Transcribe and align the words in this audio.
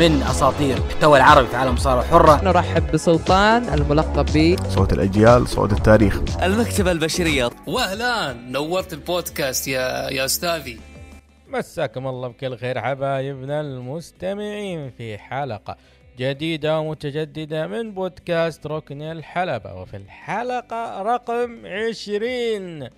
من 0.00 0.22
أساطير 0.22 0.76
المحتوى 0.76 1.18
العربي 1.18 1.46
في 1.46 1.56
عالم 1.56 1.74
الصارة 1.74 2.00
الحرة 2.00 2.44
نرحب 2.44 2.92
بسلطان 2.92 3.74
الملقب 3.74 4.26
ب 4.34 4.56
صوت 4.68 4.92
الأجيال 4.92 5.48
صوت 5.48 5.72
التاريخ. 5.72 6.20
المكتبة 6.42 6.92
البشرية. 6.92 7.50
واهلا 7.66 8.32
نورت 8.32 8.92
البودكاست 8.92 9.68
يا 9.68 10.10
يا 10.10 10.24
أستاذي. 10.24 10.80
مساكم 11.48 12.06
الله 12.06 12.28
بكل 12.28 12.56
خير 12.56 12.80
حبايبنا 12.80 13.60
المستمعين 13.60 14.90
في 14.90 15.18
حلقة 15.18 15.76
جديدة 16.18 16.80
ومتجددة 16.80 17.66
من 17.66 17.94
بودكاست 17.94 18.66
ركن 18.66 19.02
الحلبة. 19.02 19.74
وفي 19.74 19.96
الحلقة 19.96 21.02
رقم 21.02 21.66
عشرين. 21.66 22.88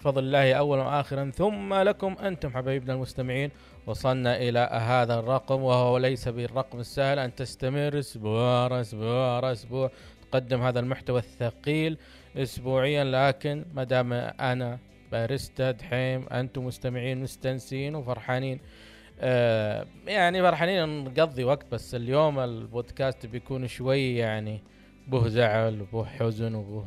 بفضل 0.00 0.22
الله 0.22 0.52
أولا 0.52 0.82
وآخرا 0.82 1.32
ثم 1.36 1.74
لكم 1.74 2.16
أنتم 2.22 2.50
حبايبنا 2.50 2.92
المستمعين 2.92 3.50
وصلنا 3.88 4.36
إلى 4.36 4.58
هذا 4.72 5.18
الرقم 5.18 5.62
وهو 5.62 5.98
ليس 5.98 6.28
بالرقم 6.28 6.80
السهل 6.80 7.18
أن 7.18 7.34
تستمر 7.34 7.98
أسبوع 7.98 8.64
ورا 8.64 8.80
أسبوع 8.80 9.36
ورا 9.36 9.52
أسبوع. 9.52 9.90
تقدم 10.30 10.62
هذا 10.62 10.80
المحتوى 10.80 11.18
الثقيل 11.18 11.98
أسبوعيا 12.36 13.04
لكن 13.04 13.64
ما 13.74 13.84
دام 13.84 14.12
أنا 14.12 14.78
باريستا 15.12 15.70
دحيم 15.70 16.26
أنتم 16.28 16.64
مستمعين 16.66 17.22
مستنسين 17.22 17.94
وفرحانين. 17.94 18.60
آه 19.20 19.86
يعني 20.06 20.42
فرحانين 20.42 21.04
نقضي 21.04 21.44
وقت 21.44 21.66
بس 21.72 21.94
اليوم 21.94 22.38
البودكاست 22.38 23.26
بيكون 23.26 23.66
شوي 23.66 24.16
يعني 24.16 24.62
به 25.06 25.28
زعل 25.28 25.80
وبه 25.80 26.04
حزن 26.04 26.54
وبه 26.54 26.84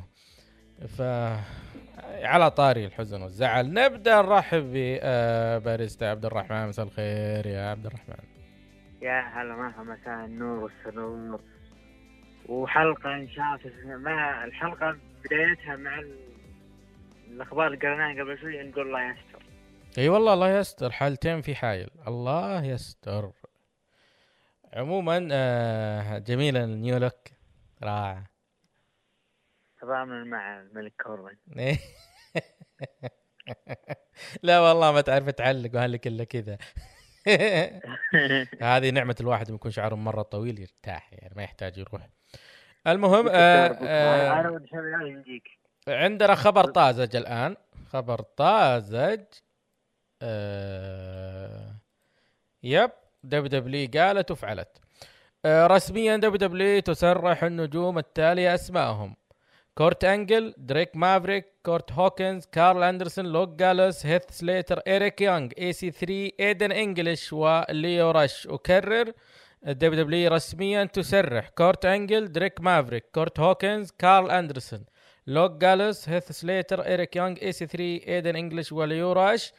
ف 0.87 1.01
على 2.11 2.51
طاري 2.51 2.85
الحزن 2.85 3.21
والزعل. 3.21 3.73
نبدأ 3.73 4.21
نرحب 4.21 4.71
بباريستا 4.73 6.05
عبد 6.05 6.25
الرحمن 6.25 6.67
مساء 6.67 6.85
الخير 6.85 7.45
يا 7.45 7.69
عبد 7.71 7.85
الرحمن. 7.85 8.25
يا 9.01 9.21
هلا 9.21 9.55
مرحبا 9.55 9.83
مساء 9.83 10.25
النور 10.25 10.63
والسرور. 10.63 11.41
وحلقة 12.49 13.15
إن 13.15 13.29
شاء 13.29 13.45
الله 13.65 13.97
مع 13.97 14.43
الحلقة 14.43 14.97
بدايتها 15.23 15.75
مع 15.75 15.99
ال- 15.99 16.31
الأخبار 17.27 17.67
اللي 17.67 17.77
قريناها 17.77 18.23
قبل 18.23 18.37
شوي 18.39 18.63
نقول 18.63 18.87
الله 18.87 19.11
يستر. 19.11 19.43
إي 19.97 20.09
والله 20.09 20.33
الله 20.33 20.59
يستر 20.59 20.91
حالتين 20.91 21.41
في 21.41 21.55
حايل. 21.55 21.89
الله 22.07 22.65
يستر. 22.65 23.31
عموما 24.73 25.27
آه 25.31 26.17
جميلة 26.17 26.63
النيو 26.63 26.97
لوك 26.97 27.13
رائع. 27.83 28.23
تضامن 29.81 30.29
مع 30.29 30.59
الملك 30.59 30.93
كوربن. 31.03 31.35
لا 34.43 34.59
والله 34.59 34.91
ما 34.91 35.01
تعرف 35.01 35.29
تعلق 35.29 35.75
وهلك 35.75 36.07
الا 36.07 36.23
كذا. 36.23 36.57
هذه 38.61 38.89
نعمة 38.89 39.15
الواحد 39.19 39.47
لما 39.47 39.55
يكون 39.55 39.71
شعره 39.71 39.95
مرة 39.95 40.21
طويل 40.21 40.59
يرتاح 40.59 41.13
يعني 41.13 41.33
ما 41.35 41.43
يحتاج 41.43 41.77
يروح. 41.77 42.09
المهم 42.87 43.27
آه 43.27 43.67
آه 43.81 44.51
ودي 44.51 44.67
شباب 44.67 45.01
يجيك 45.01 45.43
عندنا 45.87 46.35
خبر 46.35 46.65
طازج 46.65 47.15
الآن. 47.15 47.55
خبر 47.89 48.21
طازج 48.21 49.23
آه 50.21 51.75
يب 52.63 52.91
WWE 53.23 53.89
قالت 53.93 54.31
وفعلت. 54.31 54.81
آه 55.45 55.67
رسميا 55.67 56.17
دب 56.17 56.35
دبليو 56.35 56.79
تصرح 56.81 57.43
النجوم 57.43 57.97
التالية 57.97 58.55
اسمائهم 58.55 59.15
كورت 59.77 60.03
انجل 60.03 60.53
دريك 60.57 60.95
مافريك 60.95 61.45
كورت 61.65 61.91
هوكنز 61.91 62.45
كارل 62.45 62.83
اندرسون 62.83 63.25
لوك 63.25 63.49
جالوس 63.49 64.05
هيث 64.05 64.21
سليتر 64.29 64.79
ايريك 64.87 65.21
يونغ 65.21 65.49
EC3 65.59 66.29
ايدن 66.39 66.71
انجلش 66.71 67.33
وليو 67.33 68.11
راش 68.11 68.47
اكرر 68.47 69.11
WWE 69.63 70.31
رسميا 70.31 70.83
تسرح 70.83 71.49
كورت 71.49 71.85
انجل 71.85 72.31
دريك 72.31 72.61
مافريك 72.61 73.05
كورت 73.15 73.39
هوكنز 73.39 73.91
كارل 73.91 74.31
اندرسون 74.31 74.85
لوك 75.27 75.51
جالوس 75.51 76.09
هيث 76.09 76.31
سليتر 76.31 76.85
ايريك 76.85 77.15
يونغ 77.15 77.35
EC3 77.41 77.83
ايدن 77.83 78.35
انجلش 78.35 78.71
وليو 78.71 79.11
راش 79.11 79.53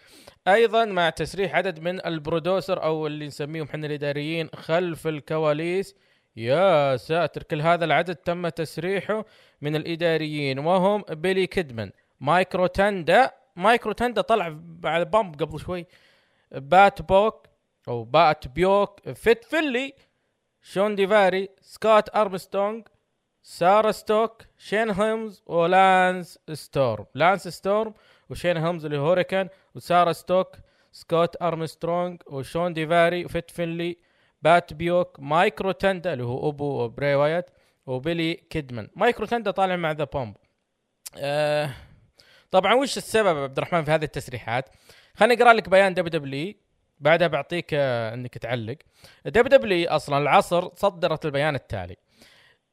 أيضا 0.49 0.85
مع 0.85 1.11
تسريح 1.11 1.55
عدد 1.55 1.81
من 1.81 2.07
ال 2.07 2.15
producer 2.15 2.83
أو 2.83 3.07
اللي 3.07 3.27
نسميهم 3.27 3.67
إحنا 3.67 3.87
الإداريين 3.87 4.49
خلف 4.55 5.07
الكواليس 5.07 5.95
يا 6.37 6.97
ساتر 6.97 7.43
كل 7.43 7.61
هذا 7.61 7.85
العدد 7.85 8.17
تم 8.17 8.49
تسريحه 8.49 9.25
من 9.61 9.77
الإداريين 9.77 10.59
وهم 10.59 11.05
بيلي 11.11 11.47
كيدمان. 11.47 11.93
مايك 12.21 12.67
روتندا 12.67 13.31
مايك 13.57 13.93
روتندا 13.93 14.21
طلع 14.21 14.59
على 14.85 15.05
bump 15.05 15.43
قبل 15.43 15.61
شوي. 15.61 15.87
بات 16.53 17.03
بوك 17.03 17.47
أو 17.89 18.05
بات 18.05 18.49
بيوك 18.49 19.13
فيت 19.13 19.45
فينلي 19.45 19.93
شون 20.63 20.95
ديفاري 20.95 21.49
سكوت 21.61 22.17
ارمسترونج 22.17 22.89
سارا 23.43 23.91
ستوك 23.91 24.43
شين 24.59 24.91
هيلمز 24.91 25.43
ولانس 25.47 26.39
ستورم. 26.53 27.07
لانس 27.15 27.49
ستورم 27.49 27.95
وشين 28.31 28.57
هيلمز 28.57 28.85
اللي 28.85 28.99
هو 28.99 29.07
هوريكان 29.07 29.49
وسارا 29.75 30.13
ستوك 30.13 30.57
سكوت 30.93 31.43
ارمسترونج 31.43 32.23
وشون 32.27 32.73
ديفاري 32.73 33.25
وفيت 33.25 33.51
فينلي 33.51 33.99
بات 34.43 34.73
بيوك 34.73 35.21
مايك 35.21 35.73
روتندا 35.73 36.13
اللي 36.13 36.25
هو 36.25 36.49
أبو 36.49 36.89
بري 36.89 37.15
وايت 37.15 37.47
وبيلي 37.87 38.35
كيدمان. 38.35 38.89
مايك 38.97 39.27
روتندا 39.27 39.51
طالع 39.51 39.77
مع 39.77 39.93
the 39.93 40.05
bump. 40.05 40.37
آه 41.19 41.71
طبعا 42.51 42.75
وش 42.75 42.97
السبب 42.97 43.39
عبد 43.39 43.59
الرحمن 43.59 43.85
في 43.85 43.91
هذه 43.91 44.05
التسريحات؟ 44.05 44.69
خليني 45.15 45.43
أقرأ 45.43 45.53
لك 45.53 45.69
بيان 45.69 45.95
WWE 45.95 46.55
بعدها 47.01 47.29
بعطيك 47.29 47.75
آه 47.75 48.15
إنك 48.15 48.39
تعلق. 48.39 48.77
WWE 49.27 49.89
أصلا 49.89 50.19
العصر 50.19 50.75
صدرت 50.75 51.25
البيان 51.25 51.55
التالي. 51.55 51.97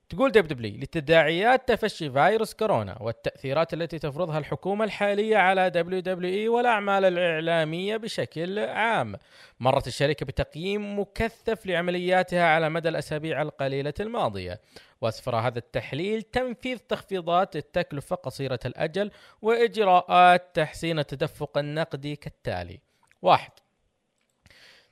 تقول 0.10 0.32
WWE 0.32 0.78
لتداعيات 0.78 1.68
تفشي 1.68 2.12
فيروس 2.12 2.54
كورونا 2.54 3.02
والتأثيرات 3.02 3.74
التي 3.74 4.00
تفرضها 4.00 4.38
الحكومة 4.38 4.86
الحالية 4.86 5.38
على 5.38 5.70
WWE 5.70 6.48
والأعمال 6.48 7.06
الإعلامية 7.06 7.98
بشكل 7.98 8.60
عام. 8.60 9.16
مرت 9.60 9.88
الشركة 9.88 10.26
بتقييم 10.26 11.00
مكثف 11.00 11.66
لعملياتها 11.66 12.44
على 12.46 12.70
مدى 12.70 12.90
الأسابيع 12.90 13.42
القليلة 13.42 13.94
الماضية 14.00 14.62
وأسفر 15.02 15.36
هذا 15.36 15.60
التحليل 15.60 16.22
تنفيذ 16.22 16.78
تخفيضات 16.78 17.56
التكلفة 17.56 18.16
قصيرة 18.16 18.60
الأجل 18.66 19.12
وإجراءات 19.42 20.56
تحسين 20.56 21.00
التدفق 21.00 21.58
النقدي 21.58 22.16
كالتالي. 22.16 22.80
واحد 23.22 23.52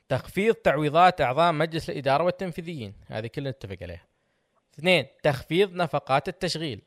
تخفيض 0.08 0.54
تعويضات 0.54 1.20
أعضاء 1.20 1.52
مجلس 1.52 1.90
الإدارة 1.90 2.24
والتنفيذيين. 2.24 2.94
هذه 3.06 3.26
كلنا 3.26 3.50
نتفق 3.50 3.76
عليها. 3.82 4.07
اثنين 4.78 5.06
تخفيض 5.22 5.74
نفقات 5.74 6.28
التشغيل. 6.28 6.82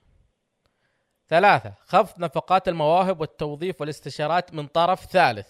ثلاثة 1.30 1.74
خفض 1.86 2.20
نفقات 2.20 2.68
المواهب 2.68 3.22
والتوظيف 3.22 3.82
والاستشارات 3.82 4.54
من 4.54 4.68
طرف 4.68 5.06
ثالث. 5.06 5.48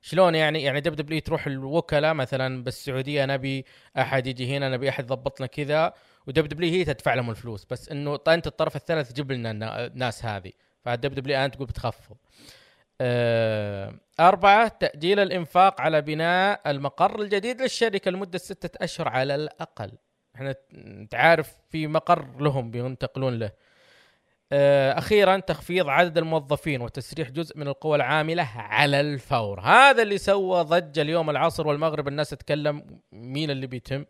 شلون 0.00 0.34
يعني؟ 0.34 0.62
يعني 0.62 0.80
WWE 0.80 1.20
تروح 1.20 1.46
الوكلاء 1.46 2.14
مثلا 2.14 2.64
بالسعودية 2.64 3.24
نبي 3.24 3.64
أحد 3.98 4.26
يجي 4.26 4.56
هنا 4.56 4.68
نبي 4.68 4.88
أحد 4.88 5.04
يضبط 5.04 5.40
لنا 5.40 5.46
كذا. 5.46 5.92
و 6.26 6.48
WWE 6.48 6.72
هي 6.72 6.84
تدفع 6.84 7.14
لهم 7.14 7.30
الفلوس 7.30 7.66
بس 7.70 7.88
إنه 7.88 8.18
أنت 8.28 8.46
الطرف 8.46 8.76
الثالث 8.76 9.12
جيب 9.12 9.32
لنا 9.32 9.50
النا- 9.50 9.86
الناس 9.86 10.24
هذه. 10.24 10.52
فال 10.84 11.14
WWE 11.14 11.36
الان 11.36 11.50
تقول 11.50 11.66
بتخفض. 11.66 12.16
آه، 13.00 13.94
أربعة 14.20 14.68
تأجيل 14.68 15.20
الإنفاق 15.20 15.80
على 15.80 16.00
بناء 16.00 16.70
المقر 16.70 17.20
الجديد 17.22 17.62
للشركة 17.62 18.10
لمدة 18.10 18.38
ستة 18.38 18.84
أشهر 18.84 19.08
على 19.08 19.34
الأقل. 19.34 19.92
إحنا 20.36 20.54
انت 20.74 21.14
عارف 21.14 21.52
في 21.70 21.86
مقر 21.86 22.26
لهم 22.40 22.70
بينتقلون 22.70 23.38
له. 23.38 23.50
آه، 24.52 24.98
أخيرا 24.98 25.38
تخفيض 25.38 25.88
عدد 25.88 26.18
الموظفين 26.18 26.80
وتسريح 26.80 27.30
جزء 27.30 27.58
من 27.58 27.68
القوى 27.68 27.96
العاملة 27.96 28.42
على 28.56 29.00
الفور. 29.00 29.60
هذا 29.60 30.02
اللي 30.02 30.18
سوى 30.18 30.62
ضجة 30.62 31.02
اليوم 31.02 31.30
العصر 31.30 31.66
والمغرب. 31.68 32.08
الناس 32.08 32.30
تتكلم 32.30 33.00
مين 33.12 33.50
اللي 33.50 33.66
بيتم. 33.66 34.04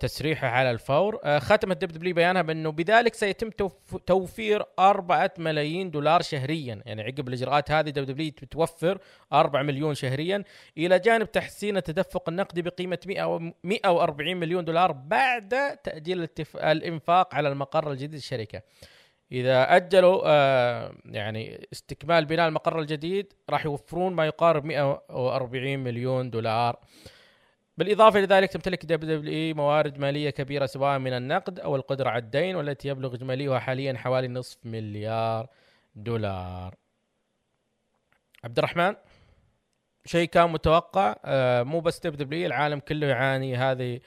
تسريحه 0.00 0.48
على 0.48 0.70
الفور 0.70 1.20
آه، 1.24 1.38
ختمت 1.38 1.76
WWE 1.84 2.14
بيانها 2.14 2.42
بأنه 2.42 2.70
بذلك 2.72 3.14
سيتم 3.14 3.50
توف- 3.50 3.96
توفير 4.06 4.62
أربعة 4.78 5.30
ملايين 5.38 5.90
دولار 5.90 6.22
شهريا 6.22 6.82
يعني 6.86 7.02
عقب 7.02 7.28
الإجراءات 7.28 7.70
هذه 7.70 7.90
WWE 7.90 8.30
بتوفر 8.42 8.98
4 9.32 9.62
مليون 9.62 9.94
شهريا 9.94 10.44
إلى 10.78 10.98
جانب 10.98 11.32
تحسين 11.32 11.76
التدفق 11.76 12.28
النقدي 12.28 12.62
بقيمة 12.62 12.98
100 13.06 13.24
و- 13.34 13.52
140 13.64 14.36
مليون 14.36 14.64
دولار 14.64 14.92
بعد 14.92 15.76
تأجيل 15.84 16.18
الاتف... 16.18 16.56
الإنفاق 16.56 17.34
على 17.34 17.48
المقر 17.48 17.90
الجديد 17.92 18.14
للشركة. 18.14 18.62
إذا 19.32 19.76
أجلوا 19.76 20.22
آه 20.26 20.92
يعني 21.04 21.68
استكمال 21.72 22.24
بناء 22.24 22.48
المقر 22.48 22.80
الجديد 22.80 23.32
راح 23.50 23.64
يوفرون 23.64 24.12
ما 24.12 24.26
يقارب 24.26 24.64
140 24.64 25.78
مليون 25.78 26.30
دولار. 26.30 26.76
بالإضافة 27.78 28.20
لذلك 28.20 28.52
تمتلك 28.52 28.86
WWE 28.86 29.54
موارد 29.54 29.98
مالية 29.98 30.30
كبيرة 30.30 30.66
سواء 30.66 30.98
من 30.98 31.12
النقد 31.12 31.60
أو 31.60 31.76
القدرة 31.76 32.10
على 32.10 32.22
الدين 32.22 32.56
والتي 32.56 32.88
يبلغ 32.88 33.14
اجماليها 33.14 33.58
حاليا 33.58 33.98
حوالي 33.98 34.28
نصف 34.28 34.58
مليار 34.64 35.48
دولار. 35.94 36.74
عبد 38.44 38.58
الرحمن 38.58 38.94
شيء 40.04 40.28
كان 40.28 40.50
متوقع 40.50 41.16
آه، 41.24 41.62
مو 41.62 41.80
بس 41.80 42.00
WWE 42.00 42.46
العالم 42.46 42.78
كله 42.78 43.06
يعاني 43.06 43.56
هذه 43.56 44.00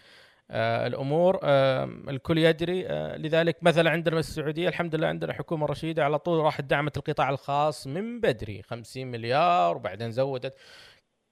آه، 0.52 0.88
الأمور 0.88 1.40
آه، 1.44 1.84
الكل 1.84 2.38
يدري 2.38 2.84
لذلك 3.18 3.64
مثلا 3.64 3.90
عندنا 3.90 4.20
السعودية 4.20 4.70
الحمد 4.70 4.96
لله 4.96 5.08
عندنا 5.08 5.34
حكومة 5.34 5.66
رشيدة 5.66 6.04
على 6.04 6.20
طول 6.20 6.40
راحت 6.40 6.64
دعمت 6.64 6.98
القطاع 6.98 7.30
الخاص 7.30 7.88
من 7.88 8.20
بدري 8.20 8.62
50 8.64 9.08
مليار 9.08 9.78
وبعدين 9.78 10.12
زودت 10.12 10.56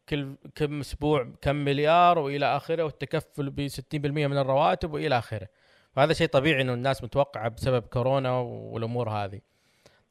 كل 0.09 0.35
كم 0.55 0.79
أسبوع 0.79 1.33
كم 1.41 1.55
مليار 1.55 2.19
وإلى 2.19 2.45
آخره 2.45 2.83
والتكفل 2.83 3.49
ب 3.49 3.67
60% 3.67 3.95
من 4.05 4.37
الرواتب 4.37 4.93
وإلى 4.93 5.17
آخره. 5.17 5.47
فهذا 5.95 6.13
شيء 6.13 6.27
طبيعي 6.27 6.61
إنه 6.61 6.73
الناس 6.73 7.03
متوقعة 7.03 7.49
بسبب 7.49 7.87
كورونا 7.87 8.31
والأمور 8.39 9.09
هذه. 9.09 9.41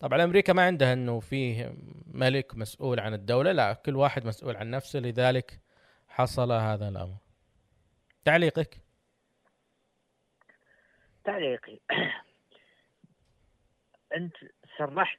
طبعا 0.00 0.24
أمريكا 0.24 0.52
ما 0.52 0.66
عندها 0.66 0.92
إنه 0.92 1.20
فيه 1.20 1.74
ملك 2.06 2.56
مسؤول 2.56 3.00
عن 3.00 3.14
الدولة 3.14 3.52
لا 3.52 3.72
كل 3.72 3.96
واحد 3.96 4.26
مسؤول 4.26 4.56
عن 4.56 4.70
نفسه 4.70 5.00
لذلك 5.00 5.60
حصل 6.08 6.52
هذا 6.52 6.88
الأمر. 6.88 7.16
تعليقك؟ 8.24 8.80
تعليقي. 11.24 11.78
أنت 14.16 14.34
سرحت 14.78 15.18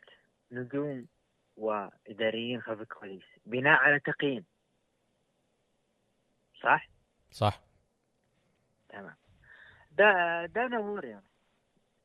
نجوم 0.52 1.08
وإداريين 1.58 2.62
خلف 2.62 2.81
الكواليس 2.81 3.24
بناء 3.46 3.80
على 3.80 4.00
تقييم. 4.00 4.46
صح؟ 6.63 6.89
صح. 7.31 7.61
تمام. 8.89 9.15
دا 9.91 10.45
دانا 10.45 10.79
وورير 10.79 11.19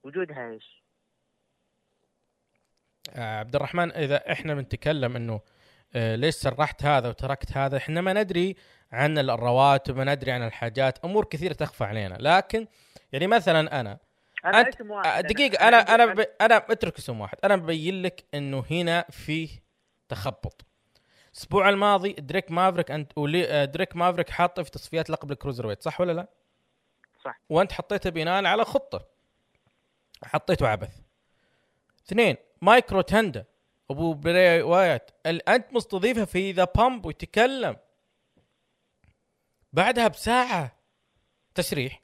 وجودها 0.02 0.50
إيش؟ 0.50 0.82
آه، 3.10 3.38
عبد 3.38 3.56
الرحمن 3.56 3.92
إذا 3.92 4.32
إحنا 4.32 4.54
بنتكلم 4.54 5.16
إنه 5.16 5.40
آه، 5.94 6.16
ليش 6.16 6.34
سرحت 6.34 6.84
هذا 6.84 7.08
وتركت 7.08 7.56
هذا 7.56 7.76
إحنا 7.76 8.00
ما 8.00 8.12
ندري 8.12 8.56
عن 8.92 9.18
الرواتب 9.18 9.96
ما 9.96 10.14
ندري 10.14 10.32
عن 10.32 10.46
الحاجات 10.46 11.04
أمور 11.04 11.24
كثيرة 11.24 11.52
تخفى 11.52 11.84
علينا. 11.84 12.16
لكن 12.20 12.66
يعني 13.12 13.26
مثلا 13.26 13.80
أنا 13.80 13.98
أنا 14.44 14.62
أنت- 14.64 14.68
اسم 14.68 14.90
واحد 14.90 15.06
آه، 15.06 15.20
دقيقة 15.20 15.68
أنا 15.68 15.76
أنا 15.94 16.06
ب... 16.06 16.20
أنا 16.40 16.56
أترك 16.56 16.98
اسم 16.98 17.20
واحد. 17.20 17.38
أنا 17.44 17.56
مبين 17.56 18.02
لك 18.02 18.24
إنه 18.34 18.64
هنا 18.70 19.04
فيه 19.10 19.48
تخبط. 20.08 20.66
الأسبوع 21.34 21.68
الماضي 21.68 22.12
دريك 22.12 22.50
مافريك 22.50 22.90
أنت 22.90 23.18
ولي... 23.18 23.48
آه، 23.48 23.64
دريك 23.64 23.96
مافريك 23.96 24.30
حاطه 24.30 24.62
في 24.62 24.70
تصفيات 24.70 25.10
لقب 25.10 25.32
ال 25.32 25.66
Cruiserweight 25.66 25.82
صح 25.82 26.00
ولا 26.00 26.12
لا؟ 26.12 26.28
صح. 27.24 27.40
وأنت 27.50 27.72
حطيته 27.72 28.10
بناء 28.10 28.44
على 28.44 28.64
خطة 28.64 29.06
حطيته 30.24 30.68
عبث 30.68 31.00
اثنين 32.06 32.36
مايك 32.62 33.00
روتوندا 33.00 33.44
أبو 33.90 34.14
بري 34.14 34.62
وايت 34.62 35.10
أنت 35.26 35.72
مستضيفه 35.72 36.24
في 36.24 36.52
The 36.52 36.64
Bump 36.64 37.06
ويتكلم 37.06 37.76
بعدها 39.72 40.08
بساعة 40.08 40.76
تسريح 41.54 42.02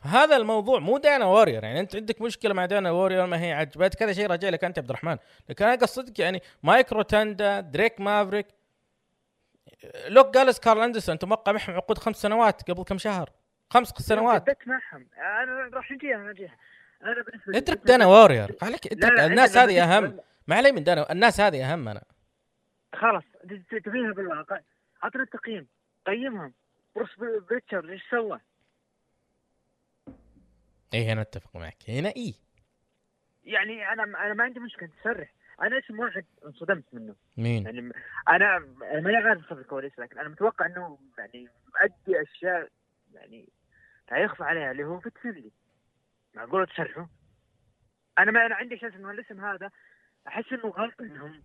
هذا 0.00 0.36
الموضوع 0.36 0.78
مو 0.78 0.98
دانا 0.98 1.24
وورير 1.24 1.64
يعني 1.64 1.80
أنت 1.80 1.96
عندك 1.96 2.20
مشكلة 2.20 2.54
مع 2.54 2.66
دانا 2.66 2.90
وورير 2.90 3.26
ما 3.26 3.42
هي 3.42 3.52
عجبتك 3.52 4.02
هذا 4.02 4.12
شيء 4.12 4.26
راجع 4.26 4.48
لك 4.48 4.64
أنت 4.64 4.78
عبد 4.78 4.88
الرحمن. 4.88 5.16
لكن 5.48 5.64
أنا 5.64 5.74
قصدك 5.74 6.18
يعني 6.18 6.42
مايك 6.62 7.02
روتوندا 7.02 7.60
دريك 7.60 8.00
مافريك. 8.00 8.46
لوك 10.08 10.34
جالوز 10.34 10.60
كارل 10.60 10.80
أندرسون 10.82 11.12
أنت 11.12 11.24
موقع 11.24 11.52
معهم 11.52 11.74
عقود 11.74 11.98
خمس 11.98 12.16
سنوات 12.16 12.70
قبل 12.70 12.82
كم 12.82 12.98
شهر؟ 12.98 13.30
خمس 13.70 13.88
سنوات. 13.88 14.42
بدت 14.42 14.68
معهم 14.68 15.06
أنا 15.16 15.70
راح 15.72 15.92
نجيها 15.92 16.18
نجيها 16.18 16.56
أنا 17.02 17.22
بالنسبة 17.22 17.58
اترك 17.58 17.80
دانا 17.84 18.06
وورير 18.06 18.56
عليك 18.62 18.86
اترك 18.86 19.12
لا، 19.12 19.26
الناس 19.26 19.56
هذه 19.56 19.96
أهم. 19.96 20.20
ما 20.46 20.56
علي 20.56 20.72
من 20.72 20.84
دانا 20.84 21.12
الناس 21.12 21.40
هذه 21.40 21.72
أهم 21.72 21.88
أنا. 21.88 22.02
خلاص 22.94 23.22
تبيها 23.70 24.12
بالواقع. 24.12 24.60
اعطنا 25.04 25.22
التقييم. 25.22 25.68
قيمهم 26.06 26.52
بروس 26.94 27.10
بريتشارد 27.50 27.88
إيش 27.90 28.02
سوى؟ 28.10 28.40
إيه 30.94 31.12
أنا 31.12 31.20
أتفق 31.20 31.56
معك. 31.56 31.76
هنا 31.88 32.08
إيه؟ 32.08 32.34
يعني 33.44 33.92
أنا 33.92 34.02
أنا 34.02 34.34
ما 34.34 34.44
عندي 34.44 34.60
مشكلة 34.60 34.88
تصرح 35.00 35.32
أنا 35.62 35.78
اسم 35.78 35.98
واحد 36.00 36.24
انصدمت 36.46 36.84
منه. 36.92 37.16
مين؟ 37.36 37.64
يعني 37.64 37.92
أنا 38.28 38.56
أنا 38.56 39.00
ماني 39.00 39.16
عارف 39.16 39.42
خلف 39.42 39.58
الكواليس 39.58 39.98
لكن 39.98 40.18
أنا 40.18 40.28
متوقع 40.28 40.66
إنه 40.66 40.98
يعني 41.18 41.48
مؤدي 41.66 42.22
أشياء 42.22 42.68
يعني 43.14 43.48
لا 44.10 44.18
يخفى 44.18 44.44
عليها 44.44 44.70
اللي 44.70 44.84
هو 44.84 45.00
فيت 45.00 45.18
فينلي 45.18 45.50
معقولة 46.34 46.64
تصرحه؟ 46.64 47.08
أنا 48.18 48.30
ما 48.30 48.46
أنا 48.46 48.54
عندي 48.54 48.74
احساس 48.74 48.94
إنه 48.94 49.10
الاسم 49.10 49.44
هذا 49.44 49.70
أحس 50.28 50.52
إنه 50.52 50.68
غلط 50.68 51.00
إنهم 51.00 51.42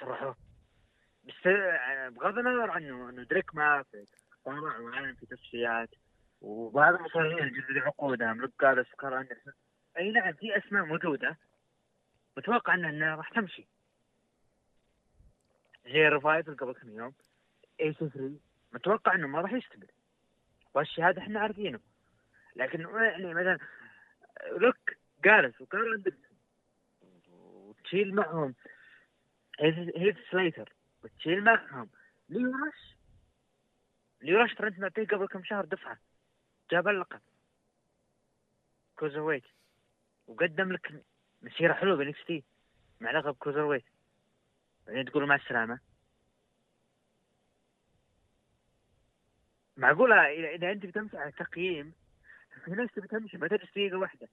صرحوه. 0.00 0.36
بس 1.24 1.46
آه، 1.46 2.08
بغض 2.08 2.38
النظر 2.38 2.70
عنه 2.70 3.10
إنه 3.10 3.22
دريك 3.22 3.54
مافريك 3.54 4.04
طالع 4.44 4.78
معانا 4.78 5.14
في 5.14 5.26
تصفيات 5.26 5.88
وبعض 6.40 6.94
المصارعين 6.94 7.52
جددوا 7.52 7.82
عقودهم 7.82 8.40
لوك 8.40 8.52
جالوز 8.62 8.92
وكارل 8.92 9.14
اندرسون 9.14 9.52
أي 9.98 10.10
نعم 10.10 10.32
في 10.32 10.56
أسماء 10.56 10.84
موجودة. 10.84 11.38
متوقع 12.36 12.74
إنها 12.74 13.16
راح 13.16 13.30
تمشي. 13.30 13.66
زي 15.84 16.08
ال 16.08 16.14
Revival 16.14 16.56
قبل 16.56 16.72
كم 16.72 16.90
يوم. 16.90 17.14
EC3 17.80 18.38
متوقع 18.72 19.14
إنه 19.14 19.26
ما 19.26 19.40
راح 19.40 19.52
يستمر 19.52 19.86
والشيء 20.74 21.08
هذا 21.08 21.18
إحنا 21.18 21.40
عارفينه. 21.40 21.80
لكن 22.56 22.80
يعني 22.80 23.34
مثلا 23.34 23.58
لوك 24.52 24.76
جالوز 25.24 25.60
وكارل 25.60 25.94
أندرسون. 25.94 26.36
وتشيل 27.28 28.14
معهم 28.14 28.54
هيث 29.60 30.16
سليتر 30.30 30.72
وتشيل 31.04 31.44
معهم. 31.44 31.90
ليو 32.28 32.52
رش 32.66 32.96
ليو 34.22 34.38
رش 34.38 34.54
ترى 34.54 34.68
أنت 34.68 34.78
معطيه 34.78 35.06
قبل 35.06 35.26
كم 35.26 35.44
شهر 35.44 35.64
دفعة. 35.64 35.98
جاب 36.70 36.88
اللقب 36.88 37.20
Cruiserweight 38.96 39.44
وقدم 40.26 40.72
لك 40.72 41.04
مسيرة 41.42 41.72
حلوة 41.72 41.96
ب 41.96 42.24
NXT 42.24 42.44
مع 43.00 43.10
لقب 43.10 43.34
Cruiserweight 43.34 43.84
بعدين 44.86 45.04
تقول 45.04 45.26
مع 45.26 45.34
السلامة. 45.34 45.80
معقولة 49.76 50.26
إذا 50.54 50.72
أنت 50.72 50.86
بتمشي 50.86 51.16
على 51.16 51.32
تقييم 51.32 51.92
في 52.64 52.70
ناس 52.70 52.90
تبي 52.92 53.08
تمشي 53.08 53.38
ما 53.38 53.48
تجلس 53.48 53.70
دقيقة 53.70 53.98
واحدة. 53.98 54.28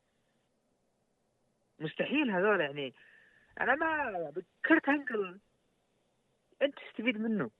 مستحيل 1.79 2.31
هذول 2.31 2.61
يعني. 2.61 2.93
أنا 3.61 3.75
ما 3.75 4.43
كرت 4.65 4.89
أنكل 4.89 5.39
أنت 6.61 6.79
تستفيد 6.79 7.17
منه. 7.17 7.51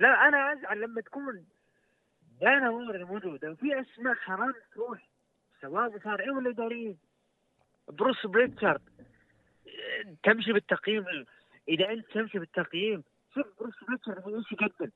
لا 0.00 0.28
أنا 0.28 0.52
أزعل 0.52 0.80
لما 0.80 1.00
تكون 1.00 1.46
وورن 2.50 3.02
موجودة 3.04 3.50
وفي 3.50 3.66
أسماء 3.80 4.14
حرام 4.14 4.54
تروح 4.74 5.08
سواء 5.60 5.96
مصارعين 5.96 6.30
ولا 6.30 6.50
إداريين 6.50 6.98
بروس 7.88 8.26
بريتشارد 8.26 8.82
تمشي 10.22 10.52
بالتقييم. 10.52 11.04
إذا 11.68 11.90
أنت 11.90 12.06
تمشي 12.14 12.38
بالتقييم 12.38 13.04
شوف 13.34 13.46
بروس 13.60 13.74
بريتشارد 13.88 14.34
إيش 14.34 14.52
يقدم. 14.52 14.90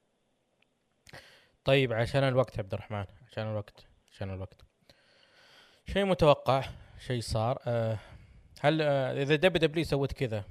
طيب 1.65 1.93
عشان 1.93 2.25
الوقت 2.25 2.59
عبد 2.59 2.75
الرحمن 2.75 3.05
عشان 3.27 3.51
الوقت 3.51 3.87
عشان 4.13 4.31
الوقت. 4.31 4.63
شيء 5.87 6.05
متوقع 6.05 6.65
شيء 6.99 7.21
صار. 7.21 7.59
أه 7.67 7.99
هل 8.61 8.83
أه 8.83 9.23
إذا 9.23 9.37
WW 9.37 9.85
سوت 9.85 10.13
كذا 10.13 10.45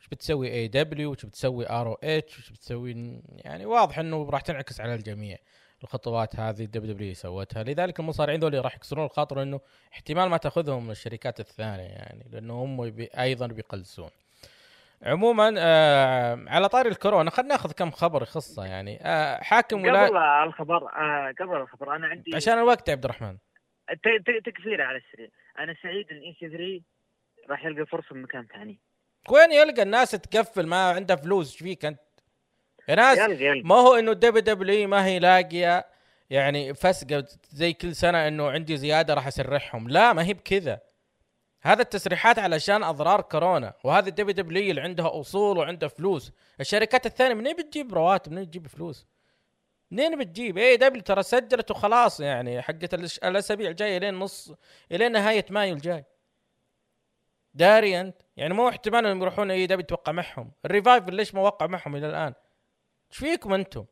وش 0.00 0.08
بتسوي؟ 0.08 0.52
AEW 0.52 1.10
وش 1.10 1.26
بتسوي؟ 1.26 1.70
ROH 1.70 2.38
وش 2.38 2.50
بتسوي؟ 2.50 3.22
يعني 3.28 3.66
واضح 3.66 3.98
إنه 3.98 4.30
راح 4.30 4.40
تنعكس 4.40 4.80
على 4.80 4.94
الجميع. 4.94 5.38
الخطوات 5.82 6.36
هذه 6.36 6.64
WW 6.64 7.14
سوتها. 7.14 7.62
لذلك 7.62 8.00
المصارعين 8.00 8.40
ذول 8.40 8.64
راح 8.64 8.76
يكسرون 8.76 9.04
الخاطر 9.04 9.42
انه 9.42 9.60
احتمال 9.92 10.28
ما 10.28 10.36
تأخذهم 10.36 10.84
من 10.84 10.90
الشركات 10.90 11.40
الثانية 11.40 11.88
يعني 11.88 12.26
لأنه 12.32 12.64
هم 12.64 12.84
يبي 12.84 13.08
أيضا 13.18 13.46
بيفلسون 13.46 14.10
عموما 15.02 15.54
آه 15.58 16.44
على 16.46 16.68
طاري 16.68 16.88
الكورونا 16.88 17.30
خلينا 17.30 17.54
نأخذ 17.54 17.72
كم 17.72 17.90
خبر 17.90 18.22
يخصه 18.22 18.64
يعني. 18.64 18.98
آه 19.02 19.42
حاكم 19.42 19.82
ولا 19.82 20.06
قبل 20.06 20.48
الخبر 20.48 20.76
آه 20.76 21.34
قبل 21.40 21.56
الخبر 21.56 21.96
أنا 21.96 22.06
عندي 22.06 22.36
عشان 22.36 22.58
الوقت 22.58 22.88
يا 22.88 22.92
عبد 22.92 23.04
الرحمن. 23.04 23.36
تكفى 24.44 24.84
على 24.84 24.98
السريع. 24.98 25.28
أنا 25.58 25.74
سعيد 25.82 26.06
إن 26.10 26.16
EC3 26.16 26.80
راح 27.50 27.64
يلقى 27.64 27.86
فرصة 27.86 28.14
بمكان 28.14 28.46
ثاني. 28.46 28.78
وين 29.30 29.52
يلقى 29.52 29.82
الناس 29.82 30.10
تقفل؟ 30.10 30.66
ما 30.66 30.90
عندها 30.90 31.16
فلوس 31.16 31.52
إيش 31.52 31.62
فيك 31.62 31.84
أنت؟ 31.84 32.00
يا 32.88 32.94
ناس 32.94 33.18
ما 33.64 33.74
هو 33.74 33.94
إنه 33.94 34.12
WW 34.12 34.88
ما 34.88 35.06
هي 35.06 35.18
لاقية 35.18 35.86
يعني 36.30 36.74
فسقة 36.74 37.24
زي 37.50 37.72
كل 37.72 37.94
سنة 37.96 38.28
إنه 38.28 38.50
عندي 38.50 38.76
زيادة 38.76 39.14
راح 39.14 39.26
أسرحهم. 39.26 39.88
لا 39.88 40.12
ما 40.12 40.24
هي 40.24 40.34
بكذا. 40.34 40.80
هذا 41.62 41.82
التسريحات 41.82 42.38
علشان 42.38 42.84
أضرار 42.84 43.20
كورونا 43.20 43.74
وهذا 43.84 44.08
ال 44.08 44.34
WW 44.34 44.70
اللي 44.70 44.80
عندها 44.80 45.20
أصول 45.20 45.58
وعندها 45.58 45.88
فلوس. 45.88 46.32
الشركات 46.60 47.06
الثانية 47.06 47.34
منين 47.34 47.56
بتجيب 47.56 47.94
رواتب؟ 47.94 48.32
منين 48.32 48.44
بتجيب 48.44 48.66
فلوس؟ 48.66 49.06
منين 49.90 50.18
بتجيب؟ 50.18 50.58
AEW 50.58 51.02
ترى 51.02 51.22
سجلت 51.22 51.70
وخلاص 51.70 52.20
يعني 52.20 52.62
حقت 52.62 52.94
الأسابيع 52.94 53.70
الجاية 53.70 53.98
لين 53.98 54.14
نص 54.14 54.52
إلين 54.92 55.12
نهاية 55.12 55.46
مايو 55.50 55.74
الجاي. 55.74 56.04
داري 57.54 58.00
أنت؟ 58.00 58.22
يعني 58.36 58.54
مو 58.54 58.68
احتمال 58.68 59.06
إنهم 59.06 59.22
يروحون 59.22 59.50
AEW 59.50 59.80
يتوقع 59.80 60.12
معهم. 60.12 60.52
ال 60.64 60.70
Revival 60.70 61.08
ليش 61.08 61.34
ما 61.34 61.40
وقع 61.40 61.66
معهم 61.66 61.96
إلى 61.96 62.06
الآن؟ 62.06 62.34
إيش 63.10 63.18
فيكم 63.18 63.52
أنتم؟ 63.52 63.84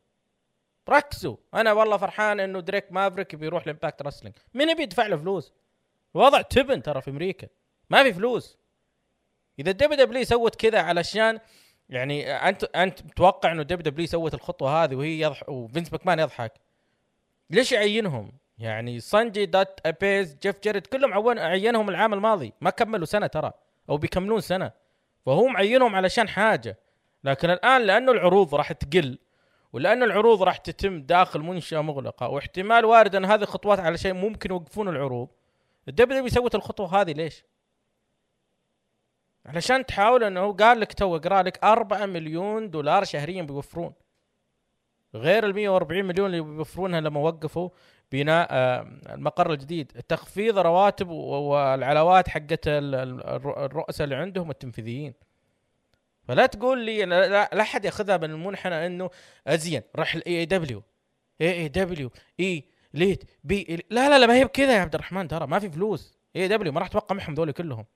ركزوا. 0.88 1.36
أنا 1.54 1.72
والله 1.72 1.96
فرحان 1.96 2.40
إنه 2.40 2.60
دريك 2.60 2.92
مافريك 2.92 3.34
بيروح 3.34 3.66
ل 3.66 3.71
Impact 3.71 4.02
Wrestling 4.02 4.34
مين 4.54 4.70
يبي 4.70 4.82
يدفع 4.82 5.06
له 5.06 5.16
فلوس؟ 5.16 5.52
الوضع 6.16 6.42
تبن 6.42 6.82
ترى 6.82 7.00
في 7.00 7.10
أمريكا. 7.10 7.48
ما 7.90 8.02
في 8.02 8.12
فلوس. 8.12 8.58
إذا 9.58 9.70
ال 9.70 10.04
WW 10.04 10.24
سوت 10.24 10.54
كذا 10.54 10.80
علشان 10.80 11.40
يعني 11.88 12.32
أنت 12.32 12.64
أنت 12.64 13.02
متوقع 13.02 13.52
إنه 13.52 13.62
WW 13.62 14.06
سوت 14.06 14.34
الخطوة 14.34 14.84
هذه 14.84 14.94
وهي 14.94 15.20
يضحك 15.20 15.48
وفينس 15.48 15.92
ماكمان 15.92 16.18
يضحك. 16.18 16.52
ليش 17.50 17.72
يعينهم؟ 17.72 18.32
يعني 18.58 19.00
سانجي 19.00 19.46
دات 19.46 19.80
أبيس 19.86 20.36
جيف 20.42 20.60
جاريت 20.60 20.86
كلهم 20.86 21.14
عون 21.14 21.38
عينهم 21.38 21.88
العام 21.88 22.14
الماضي. 22.14 22.52
ما 22.60 22.70
كملوا 22.70 23.06
سنة 23.06 23.26
ترى 23.26 23.52
أو 23.88 23.96
بيكملون 23.96 24.40
سنة. 24.40 24.72
فهو 25.26 25.46
معينهم 25.46 25.94
علشان 25.94 26.28
حاجة. 26.28 26.78
لكن 27.24 27.50
الآن 27.50 27.82
لأنه 27.82 28.12
العروض 28.12 28.54
راح 28.54 28.72
تقل 28.72 29.18
ولأن 29.72 30.02
العروض 30.02 30.42
راح 30.42 30.56
تتم 30.56 31.02
داخل 31.02 31.40
منشأة 31.40 31.80
مغلقة 31.80 32.28
واحتمال 32.28 32.84
وارد 32.84 33.14
أن 33.14 33.24
هذه 33.24 33.42
الخطوات 33.42 33.80
على 33.80 33.98
شيء 33.98 34.12
ممكن 34.12 34.50
يوقفون 34.50 34.88
العروض 34.88 35.28
ال 35.88 36.18
WW 36.18 36.34
سوت 36.34 36.54
الخطوة 36.54 37.00
هذه 37.00 37.12
ليش؟ 37.12 37.44
علشان 39.46 39.86
تحاول 39.86 40.24
إنه 40.24 40.52
قال 40.52 40.80
لك 40.80 40.92
تو 40.92 41.16
اقرأ 41.16 41.42
لك 41.42 41.64
4 41.64 42.06
مليون 42.06 42.70
دولار 42.70 43.04
شهريا 43.04 43.42
بيوفرون. 43.42 43.92
غير 45.14 45.46
ال 45.46 45.54
140 45.54 46.04
مليون 46.04 46.26
اللي 46.26 46.40
بيوفرونها 46.40 47.00
لما 47.00 47.20
وقفوا 47.20 47.70
بناء 48.12 48.48
آه، 48.50 48.80
المقر 49.14 49.52
الجديد. 49.52 49.86
تخفيض 50.08 50.58
رواتب 50.58 51.08
والعلاوات 51.08 52.28
حقت 52.28 52.68
ال- 52.68 52.94
ال- 52.94 53.24
الر- 53.26 53.64
الرؤساء 53.64 54.04
اللي 54.04 54.14
عندهم 54.16 54.50
التنفيذيين. 54.50 55.14
فلا 56.28 56.46
تقول 56.46 56.84
لي 56.84 57.04
لا, 57.04 57.28
لا, 57.28 57.60
أحد 57.60 57.84
يأخذها 57.84 58.16
من 58.16 58.30
المنحنى 58.30 58.86
إنه 58.86 59.10
أزين 59.46 59.82
راح 59.96 60.14
ال 60.14 60.38
AEW 60.40 60.82
AEW 61.40 61.52
Elite 61.52 63.24
بي 63.44 63.76
لا 63.90 64.08
لا 64.10 64.18
لا 64.18 64.26
ما 64.26 64.34
هي 64.36 64.44
بكذا 64.44 64.74
يا 64.76 64.80
عبد 64.80 64.94
الرحمن 64.94 65.28
ترى 65.28 65.46
ما 65.46 65.58
في 65.58 65.70
فلوس. 65.70 66.18
AEW 66.36 66.72
ما 66.72 66.80
راح 66.80 66.88
توقع 66.88 67.14
معهم 67.16 67.34
ذولي 67.34 67.52
كلهم. 67.52 67.86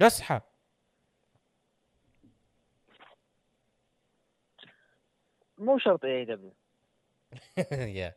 اصحى 0.00 0.40
مو 5.58 5.78
شرط 5.78 6.04
AEW 6.04 6.52
يا. 7.98 8.14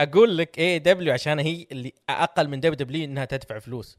أقول 0.00 0.38
لك 0.38 0.58
AEW 0.58 1.12
عشان 1.12 1.38
هي 1.38 1.66
اللي 1.72 1.92
أقل 2.08 2.48
من 2.48 2.60
WW 2.60 3.04
إنها 3.04 3.24
تدفع 3.24 3.58
فلوس. 3.58 3.98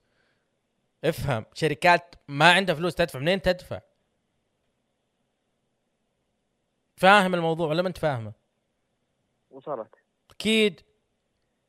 افهم 1.03 1.45
شركات 1.53 2.15
ما 2.27 2.51
عندها 2.51 2.75
فلوس 2.75 2.95
تدفع 2.95 3.19
منين 3.19 3.41
تدفع؟ 3.41 3.81
فاهم 6.97 7.33
الموضوع 7.33 7.67
ولا 7.67 7.81
ما 7.81 7.87
انت 7.87 7.97
فاهمه؟ 7.97 8.33
وصلت. 9.49 9.95
أكيد. 10.31 10.81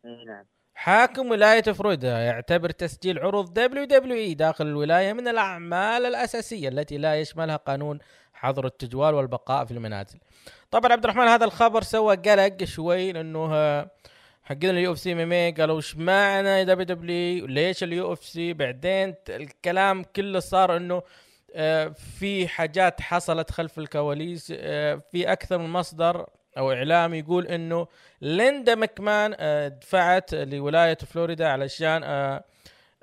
نعم. 0.04 0.44
حاكم 0.74 1.30
ولاية 1.30 1.62
فلوريدا 1.62 2.08
يعتبر 2.08 2.70
تسجيل 2.70 3.18
عروض 3.18 3.52
WWE 3.52 4.34
داخل 4.34 4.66
الولاية 4.66 5.12
من 5.12 5.28
الأعمال 5.28 6.06
الأساسية 6.06 6.68
التي 6.68 6.98
لا 6.98 7.20
يشملها 7.20 7.56
قانون 7.56 7.98
حظر 8.32 8.66
التجوال 8.66 9.14
والبقاء 9.14 9.64
في 9.64 9.70
المنازل. 9.70 10.18
طبعا 10.70 10.92
عبد 10.92 11.04
الرحمن 11.04 11.28
هذا 11.28 11.44
الخبر 11.44 11.82
سوى 11.82 12.16
قلق 12.16 12.64
شوي 12.64 13.12
لأنه 13.12 13.80
حقين 14.50 14.70
ال 14.70 14.92
UFC 14.92 15.12
MMA 15.12 15.54
قالوا 15.54 15.76
إيش 15.76 15.96
معنى 15.96 16.64
WW 16.64 17.46
ليش 17.46 17.82
ال 17.82 18.12
UFC؟ 18.12 18.52
بعدين 18.52 19.14
الكلام 19.28 20.04
كله 20.16 20.40
صار 20.40 20.76
إنه 20.76 21.02
آه، 21.54 21.88
في 22.18 22.48
حاجات 22.48 23.00
حصلت 23.00 23.50
خلف 23.50 23.78
الكواليس 23.78 24.52
آه، 24.56 25.02
في 25.12 25.32
أكثر 25.32 25.58
من 25.58 25.70
مصدر 25.70 26.26
أو 26.58 26.72
إعلام 26.72 27.14
يقول 27.14 27.46
إنه 27.46 27.86
ليندا 28.20 28.74
مكمان 28.74 29.34
آه، 29.38 29.68
دفعت 29.68 30.34
لولاية 30.34 30.98
فلوريدا 30.98 31.48
علشان 31.48 32.02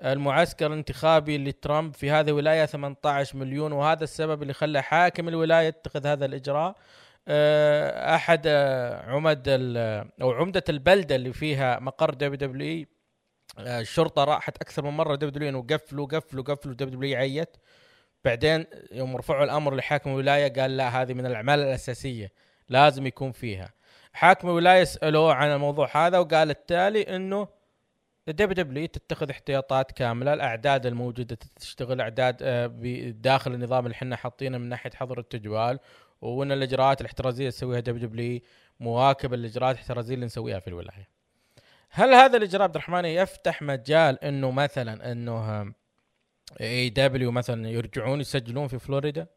المعسكر 0.03 0.67
الانتخابي 0.67 1.37
لترامب 1.37 1.93
في 1.93 2.11
هذه 2.11 2.27
الولاية 2.27 2.65
18 2.65 3.37
مليون 3.37 3.71
وهذا 3.71 4.03
السبب 4.03 4.41
اللي 4.41 4.53
خلى 4.53 4.81
حاكم 4.81 5.27
الولاية 5.27 5.67
يتخذ 5.67 6.07
هذا 6.07 6.25
الإجراء. 6.25 6.75
أحد 7.27 8.41
آه، 8.45 9.11
عمد 9.11 9.43
أو 10.21 10.31
عمدة 10.31 10.63
البلدة 10.69 11.15
اللي 11.15 11.33
فيها 11.33 11.79
مقر 11.79 12.13
WWE. 12.13 12.87
الشرطة 13.59 14.23
راحت 14.23 14.57
أكثر 14.57 14.85
من 14.85 14.91
مرة 14.91 15.15
WWE 15.15 15.49
انه 15.49 15.65
قفلوا 15.69 16.05
قفلوا 16.07 16.43
قفلوا 16.43 16.73
WWE 16.75 17.17
عيت. 17.17 17.57
بعدين 18.25 18.65
يوم 18.91 19.17
رفعوا 19.17 19.43
الأمر 19.43 19.75
لحاكم 19.75 20.09
الولاية 20.09 20.53
قال 20.61 20.77
لا 20.77 21.01
هذه 21.01 21.13
من 21.13 21.25
الأعمال 21.25 21.59
الأساسية 21.59 22.31
لازم 22.69 23.07
يكون 23.07 23.31
فيها. 23.31 23.73
حاكم 24.13 24.47
الولاية 24.47 24.83
سألوه 24.83 25.33
عن 25.33 25.49
الموضوع 25.49 26.07
هذا 26.07 26.19
وقال 26.19 26.49
التالي 26.49 27.01
إنه 27.01 27.47
ال 28.27 28.65
WWE 28.65 28.87
تتخذ 28.87 29.29
احتياطات 29.29 29.91
كاملة 29.91 30.33
الأعداد 30.33 30.85
الموجودة 30.85 31.37
تشتغل 31.55 32.01
أعداد 32.01 32.37
آه، 32.41 32.67
داخل 33.11 33.53
النظام 33.53 33.85
اللي 33.85 33.95
إحنا 33.95 34.15
حاطينه 34.15 34.57
من 34.57 34.69
ناحية 34.69 34.91
حظر 34.95 35.19
التجوال 35.19 35.79
وأن 36.21 36.51
الإجراءات 36.51 37.01
الاحترازية 37.01 37.43
اللي 37.43 37.51
تسويها 37.51 37.79
WWE 37.79 38.39
مواكبه 38.79 39.37
للاجراءات 39.37 39.75
الاحترازية 39.75 40.15
اللي 40.15 40.25
نسويها 40.25 40.59
في 40.59 40.67
الولاية. 40.67 41.07
هل 41.89 42.13
هذا 42.13 42.37
الإجراء 42.37 42.63
عبد 42.63 42.75
الرحمن 42.75 43.05
يفتح 43.05 43.61
مجال 43.61 44.23
إنه 44.23 44.51
مثلا 44.51 45.11
إنه 45.11 45.73
AEW 46.61 47.31
مثلا 47.31 47.69
يرجعون 47.69 48.19
يسجلون 48.19 48.67
في 48.67 48.79
فلوريدا؟ 48.79 49.27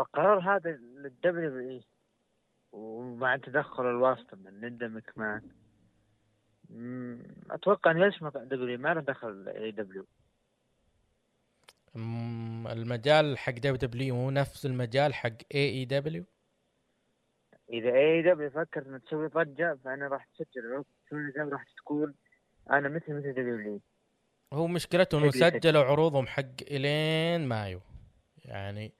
القرار 0.00 0.56
هذا 0.56 0.70
لل 0.70 1.58
WWE 1.58 1.84
ومع 2.72 3.36
تدخل 3.36 3.82
الواسطة 3.82 4.36
من 4.36 4.60
ليندا 4.60 4.88
مكمان 4.88 5.42
أتوقع 7.50 7.90
إنه 7.90 8.06
يشمل 8.06 8.30
WWE 8.30 8.78
ما 8.78 8.94
له 8.94 9.00
دخل 9.00 9.48
AEW 9.48 10.06
المجال 11.96 13.38
حق 13.38 13.52
WWE 13.52 14.14
مو 14.14 14.30
نفس 14.30 14.66
المجال 14.66 15.14
حق 15.14 15.30
AEW؟ 15.54 16.24
إذا 17.72 17.94
AEW 17.94 18.50
فكر 18.50 18.86
إنه 18.86 18.98
تسوي 18.98 19.26
ضجة 19.28 19.78
فأنا 19.84 20.08
راح 20.08 20.28
تسجل. 20.34 20.84
راح 21.52 21.64
تقول 21.76 22.14
أنا 22.70 22.88
مثل 22.88 23.12
مثل 23.12 23.32
WWE. 23.32 23.56
لي 23.56 23.80
هو 24.52 24.66
مشكلته 24.66 25.18
إنه. 25.18 25.30
سجلوا 25.30 25.84
عروضهم 25.84 26.26
حق 26.26 26.62
إلين 26.62 27.48
مايو. 27.48 27.80
يعني 28.44 28.92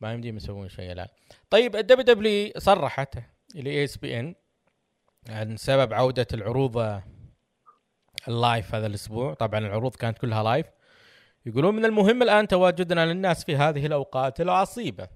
ما 0.00 0.12
يمديهم 0.12 0.36
يسوون 0.36 0.68
شيء 0.68 0.92
الان 0.92 1.08
طيب 1.50 1.76
ال 1.76 2.04
WWE 2.04 2.52
صرحت 2.58 3.18
ل 3.56 3.84
ESPN 3.84 4.34
عن 5.28 5.56
سبب 5.56 5.92
عودة 5.92 6.26
العروض 6.34 7.00
ال 8.28 8.37
live 8.37 8.74
هذا 8.74 8.86
الأسبوع. 8.86 9.34
طبعا 9.34 9.58
العروض 9.58 9.96
كانت 9.96 10.18
كلها 10.18 10.42
live 10.42 10.66
يقولون 11.46 11.76
من 11.76 11.84
المهم 11.84 12.22
الآن 12.22 12.48
تواجدنا 12.48 13.06
للناس 13.06 13.44
في 13.44 13.56
هذه 13.56 13.86
الأوقات 13.86 14.40
العصيبة 14.40 15.08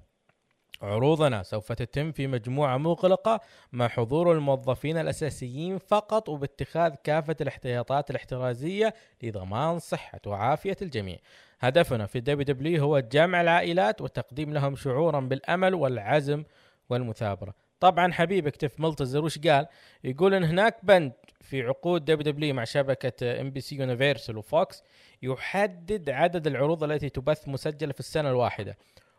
عروضنا 0.83 1.43
سوف 1.43 1.73
تتم 1.73 2.13
في 2.13 2.27
مجموعة 2.27 2.77
مغلقة 2.77 3.41
مع 3.73 3.89
حضور 3.89 4.33
الموظفين 4.33 4.99
الأساسيين 4.99 5.79
فقط 5.79 6.29
وباتخاذ 6.29 6.95
كافة 7.05 7.37
الاحتياطات 7.41 8.11
الاحترازية 8.11 8.95
لضمان 9.23 9.79
صحة 9.79 10.21
وعافية 10.27 10.77
الجميع. 10.83 11.19
هدفنا 11.61 12.07
في 12.07 12.21
WWE 12.21 12.83
هو 12.83 13.01
جمع 13.01 13.41
العائلات 13.41 14.01
وتقديم 14.01 14.53
لهم 14.53 14.77
شعورا 14.77 15.21
بالأمل 15.21 15.75
والعزم 15.75 16.45
والمثابرة. 16.91 17.55
طبعا 17.81 18.13
حبيبك 18.13 18.57
ديف 18.57 18.81
ملتزر 18.81 19.25
وش 19.25 19.39
قال؟ 19.39 19.67
يقول 20.05 20.35
إن 20.35 20.45
هناك 20.45 20.85
بند 20.85 21.13
في 21.41 21.63
عقود 21.63 22.05
WWE 22.05 22.55
مع 22.55 22.65
شبكة 22.65 23.41
NBC 23.41 23.77
Universal 23.77 24.37
و 24.37 24.48
Fox 24.48 24.83
يحدد 25.23 26.11
عدد 26.11 26.47
العروض 26.47 26.85
التي 26.85 27.09
تبث 27.09 27.49
مسجلة 27.49 27.93
في 27.93 28.01
السنة 28.01 28.31
الواحدة. 28.31 28.77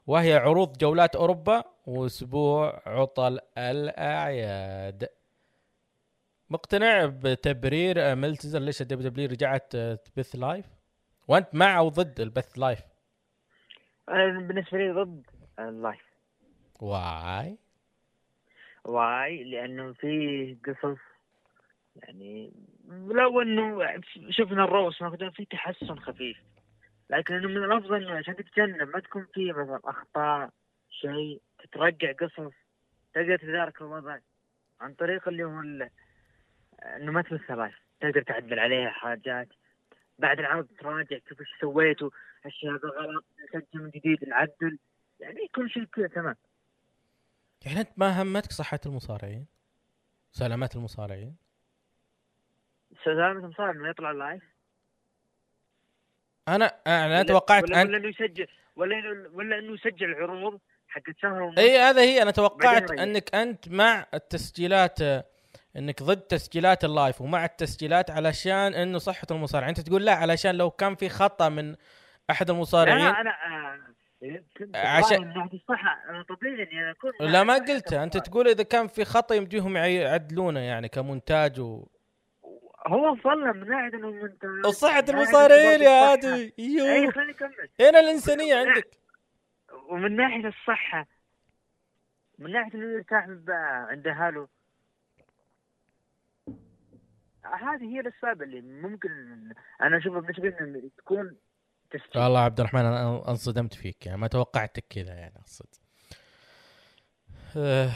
وهي 0.07 0.33
عروض 0.33 0.77
جولات 0.77 1.15
أوروبا 1.15 1.63
وأسبوع 1.85 2.81
عطل 2.85 3.39
الأعياد. 3.57 5.09
مقتنع 6.49 7.05
بتبرير 7.05 8.15
ملتزر 8.15 8.59
ليش 8.59 8.81
الدبليو 8.81 9.09
دبليو 9.09 9.29
رجعت 9.29 9.75
تبث 9.75 10.35
لايف؟ 10.35 10.65
وأنت 11.27 11.55
مع 11.55 11.77
أو 11.77 11.89
ضد 11.89 12.19
البث 12.19 12.59
live؟ 12.59 12.79
أنا 14.09 14.39
بالنسبة 14.39 14.77
لي 14.77 14.91
ضد 14.91 15.23
ال 15.59 15.68
live 15.68 16.01
واي 16.79 17.57
واي 18.85 19.43
لأنه 19.43 19.93
في 19.93 20.57
قصص 20.65 20.99
يعني 21.95 22.51
لو 22.89 23.41
إنه 23.41 24.01
شفنا 24.29 24.63
ال 24.63 24.73
Raw 24.73 25.01
ما 25.01 25.29
في 25.29 25.45
تحسن 25.45 25.95
خفيف. 25.95 26.37
لكن 27.09 27.35
إنه 27.35 27.47
من 27.47 27.63
الأفضل 27.63 28.03
إنه 28.03 28.17
عشان 28.17 28.35
تتجنب 28.35 28.89
ما 28.89 28.99
تكون 28.99 29.27
في 29.33 29.51
مثلا 29.51 29.79
أخطاء 29.85 30.49
شيء 30.89 31.41
تترجع 31.59 32.11
قصص. 32.11 32.53
تقدر 33.13 33.37
تدارك 33.37 33.81
الوضع 33.81 34.17
عن 34.81 34.93
طريق 34.93 35.27
اللي 35.27 35.43
هو 35.43 35.59
إنه 35.59 37.11
ما 37.11 37.21
تمثل 37.21 37.57
live 37.57 37.79
تقدر 37.99 38.21
تعدل 38.21 38.59
عليها 38.59 38.89
حاجات. 38.89 39.47
بعد 40.19 40.39
العرض 40.39 40.67
تراجع 40.79 41.17
تشوف 41.17 41.39
إيش 41.39 41.49
سويتوا 41.61 42.09
أشياء 42.45 42.73
غلط 42.73 43.25
نسجل 43.43 43.83
من 43.83 43.89
جديد 43.89 44.29
نعدل. 44.29 44.79
يعني 45.19 45.47
كل 45.55 45.69
شيء 45.69 45.83
كذا 45.83 46.07
تمام. 46.07 46.35
يعني 47.65 47.79
أنت 47.79 47.89
ما 47.97 48.21
همتك 48.21 48.51
صحة 48.51 48.79
المصارعين؟ 48.85 49.47
سلامات 50.31 50.75
المصارعين؟ 50.75 51.35
سلامة 53.05 53.51
صار 53.57 53.71
إنه 53.71 53.89
يطلع 53.89 54.11
live 54.11 54.43
أنا 56.47 56.65
أنا 56.87 57.23
توقعت 57.23 57.63
ولا, 57.63 57.81
ان 57.81 57.87
ولا 57.87 57.97
إنه 57.97 58.07
يسجل 58.07 58.47
ولا 58.75 58.95
إنه- 59.01 59.35
ولا 59.35 59.59
إنه 59.59 59.73
يسجل 59.73 60.13
عروض 60.13 60.59
حقت 60.87 61.15
شهر 61.21 61.53
إي 61.57 61.77
هذا 61.79 62.01
هي. 62.01 62.21
أنا 62.21 62.31
توقعت. 62.31 62.91
أنك 62.91 63.35
أنت 63.35 63.69
مع 63.69 64.05
التسجيلات 64.13 64.99
أنك 65.77 66.03
ضد 66.03 66.21
تسجيلات 66.21 66.83
ال 66.85 66.92
live 66.92 67.21
ومع 67.21 67.45
التسجيلات 67.45 68.11
علشان 68.11 68.73
إنه 68.73 68.97
صحة 68.97 69.27
المصارع 69.31 69.69
أنت 69.69 69.79
تقول 69.79 70.05
لا 70.05 70.13
علشان 70.15 70.55
لو 70.55 70.71
كان 70.71 70.95
في 70.95 71.09
خطأ 71.09 71.49
من 71.49 71.75
أحد 72.29 72.49
المصارعين 72.49 72.97
لا 73.05 73.21
أنا 73.21 73.29
آه، 73.29 73.79
عشان- 74.75 75.49
طبيعي 76.29 76.63
إني 76.63 76.79
أنا 76.81 76.91
أكون 76.91 77.11
لا 77.19 77.43
ما 77.43 77.53
قلت. 77.53 77.93
أنت. 77.93 78.17
تقول 78.17 78.47
إذا 78.47 78.63
كان 78.63 78.87
في 78.87 79.05
خطأ 79.05 79.35
يمديهم 79.35 79.77
يعدلونه 79.77 80.59
يعني 80.59 80.89
كمونتاج 80.89 81.59
و... 81.59 81.87
هو 82.87 83.15
ظل 83.15 83.53
من 83.53 83.69
ناحيه 83.69 83.93
إنه 83.97 84.25
أنت 84.25 84.45
ناحية 84.83 85.05
المصارعين 85.09 85.81
يا 85.81 86.13
الصحة. 86.13 86.33
هادي 86.33 86.53
اي 86.59 87.03
يو 87.03 87.11
خليني 87.11 87.31
أكمل. 87.31 87.69
هنا 87.79 87.99
الإنسانية 87.99 88.55
عندك. 88.55 88.97
ومن 89.89 90.15
ناحية 90.15 90.47
الصحة 90.47 91.07
من 92.39 92.51
ناحية 92.51 92.73
إنه 92.73 92.93
يرتاح 92.93 93.27
عند 93.89 94.07
أهله. 94.07 94.47
هذه 97.43 97.83
هي 97.83 97.99
الأسباب 97.99 98.41
اللي 98.41 98.61
ممكن 98.61 99.09
أنا 99.81 99.97
أشوفها 99.97 100.19
بالنسبة 100.19 100.49
لي 100.65 100.91
تكون 100.97 101.35
تسجيل 101.91 102.21
والله 102.23 102.39
عبد 102.39 102.59
الرحمن 102.59 102.81
أنا 102.81 103.29
انصدمت 103.29 103.73
فيك 103.73 104.05
يعني 104.05 104.17
ما 104.17 104.27
توقعتك 104.27 104.85
كذا 104.89 105.13
يعني 105.13 105.35
أقصد. 105.39 105.65
آه، 107.57 107.89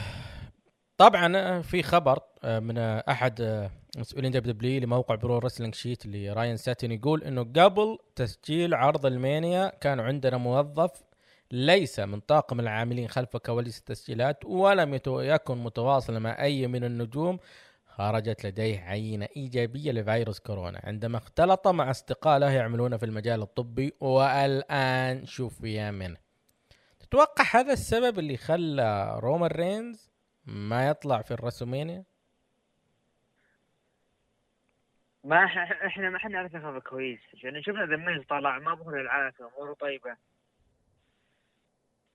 طبعا 0.96 1.36
آه، 1.36 1.60
في 1.60 1.82
خبر 1.82 2.18
آه، 2.44 2.58
من 2.58 2.78
أحد 2.78 3.68
مسؤولين 3.96 4.32
WWE 4.32 4.80
لموقع 4.80 5.14
Pro 5.14 5.38
Wrestling 5.38 5.74
Sheet 5.74 6.04
اللي 6.04 6.32
Ryan 6.32 6.56
Satin 6.56 6.92
يقول 6.92 7.24
إنه 7.24 7.42
قبل 7.42 7.98
تسجيل 8.16 8.74
عرض 8.74 9.06
ال 9.06 9.17
Mania 9.17 9.72
كانوا 9.80 10.04
عندنا 10.04 10.36
موظف 10.36 10.90
ليس 11.50 12.00
من 12.00 12.20
طاقم 12.20 12.60
العاملين 12.60 13.08
خلف 13.08 13.36
كواليس 13.36 13.78
التسجيلات 13.78 14.44
ولم 14.44 15.00
يكن 15.06 15.58
متواصلا 15.58 16.18
مع 16.18 16.42
أي 16.42 16.66
من 16.66 16.84
النجوم. 16.84 17.38
خرجت 17.86 18.46
لديه 18.46 18.78
عينة 18.78 19.28
إيجابية 19.36 19.92
لفيروس 19.92 20.38
كورونا. 20.38 20.80
عندما 20.84 21.18
اختلط 21.18 21.68
مع 21.68 21.90
أصدقاء 21.90 22.42
يعملون 22.42 22.96
في 22.96 23.06
المجال 23.06 23.42
الطبي 23.42 23.92
والآن 24.00 25.26
شفي 25.26 25.90
منه 25.90 26.16
تتوقع 27.00 27.44
هذا 27.52 27.72
السبب 27.72 28.18
اللي 28.18 28.36
خلى 28.36 29.18
رومان 29.20 29.50
رينز 29.50 30.10
ما 30.44 30.88
يطلع 30.88 31.22
في 31.22 31.30
الرسومينيا؟ 31.30 32.04
ما 35.24 35.44
إحنا 35.86 36.10
ما 36.10 36.16
إحنا 36.16 36.30
نعرف 36.30 36.52
خبر 36.56 36.78
كويس. 36.78 37.20
عشان 37.34 37.62
شفنا 37.62 37.86
ذا 37.86 37.96
ميز 37.96 38.22
طلع 38.28 38.58
ما 38.58 38.74
بغى 38.74 39.00
العافية 39.00 39.48
أموره 39.56 39.74
طيبة. 39.74 40.16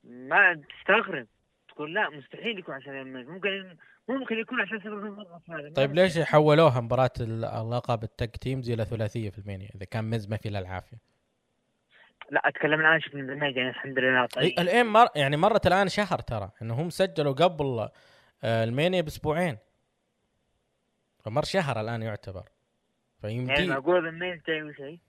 ما 0.03 0.61
تستغرب. 0.79 1.27
تقول 1.69 1.93
لا 1.93 2.09
مستحيل 2.09 2.59
يكون 2.59 2.75
عشان 2.75 2.93
The 2.93 3.03
Miz. 3.03 3.27
ممكن 3.27 3.77
ممكن 4.07 4.35
يكون 4.39 4.61
عشان 4.61 4.79
سبب 4.79 5.05
الموظف 5.05 5.49
هذا 5.51 5.73
طيب 5.75 5.93
ليش 5.93 6.19
حولوها 6.19 6.81
مباراة 6.81 7.11
ال- 7.21 7.45
اللقب 7.45 8.03
ال 8.03 8.10
tag 8.10 8.29
teams 8.29 8.69
إلى 8.69 8.85
ثلاثية 8.85 9.29
في 9.29 9.39
ال 9.39 9.44
Mania 9.44 9.69
إذا 9.75 9.85
كان 9.85 10.09
Miz 10.09 10.27
ما 10.29 10.37
في 10.37 10.49
إلا 10.49 10.59
العافية؟ 10.59 10.97
لا 12.31 12.41
أتكلم 12.47 12.79
الآن 12.79 13.01
شفنا 13.01 13.21
The 13.27 13.33
Miz 13.35 13.57
يعني 13.57 13.69
الحمد 13.69 13.99
لله 13.99 14.25
طيب. 14.25 14.59
الآن 14.59 14.85
مر 14.85 15.07
يعني 15.15 15.37
مرت 15.37 15.67
الآن 15.67 15.89
شهر 15.89 16.19
ترى 16.19 16.51
إنهم 16.61 16.89
سجلوا 16.89 17.33
قبل 17.33 17.89
آه، 18.43 18.63
ال 18.63 18.70
Mania 18.70 19.01
بأسبوعين. 19.01 19.57
فمر 21.25 21.43
شهر 21.43 21.81
الآن 21.81 22.01
يعتبر. 22.01 22.43
يعني 22.43 22.52
فيمدي 23.23 23.67
معقول 23.67 24.05
The 24.05 24.11
Miz 24.11 24.39
جاي 24.47 24.73
شيء؟ 24.73 24.99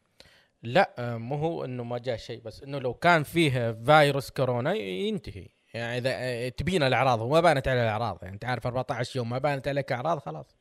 لا 0.62 0.94
مو 0.98 1.35
هو 1.35 1.64
إنه 1.64 1.85
ما 1.85 1.98
جاء 1.98 2.16
شيء 2.16 2.42
بس 2.42 2.62
إنه 2.62 2.79
لو 2.79 2.94
كان 2.94 3.22
فيه 3.22 3.72
فيروس 3.72 4.31
كورونا 4.31 4.72
ينتهي. 4.72 5.48
يعني 5.74 5.98
إذا 5.98 6.11
آه، 6.14 6.48
تبين 6.48 6.83
الأعراض 6.83 7.20
وما 7.20 7.40
بانت 7.40 7.68
على 7.68 7.83
الأعراض. 7.83 8.18
يعني 8.22 8.35
أنت 8.35 8.44
عارف 8.44 8.66
14 8.66 9.16
يوم 9.16 9.31
ما 9.31 9.38
بانت 9.38 9.68
عليك 9.68 9.92
أعراض 9.92 10.18
خلاص. 10.18 10.57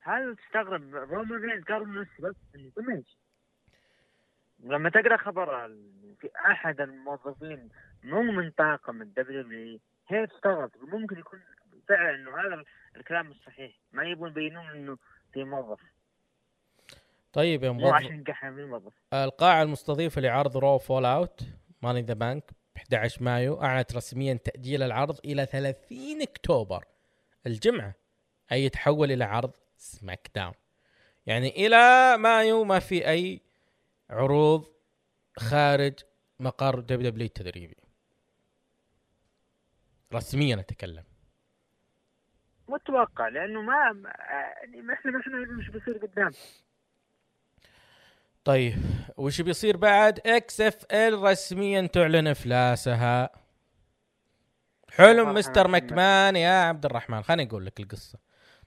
هذا 0.00 0.34
تستغرب. 0.34 0.94
رومان 0.94 1.40
رينز 1.42 1.64
قال 1.64 2.00
نفسه 2.00 2.22
بس 2.28 2.34
إنه 2.54 3.02
لما 4.60 4.90
تقرأ 4.90 5.16
خبر 5.16 5.68
في 6.20 6.30
أحد 6.50 6.80
الموظفين 6.80 7.68
مو 8.04 8.22
من 8.22 8.50
طاقم 8.50 9.02
ال 9.02 9.42
WWE 9.42 9.78
هي 10.08 10.26
تستغرب. 10.26 10.70
ممكن 10.82 11.18
يكون 11.18 11.40
فعلا 11.88 12.14
إنه 12.14 12.30
هذا 12.30 12.64
الكلام 12.96 13.30
مش 13.30 13.36
صحيح. 13.46 13.72
ما 13.92 14.04
يبون 14.04 14.30
يبينون 14.30 14.70
إنه 14.70 14.98
في 15.32 15.44
موظف. 15.44 15.80
طيب 17.32 17.64
يا 17.64 17.70
مو 17.70 17.80
موظف. 17.80 17.94
عشان 17.94 18.24
الموظف. 18.42 18.92
القاعة 19.12 19.62
المستضيفة 19.62 20.20
لعرض 20.20 20.56
Raw 20.56 20.78
fallout 20.78 21.40
Money 21.82 21.96
in 21.96 22.02
the 22.02 22.14
Bank 22.14 22.50
ب 22.74 22.78
11 22.78 23.22
مايو 23.22 23.62
أعلنت 23.62 23.96
رسميا 23.96 24.34
تأجيل 24.34 24.82
العرض 24.82 25.18
إلى 25.24 25.46
30 25.46 26.22
أكتوبر 26.22 26.84
الجمعة. 27.46 27.94
أي 28.52 28.64
يتحول 28.64 29.12
إلى 29.12 29.24
عرض 29.24 29.56
SmackDown. 29.76 30.54
يعني 31.26 31.66
إلى 31.66 32.16
مايو 32.18 32.64
ما 32.64 32.78
في 32.78 33.08
أي 33.08 33.40
عروض 34.10 34.66
خارج 35.38 35.94
مقر 36.40 36.80
WWE 36.80 37.26
التدريبي 37.26 37.76
رسميا 40.14 40.60
أتكلم. 40.60 41.04
متوقع 42.68 43.28
لأنه 43.28 43.62
ما 43.62 43.74
يعني 43.74 44.82
ما 44.82 44.94
إحنا 44.94 45.10
ما 45.10 45.20
إحنا 45.20 45.32
نعرف 45.32 45.58
إيش 45.58 45.68
بيصير 45.68 45.98
قدام. 45.98 46.30
طيب 48.44 48.74
وش 49.16 49.40
بيصير 49.40 49.76
بعد؟ 49.76 50.20
XFL 50.26 51.22
رسميا 51.22 51.86
تعلن 51.86 52.26
إفلاسها. 52.26 53.30
حلم 54.90 55.34
مستر 55.34 55.68
مكمان 55.68 56.36
يا 56.36 56.62
عبد 56.62 56.84
الرحمن 56.84 57.22
خليني 57.22 57.50
أقول 57.50 57.66
لك 57.66 57.80
القصة. 57.80 58.18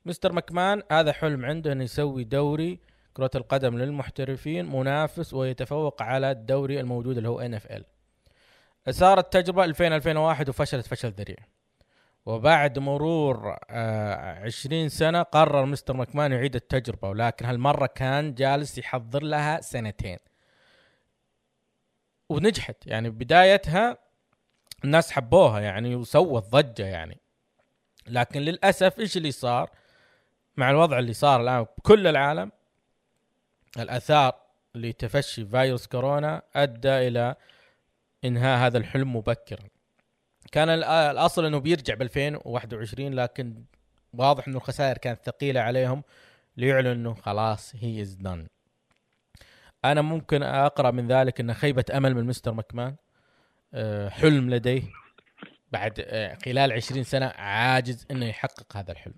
مستر 0.05 0.31
مكمان 0.33 0.83
هذا 0.91 1.11
حلم 1.13 1.45
عنده 1.45 1.71
إنه 1.71 1.83
يسوي 1.83 2.23
دوري 2.23 2.79
كرة 3.13 3.31
القدم 3.35 3.77
للمحترفين 3.77 4.65
منافس 4.65 5.33
ويتفوق 5.33 6.01
على 6.01 6.31
الدوري 6.31 6.79
الموجود 6.79 7.17
اللي 7.17 7.29
هو 7.29 7.39
NFL. 7.39 7.85
صارت 8.89 9.33
تجربة 9.33 9.63
2000 9.63 9.95
2001 9.95 10.49
وفشلت 10.49 10.87
فشل 10.87 11.09
ذريع. 11.09 11.37
وبعد 12.25 12.79
مرور 12.79 13.57
آه 13.69 14.45
20 14.45 14.89
سنة 14.89 15.21
قرر 15.21 15.65
مستر 15.65 15.97
مكمان 15.97 16.31
يعيد 16.31 16.55
التجربة 16.55 17.09
ولكن 17.09 17.45
هالمرة 17.45 17.85
كان 17.85 18.33
جالس 18.33 18.77
يحضر 18.77 19.23
لها 19.23 19.61
سنتين. 19.61 20.17
ونجحت 22.29 22.87
يعني 22.87 23.09
بدايتها 23.09 23.97
الناس 24.83 25.11
حبوها 25.11 25.59
يعني 25.59 25.95
وسوت 25.95 26.43
ضجة 26.49 26.85
يعني. 26.85 27.17
لكن 28.07 28.39
للأسف 28.41 28.99
إيش 28.99 29.17
اللي 29.17 29.31
صار؟ 29.31 29.69
مع 30.57 30.69
الوضع 30.69 30.99
اللي 30.99 31.13
صار 31.13 31.41
الآن 31.41 31.65
بكل 31.77 32.07
العالم 32.07 32.51
الآثار 33.79 34.35
لتفشي 34.75 35.45
فيروس 35.45 35.87
كورونا 35.87 36.41
أدى 36.55 37.07
إلى 37.07 37.35
إنهاء 38.25 38.57
هذا 38.67 38.77
الحلم 38.77 39.15
مبكرا. 39.15 39.67
كان 40.51 40.69
ال- 40.69 40.83
الأصل 40.83 41.45
أنه 41.45 41.57
بيرجع 41.59 41.93
ب 41.95 42.01
2021 42.01 43.13
لكن 43.13 43.63
واضح 44.13 44.47
أنه 44.47 44.57
الخسائر 44.57 44.97
كانت 44.97 45.19
ثقيلة 45.25 45.61
عليهم 45.61 46.03
ليعلنوا 46.57 46.93
أنه 46.93 47.13
خلاص 47.13 47.75
هي 47.75 48.01
از 48.01 48.13
دن 48.15 48.47
أنا 49.85 50.01
ممكن 50.01 50.43
أقرأ 50.43 50.91
من 50.91 51.07
ذلك 51.07 51.39
أنه 51.39 51.53
خيبة 51.53 51.85
أمل 51.93 52.15
من 52.15 52.25
مستر 52.25 52.53
مكمان 52.53 52.95
آه، 53.73 54.09
حلم 54.09 54.49
لديه 54.49 54.81
بعد 55.71 55.99
آه، 56.07 56.37
خلال 56.45 56.71
20 56.73 57.03
سنة 57.03 57.25
عاجز 57.25 58.05
أنه 58.11 58.25
يحقق 58.25 58.77
هذا 58.77 58.91
الحلم. 58.91 59.13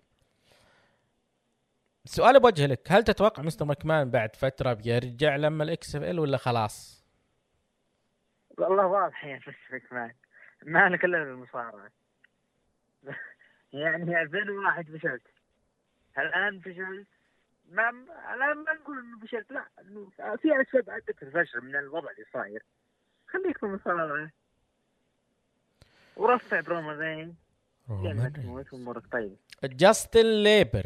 سؤال 2.06 2.40
بوجه 2.40 2.66
لك 2.66 2.92
هل 2.92 3.04
تتوقع 3.04 3.44
مستر 3.44 3.66
مكمان 3.66 4.12
بعد 4.12 4.36
فترة 4.36 4.74
بيرجع 4.74 5.36
لما 5.36 5.64
ال 5.64 5.96
XFL 5.96 6.20
ولا 6.20 6.38
خلاص؟ 6.38 7.06
والله 8.58 8.86
واضح 8.86 9.26
يا 9.26 9.40
فشفك 9.40 9.84
معك 9.92 10.21
ما 10.66 10.90
لك 10.90 11.06
الا 11.06 11.24
بالمصارعة. 11.24 11.92
يعني 13.74 14.22
2001 14.22 14.98
فشلت. 14.98 15.22
الآن 16.18 16.60
فشلت. 16.60 17.08
ما 17.72 17.90
الآن 18.36 18.58
ما 18.58 18.74
نقول 18.74 19.00
إنه 19.00 19.20
فشلت 19.20 19.52
لا 19.52 19.66
إنه 19.82 20.10
في 20.16 20.62
أسباب 20.62 20.90
ادت 20.90 21.24
الفشل 21.24 21.62
من 21.62 21.76
الوضع 21.76 22.12
اللي 22.12 22.26
صاير. 22.34 22.64
خليك 23.28 23.58
في 23.58 23.64
المصارعه 23.64 24.30
ورفع 26.16 26.60
بروما 26.60 26.94
رين 26.94 27.36
جاستن 29.64 30.44
ليبر 30.44 30.86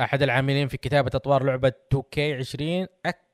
أحد 0.00 0.22
العاملين 0.22 0.68
في 0.68 0.76
كتابة 0.76 1.10
أطوار 1.14 1.44
لعبة 1.44 1.72
2K 1.94 2.18
20 2.18 2.86
اكد 3.06 3.27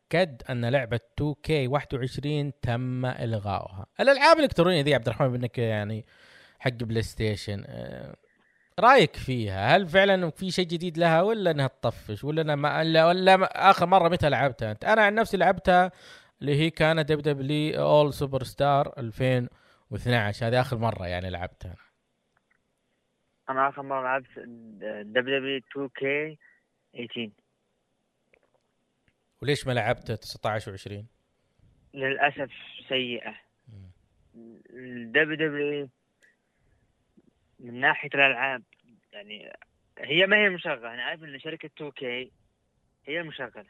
أن 0.50 0.64
لعبة 0.64 1.00
2K 1.20 1.50
21 1.50 2.52
تم 2.60 3.06
إلغاؤها. 3.06 3.86
الألعاب 4.00 4.36
الإلكترونية 4.36 4.82
ذي 4.82 4.90
يا 4.90 4.94
عبد 4.96 5.06
الرحمن 5.08 5.28
بإنك 5.32 5.58
يعني 5.58 6.06
حق 6.58 6.70
بلاي 6.70 7.02
ستيشن 7.02 7.64
آه، 7.66 8.16
رأيك 8.80 9.16
فيها؟ 9.16 9.76
هل 9.76 9.88
فعلا 9.88 10.30
في 10.30 10.50
شيء 10.50 10.66
جديد 10.66 10.98
لها 10.98 11.22
ولا 11.22 11.50
إنها 11.50 11.66
تطفش؟ 11.66 12.24
ولا 12.24 12.42
أنا 12.42 12.54
ما 12.56 12.78
ولا, 12.78 13.06
ولا 13.06 13.36
ما- 13.36 13.70
آخر 13.70 13.86
مرة 13.86 14.08
متى 14.08 14.28
لعبتها 14.30 14.70
أنت؟ 14.70 14.84
أنا 14.84 15.02
عن 15.02 15.14
نفسي 15.14 15.36
لعبتها 15.36 15.90
اللي 16.40 16.54
هي 16.60 16.70
كانت 16.70 17.08
WWE 17.12 17.18
All 17.22 18.14
Superstar 18.14 18.94
2012 18.98 20.46
هذه 20.46 20.60
آخر 20.60 20.78
مرة 20.78 21.06
يعني 21.06 21.30
لعبتها 21.30 21.74
أنا. 23.50 23.68
آخر 23.68 23.82
مرة 23.82 24.02
لعبت 24.02 24.26
دبليو 25.06 25.38
دبليو 25.38 25.60
2 25.72 25.88
كي 25.88 26.38
18 26.94 27.30
وليش 29.44 29.66
ما 29.66 29.72
لعبت 29.72 30.12
19 30.12 30.76
و20 30.76 31.04
للأسف 31.94 32.50
سيئة. 32.88 33.34
ال 34.70 35.36
WWE 35.36 35.88
من 37.58 37.80
ناحية 37.80 38.10
الألعاب 38.14 38.62
يعني 39.12 39.52
هي 39.98 40.26
ما 40.26 40.36
هي 40.36 40.48
مشغلة. 40.48 40.94
أنا 40.94 41.02
عارف 41.02 41.24
إن 41.24 41.38
شركة 41.38 41.66
2K 41.66 42.32
هي 43.06 43.20
المشغله 43.20 43.66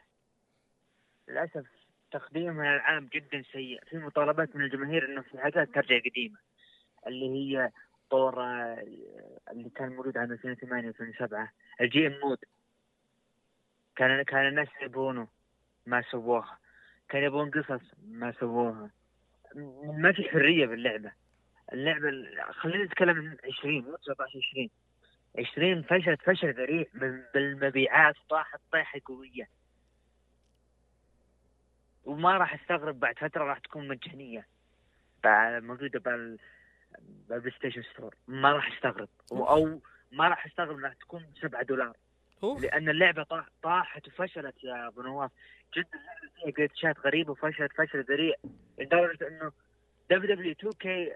للأسف 1.27 1.65
تقديمها 2.11 2.75
الألعاب 2.75 3.09
جدا 3.13 3.43
سيء. 3.51 3.83
في 3.89 3.97
مطالبات 3.97 4.55
من 4.55 4.63
الجماهير 4.63 5.05
إنه 5.05 5.21
في 5.21 5.39
حاجات 5.39 5.69
ترجع 5.69 5.99
قديمة 5.99 6.37
اللي 7.07 7.29
هي 7.29 7.71
طور 8.09 8.43
اللي 9.51 9.69
كان 9.75 9.89
موجود 9.89 10.17
عام 10.17 10.31
2008 10.31 10.89
2007 10.89 11.51
ال 11.81 12.07
GM 12.07 12.19
mode. 12.23 12.37
كان 13.95 14.23
كان 14.23 14.47
الناس 14.47 14.67
يبونه. 14.81 15.34
ما 15.85 16.01
سووها. 16.11 16.57
كان 17.09 17.23
يبون 17.23 17.51
قصص 17.51 17.81
ما 18.03 18.31
سووها. 18.39 18.89
ما 19.85 20.11
في 20.11 20.23
حرية 20.29 20.65
باللعبة. 20.65 21.11
اللعبة 21.73 22.09
ال- 22.09 22.53
خلينا 22.53 22.83
نتكلم 22.83 23.17
عن 23.17 23.37
20 23.57 23.83
مو 23.83 23.95
19 23.95 24.39
20 24.51 24.69
20 25.37 25.83
فشلت 25.83 26.21
فشل 26.21 26.53
ذريع 26.53 26.85
من 26.93 27.23
بالمبيعات 27.33 28.15
طاحت 28.29 28.59
طيحه 28.71 28.99
قوية. 29.05 29.49
وما 32.03 32.37
راح 32.37 32.53
أستغرب 32.53 32.99
بعد 32.99 33.17
فترة 33.19 33.43
راح 33.43 33.57
تكون 33.59 33.87
مجانية. 33.87 34.47
بع- 35.27 35.61
موجودة 35.63 35.99
بال 35.99 36.39
بال 37.29 37.51
PlayStation 37.51 37.81
Store 37.81 38.15
ما 38.27 38.51
راح 38.51 38.71
أستغرب. 38.73 39.09
أو 39.31 39.81
ما 40.11 40.27
راح 40.27 40.45
أستغرب 40.45 40.77
إنها 40.77 40.93
تكون 40.99 41.25
7 41.41 41.63
دولار. 41.63 41.97
أوف. 42.43 42.61
لأن 42.61 42.89
اللعبة 42.89 43.23
طاح- 43.23 43.49
طاحت 43.63 44.07
وفشلت 44.07 44.63
يا 44.63 44.87
أبو 44.87 45.01
نواف. 45.01 45.31
جدا 45.77 45.99
فيها 46.35 46.51
جلتشات 46.57 46.95
غريبه 47.05 47.31
وفشلت 47.31 47.71
فشل 47.77 48.03
ذريع 48.03 48.33
لدرجة 48.79 49.27
إنه 49.27 49.51
دبليو 50.11 50.35
دبليو 50.35 50.51
2 50.51 50.73
كي 50.73 51.13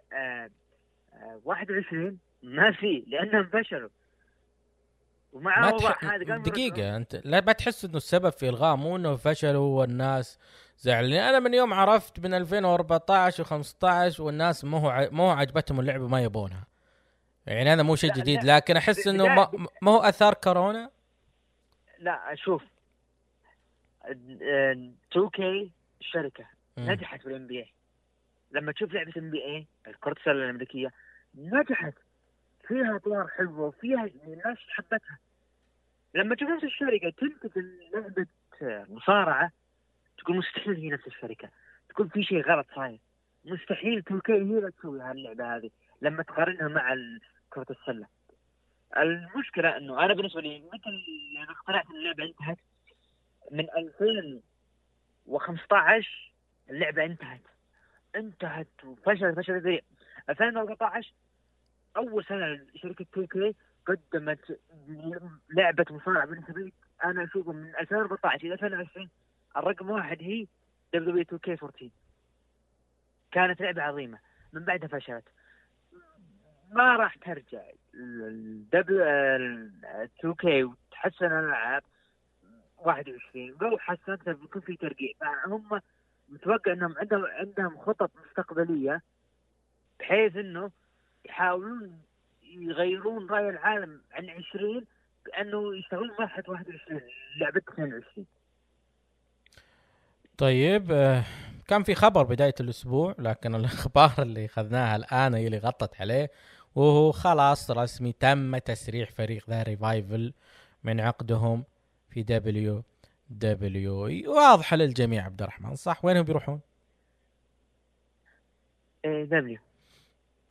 21 1.45 2.17
ما 2.43 2.71
في 2.71 3.03
لأنهم 3.07 3.43
فشلوا. 3.49 3.89
ومع 5.33 5.59
ما 5.59 5.77
تح... 5.77 6.03
هذا 6.05 6.25
قاموا 6.25 6.43
دقيقة 6.43 6.95
أنت 6.95 7.21
لا 7.25 7.41
ما 7.41 7.51
تحس 7.51 7.85
إنه 7.85 7.97
السبب 7.97 8.29
في 8.29 8.49
الغاء 8.49 8.75
مو 8.75 8.95
إنه 8.95 9.15
فشلوا 9.15 9.79
والناس 9.79 10.39
زعلانين. 10.77 11.19
أنا 11.19 11.39
من 11.39 11.53
يوم 11.53 11.73
عرفت 11.73 12.19
من 12.19 12.33
2014 12.33 13.43
و15 13.43 14.19
والناس 14.19 14.65
مو 14.65 14.77
هو 14.77 14.89
ع- 14.89 15.09
مو 15.11 15.23
هو 15.23 15.29
عجبتهم 15.29 15.79
اللعبة 15.79 16.07
ما 16.07 16.21
يبونها. 16.23 16.63
يعني 17.45 17.69
هذا 17.73 17.83
مو 17.83 17.95
شيء 17.95 18.13
جديد. 18.13 18.43
لكن 18.43 18.77
أحس 18.77 19.07
ب- 19.07 19.11
إنه 19.11 19.25
ما, 19.27 19.67
ما 19.81 19.91
هو 19.91 19.99
أثار 19.99 20.33
كورونا؟ 20.33 20.89
لا 21.99 22.35
شوف 22.35 22.63
2K 24.09 25.71
الشركة 26.01 26.45
مم. 26.77 26.91
نجحت 26.91 27.25
بال 27.25 27.47
NBA 27.47 27.73
لما 28.51 28.71
تشوف 28.71 28.93
لعبة 28.93 29.13
NBA 29.17 29.67
كره 30.01 30.11
السلة 30.11 30.33
الأمريكية 30.33 30.91
نجحت. 31.35 31.93
فيها 32.67 32.95
أطوار 32.95 33.27
حلوة 33.27 33.59
وفيها 33.59 34.09
الناس 34.23 34.57
حبتها. 34.69 35.19
لما 36.15 36.35
تشوف 36.35 36.49
نفس 36.49 36.63
الشركة 36.63 37.09
تنتج 37.09 37.65
لعبة 37.93 38.27
مصارعة 38.89 39.51
تقول 40.17 40.37
مستحيل 40.37 40.75
هي 40.75 40.89
نفس 40.89 41.07
الشركة. 41.07 41.49
تقول 41.89 42.09
في 42.09 42.23
شيء 42.23 42.41
غلط 42.41 42.67
صاير 42.75 42.99
مستحيل 43.45 44.03
تركيا 44.03 44.35
هي 44.35 44.39
اللي 44.39 44.71
تسوي 44.71 45.01
هاللعبة 45.01 45.55
هذه 45.55 45.69
لما 46.01 46.23
تقارنها 46.23 46.67
مع 46.67 46.95
كره 47.49 47.65
السلة. 47.69 48.07
المشكلة 48.97 49.77
إنه 49.77 50.05
أنا 50.05 50.13
بالنسبة 50.13 50.41
لي 50.41 50.63
مثل 50.73 51.03
يعني 51.35 51.49
اقتنعت 51.49 51.85
ان 51.89 51.95
اللعبة 51.95 52.23
انتهت 52.23 52.57
من 53.51 53.67
2015 53.77 56.33
اللعبة 56.69 57.05
انتهت. 57.05 57.41
انتهت 58.15 58.67
وفشلت 58.83 59.39
فشل 59.39 59.61
ذريع 59.61 59.81
2014 60.29 61.13
أول 61.97 62.25
سنة 62.25 62.65
شركة 62.75 63.05
تي 63.13 63.27
كي 63.27 63.55
قدمت 63.87 64.59
لعبة 65.49 65.85
مصارعة 65.89 66.25
بالنسبة 66.25 66.53
لي 66.53 66.73
أنا 67.05 67.23
أشوفه 67.23 67.51
من 67.51 67.75
2014 67.75 68.47
إلى 68.47 68.53
2020 68.53 69.09
الرقم 69.57 69.89
واحد 69.89 70.17
هي 70.21 70.47
دبليو 70.93 71.21
2 71.21 71.39
كي 71.39 71.53
14 71.53 71.89
كانت 73.31 73.61
لعبة 73.61 73.81
عظيمة. 73.81 74.19
من 74.53 74.65
بعدها 74.65 74.87
فشلت. 74.87 75.27
ما 76.71 76.95
راح 76.95 77.15
ترجع. 77.15 77.63
الدبليو 77.93 79.03
2 79.03 80.33
كي 80.33 80.63
وتحسن 80.63 81.25
الألعاب. 81.25 81.83
21 82.79 83.55
لو 83.61 83.77
حسنتها 83.77 84.33
بيكون 84.33 84.61
في 84.61 84.75
ترقيع 84.75 85.11
فهم 85.19 85.81
متوقع 86.29 86.73
إنهم 86.73 86.95
عندهم 86.97 87.25
عندهم 87.25 87.77
خطط 87.77 88.11
مستقبلية 88.25 89.01
بحيث 89.99 90.35
إنه 90.35 90.71
يحاولون 91.25 92.01
يغيرون 92.43 93.29
رأي 93.29 93.49
العالم 93.49 94.01
عن 94.11 94.29
20 94.29 94.85
بأنه 95.25 95.75
يشتغلون 95.77 96.11
مرحله 96.19 96.43
21 96.47 97.01
لعبة 97.41 97.61
22 97.69 98.25
طيب 100.37 100.91
آه، 100.91 101.23
كان 101.67 101.83
في 101.83 101.95
خبر 101.95 102.23
بداية 102.23 102.55
الأسبوع 102.59 103.15
لكن 103.19 103.55
الأخبار 103.55 104.11
اللي 104.23 104.45
أخذناها 104.45 104.95
الآن 104.95 105.33
هي 105.33 105.45
اللي 105.45 105.57
غطت 105.57 106.01
عليه 106.01 106.31
وهو 106.75 107.11
خلاص 107.11 107.71
رسمي 107.71 108.11
تم 108.11 108.57
تسريح 108.57 109.11
فريق 109.11 109.49
The 109.49 109.63
Revival 109.63 110.33
من 110.83 110.99
عقدهم. 110.99 111.63
في 112.09 112.23
WWE. 112.23 114.27
واضحة 114.27 114.75
للجميع 114.75 115.25
عبد 115.25 115.41
الرحمن 115.41 115.75
صح؟ 115.75 116.05
وينهم 116.05 116.23
بيروحون؟ 116.23 116.61
AEW. 119.05 119.59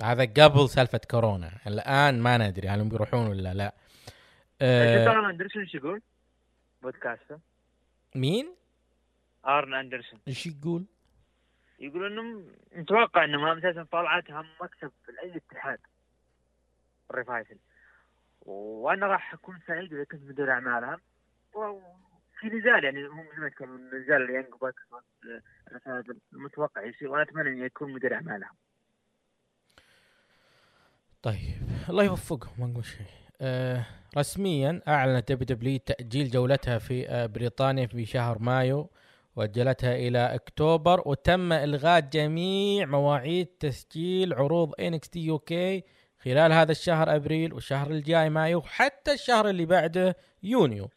هذا 0.03 0.25
قبل 0.25 0.69
سالفة 0.69 1.01
كورونا. 1.11 1.51
الآن 1.67 2.21
ما 2.21 2.39
ندري 2.39 2.69
هل 2.69 2.81
هم 2.81 2.89
بيروحون 2.89 3.27
ولا 3.27 3.55
لا. 3.55 3.75
شفت 4.53 4.63
آه 4.63 5.11
أرن 5.11 5.25
أندرسون 5.25 5.63
إيش 5.63 5.75
يقول؟ 5.75 6.03
بودكاسته. 6.83 7.39
مين؟ 8.15 8.55
أرن 9.47 9.75
أندرسون. 9.75 10.21
إيش 10.29 10.47
يقول؟ 10.47 10.85
يقول 11.79 12.07
انه 12.07 12.45
متوقع 12.73 13.25
إنهم 13.25 13.45
هم 13.45 13.59
أساسا 13.59 13.87
طلعتهم 13.93 14.47
مكسب 14.63 14.93
في 15.07 15.13
اي 15.23 15.37
اتحاد. 15.37 15.79
ال 17.11 17.16
Revival. 17.16 17.57
وأنا 18.43 19.07
راح 19.07 19.35
أكون 19.35 19.61
سعيد 19.67 19.93
إذا 19.93 20.05
كنت 20.05 20.23
مدير 20.23 20.51
أعمالهم. 20.51 21.01
وفي 21.55 22.47
نزال 22.47 22.85
يعني 22.85 23.07
هم 23.07 23.25
زي 23.37 23.41
ما 23.43 23.49
كان 23.49 23.87
نزال 23.87 24.23
ال 24.23 24.27
Young 24.27 24.47
Bucks 24.61 24.83
ال 25.69 25.75
Revival 25.75 26.19
متوقع 26.33 26.85
يصير 26.85 27.11
وأنا 27.11 27.23
أتمنى 27.23 27.49
إنه 27.49 27.65
يكون 27.65 27.93
مدير 27.93 28.15
أعمالهم. 28.15 28.57
طيب 31.23 31.39
الله 31.89 32.05
يوفقهم 32.05 32.53
ما 32.59 32.67
نقول 32.67 32.85
شيء. 32.85 33.07
آه 33.41 33.87
رسميا 34.19 34.83
أعلنت 34.89 35.33
WWE 35.33 35.79
تأجيل 35.79 36.31
جولتها 36.31 36.79
في 36.79 37.09
آه 37.09 37.27
بريطانيا 37.27 37.87
في 37.87 38.07
شهر 38.07 38.39
مايو 38.39 38.91
وأجلتها 39.37 39.97
إلى 39.97 40.35
أكتوبر 40.35 41.03
وتم 41.09 41.53
إلغاء 41.53 42.01
جميع 42.01 42.87
مواعيد 42.87 43.47
تسجيل 43.47 44.35
عروض 44.35 44.81
NXT 44.81 45.39
خلال 46.23 46.53
هذا 46.53 46.73
الشهر 46.73 47.17
أبريل 47.17 47.53
والشهر 47.53 47.91
الجاي 47.91 48.31
مايو 48.31 48.59
وحتى 48.59 49.13
الشهر 49.13 49.49
اللي 49.49 49.67
بعده 49.67 50.17
يونيو. 50.43 50.89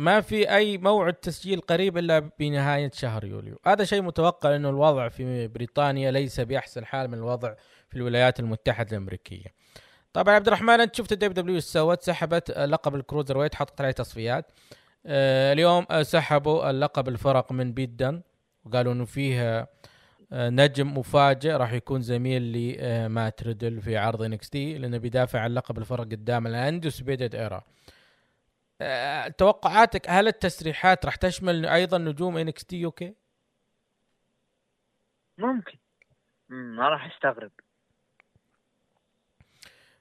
ما 0.00 0.20
في 0.20 0.54
أي 0.56 0.78
موعد 0.78 1.14
تسجيل 1.14 1.60
قريب 1.60 1.98
إلا 1.98 2.30
بنهاية 2.38 2.90
شهر 2.94 3.24
يوليو. 3.24 3.58
هذا 3.66 3.84
شيء 3.84 4.02
متوقع 4.02 4.56
إنه 4.56 4.70
الوضع 4.70 5.08
في 5.08 5.48
بريطانيا 5.48 6.10
ليس 6.10 6.40
بأحسن 6.40 6.84
حال 6.84 7.08
من 7.08 7.18
الوضع 7.18 7.54
في 7.88 7.96
الولايات 7.96 8.40
المتحدة 8.40 8.90
الأمريكية. 8.90 9.46
طبعا 10.12 10.34
عبد 10.34 10.46
الرحمن 10.46 10.80
أنت 10.80 10.94
شفت 10.94 11.12
ال 11.12 11.42
WWE 11.42 11.60
سوت؟ 11.60 12.02
سحبت 12.02 12.50
لقب 12.50 12.94
ال 12.94 13.38
cruiserweight 13.38 13.54
حطت 13.54 13.80
عليه 13.80 13.90
تصفيات. 13.90 14.52
آه 15.06 15.52
اليوم 15.52 15.86
آه 15.90 16.02
سحبوا 16.02 16.70
اللقب 16.70 17.08
الفرق 17.08 17.52
من 17.52 17.72
بيت 17.72 18.02
دن 18.02 18.22
وقالوا 18.64 18.92
إنه 18.92 19.04
فيه 19.04 19.68
آه 20.32 20.48
نجم 20.50 20.98
مفاجئ 20.98 21.50
راح 21.50 21.72
يكون 21.72 22.02
زميل 22.02 22.42
لمات 22.52 23.42
ريدل 23.42 23.80
في 23.80 23.96
عرض 23.96 24.22
NXT 24.22 24.54
لأنه 24.54 24.98
بيدافع 24.98 25.40
عن 25.40 25.54
لقب 25.54 25.78
الفرق 25.78 26.04
قدام 26.04 26.46
ال 26.46 27.00
Undisputed 27.00 27.34
Era 27.34 27.62
آه، 28.80 29.28
توقعاتك 29.28 30.10
هل 30.10 30.28
التسريحات 30.28 31.06
راح 31.06 31.16
تشمل 31.16 31.66
أيضا 31.66 31.98
نجوم 31.98 32.36
NXT 32.36 32.76
UK؟ 32.76 33.14
ممكن. 35.38 35.78
مم، 36.48 36.76
ما 36.76 36.88
راح 36.88 37.06
أستغرب. 37.14 37.50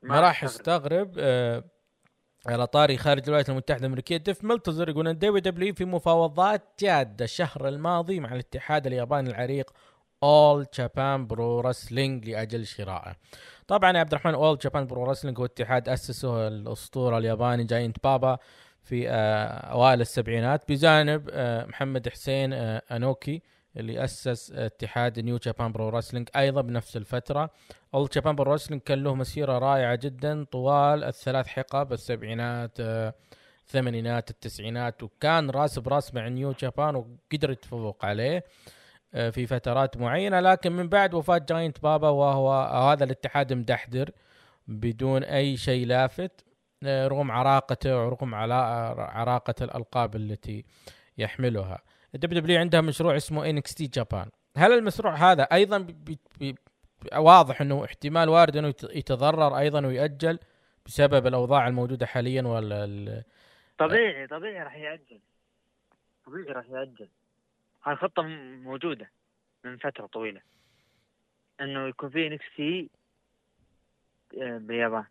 ما 0.03 0.19
راح 0.19 0.43
يستغرب 0.43 1.15
آه 1.19 1.63
على 2.47 2.67
طاري 2.67 2.97
خارج 2.97 3.23
الولايات 3.23 3.49
المتحدة 3.49 3.79
الأمريكية. 3.79 4.17
ديف 4.17 4.43
ملتزر 4.43 4.89
يقول 4.89 5.07
إن 5.07 5.17
WWE 5.17 5.73
في 5.73 5.85
مفاوضات 5.85 6.61
جادة 6.79 7.25
الشهر 7.25 7.67
الماضي 7.67 8.19
مع 8.19 8.33
الاتحاد 8.33 8.87
الياباني 8.87 9.29
العريق 9.29 9.71
All 10.23 10.65
Japan 10.73 11.27
Pro 11.27 11.59
Wrestling 11.59 12.29
لأجل 12.29 12.65
شرائه. 12.65 13.15
طبعا 13.67 13.91
يا 13.91 13.99
عبد 13.99 14.13
الرحمن 14.13 14.33
All 14.33 14.57
Japan 14.57 14.87
Pro 14.87 15.03
Wrestling 15.03 15.39
هو 15.39 15.45
اتحاد 15.45 15.89
أسسه 15.89 16.47
الأسطورة 16.47 17.17
الياباني 17.17 17.63
جاينت 17.63 18.03
بابا. 18.03 18.37
في 18.83 19.09
آه 19.09 19.13
أوائل 19.47 20.01
السبعينات. 20.01 20.71
بجانب 20.71 21.29
آه 21.31 21.65
محمد 21.65 22.09
حسين 22.09 22.53
آه 22.53 22.81
أنوكي 22.91 23.41
اللي 23.77 24.03
أسس 24.03 24.51
اتحاد 24.51 25.19
New 25.19 25.37
Japan 25.37 25.71
Pro 25.71 25.89
Wrestling 25.89 26.29
أيضا 26.35 26.61
بنفس 26.61 26.97
الفترة. 26.97 27.49
All 27.93 28.09
Japan 28.13 28.35
Pro 28.35 28.53
Wrestling 28.53 28.81
كان 28.81 29.03
له 29.03 29.15
مسيرة 29.15 29.57
رائعة 29.57 29.95
جدا 29.95 30.43
طوال 30.43 31.03
الثلاث 31.03 31.47
حقب 31.47 31.93
السبعينات 31.93 32.71
الثمانينات 33.67 34.29
التسعينات 34.29 35.03
وكان 35.03 35.49
راس 35.49 35.79
براس 35.79 36.13
مع 36.13 36.27
New 36.27 36.51
Japan 36.51 36.95
وقدر 36.95 37.51
يتفوق 37.51 38.05
عليه 38.05 38.43
في 39.11 39.45
فترات 39.47 39.97
معينة. 39.97 40.39
لكن 40.39 40.71
من 40.71 40.89
بعد 40.89 41.13
وفاة 41.13 41.45
جاينت 41.49 41.83
بابا 41.83 42.09
وهو 42.09 42.51
هذا 42.91 43.03
الاتحاد 43.03 43.53
منحدر 43.53 44.11
بدون 44.67 45.23
أي 45.23 45.57
شيء 45.57 45.85
لافت 45.85 46.45
رغم 46.83 47.31
عراقته 47.31 48.05
ورغم 48.05 48.35
عراقة 48.35 49.55
الألقاب 49.61 50.15
التي 50.15 50.65
يحملها. 51.17 51.81
ال 52.15 52.41
WWE 52.41 52.59
عندها 52.59 52.81
مشروع 52.81 53.15
اسمه 53.15 53.49
NXT 53.49 53.87
Japan. 53.87 54.29
هل 54.57 54.71
المشروع 54.71 55.15
هذا 55.15 55.43
أيضا 55.43 55.77
بي 55.77 56.19
بي 56.39 56.55
واضح 57.17 57.61
أنه 57.61 57.85
احتمال 57.85 58.29
وارد 58.29 58.57
أنه 58.57 58.67
يت- 58.67 58.95
يتضرر 58.95 59.57
أيضا 59.57 59.87
ويأجل 59.87 60.39
بسبب 60.85 61.27
الأوضاع 61.27 61.67
الموجودة 61.67 62.05
حاليا 62.05 62.41
ولا 62.41 63.23
طبيعي 63.77 64.27
طبيعي 64.27 64.63
راح 64.63 64.75
يأجل. 64.75 65.19
طبيعي 66.25 66.51
راح 66.51 66.65
يأجل. 66.69 67.09
هاي 67.83 67.95
خطة 67.95 68.23
موجودة 68.63 69.11
من 69.63 69.77
فترة 69.77 70.05
طويلة. 70.05 70.41
أنه 71.61 71.87
يكون 71.87 72.09
في 72.09 72.27
NXT 72.27 72.89
باليابان. 74.33 75.05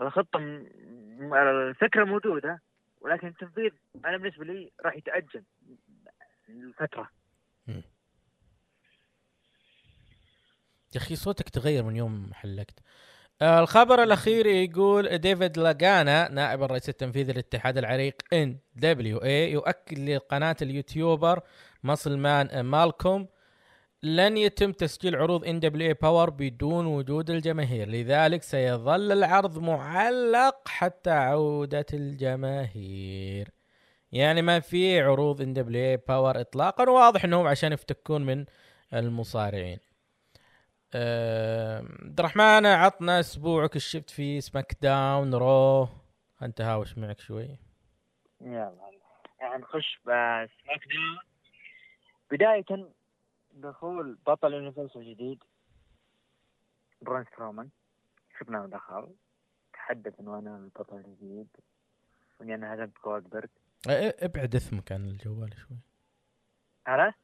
الخطة 0.00 0.38
م- 0.38 1.34
الفكرة 1.34 2.04
موجودة 2.04 2.62
ولكن 3.00 3.26
التنفيذ 3.26 3.70
أنا 4.04 4.16
بالنسبة 4.16 4.44
لي 4.44 4.72
راح 4.84 4.96
يتأجل 4.96 5.44
الفترة. 6.48 7.10
يا 10.94 11.00
أخي 11.00 11.16
صوتك 11.16 11.48
تغير 11.48 11.82
من 11.82 11.96
يوم 11.96 12.30
حلقت. 12.34 12.80
آه 13.42 13.60
الخبر 13.60 14.02
الأخير 14.02 14.46
يقول 14.46 15.18
ديفيد 15.18 15.58
لاجانا 15.58 16.28
نائب 16.32 16.62
الرئيس 16.62 16.88
التنفيذي 16.88 17.32
للاتحاد 17.32 17.78
العريق 17.78 18.14
NWA 18.32 19.52
يؤكد 19.52 19.98
لقناة 19.98 20.56
اليوتيوبر 20.62 21.40
Muscle 21.84 22.18
Man 22.18 22.60
Malcolm 22.60 23.28
لن 24.06 24.36
يتم 24.36 24.72
تسجيل 24.72 25.16
عروض 25.16 25.44
NWA 25.44 25.60
Power 25.60 26.30
بدون 26.30 26.86
وجود 26.86 27.30
الجماهير 27.30 27.88
لذلك 27.88 28.42
سيظل 28.42 29.12
العرض 29.12 29.58
معلق 29.58 30.68
حتى 30.68 31.10
عودة 31.10 31.86
الجماهير. 31.92 33.48
يعني 34.12 34.42
ما 34.42 34.60
في 34.60 35.00
عروض 35.00 35.40
NWA 35.40 35.52
Power 35.52 36.40
اطلاقا 36.40 36.90
واضح 36.90 37.24
إنهم 37.24 37.46
عشان 37.46 37.72
يفتكون 37.72 38.26
من 38.26 38.44
المصارعين. 38.94 39.78
عبد 40.94 42.18
الرحمن 42.18 42.66
عطنا 42.66 43.20
أسبوعك 43.20 43.76
الشفت 43.76 44.10
في 44.10 44.40
سماك 44.40 44.76
داون 44.80 45.34
رو 45.34 45.88
أنت 46.42 46.60
هاوش 46.60 46.98
معك 46.98 47.20
شوي. 47.20 47.58
يلا. 48.40 48.72
يعني 49.40 49.62
نخش 49.62 49.98
ب 50.04 50.80
SmackDown 50.92 51.18
بداية 52.30 52.95
دخول 53.56 54.18
بطل 54.26 54.52
Universal 54.52 55.14
جديد 55.14 55.44
برون 57.02 57.24
سترومان. 57.24 57.68
شفناه 58.38 58.66
دخل. 58.66 59.14
تحدث 59.72 60.20
إنه 60.20 60.38
أنا 60.38 60.56
البطل 60.56 60.96
الجديد. 60.96 61.48
واني 62.40 62.54
أنا 62.54 62.74
هزمت 62.74 62.92
جولدبرغ. 63.04 63.48
آه، 63.90 64.14
ابعد 64.18 64.54
اثمك 64.54 64.92
عن 64.92 65.04
الجوال 65.08 65.54
شوي. 65.58 65.78
عرفت؟ 66.86 67.18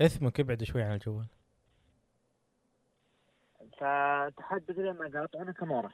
اثمك 0.00 0.40
ابعد 0.40 0.62
شوي 0.62 0.82
عن 0.82 0.94
الجوال. 0.94 1.26
فتحدث 3.72 4.78
لما 4.78 5.04
قال 5.04 5.36
ناكامورا. 5.36 5.92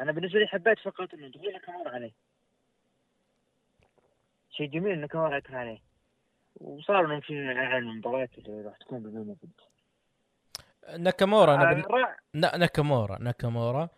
أنا 0.00 0.12
بالنسبة 0.12 0.38
لي 0.38 0.46
حبيت 0.46 0.78
فقط 0.78 1.14
إنه 1.14 1.28
دخول 1.28 1.58
ناكامورا 1.58 1.90
عليه 1.90 2.12
شيء 4.50 4.70
جميل 4.70 4.92
ناكامورا 4.92 5.42
عليه 5.48 5.78
وصار 6.60 7.20
في 7.20 7.32
اعلان 7.32 7.88
المباريات 7.88 8.30
اللي 8.38 8.62
راح 8.62 8.76
تكون 8.76 9.02
بدون 9.02 9.28
event 9.28 9.60
ناكامورا 10.98 11.54
أنا 11.54 11.70
آه، 11.70 11.74
بن... 11.74 12.60
ناكامورا 12.60 13.18
ناكامورا. 13.18 13.88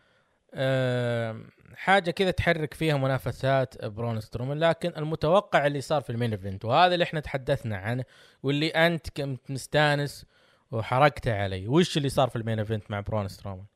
أه 0.55 1.41
حاجة 1.75 2.11
كذا 2.11 2.31
تحرك 2.31 2.75
فيها 2.75 2.97
منافسات 2.97 3.85
برون 3.85 4.21
سترومان 4.21 4.59
لكن 4.59 4.93
المتوقع 4.97 5.67
اللي 5.67 5.81
صار 5.81 6.03
في 6.03 6.11
ال 6.11 6.15
main 6.15 6.31
event 6.31 6.65
وهذا 6.65 6.95
اللي 6.95 7.03
إحنا 7.03 7.21
تحدثنا 7.21 7.77
عنه 7.77 8.05
واللي 8.43 8.69
أنت 8.69 9.11
كنت 9.11 9.51
مستانس 9.51 10.27
وحرقته 10.71 11.43
علي 11.43 11.69
وش 11.69 11.97
اللي 11.97 12.09
صار 12.09 12.29
في 12.29 12.37
ال 12.37 12.41
main 12.41 12.59
event 12.59 12.91
مع 12.91 13.01
برون 13.01 13.29
سترومان؟ 13.29 13.67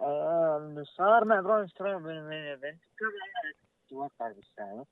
آه، 0.00 0.56
اللي 0.56 0.84
صار 0.84 1.24
مع 1.24 1.40
برون 1.40 1.68
سترومان 1.68 2.02
بال 2.02 2.16
main 2.16 2.44
event 2.44 2.80
كان 2.98 3.08
أتوقع 3.86 4.32
بالسابق 4.32 4.78
آه، 4.78 4.86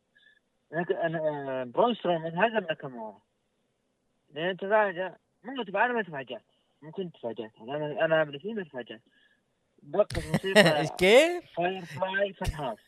برون 1.64 1.94
سترومان 1.94 2.38
هزم 2.38 2.66
ناكامورا 2.66 3.18
لأن 4.34 4.56
تفاجأ 4.56 5.16
مو 5.44 5.62
تفاجأ 5.62 5.84
أنا 5.84 5.92
ما 5.92 6.02
تفاجأت. 6.02 6.42
ممكن 6.82 7.12
تفاجأت. 7.12 7.50
أنا 7.60 8.04
أنا 8.04 8.24
ما 8.24 8.38
تفاجأت. 8.64 9.00
دقت 9.82 10.26
موسيقى 10.26 10.86
كيف؟ 10.98 11.44
Firefly 11.56 12.32
Fun 12.32 12.50
House 12.54 12.80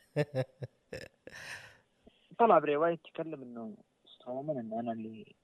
طلع 2.39 2.59
بري 2.59 2.76
وايت 2.76 2.93
يتكلم 2.93 3.43
إنه 3.43 3.75
سترومان 4.07 4.59
ان 4.59 4.73
أنا 4.79 4.93
اللي 4.93 5.35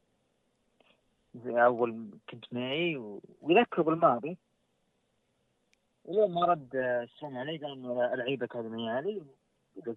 في 1.43 1.65
أول 1.65 2.11
كنت 2.31 2.45
معي 2.55 2.97
و- 2.97 3.23
ويذكر 3.41 3.83
بالماضي. 3.83 4.39
ولين 6.05 6.31
ما 6.35 6.45
رد 6.47 6.77
آه، 6.77 7.05
سترومان 7.17 7.49
علي 7.49 7.59
قال 7.59 7.73
إنه 7.73 8.15
العيبك 8.15 8.57
هذا 8.57 8.69
معي 8.69 8.89
علي 8.97 9.23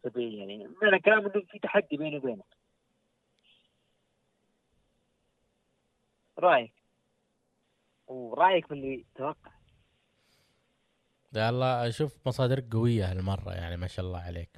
بي 0.05 0.37
يعني 0.37 0.67
معنى 0.81 0.99
كلام 0.99 1.19
إنه 1.19 1.43
في 1.51 1.59
تحدي 1.59 1.97
بيني 1.97 2.17
وبينك. 2.17 2.45
رأيك؟ 6.39 6.73
ورأيك 8.07 8.69
باللي 8.69 9.05
توقع. 9.15 9.51
يلا 11.33 11.87
أشوف 11.87 12.27
مصادرك 12.27 12.73
قوية 12.73 13.11
هالمرة 13.11 13.53
يعني 13.53 13.77
ما 13.77 13.87
شاء 13.87 14.05
الله 14.05 14.19
عليك. 14.19 14.49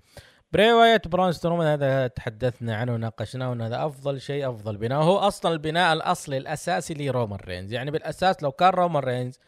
بري 0.53 0.73
وايت 0.73 1.07
برون 1.07 1.31
سترومان 1.31 1.67
هذا 1.67 2.07
تحدثنا 2.07 2.75
عنه 2.75 2.93
وناقشناه 2.93 3.49
وإن 3.49 3.61
هذا 3.61 3.85
أفضل 3.85 4.21
شيء 4.21 4.49
أفضل 4.49 4.77
بناء. 4.77 5.01
هو 5.03 5.17
أصلا 5.17 5.53
البناء 5.53 5.93
الأصلي 5.93 6.37
الأساسي 6.37 6.93
لرومان 6.93 7.39
رينز. 7.39 7.73
يعني 7.73 7.91
بالأساس 7.91 8.43
لو 8.43 8.51
كان 8.51 8.69
رومان 8.69 9.03
رينز 9.03 9.39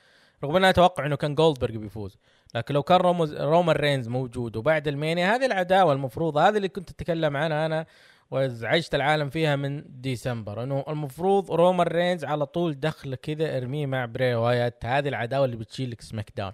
رغم 0.43 0.51
ان 0.51 0.58
أنا 0.58 0.69
أتوقع 0.69 1.05
إنه 1.05 1.15
كان 1.15 1.36
جولدبرغ 1.36 1.77
بيفوز 1.77 2.17
لكن 2.55 2.73
لو 2.73 2.83
كان 2.83 2.97
رومز 2.97 3.33
رومان 3.33 3.75
رينز 3.75 4.07
موجود 4.07 4.55
وبعد 4.55 4.88
ال 4.88 4.95
Mania 4.95 5.35
هذه 5.35 5.45
العداوة 5.45 5.93
المفروضة 5.93 6.47
هذه 6.47 6.57
اللي 6.57 6.69
كنت 6.69 6.89
أتكلم 6.89 7.38
عنها 7.38 7.65
أنا 7.65 7.85
وازعجت 8.31 8.95
العالم 8.95 9.29
فيها 9.29 9.55
من 9.55 9.83
ديسمبر 9.88 10.63
إنه 10.63 10.85
المفروض 10.88 11.51
رومان 11.51 11.88
رينز 11.88 12.25
على 12.25 12.45
طول 12.45 12.79
دخل 12.79 13.15
كذا 13.15 13.57
ارميه 13.57 13.85
مع 13.85 14.05
بري 14.05 14.35
وايت 14.35 14.85
هذه 14.85 15.07
العداوة 15.07 15.45
اللي 15.45 15.55
بتشيل 15.55 15.91
لك 15.91 16.01
SmackDown 16.01 16.53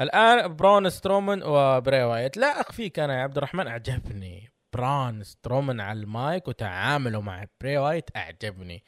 الآن 0.00 0.56
برون 0.56 0.90
سترومان 0.90 1.42
وبري 1.42 2.02
وايت. 2.02 2.36
لا 2.36 2.60
أخفيك 2.60 2.98
أنا 2.98 3.18
يا 3.18 3.22
عبد 3.22 3.36
الرحمن 3.36 3.66
أعجبني. 3.66 4.50
برون 4.72 5.24
سترومان 5.24 5.80
على 5.80 6.00
المايك 6.00 6.48
وتعامله 6.48 7.20
مع 7.20 7.44
بري 7.60 7.78
وايت 7.78 8.16
أعجبني. 8.16 8.84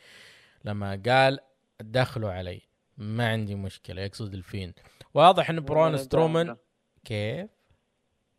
لما 0.65 1.03
قال 1.07 1.39
دخلوا 1.81 2.33
علي 2.33 2.63
ما 2.97 3.29
عندي 3.29 3.55
مشكلة 3.55 4.03
يقصد 4.03 4.35
الفيند. 4.35 4.75
واضح 5.15 5.51
إن 5.51 5.61
برون 5.61 5.97
سترومان 5.97 6.57
كيف؟ 7.05 7.51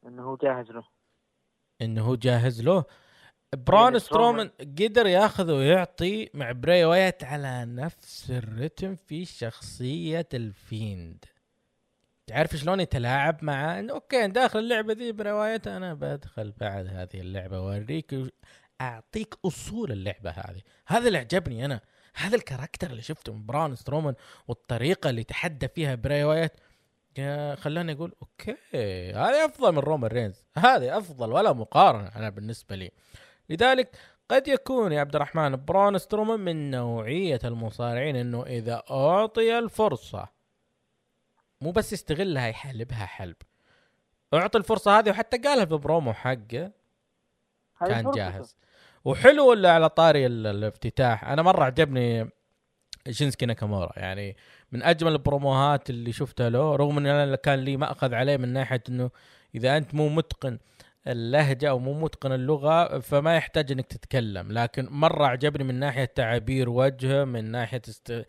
إنه 0.05 0.23
هو 0.23 0.35
جاهز 0.35 0.71
له. 0.71 0.83
إنه 1.81 2.01
هو 2.01 2.15
جاهز 2.15 2.61
له. 2.61 2.83
برون 3.53 3.83
يعني 3.83 3.99
سترومان 3.99 4.51
قدر 4.59 5.07
ياخذ 5.07 5.51
ويعطي 5.51 6.29
مع 6.33 6.51
بري 6.51 6.85
وايت 6.85 7.23
على 7.23 7.65
نفس 7.65 8.31
الرتم 8.31 8.95
في 8.95 9.25
شخصية 9.25 10.27
الفيند. 10.33 11.25
تعرف 12.27 12.55
شلون 12.55 12.79
يتلاعب 12.79 13.43
مع 13.43 13.79
إنه 13.79 13.93
okay 13.93 14.27
داخل 14.27 14.59
اللعبة 14.59 14.93
ذي 14.93 15.11
بري 15.11 15.44
وايت 15.44 15.77
أنا 15.77 15.93
بدخل 15.93 16.51
بعد 16.51 16.87
هذه 16.87 17.21
اللعبة 17.21 17.57
اوريك 17.57 18.15
اعطيك 18.81 19.35
أصول 19.45 19.91
اللعبة 19.91 20.29
هذه. 20.29 20.61
هذا 20.87 21.07
اللي 21.07 21.17
عجبني 21.17 21.65
أنا. 21.65 21.81
هذا 22.15 22.35
ال 22.35 22.40
character 22.40 22.89
اللي 22.89 23.01
شفته 23.01 23.33
من 23.33 23.45
بران 23.45 23.75
سترومان 23.75 24.15
والطريقة 24.47 25.09
اللي 25.09 25.23
تحدى 25.23 25.67
فيها 25.67 25.95
بري 25.95 26.23
وايت 26.23 26.51
يا 27.17 27.55
خلاني 27.55 27.91
أقول 27.91 28.13
okay 28.21 28.57
هذه 29.11 29.45
أفضل 29.45 29.71
من 29.71 29.79
رومان 29.79 30.11
رينز 30.11 30.43
هذه 30.57 30.97
أفضل 30.97 31.31
ولا 31.31 31.53
مقارنة 31.53 32.07
أنا 32.07 32.29
بالنسبة 32.29 32.75
لي. 32.75 32.91
لذلك 33.49 33.97
قد 34.29 34.47
يكون 34.47 34.91
يا 34.91 34.99
عبد 34.99 35.15
الرحمن 35.15 35.65
برون 35.65 35.97
سترومان 35.97 36.39
من 36.39 36.71
نوعية 36.71 37.39
المصارعين 37.43 38.15
إنه 38.15 38.43
إذا 38.43 38.83
أعطي 38.91 39.59
الفرصة 39.59 40.27
مو 41.61 41.71
بس 41.71 41.93
يستغلها 41.93 42.47
يحلبها 42.47 43.05
حلب. 43.05 43.35
أعطي 44.33 44.57
الفرصة 44.57 44.99
هذه 44.99 45.09
وحتى 45.09 45.37
قالها 45.37 45.65
في 45.65 45.77
برومو 45.77 46.13
حقه 46.13 46.71
كان. 47.79 48.11
جاهز. 48.11 48.55
وحلو 49.05 49.49
ولا 49.49 49.71
على 49.71 49.89
طاري 49.89 50.25
ال- 50.25 50.47
الافتتاح. 50.47 51.23
أنا 51.29 51.41
مرة 51.41 51.63
عجبني 51.63 52.29
شينسكي 53.09 53.45
ناكامورا. 53.45 53.91
يعني 53.95 54.35
من 54.71 54.83
أجمل 54.83 55.11
البروموهات 55.11 55.89
اللي 55.89 56.11
شفتها 56.11 56.49
له 56.49 56.75
رغم 56.75 56.97
إن 56.97 57.05
أنا 57.07 57.35
كان 57.35 57.59
لي 57.59 57.77
مأخذ 57.77 58.13
عليه 58.13 58.37
من 58.37 58.49
ناحية 58.53 58.83
إنه 58.89 59.09
إذا 59.55 59.77
أنت 59.77 59.95
مو 59.95 60.09
متقن 60.09 60.59
اللهجة 61.07 61.69
أو 61.69 61.79
مو 61.79 61.93
متقن 61.93 62.31
اللغة 62.31 62.99
فما 62.99 63.35
يحتاج 63.35 63.71
إنك 63.71 63.85
تتكلم. 63.87 64.51
لكن 64.51 64.87
مرة 64.91 65.25
عجبني 65.25 65.63
من 65.63 65.75
ناحية 65.75 66.05
تعابير 66.05 66.69
وجهه 66.69 67.23
من 67.23 67.51
ناحية 67.51 67.81
است... 67.89 68.25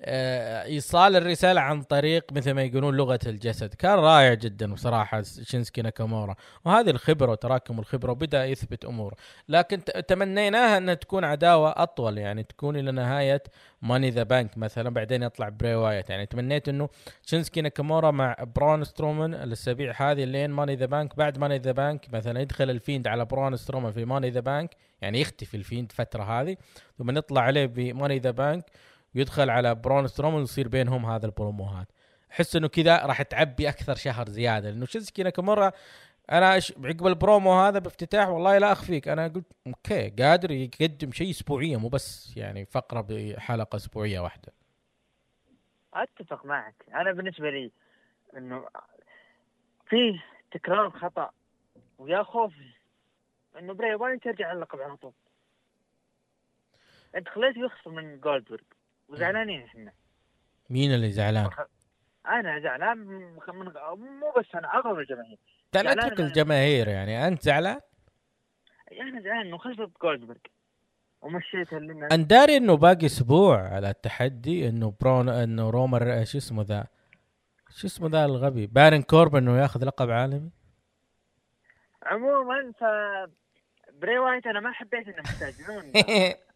آه، 0.00 0.64
ايصال 0.64 1.16
الرسالة 1.16 1.60
عن 1.60 1.82
طريق 1.82 2.32
مثل 2.32 2.50
ما 2.50 2.62
يقولون 2.62 2.96
لغة 2.96 3.18
الجسد. 3.26 3.74
كان 3.74 3.98
رائع 3.98 4.34
جدا 4.34 4.72
بصراحة 4.72 5.22
شينسكي 5.22 5.82
ناكامورا. 5.82 6.34
وهذه 6.64 6.90
الخبرة 6.90 7.30
وتراكم 7.30 7.78
الخبرة 7.78 8.12
وبدأ 8.12 8.44
يثبت 8.44 8.84
اموره 8.84 9.16
لكن 9.48 9.84
تمنيناها 10.08 10.78
انها 10.78 10.94
تكون 10.94 11.24
عداوة 11.24 11.74
أطول 11.76 12.18
يعني 12.18 12.42
تكون 12.42 12.76
إلى 12.76 12.92
نهاية 12.92 13.42
ماني 13.82 14.10
ذا 14.10 14.22
بانك 14.22 14.58
مثلا 14.58 14.90
بعدين 14.90 15.22
يطلع 15.22 15.48
بري 15.48 15.74
وايت 15.74 16.10
يعني 16.10 16.26
تمنيت 16.26 16.68
إنه 16.68 16.88
شينسكي 17.26 17.60
ناكامورا 17.60 18.10
مع 18.10 18.36
برون 18.56 18.84
سترومان 18.84 19.34
الأسابيع 19.34 19.92
هذه 19.96 20.24
لين 20.24 20.50
ماني 20.50 20.74
ذا 20.76 20.86
بانك 20.86 21.16
بعد 21.16 21.38
ماني 21.38 21.58
ذا 21.58 21.72
بانك 21.72 22.14
مثلا 22.14 22.40
يدخل 22.40 22.70
الفيند 22.70 23.08
على 23.08 23.24
برون 23.24 23.56
سترومان 23.56 23.92
في 23.92 24.04
ماني 24.04 24.30
ذا 24.30 24.40
بانك 24.40 24.76
يعني 25.00 25.20
يختفي 25.20 25.56
الفيند 25.56 25.92
فترة 25.92 26.22
هذه 26.22 26.56
ثم 26.98 27.10
نطلع 27.10 27.40
عليه 27.40 27.66
بماني 27.66 28.18
ذا 28.18 28.30
بانك 28.30 28.64
ويدخل 29.16 29.50
على 29.50 29.74
برون 29.74 30.06
سترومان 30.06 30.40
ويصير 30.40 30.68
بينهم 30.68 31.06
هذا 31.06 31.26
البروموهات. 31.26 31.86
أحس 32.32 32.56
إنه 32.56 32.68
كذا 32.68 33.06
راح 33.06 33.22
تعبي 33.22 33.68
أكثر 33.68 33.94
شهر 33.94 34.28
زيادة 34.28 34.70
لأنه 34.70 34.86
شينسكي 34.86 35.22
ناكامورا 35.22 35.72
أنا 36.32 36.60
عقب 36.84 37.06
البرومو 37.06 37.52
هذا 37.52 37.78
بافتتاح 37.78 38.28
والله 38.28 38.58
لا 38.58 38.72
أخفيك. 38.72 39.08
أنا 39.08 39.28
قلت 39.28 39.46
أوكي 39.66 40.10
قادر 40.10 40.50
يقدم 40.50 41.12
شيء 41.12 41.30
اسبوعيا 41.30 41.76
مو 41.76 41.88
بس 41.88 42.36
يعني 42.36 42.64
فقرة 42.64 43.00
بحلقة 43.00 43.76
أسبوعية 43.76 44.20
واحدة. 44.20 44.52
أتفق 45.94 46.46
معك. 46.46 46.74
أنا 46.94 47.12
بالنسبة 47.12 47.50
لي 47.50 47.70
إنه 48.36 48.68
فيه 49.88 50.24
تكرار 50.52 50.90
خطأ 50.90 51.30
ويا 51.98 52.22
خوفي 52.22 52.72
إنه 53.58 53.74
بري 53.74 53.94
وايت 53.94 54.26
يرجع 54.26 54.52
اللقب 54.52 54.80
على 54.80 54.96
طول. 54.96 55.12
أنت 57.14 57.28
خليته 57.28 57.60
يخسر 57.60 57.90
من 57.90 58.20
جولدبرغ. 58.20 58.60
وزعلانين 59.08 59.62
إحنا 59.62 59.92
مين 60.70 60.94
اللي 60.94 61.10
زعلان؟ 61.12 61.50
أنا 62.26 62.60
زعلان 62.60 62.98
من 62.98 63.38
مو 63.96 64.32
بس 64.38 64.54
أنا 64.54 64.74
أغلب 64.74 64.98
الجماهير. 64.98 65.38
لا 65.74 65.92
اترك. 65.92 66.20
الجماهير 66.20 66.88
يعني. 66.88 67.28
أنت 67.28 67.42
زعلان؟ 67.42 67.80
أنا 69.00 69.20
زعلان 69.20 69.46
إنه 69.46 69.58
خسرت 69.58 69.90
جولدبرغ. 70.02 70.36
ومشيته 71.22 71.78
لنا 71.78 72.08
أنا 72.12 72.22
داري 72.22 72.56
إنه 72.56 72.76
باقي 72.76 73.06
أسبوع 73.06 73.68
على 73.68 73.90
التحدي 73.90 74.68
إنه 74.68 74.94
برون 75.00 75.28
إنه 75.28 75.70
رومر 75.70 76.24
شو 76.24 76.38
اسمه 76.38 76.62
ذا؟ 76.62 76.86
شو 77.76 77.86
اسمه 77.86 78.08
ذا 78.08 78.24
الغبي؟ 78.24 78.66
بارن 78.66 79.02
كوربن 79.02 79.38
إنه 79.38 79.60
ياخذ 79.62 79.84
لقب 79.84 80.10
عالمي؟ 80.10 80.50
عموما 82.02 82.72
ف 82.80 82.84
بري 83.92 84.18
وايت 84.18 84.46
أنا 84.46 84.60
ما 84.60 84.72
حبيت 84.72 85.08
انهم 85.08 85.24
يستعجلون 85.30 85.92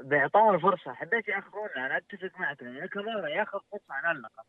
بيعطونا 0.00 0.58
فرصة. 0.58 0.94
حبيت 0.94 1.28
ياخذونها 1.28 1.86
أنا 1.86 1.96
أتفق 1.96 2.40
معك. 2.40 2.62
لأن 2.62 2.86
كمان 2.86 3.28
ياخذ 3.28 3.58
فرصة 3.72 3.84
على 3.94 4.18
اللقب. 4.18 4.44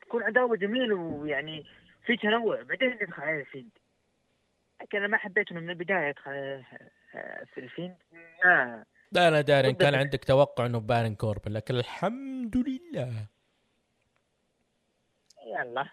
تكون 0.00 0.22
عداوة 0.22 0.56
جميلة 0.56 0.94
ويعني 0.94 1.66
في 2.06 2.16
تنوع. 2.16 2.62
بعدين 2.62 2.98
يدخل 3.00 3.22
عليه 3.22 3.40
الفيند 3.40 3.70
لكن 4.82 4.98
أنا 4.98 5.06
ما 5.06 5.16
حبيت 5.16 5.50
انه 5.50 5.60
من 5.60 5.70
البداية 5.70 6.08
يدخل 6.08 6.64
في 7.54 7.58
الفيند 7.58 7.96
لا. 8.44 8.84
لا 9.12 9.28
أنا 9.28 9.40
داري 9.40 9.68
إن 9.68 9.74
كان 9.74 9.94
عندك 9.94 10.24
توقع 10.24 10.66
إنه 10.66 10.80
بارن 10.80 11.14
كوربن 11.14 11.52
لكن 11.52 11.74
الحمد 11.74 12.56
لله. 12.56 13.26
يلا. 15.46 15.88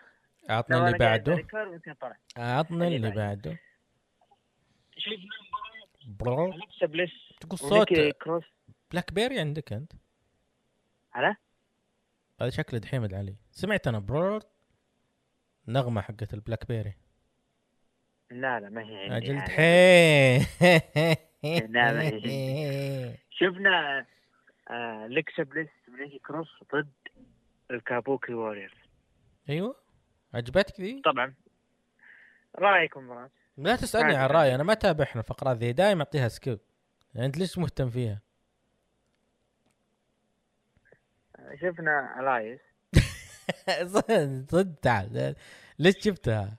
اعطنا 0.49 0.75
لو 0.75 0.85
اللي 0.85 0.97
بعده. 0.97 1.47
اعطنا 2.37 2.87
اللي 2.87 3.11
بعده. 3.11 3.57
برو. 6.07 6.53
الكسا 6.53 6.85
بليس. 6.85 7.26
تقول 7.39 7.59
صوت 7.59 7.87
كروس. 8.21 8.43
بلاك 8.91 9.13
بيري 9.13 9.39
عندك 9.39 9.73
أنت؟ 9.73 9.91
على؟ 11.13 11.35
هذا 12.41 12.49
شكله 12.49 12.79
دحيم 12.79 13.03
علي 13.15 13.35
سمعت 13.51 13.87
أنا 13.87 13.99
برو 13.99 14.39
نغمة 15.67 16.01
حقت 16.01 16.33
البلاك 16.33 16.67
بيري 16.67 16.93
لا 18.31 18.59
لا 18.59 18.69
ما 18.69 18.81
هي 18.81 18.97
عندي. 19.03 19.17
أجل. 19.17 19.37
دحين 19.45 20.41
لا، 21.73 21.93
ما 21.93 22.01
هي. 22.01 23.17
شفنا 23.39 24.05
آه 24.69 25.07
لكسا 25.07 25.43
بليس 25.43 25.69
ونيكي 25.87 26.19
كروس 26.19 26.47
ضد 26.75 26.89
الكابوكي 27.71 28.33
ووريرز. 28.33 28.73
أيوه. 29.49 29.75
عجبتك 30.33 30.79
ذي؟ 30.81 31.01
طبعا. 31.05 31.33
رأيكم 32.55 33.03
مرات 33.03 33.31
لا 33.57 33.75
تسألني 33.75 34.15
عن 34.15 34.29
رأيي. 34.29 34.55
أنا 34.55 34.63
ما 34.63 34.73
اتابع 34.73 35.03
إحنا 35.03 35.21
الفقرات 35.21 35.57
ذي 35.57 35.73
دائما 35.73 35.99
أعطيها 36.03 36.27
سكيب 36.27 36.59
يعني 37.17 37.27
أنت 37.27 37.37
ليش 37.37 37.57
مهتم 37.57 37.89
فيها؟ 37.89 38.21
شفنا 41.61 42.19
الايس 42.19 42.59
صدق 44.51 44.75
تعال 44.81 45.35
ليش 45.79 45.95
جبتها؟ 46.07 46.57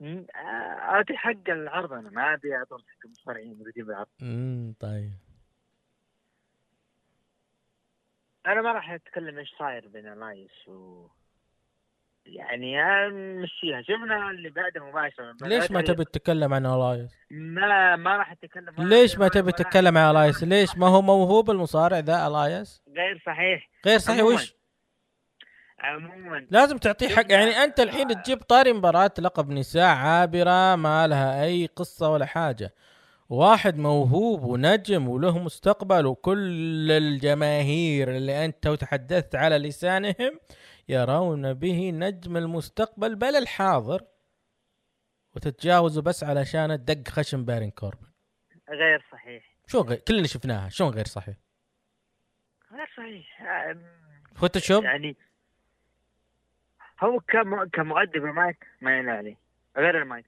م- 0.00 0.24
آه، 0.36 1.00
ابي 1.00 1.16
حق 1.16 1.48
العرض 1.50 1.92
أنا 1.92 2.10
ما 2.10 2.34
ابي 2.34 2.56
اعطون 2.56 2.78
حق 2.80 3.06
المصارعين 3.06 3.54
بجيب 3.54 3.90
العرض 3.90 4.08
امم 4.22 4.74
طيب 4.80 5.12
أنا 8.46 8.62
ما 8.62 8.72
راح 8.72 8.90
أتكلم 8.90 9.38
إيش 9.38 9.54
صاير 9.58 9.88
بين 9.88 10.12
الايس 10.12 10.68
و 10.68 11.06
يعني 12.28 12.76
نمشيها 13.10 13.82
شفنا 13.82 14.30
اللي 14.30 14.50
بعده 14.50 14.84
مباشرة 14.84 15.34
ليش 15.42 15.70
ما 15.70 15.80
تبي 15.82 16.04
تتكلم 16.04 16.54
عن 16.54 16.66
الايس؟ 16.66 17.10
ما 17.30 17.96
ما 17.96 18.16
راح 18.16 18.32
أتكلم 18.32 18.88
ليش 18.88 19.18
ما 19.18 19.28
تبي 19.28 19.52
تتكلم 19.52 19.98
عن 19.98 20.10
الايس؟ 20.10 20.44
ليش 20.44 20.76
ما 20.76 20.86
هو 20.88 21.02
موهوب 21.02 21.50
المصارع 21.50 21.98
ذا 21.98 22.26
الايس؟ 22.26 22.82
غير 22.96 23.22
صحيح 23.26 23.70
غير 23.86 23.98
صحيح 23.98 24.18
عموماً. 24.20 24.34
وش؟ 24.34 24.54
عموما 25.80 26.46
لازم 26.50 26.78
تعطيه 26.78 27.08
حق 27.08 27.32
يعني 27.32 27.50
أنت 27.50 27.80
الحين 27.80 28.22
تجيب 28.22 28.38
طاري 28.38 28.72
مباراة 28.72 29.10
لقب 29.18 29.50
نساء 29.50 29.96
عابرة 29.96 30.76
ما 30.76 31.06
لها 31.06 31.44
أي 31.44 31.66
قصة 31.66 32.10
ولا 32.10 32.26
حاجة 32.26 32.74
واحد 33.28 33.78
موهوب 33.78 34.42
ونجم 34.44 35.08
وله 35.08 35.38
مستقبل 35.38 36.06
وكل 36.06 36.90
الجماهير 36.90 38.10
اللي 38.10 38.44
أنت 38.44 38.68
تحدثت 38.68 39.34
على 39.34 39.58
لسانهم 39.58 40.38
يرون 40.88 41.54
به 41.54 41.90
نجم 41.94 42.36
المستقبل 42.36 43.14
بل 43.14 43.36
الحاضر 43.36 44.02
وتتجاوزوا 45.36 46.02
بس 46.02 46.24
علشان 46.24 46.84
دق 46.84 47.08
خشم 47.08 47.44
بارين 47.44 47.70
كوربن. 47.70 48.06
غير 48.70 49.04
صحيح. 49.12 49.44
شو 49.66 49.80
غير 49.80 49.98
كلنا 49.98 50.26
شفناها 50.26 50.68
شلون 50.68 50.90
غير 50.90 51.04
صحيح؟ 51.04 51.36
غير 52.72 52.86
صحيح. 52.96 53.26
فوتوشوب 54.36 54.84
يعني 54.84 55.16
هو 57.02 57.20
كم 57.20 57.64
كمؤدب 57.64 58.16
المايك 58.24 58.66
ما 58.80 58.98
ينال 58.98 59.16
عليه. 59.16 59.36
غير 59.76 60.02
المايك. 60.02 60.26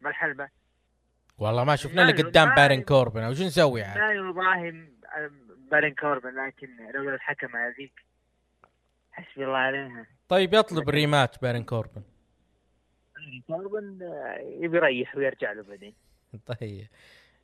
ما 0.00 0.10
الحلبة؟ 0.10 0.48
والله 1.38 1.64
ما 1.64 1.76
شفنا 1.76 2.02
إلا 2.02 2.22
ما- 2.22 2.28
قدام 2.28 2.54
بارين 2.54 2.82
كوربن 2.82 3.24
وش 3.24 3.40
نسوي 3.40 3.82
عاد 3.82 3.98
لا 3.98 4.12
يضاهي 4.12 4.88
بارين 5.70 5.94
كوربن 5.94 6.46
لكن 6.46 6.68
لو 6.94 7.08
الحكم 7.14 7.56
هذيك 7.56 7.92
حسبي 9.14 9.44
الله 9.44 9.56
عليها. 9.56 10.06
طيب 10.28 10.54
يطلب 10.54 10.88
ريماتش 10.88 11.38
بارين 11.38 11.64
كوربن. 11.64 12.02
كوربن 13.46 14.02
آه، 14.02 14.38
يبي 14.38 14.76
يريح 14.76 15.16
ويرجع 15.16 15.52
له 15.52 15.62
بعدين. 15.62 15.94
طيب 16.46 16.86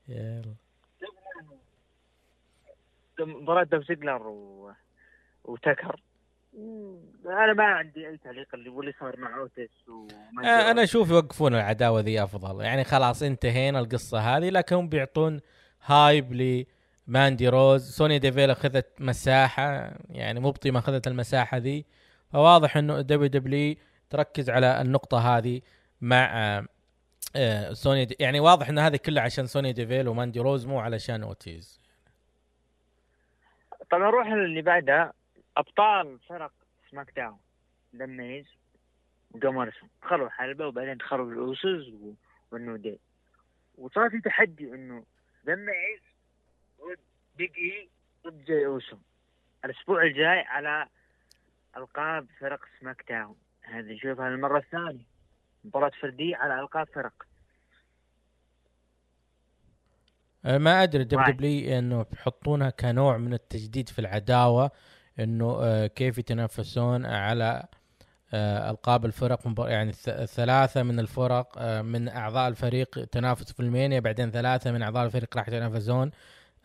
يلا. 0.08 0.54
مباراة 3.20 3.64
دوف 3.64 3.88
زيجلر 3.88 4.26
و... 4.26 4.72
وتكر 5.44 6.00
أنا 7.26 7.52
ما 7.52 7.64
عندي 7.64 8.08
أي 8.08 8.16
تعليق 8.16 8.54
اللي 8.54 8.68
واللي 8.68 8.94
صار 9.00 9.20
مع 9.20 9.38
اوتس 9.38 9.88
وما 9.88 10.44
آه، 10.44 10.70
أنا 10.70 10.82
أشوف 10.82 11.10
يوقفون 11.10 11.54
العداوة 11.54 12.00
ذي 12.00 12.22
أفضل. 12.22 12.64
يعني 12.64 12.84
خلاص 12.84 13.22
انتهينا 13.22 13.78
القصة 13.78 14.18
هذه 14.18 14.50
لكن 14.50 14.76
هم 14.76 14.88
بيعطون 14.88 15.40
هايب 15.84 16.32
لماندي 17.08 17.48
روز. 17.48 17.90
سوني 17.90 18.18
ديفيل 18.18 18.50
أخذت 18.50 18.86
مساحة 19.00 19.92
يعني 20.10 20.40
مبطي 20.40 20.70
ما 20.70 20.78
أخذت 20.78 21.06
المساحة 21.06 21.56
ذي. 21.56 21.84
فواضح 22.32 22.76
إنه 22.76 23.00
دبليو 23.00 23.26
دبليو 23.28 23.76
تركز 24.10 24.50
على 24.50 24.80
النقطة 24.80 25.18
هذه 25.38 25.60
مع 26.00 26.64
آه، 27.36 27.72
سوني 27.72 28.04
دي 28.04 28.16
يعني 28.20 28.40
واضح 28.40 28.68
ان 28.68 28.78
هذه 28.78 28.96
كلها 28.96 29.22
عشان 29.22 29.46
سوني 29.46 29.72
ديفيل 29.72 30.08
وماندي 30.08 30.40
روز 30.40 30.66
مو 30.66 30.80
علشان 30.80 31.22
اوتيز 31.22 31.80
طبعا 33.90 34.02
نروح 34.10 34.26
اللي 34.26 34.62
بعدها 34.62 35.12
أبطال 35.56 36.18
فرق 36.28 36.52
سماك 36.90 37.12
داون 37.16 37.38
دميز 37.92 38.46
وجامارسون 39.30 39.88
دخلوا 40.02 40.28
حلبة 40.28 40.66
وبعدين 40.66 40.96
دخلوا 40.96 41.32
الاوسوس 41.32 41.88
و- 41.88 42.12
والنو 42.52 42.76
دي 42.76 42.98
وصار 43.78 44.10
في 44.10 44.20
تحدي 44.20 44.64
إنه 44.74 45.04
دميز 45.44 46.00
ضد 46.80 46.98
بيج 47.36 47.50
اي 47.58 47.88
ضد 48.26 48.44
جاي 48.44 48.66
اوسو 48.66 48.96
الأسبوع 49.64 50.02
الجاي 50.02 50.40
على 50.40 50.86
ألقاب 51.76 52.26
فرق 52.40 52.60
سماك 52.80 53.04
داون 53.08 53.36
هذه 53.62 53.92
نشوفها 53.92 54.28
المرة 54.28 54.58
الثانية. 54.58 55.10
مباراة 55.64 55.90
فردية 56.02 56.36
على 56.36 56.60
ألقاب 56.60 56.86
فرق. 56.94 57.12
أه، 60.44 60.58
ما 60.58 60.82
أدري 60.82 61.04
دبليو 61.04 61.20
معك. 61.20 61.34
دبليو 61.34 61.78
إنه 61.78 62.02
بيحطونها 62.02 62.70
كنوع 62.70 63.16
من 63.16 63.34
التجديد 63.34 63.88
في 63.88 63.98
العداوة 63.98 64.70
إنه 65.18 65.58
آه، 65.62 65.86
كيف 65.86 66.18
يتنافسون 66.18 67.06
على 67.06 67.66
آه، 68.34 68.70
ألقاب 68.70 69.04
الفرق. 69.04 69.40
يعني 69.58 69.90
الثلاثه 70.08 70.82
من 70.82 71.00
الفرق 71.00 71.58
من 71.82 72.08
أعضاء 72.08 72.48
الفريق 72.48 73.04
تنافسوا 73.04 73.54
في 73.54 73.60
المانيا 73.60 74.00
بعدين 74.00 74.30
ثلاثة 74.30 74.72
من 74.72 74.82
أعضاء 74.82 75.06
الفريق 75.06 75.36
راح 75.36 75.48
يتنافسون. 75.48 76.10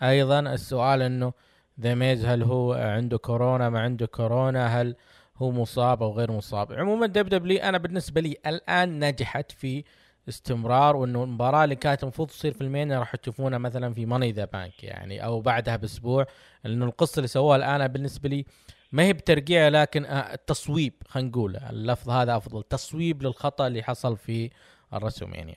أيضا 0.03 0.39
السؤال 0.39 1.01
إنه 1.01 1.33
ذا 1.79 1.95
ميز 1.95 2.25
هل 2.25 2.43
هو 2.43 2.73
عنده 2.73 3.17
كورونا 3.17 3.69
ما 3.69 3.79
عنده 3.79 4.05
كورونا 4.05 4.67
هل 4.81 4.95
هو 5.37 5.51
مصاب 5.51 6.03
أو 6.03 6.11
غير 6.11 6.31
مصاب؟ 6.31 6.73
عموما 6.73 7.07
WW 7.07 7.59
أنا 7.59 7.77
بالنسبة 7.77 8.21
لي 8.21 8.37
الآن 8.45 8.99
نجحت 8.99 9.51
في 9.51 9.83
استمرار 10.29 10.95
وإنه 10.95 11.23
المباراة 11.23 11.63
اللي 11.63 11.75
كانت 11.75 12.03
المفروض 12.03 12.27
تصير 12.27 12.53
في 12.53 12.61
المينيا 12.61 12.93
راح 12.93 13.15
تشوفونها 13.15 13.57
مثلا 13.57 13.93
في 13.93 14.05
Money 14.05 14.24
in 14.24 14.31
the 14.31 14.45
Bank 14.45 14.83
يعني 14.83 15.25
أو 15.25 15.41
بعدها 15.41 15.75
بأسبوع 15.75 16.25
لأنه 16.63 16.85
القصة 16.85 17.19
اللي 17.19 17.27
سووها 17.27 17.55
الآن 17.55 17.87
بالنسبة 17.87 18.29
لي 18.29 18.45
ما 18.91 19.03
هي 19.03 19.13
بترقيع 19.13 19.67
لكن 19.67 20.05
التصويب 20.05 20.93
خلينا 21.07 21.29
نقول 21.29 21.57
اللفظ 21.57 22.09
هذا 22.09 22.37
أفضل 22.37 22.63
تصويب 22.63 23.23
للخطأ 23.23 23.67
اللي 23.67 23.83
حصل 23.83 24.17
في 24.17 24.49
الرسلمينيا. 24.93 25.55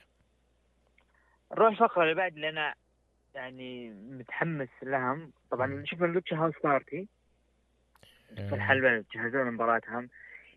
نروح 1.52 1.72
الفقرة 1.72 2.02
اللي 2.02 2.14
بعد 2.14 2.38
أنا 2.38 2.74
يعني 3.38 3.90
متحمس 3.90 4.68
لهم. 4.82 5.32
طبعا 5.50 5.84
شفنا 5.86 6.06
ال 6.06 6.11
Lucha 6.11 6.36
House 6.36 6.54
Party. 6.64 7.08
في 8.34 8.54
الحلبة 8.54 9.04
جهزوا 9.14 9.44
مباراتهم. 9.44 10.08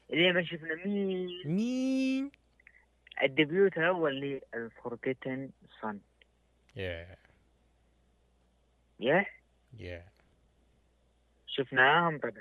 اللي 0.10 0.34
ما 0.34 0.44
شفنا 0.44 0.76
مين؟ 0.76 1.42
مين؟ 1.46 2.32
ال 3.24 3.33
debut 3.33 3.78
الأول 3.78 4.42
لل 4.54 4.71
Forgotten 4.71 5.50
Sons 5.82 6.00
يا 6.76 7.16
يا 9.00 9.26
يا 9.78 10.06
شفناهم 11.48 12.18
طبعا. 12.18 12.34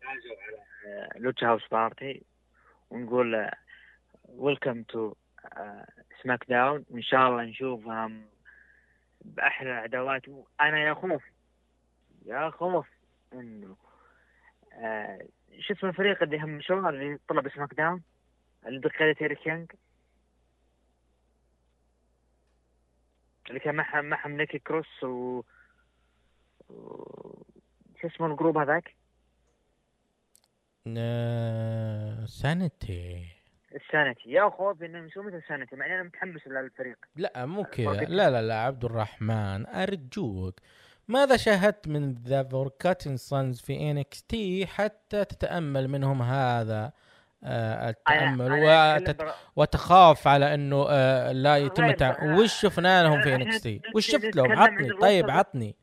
فازوا 0.00 0.36
على 0.42 1.08
Lucha 1.16 1.46
House 1.46 1.68
Party. 1.68 2.22
ونقول 2.90 3.50
welcome 4.24 4.82
to 4.82 5.14
SmackDown 6.22 6.84
وان 6.90 7.02
شاء 7.02 7.28
الله 7.28 7.42
نشوفهم 7.44 8.26
بأحلى 9.26 9.70
العداوات 9.70 10.22
أنا 10.60 10.78
يا 10.78 10.94
خوف 10.94 11.22
يا 12.26 12.50
خوف 12.50 12.86
إنه 13.32 13.76
آه، 14.72 15.28
شو 15.60 15.74
اسم 15.74 15.86
الفريق 15.86 16.22
اللي 16.22 16.38
هم 16.38 16.60
شو 16.60 16.88
اللي 16.88 17.18
طلع 17.28 17.40
بسماك 17.40 17.74
داون 17.74 18.02
اللي 18.66 18.80
بقيادة 18.80 19.20
ايريك 19.20 19.46
يانج 19.46 19.72
اللي 23.48 23.60
كان 23.60 23.74
معهم 23.74 24.04
معهم 24.04 24.36
نيكي 24.36 24.58
كروس 24.58 25.04
و, 25.04 25.42
و... 26.68 27.42
شو 28.00 28.06
اسمه 28.06 28.26
ال 28.26 28.31
group 28.31 28.58
هذاك؟ 28.58 28.96
آه، 30.98 32.24
Sanity 32.24 33.35
ال 33.76 33.84
Sanity 33.84 34.30
يا 34.30 34.50
خوف 34.50 34.82
إنهم 34.82 35.06
يسوون 35.06 35.26
مثل 35.26 35.36
ال 35.36 35.42
Sanity 35.42 35.76
مع 35.76 35.86
أنا 35.86 36.02
متحمس 36.02 36.46
للفريق 36.46 36.96
لا 37.16 37.46
مو 37.46 37.64
كذا. 37.64 37.92
لا 37.92 38.30
لا 38.30 38.42
لا 38.42 38.54
عبد 38.54 38.84
الرحمن 38.84 39.66
أرجوك. 39.66 40.60
ماذا 41.08 41.36
شاهدت 41.36 41.88
من 41.88 42.14
The 42.14 42.42
Forgotten 42.42 43.16
Sons 43.16 43.60
في 43.60 43.90
NXT 43.90 44.66
حتى 44.66 45.24
تتأمل 45.24 45.88
منهم 45.88 46.22
هذا؟ 46.22 46.92
آه 47.44 47.90
التأمل 47.90 48.52
أنا 48.52 48.94
وتت... 48.96 49.18
برا- 49.22 49.34
وتخاف 49.56 50.28
على 50.28 50.54
إنه 50.54 50.86
آه 50.88 51.32
لا 51.32 51.56
يتم 51.56 51.82
غير 51.84 51.92
التع... 51.92 52.10
بقى. 52.10 52.26
وش 52.26 52.60
شفنا 52.60 53.02
لهم 53.02 53.22
في 53.22 53.34
NXT 53.34 53.80
وش 53.94 54.06
شفت 54.10 54.36
لهم؟ 54.36 54.52
عطني. 54.52 54.88
طيب 54.92 55.30
عطني. 55.30 55.76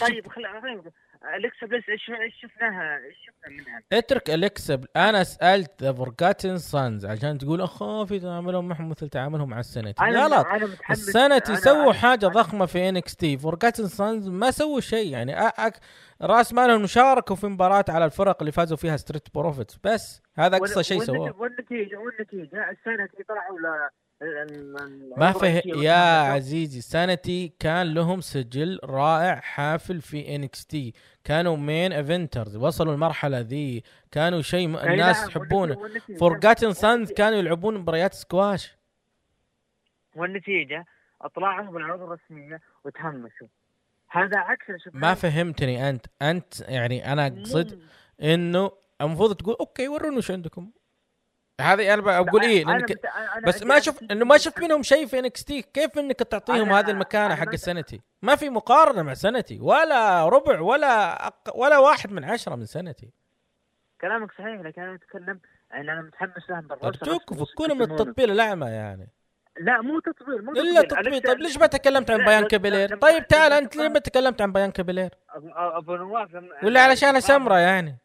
طيب 0.00 0.28
خل 0.28 0.42
طيب 0.62 0.92
أليكسا 1.34 1.66
بليس 1.66 1.84
إيش 1.88 2.02
شفناها؟ 2.42 2.98
إيش 3.04 3.16
شفنا 3.26 3.56
منها؟ 3.56 3.82
اترك 3.92 4.30
أليكسا 4.30 4.80
أنا 4.96 5.24
سألت 5.24 5.82
The 5.82 5.92
Forgotten 5.92 6.58
Sons 6.58 7.06
عشان 7.06 7.38
تقول 7.38 7.60
اخاف 7.60 8.12
تعاملهم 8.12 8.68
معهم 8.68 8.88
مثل 8.88 9.08
تعاملهم 9.08 9.48
مع 9.48 9.60
ال 9.60 9.66
Sanity 9.66 10.02
أنا 10.02 10.24
غلط 10.24 10.46
ال 10.90 10.99
Sanity 10.99 11.56
سووا 11.56 11.92
حاجة 11.92 12.28
أنا- 12.28 12.32
ضخمة 12.32 12.66
في 12.66 12.88
NXT 12.88 13.38
Forgotten 13.38 13.86
Sons 13.86 14.28
ما 14.28 14.50
سووا 14.50 14.80
شيء 14.80 15.12
يعني 15.12 15.40
أ... 15.40 15.46
أ... 15.66 15.72
رأس 16.22 16.52
مالهم 16.52 16.86
شاركوا 16.86 17.36
في 17.36 17.46
مباراة 17.46 17.84
على 17.88 18.04
الفرق 18.04 18.36
اللي 18.40 18.52
فازوا 18.52 18.76
فيها 18.76 18.96
Street 18.96 19.28
Profits 19.34 19.78
بس 19.84 20.22
هذا 20.38 20.56
أقصى 20.56 20.82
شيء 20.82 21.00
سووه. 21.00 21.40
والنتيجة 21.40 21.96
والنتيجة 21.96 22.70
ال 22.70 22.77
Sanity 22.77 23.22
طلعوا 23.22 23.88
ما. 25.16 25.30
الشيء 25.30 25.82
يا. 25.82 26.20
عزيزي 26.20 26.80
Sanity 26.80 27.52
كان 27.58 27.94
لهم 27.94 28.20
سجل 28.20 28.80
رائع 28.84 29.40
حافل 29.40 30.00
في 30.00 30.36
NXT 30.36 30.94
كانوا 31.24 31.56
main 31.56 31.92
eventers 31.92 32.56
وصلوا 32.56 32.94
المرحلة 32.94 33.40
ذي. 33.40 33.82
كانوا 34.10 34.42
شيء 34.42 34.66
الناس 34.66 35.28
يحبونه 35.28 35.76
Forgotten 36.18 36.72
Sons 36.72 37.12
كانوا 37.12 37.38
يلعبون 37.38 37.78
مباريات 37.78 38.14
سكواش 38.14 38.76
والنتيجة 40.14 40.86
اطلعوا 41.22 41.72
بالعروض 41.72 42.02
الرسمية 42.02 42.60
وتهمشوا. 42.84 43.46
هذا 44.08 44.38
عكس 44.38 44.64
ما 44.92 45.14
فهمتني 45.14 45.88
أنت. 45.88 46.06
أنت 46.22 46.60
يعني 46.60 47.12
أنا 47.12 47.26
اقصد 47.26 47.82
إنه 48.22 48.70
المفروض 49.00 49.36
تقول 49.36 49.56
okay 49.60 49.88
وروني 49.88 50.16
وش 50.16 50.30
عندكم؟ 50.30 50.70
هذه 51.60 51.94
أنا 51.94 52.02
بقول 52.22 52.42
إيه 52.42 52.64
مت- 52.64 52.92
أنا- 53.06 53.46
بس 53.46 53.62
ما 53.62 53.72
أنا 53.74 53.80
شفت 53.82 54.10
إنه 54.10 54.24
ما 54.24 54.38
شفت 54.38 54.60
منهم 54.60 54.82
شيء 54.82 55.06
في 55.06 55.18
NXT. 55.18 55.62
كيف 55.62 55.98
إنك 55.98 56.16
تعطيهم 56.16 56.72
هذه 56.72 56.90
المكانة 56.90 57.34
حق 57.34 57.48
ال 57.48 57.55
Sanity؟ 57.55 58.00
ما 58.22 58.36
في 58.36 58.48
مقارنة 58.50 59.02
مع 59.02 59.14
Sanity 59.14 59.60
ولا 59.60 60.28
ربع 60.28 60.60
ولا 60.60 61.26
أق... 61.26 61.52
ولا 61.54 61.78
واحد 61.78 62.12
من 62.12 62.24
عشرة 62.24 62.54
من 62.54 62.64
Sanity. 62.66 63.10
كلامك 64.00 64.32
صحيح 64.32 64.60
لكن 64.60 64.82
أنا 64.82 64.94
أتكلم 64.94 65.40
ان 65.74 65.88
أنا 65.90 66.02
متحمس 66.02 66.50
لهم 66.50 66.60
بال 66.60 66.72
roster 66.72 67.06
ارجوكم 67.06 67.34
الرسمي 67.34 67.46
فكونا 67.54 67.74
من. 67.74 67.82
التطبيل 67.82 68.30
الأعمى 68.30 68.66
يعني. 68.66 69.08
لا 69.60 69.80
مو 69.82 70.00
تطبيل 70.00 70.44
مو 70.44 70.52
إلا 70.52 70.82
تطبيل. 70.82 70.88
تطبيل. 71.04 71.20
أليكسا- 71.22 71.26
طيب 71.26 71.38
ليش 71.38 71.58
ما 71.58 71.66
تكلمت 71.66 72.10
عن 72.10 72.24
Bianca 72.24 72.44
Belair؟ 72.46 72.96
طيب 72.96 73.26
تعال 73.26 73.52
أنت 73.52 73.76
ليه 73.76 73.88
ما 73.88 73.98
تكلمت 73.98 74.42
عن 74.42 74.52
Bianca 74.52 74.70
Belair؟ 74.70 75.10
ابو 75.56 75.96
نواف 75.96 76.34
ولا 76.62 76.94
تبغاها- 76.94 77.20
سمرة 77.20 77.58
يعني. 77.58 77.96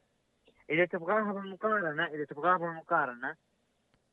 إذا 0.72 0.86
تبغاها 0.86 1.34
بالمقارنة 1.34 2.06
إذا 2.06 2.26
تبغاها 2.26 2.58
بالمقارنة. 2.58 3.36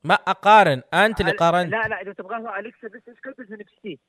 ما 0.03 0.13
أقارن 0.13 0.81
أنت 0.93 1.21
اللي 1.21 1.31
قارنت. 1.31 1.71
لا 1.71 1.87
لا 1.87 2.01
إذا 2.01 2.13
تبغاها 2.13 2.59
أليكسا 2.59 2.87
بس 2.87 3.01
إيش 3.07 3.49
NXT 3.49 3.99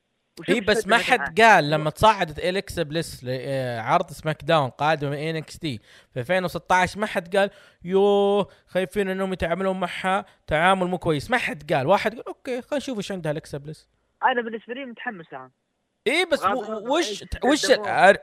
إي 0.48 0.60
بس 0.60 0.86
ما 0.86 0.98
حد 0.98 1.40
قال 1.40 1.70
لما 1.70 1.90
تصعدت 1.90 2.38
إليكسا 2.38 2.82
بليس 2.82 3.24
لعرض 3.24 4.10
سماك 4.10 4.44
داون 4.44 4.70
قادمه 4.70 5.10
من 5.10 5.16
NXT. 5.16 5.80
في 6.12 6.20
2016 6.20 7.00
ما 7.00 7.06
حد 7.06 7.36
قال 7.36 7.50
يوه 7.84 8.48
خايفين 8.66 9.08
إنهم 9.08 9.32
يتعاملون 9.32 9.80
معها. 9.80 10.24
تعامل 10.46 10.86
مو 10.86 10.98
كويس. 10.98 11.30
ما 11.30 11.38
حد 11.38 11.72
قال. 11.72 11.86
واحد 11.86 12.14
قال 12.14 12.26
okay 12.26 12.62
خلينا 12.62 12.76
نشوف 12.76 12.98
إيش 12.98 13.12
عندها 13.12 13.32
إليكسا 13.32 13.58
بليس. 13.58 13.88
أنا 14.22 14.42
بالنسبة 14.42 14.74
لي 14.74 14.84
متحمس 14.84 15.32
لها. 15.32 15.50
اي 16.06 16.24
بس 16.32 16.44
وش 16.44 17.24
وش 17.44 17.70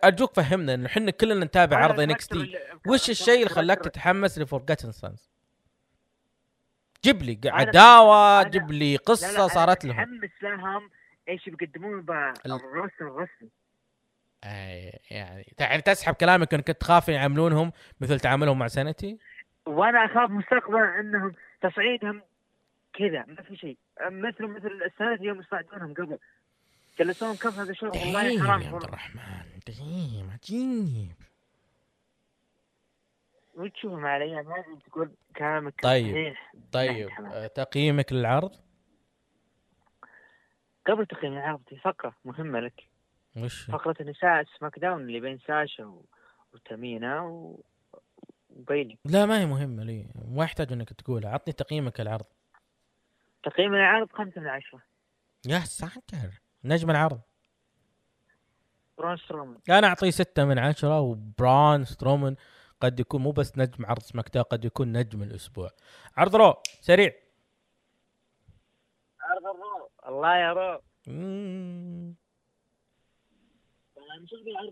أرجوك 0.04 0.34
فهمنا 0.36 0.74
إنه 0.74 0.86
إحنا 0.86 1.12
كلنا 1.12 1.46
نتابع 1.46 1.78
عرض 1.78 2.00
الفاكتور 2.00 2.42
NXT 2.42 2.60
وش 2.88 3.10
الشيء 3.10 3.36
اللي 3.38 3.50
خلاك 3.50 3.80
تتحمس 3.80 4.40
ل 4.40 4.45
Forgotten 4.45 4.92
Sons 4.92 5.30
جيب 7.04 7.22
لي 7.22 7.40
عداوة 7.46 8.44
جيب 8.44 8.72
لي 8.72 8.96
قصة 8.96 9.32
لا، 9.42 9.48
صارت 9.48 9.86
لهم. 9.86 9.98
متحمس 9.98 10.44
لهم 10.44 10.90
إيش 11.30 11.50
بيقدمون 11.50 12.02
بال 12.02 12.28
roster 12.28 13.08
الرسمي 13.08 13.50
أي 14.44 15.00
يعني 15.12 15.56
يعني 15.60 15.82
تسحب 15.82 16.14
كلامك 16.14 16.54
إنك 16.54 16.68
تخاف 16.68 17.10
يعاملونهم 17.10 17.72
مثل 18.02 18.20
تعاملهم 18.20 18.60
مع 18.60 18.68
Sanity 18.68 19.18
وأنا 19.66 20.06
أخاف 20.06 20.30
مستقبلا 20.30 21.00
إنهم 21.00 21.34
تصعيدهم 21.62 22.22
كذا 22.94 23.26
ما 23.28 23.42
في 23.42 23.56
شيء. 23.56 23.78
مثل 24.02 24.44
مثل 24.44 24.82
السنة 24.86 25.18
يوم 25.22 25.40
يصعدونهم 25.40 25.94
قبل. 25.94 26.18
جلسوهم 27.00 27.36
كف 27.36 27.60
هذا 27.60 27.72
الشغل 27.72 27.90
والله 27.90 28.48
حرام 28.48 28.62
يا 28.62 28.68
عبد 28.68 28.84
الرحمن 28.84 29.60
دقيقة 29.68 30.32
عجيب 30.34 31.16
وتشوفهم 33.56 34.06
علي 34.06 34.34
لازم 34.36 34.80
تقول 34.86 35.12
كلامك 35.38 35.82
طيب. 35.84 36.12
صحيح. 36.12 36.52
طيب. 36.72 37.10
آه، 37.26 37.48
تقييمك 37.48 38.14
للعرض؟ 38.14 38.52
قبل 40.88 41.06
تقييم 41.06 41.34
العرض 41.34 41.62
في 41.70 41.78
فقرة 41.78 42.16
مهمة 42.26 42.60
لك. 42.60 42.84
وش؟ 43.38 43.72
فقرة 43.72 43.96
النساء 44.02 44.44
سماك 44.60 44.80
داون 44.80 45.02
اللي 45.02 45.20
بين 45.20 45.40
ساشا 45.48 45.86
و... 45.86 46.06
وتامينا 46.54 47.22
و... 47.22 47.64
وبيلي 48.50 48.98
لا 49.06 49.26
ما 49.26 49.40
هي 49.42 49.46
مهمة 49.46 49.84
لي. 49.84 50.08
ما 50.28 50.44
يحتاج 50.44 50.72
إنك 50.72 50.94
تقولها. 50.94 51.30
عطني 51.32 51.54
تقييمك 51.54 52.02
العرض 52.02 52.26
تقييم 53.44 53.74
العرض 53.74 54.12
خمسة 54.12 54.42
من 54.42 54.48
عشرة. 54.48 54.82
يا 55.48 55.60
ساتر. 55.60 56.42
نجم 56.68 56.90
العرض. 56.90 57.22
برون 58.98 59.18
سترومان 59.18 59.60
أنا 59.70 59.88
أعطيه 59.88 60.10
ستة 60.10 60.46
من 60.46 60.60
عشرة 60.60 61.00
وبرون 61.00 61.86
سترومان 61.86 62.36
قد 62.82 63.00
يكون 63.00 63.22
مو 63.22 63.32
بس 63.32 63.58
نجم 63.58 63.86
عرض 63.86 64.02
سماك 64.02 64.30
داون 64.34 64.44
قد 64.44 64.66
يكون 64.66 64.92
نجم 64.92 65.24
الأسبوع. 65.24 65.70
عرض 66.18 66.36
رو 66.36 66.54
سريع. 66.82 67.12
عرض 69.22 69.46
الرو. 69.46 69.90
الله 70.08 70.38
يا 70.38 70.54
رو. 70.54 70.82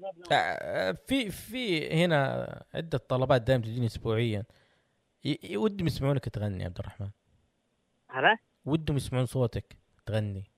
قبل. 0.05 0.23
آه، 0.31 0.91
في 1.07 1.31
في 1.31 1.89
هنا 1.89 2.65
عدة 2.73 2.97
طلبات 2.97 3.41
دائما 3.41 3.63
تجيني 3.63 3.85
اسبوعيا. 3.85 4.43
ودهم 5.55 5.87
يسمعونك 5.87 6.29
تغني 6.29 6.59
يا 6.59 6.65
عبد 6.65 6.79
الرحمن. 6.79 7.09
هلا 8.09 8.37
ودهم 8.65 8.97
يسمعون 8.97 9.25
صوتك 9.25 9.77
تغني. 10.05 10.51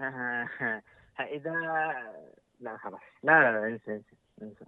اذا 1.36 1.54
لا 2.60 2.76
خلاص. 2.76 3.00
لا 3.22 3.40
لا 3.42 3.52
لا 3.52 3.66
انسى 3.66 3.92
انسى 3.92 4.16
انسى. 4.42 4.64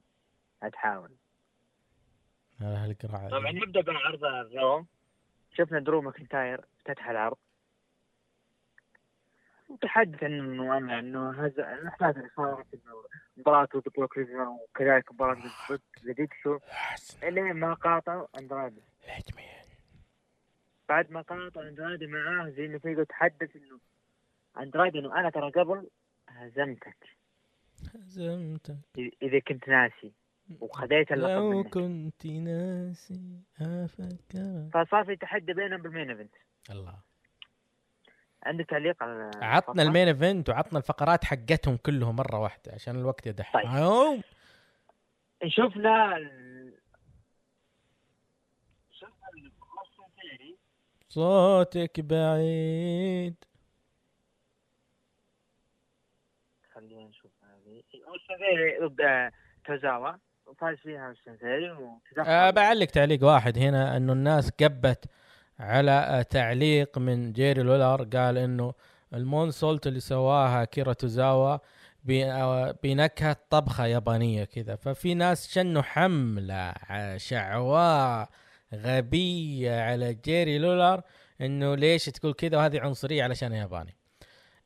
اتحاول 0.62 1.10
هذا 2.60 2.84
هالقراءة 2.84 3.28
طبعا 3.28 3.52
نبدأ 3.52 3.80
بعرض 3.80 4.24
الرو 4.24 4.86
شفنا 5.56 5.80
درو 5.80 6.00
ماكنتاير 6.00 6.64
افتتح 6.78 7.08
العرض. 7.08 7.36
وتحدث 9.68 10.22
انه 10.22 10.76
أنا 10.76 10.98
انه 10.98 11.30
هذا 11.30 11.74
الاحداث 11.74 12.16
اللي 12.16 12.28
صارت 12.36 12.66
انه 12.74 13.04
مباراة 13.36 13.68
ضد 13.76 13.88
بروك 13.96 14.16
وكذلك 14.16 15.12
مباراة 15.12 15.42
ضد 15.70 15.80
The 16.04 16.12
Big 16.12 16.34
Show؟ 16.42 16.58
إلين 17.22 17.52
ما 17.52 17.74
قاطعوا 17.74 18.26
اندرادي 18.38 18.82
بعد 20.88 21.10
ما 21.10 21.20
قاطع 21.20 21.62
اندرادي 21.62 22.06
معاه 22.06 22.48
زي 22.48 22.66
انه 22.66 22.78
فيجا 22.78 23.02
تحدث 23.02 23.56
إنه 23.56 23.78
اندرادي 24.58 24.98
انه 24.98 25.20
أنا 25.20 25.30
ترى 25.30 25.50
قبل 25.50 25.88
هزمتك. 26.28 26.96
هزمتك. 27.94 28.76
اذا 29.22 29.38
كنت 29.38 29.68
ناسي 29.68 30.12
وخذيت 30.60 31.12
اللقب 31.12 31.30
لو 31.30 31.50
منك. 31.50 31.74
كنت 31.74 32.26
ناسي 32.26 33.42
أفكر 33.60 34.68
فصار 34.74 35.04
في 35.04 35.16
تحدي 35.16 35.52
بينهم 35.52 35.82
بال 35.82 35.91
main 35.91 36.10
event. 36.10 36.34
الله. 36.70 37.00
عندك 38.42 38.66
تعليق 38.70 39.02
على 39.02 39.30
عطنا؟ 39.34 39.82
ال 39.82 39.87
main 39.87 40.08
event 40.08 40.48
وعطنا 40.48 40.78
الفقرات 40.78 41.24
حقتهم 41.24 41.76
كلهم 41.76 42.16
مرة 42.16 42.38
واحدة 42.38 42.72
عشان 42.72 42.96
الوقت 42.96 43.26
يدح 43.26 43.52
طيب. 43.54 43.66
أوه. 43.66 44.22
شفنا 45.46 46.18
صوتك 51.08 52.00
بعيد 52.00 53.34
خلينا 56.72 57.08
نشوف 57.08 57.30
آه، 59.00 59.30
وفاز 60.46 60.76
فيها 60.76 61.00
أه 62.26 62.50
بعلق 62.50 62.86
تعليق 62.86 63.24
واحد 63.24 63.58
هنا 63.58 63.96
أنه 63.96 64.12
الناس 64.12 64.50
قبت 64.50 65.04
على 65.58 65.90
آه، 65.90 66.22
تعليق 66.22 66.98
من 66.98 67.32
جيري 67.32 67.62
لولر 67.62 68.02
قال 68.16 68.38
إنه 68.38 68.72
المونسولت 69.14 69.86
اللي 69.86 70.00
سواها 70.00 70.64
كيرا 70.64 70.92
توزاوا 70.92 71.56
ب- 72.04 72.10
آه، 72.10 72.74
بنكهة 72.82 73.36
طبخة 73.50 73.86
يابانية 73.86 74.44
كذا. 74.44 74.76
ففي 74.76 75.14
ناس 75.14 75.54
شنوا 75.54 75.82
حملة 75.82 76.72
ع- 76.88 77.16
شعواء 77.16 78.28
غبية 78.74 79.80
على 79.80 80.14
جيري 80.14 80.58
لولر 80.58 81.02
إنه 81.40 81.74
ليش 81.74 82.04
تقول 82.04 82.32
كذا؟ 82.32 82.56
وهذه 82.58 82.80
عنصرية 82.80 83.24
علشان 83.24 83.52
ياباني. 83.52 83.94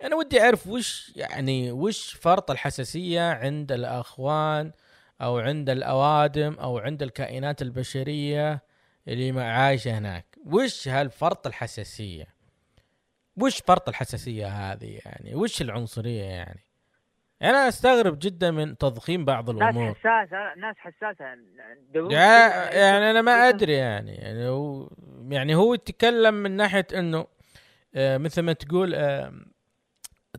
أنا 0.05 0.17
ودي 0.17 0.41
أعرف 0.43 0.67
وش 0.67 1.13
يعني 1.17 1.73
وش 1.73 2.15
فرط 2.15 2.51
الحساسية 2.51 3.33
عند 3.33 3.73
الأخوان 3.73 4.73
أو 5.21 5.39
عند 5.39 5.71
الأوادم 5.71 6.55
أو 6.55 6.79
عند 6.79 7.03
الكائنات 7.03 7.63
البشرية 7.63 8.63
اللي 9.09 9.33
ما 9.33 9.53
عايشة 9.53 9.99
هناك؟ 9.99 10.25
وش 10.47 10.89
هالفرط 10.89 11.47
الحساسية؟ 11.47 12.27
وش 13.37 13.59
فرط 13.67 13.89
الحساسية 13.89 14.47
هذه 14.47 15.01
يعني؟ 15.07 15.35
وش 15.35 15.63
العنصرية 15.63 16.23
يعني؟ 16.23 16.61
أنا 17.43 17.69
أستغرب 17.69 18.19
جدا 18.19 18.51
من 18.51 18.79
تضخيم 18.79 19.25
بعض 19.25 19.51
ناس 19.51 19.63
الأمور. 19.63 19.95
حساسة 19.95 20.55
ناس 20.55 20.77
حساسة. 20.79 21.25
دو- 21.95 22.11
يع- 22.11 22.73
يعني 22.73 23.11
أنا 23.11 23.23
ما 23.23 23.49
أدري 23.49 23.73
يعني. 23.73 24.15
يعني 24.15 24.49
هو 24.49 24.91
يعني 25.31 25.55
هو 25.55 25.75
يتكلم 25.75 26.35
من 26.35 26.51
ناحية 26.51 26.87
إنه 26.95 27.27
آه، 27.95 28.19
مثل 28.19 28.43
ما 28.43 28.53
تقول 28.53 28.95
آه، 28.95 29.33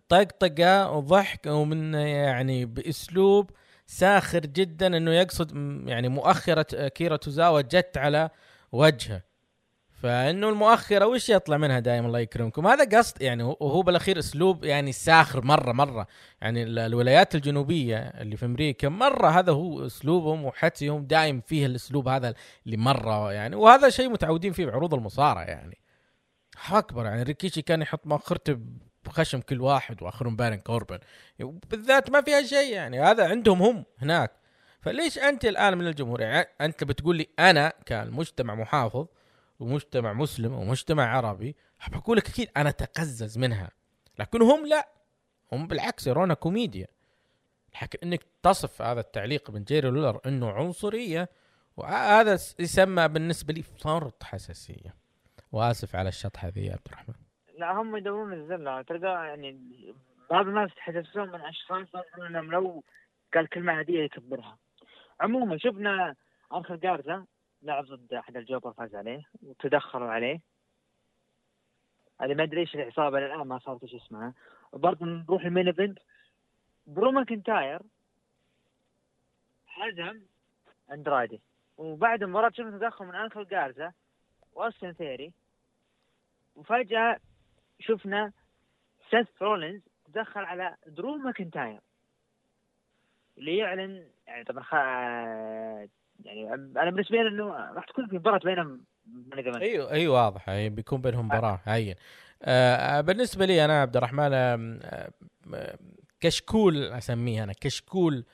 طقطقة 0.09 0.91
وضحك 0.91 1.45
ومن 1.45 1.93
يعني 1.93 2.65
بأسلوب 2.65 3.51
ساخر 3.85 4.39
جدا 4.39 4.97
إنه 4.97 5.11
يقصد 5.11 5.51
يعني 5.87 6.09
مؤخرة 6.09 6.87
كيرا 6.87 7.17
توزاوا 7.17 7.61
جت 7.61 7.97
على 7.97 8.29
وجهه. 8.71 9.21
فإنه 10.01 10.49
المؤخرة 10.49 11.05
وش 11.07 11.29
يطلع 11.29 11.57
منها 11.57 11.79
دائما 11.79 12.07
الله 12.07 12.19
يكرمكم؟ 12.19 12.67
هذا 12.67 12.97
قصد 12.97 13.21
يعني 13.21 13.43
هو- 13.43 13.57
وهو 13.59 13.81
بالأخير 13.81 14.19
أسلوب 14.19 14.63
يعني 14.65 14.91
ساخر 14.91 15.45
مره 15.45 15.71
مرة. 15.71 16.07
يعني 16.41 16.63
ال- 16.63 16.79
الولايات 16.79 17.35
الجنوبية 17.35 17.97
اللي 17.97 18.37
في 18.37 18.45
أمريكا 18.45 18.89
مرة 18.89 19.27
هذا 19.27 19.51
هو 19.51 19.85
أسلوبهم 19.85 20.45
وحتيهم 20.45 21.05
دائم 21.05 21.41
فيه 21.41 21.65
الأسلوب 21.65 22.07
هذا 22.07 22.33
اللي 22.65 22.77
مرة 22.77 23.33
يعني. 23.33 23.55
وهذا 23.55 23.89
شيء 23.89 24.09
متعودين 24.09 24.53
فيه 24.53 24.65
بعروض 24.65 24.93
المصارعة 24.93 25.43
يعني. 25.43 25.77
اكبر 26.71 27.05
يعني 27.05 27.23
ريكيشي 27.23 27.61
كان 27.61 27.81
يحط 27.81 28.07
مؤخرته 28.07 28.57
بخشم 29.09 29.41
كل 29.41 29.61
واحد 29.61 30.03
وآخرهم 30.03 30.35
بارن 30.35 30.55
كوربن. 30.55 30.99
بالذات 31.39 32.09
ما 32.09 32.21
فيها 32.21 32.41
شيء 32.41 32.73
يعني 32.73 33.01
هذا 33.01 33.27
عندهم 33.27 33.61
هم 33.61 33.85
هناك. 33.97 34.31
فليش 34.81 35.17
أنت 35.17 35.45
الآن 35.45 35.77
من 35.77 35.87
الجمهور؟ 35.87 36.21
يعني 36.21 36.47
أنت 36.61 36.83
بتقول 36.83 37.15
لي 37.17 37.27
أنا 37.39 37.73
كمجتمع 37.85 38.55
محافظ 38.55 39.07
ومجتمع 39.59 40.13
مسلم 40.13 40.53
ومجتمع 40.53 41.17
عربي 41.17 41.55
بقول 41.87 42.17
لك 42.17 42.29
أكيد 42.29 42.49
أنا 42.57 42.69
أتقزز 42.69 43.37
منها. 43.37 43.71
لكن 44.19 44.41
هم 44.41 44.67
لا. 44.67 44.89
هم 45.51 45.67
بالعكس 45.67 46.07
يرونها 46.07 46.35
كوميديا. 46.35 46.87
لكن 47.81 47.99
إنك 48.03 48.25
تصف 48.43 48.81
هذا 48.81 48.99
التعليق 48.99 49.49
من 49.49 49.63
جيري 49.63 49.89
لولر 49.89 50.19
إنه 50.25 50.51
عنصرية 50.51 51.29
وهذا 51.77 52.39
يسمى 52.59 53.07
بالنسبة 53.07 53.53
لي 53.53 53.61
فرط 53.61 54.23
حساسية. 54.23 54.95
وآسف 55.51 55.95
على 55.95 56.09
الشطحة 56.09 56.47
ذي 56.47 56.65
يا 56.65 56.71
عبد 56.71 56.81
الرحمن. 56.87 57.28
لا 57.59 57.71
هم 57.71 57.95
يدورون 57.95 58.33
الزلة. 58.33 58.81
تلقى 58.81 59.27
يعني 59.27 59.59
بعض 60.29 60.47
الناس 60.47 60.71
يتحسسون 60.71 61.29
من 61.29 61.41
أشخاص 61.41 61.87
إنهم 62.17 62.51
لو 62.51 62.83
قال 63.33 63.47
كلمة 63.47 63.73
عادية 63.73 64.03
يكبرها 64.03 64.57
عموما 65.19 65.57
شفنا 65.57 66.15
انخل 66.53 66.79
جارزا 66.79 67.25
لعب 67.61 67.85
ضد 67.85 68.13
أحد 68.13 68.37
ال 68.37 68.42
jobber 68.42 68.73
فاز 68.73 68.95
عليه 68.95 69.25
وتدخلوا 69.43 70.11
عليه. 70.11 70.39
هذه 72.21 72.33
ما 72.33 72.43
أدري 72.43 72.61
إيش 72.61 72.75
العصابة 72.75 73.17
الآن 73.17 73.47
ما 73.47 73.59
صارت 73.59 73.83
إيش 73.83 73.95
اسمها. 73.95 74.33
وبرضه 74.71 75.05
نروح 75.05 75.45
ال 75.45 75.50
main 75.50 75.67
event. 75.67 75.99
درو 76.87 77.11
ماكنتاير 77.11 77.81
هزم 79.67 80.21
اندرادي 80.91 81.41
وبعد 81.77 82.23
المباراة 82.23 82.49
شفنا 82.49 82.77
تدخل 82.77 83.05
من 83.05 83.15
انخل 83.15 83.47
جارزا 83.47 83.93
واوستن 84.53 84.93
ثيري 84.93 85.33
وفجأة 86.55 87.19
شفنا 87.79 88.31
سيث 89.11 89.27
رولينز 89.41 89.81
تدخل 90.13 90.39
على 90.41 90.75
درو 90.87 91.15
ماكنتاير 91.17 91.79
اللي 93.37 93.57
يعلن 93.57 94.03
يعني 94.27 94.43
طبعا 94.43 94.63
خ... 94.63 94.73
يعني 96.25 96.53
أنا 96.53 96.89
بالنسبة 96.91 97.17
لي 97.17 97.27
إنه 97.27 97.43
راح 97.49 97.85
تكون 97.85 98.07
في 98.07 98.15
مباراة 98.15 98.39
بينهم 98.43 98.85
أيوه 99.61 99.91
أيوه 99.91 100.23
واضح. 100.25 100.49
أي 100.49 100.69
بيكون 100.69 101.01
بينهم 101.01 101.25
مباراه 101.25 101.59
هين 101.65 101.95
آه 102.43 103.01
بالنسبة 103.01 103.45
لي 103.45 103.65
أنا 103.65 103.81
عبد 103.81 103.97
الرحمن 103.97 104.33
آم، 104.33 104.79
آم، 104.83 105.77
كشكول 106.19 106.83
أسميه 106.83 107.43
أنا 107.43 107.53
كشكول 107.61 108.25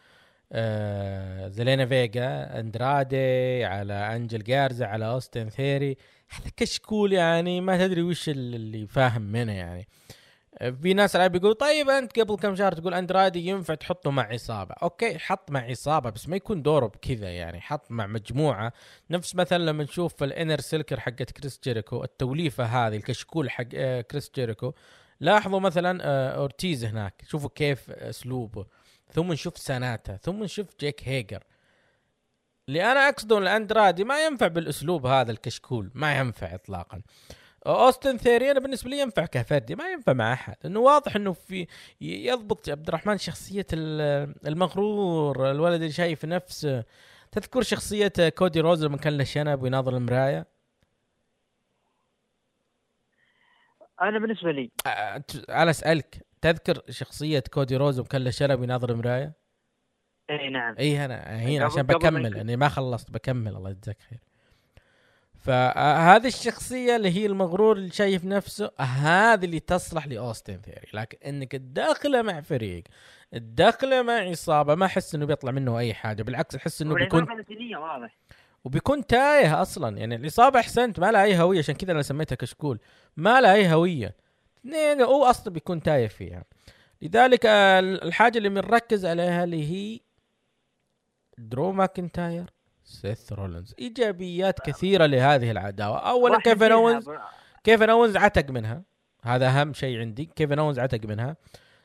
آه 0.51 1.47
زلينا 1.47 1.85
فيجا 1.85 2.59
أندرادي 2.59 3.65
على 3.65 3.93
أنجل 3.93 4.43
جارزا 4.43 4.85
على 4.85 5.05
أوستن 5.07 5.49
ثيري. 5.49 5.97
هذا 6.29 6.51
كشكول 6.57 7.13
يعني 7.13 7.61
ما 7.61 7.77
تدري 7.77 8.01
وش 8.01 8.29
اللي 8.29 8.87
فاهم 8.87 9.21
منه 9.21 9.51
يعني. 9.51 9.87
آه، 10.57 10.69
في 10.69 10.93
ناس 10.93 11.15
العاب 11.15 11.35
يقول 11.35 11.53
طيب 11.53 11.89
أنت 11.89 12.19
قبل 12.19 12.35
كم 12.35 12.55
شهر 12.55 12.71
تقول 12.71 12.93
اندرادي 12.93 13.47
ينفع 13.47 13.75
تحطه 13.75 14.11
مع 14.11 14.23
عصابه 14.23 14.75
okay 14.83 15.17
حط 15.17 15.51
مع 15.51 15.59
عصابه 15.59 16.09
بس 16.09 16.29
ما 16.29 16.35
يكون 16.35 16.61
دوره 16.61 16.87
بكذا 16.87 17.29
يعني. 17.29 17.61
حط 17.61 17.91
مع 17.91 18.07
مجموعة. 18.07 18.73
نفس 19.09 19.35
مثلا 19.35 19.63
لما 19.63 19.83
نشوف 19.83 20.23
ال 20.23 20.29
Inner 20.29 20.59
Circle 20.59 20.99
حقت 20.99 21.31
كريس 21.31 21.59
جيريكو 21.63 22.03
التوليفة 22.03 22.63
هذه 22.63 22.95
الكشكول 22.95 23.49
حق 23.49 23.65
آه، 23.75 24.01
كريس 24.01 24.31
جيريكو 24.35 24.73
لاحظوا 25.19 25.59
مثلا 25.59 25.99
آه، 26.03 26.29
أورتيز 26.29 26.85
هناك. 26.85 27.23
شوفوا 27.27 27.49
كيف 27.55 27.89
أسلوبه. 27.91 28.65
ثم 29.13 29.31
نشوف 29.31 29.57
سانتانا 29.57 30.17
ثم 30.17 30.43
نشوف 30.43 30.67
جيك 30.79 31.07
هيجر 31.07 31.43
اللي 32.67 32.91
أنا 32.91 33.09
أقصده 33.09 33.37
الاندرادي 33.37 34.03
ما 34.03 34.25
ينفع 34.25 34.47
بالأسلوب 34.47 35.05
هذا 35.05 35.31
الكشكول 35.31 35.91
ما 35.93 36.17
ينفع 36.17 36.55
اطلاقا. 36.55 37.01
أوستن 37.67 38.17
ثيري 38.17 38.51
أنا 38.51 38.59
بالنسبة 38.59 38.89
لي 38.89 38.99
ينفع 38.99 39.25
كفردي 39.25 39.75
ما 39.75 39.89
ينفع 39.91 40.13
مع 40.13 40.33
أحد 40.33 40.55
انه 40.65 40.79
واضح 40.79 41.15
إنه 41.15 41.33
في 41.33 41.67
يضبط 42.01 42.69
عبد 42.69 42.87
الرحمن 42.87 43.17
شخصية 43.17 43.65
ال- 43.73 44.35
المغرور 44.47 45.51
الولد 45.51 45.81
اللي 45.81 45.91
شايف 45.91 46.25
نفسه. 46.25 46.83
تذكر 47.31 47.61
شخصية 47.61 48.13
كودي 48.37 48.59
روز 48.59 48.83
لما 48.85 48.97
كان 48.97 49.17
له 49.17 49.23
شنب 49.23 49.63
ويناظر 49.63 49.97
المراية؟ 49.97 50.47
أنا 54.01 54.19
بالنسبة 54.19 54.51
لي. 54.51 54.71
أنا 55.49 55.69
اسالك 55.69 56.25
تذكر 56.41 56.81
شخصية 56.89 57.43
كودي 57.53 57.75
روز 57.77 57.99
وكان 57.99 58.23
له 58.23 58.31
شنب 58.31 58.59
ويناظر 58.59 58.91
المراية؟ 58.91 59.44
إي 60.29 60.49
نعم. 60.49 60.75
إي 60.79 61.05
أنا 61.05 61.15
هنا 61.15 61.65
عشان 61.65 61.83
بكمل 61.83 62.37
اني 62.37 62.55
ما 62.55 62.69
خلصت 62.69 63.11
بكمل 63.11 63.55
الله 63.55 63.69
يجزاك 63.69 63.97
خير. 64.09 64.19
فهذه 65.45 66.27
الشخصية 66.27 66.95
اللي 66.95 67.09
هي 67.09 67.25
المغرور 67.25 67.77
اللي 67.77 67.89
شايف 67.89 68.25
نفسه 68.25 68.71
هذه 68.79 69.45
اللي 69.45 69.59
تصلح 69.59 70.07
لأوستن 70.07 70.61
ثيري. 70.61 70.87
لكن 70.93 71.17
إنك 71.25 71.51
تداخله 71.51 72.21
مع 72.21 72.41
فريق 72.41 72.83
تداخله 73.31 74.01
مع 74.01 74.13
عصابه 74.13 74.75
ما 74.75 74.85
أحس 74.85 75.15
إنه 75.15 75.25
بيطلع 75.25 75.51
منه 75.51 75.79
أي 75.79 75.93
حاجة. 75.93 76.23
بالعكس 76.23 76.55
أحس 76.55 76.81
إنه 76.81 76.95
بيكون 76.95 77.27
واضح. 77.75 78.17
وبيكون 78.63 79.07
تايه 79.07 79.61
أصلا. 79.61 79.97
يعني 79.97 80.15
العصابه 80.15 80.59
أحسنت 80.59 80.99
ما 80.99 81.11
لها 81.11 81.23
أي 81.23 81.39
هوية. 81.39 81.59
عشان 81.59 81.75
كذا 81.75 81.91
أنا 81.91 82.01
سميتها 82.01 82.35
كشكول. 82.35 82.79
ما 83.17 83.41
لها 83.41 83.53
أي 83.53 83.73
هوية. 83.73 84.15
اثنين 84.59 85.01
هو 85.01 85.23
أصلا 85.23 85.53
بيكون 85.53 85.81
تايه 85.81 86.07
فيها. 86.07 86.43
لذلك 87.01 87.45
آه، 87.45 87.79
الحاجة 87.79 88.37
اللي 88.37 88.49
بنركز 88.49 89.05
عليها 89.05 89.43
اللي 89.43 89.71
هي 89.71 89.99
درو 91.37 91.71
ماكنتاير 91.71 92.53
سيث 92.83 93.33
رولينز. 93.33 93.75
إيجابيات 93.79 94.59
كثيرة 94.59 95.05
لهذه 95.05 95.51
العداوة. 95.51 95.97
اولا 95.97 96.39
كيفن 96.39 96.71
اونز 96.71 97.09
كيفن 97.63 97.89
اونز 97.89 98.17
عتق 98.17 98.49
منها. 98.49 98.83
هذا 99.21 99.47
أهم 99.47 99.73
شيء 99.73 99.99
عندي. 99.99 100.25
كيفن 100.25 100.59
اونز 100.59 100.79
عتق 100.79 101.05
منها. 101.05 101.37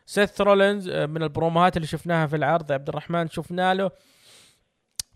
سيث 0.07 0.41
رولينز 0.41 0.89
آه، 0.89 1.07
من 1.07 1.23
البروموهات 1.23 1.77
اللي 1.77 1.87
شفناها 1.87 2.27
في 2.27 2.37
العرض 2.37 2.71
يا 2.71 2.75
عبد 2.75 2.89
الرحمن 2.89 3.29
شفنا 3.29 3.75
له 3.75 3.91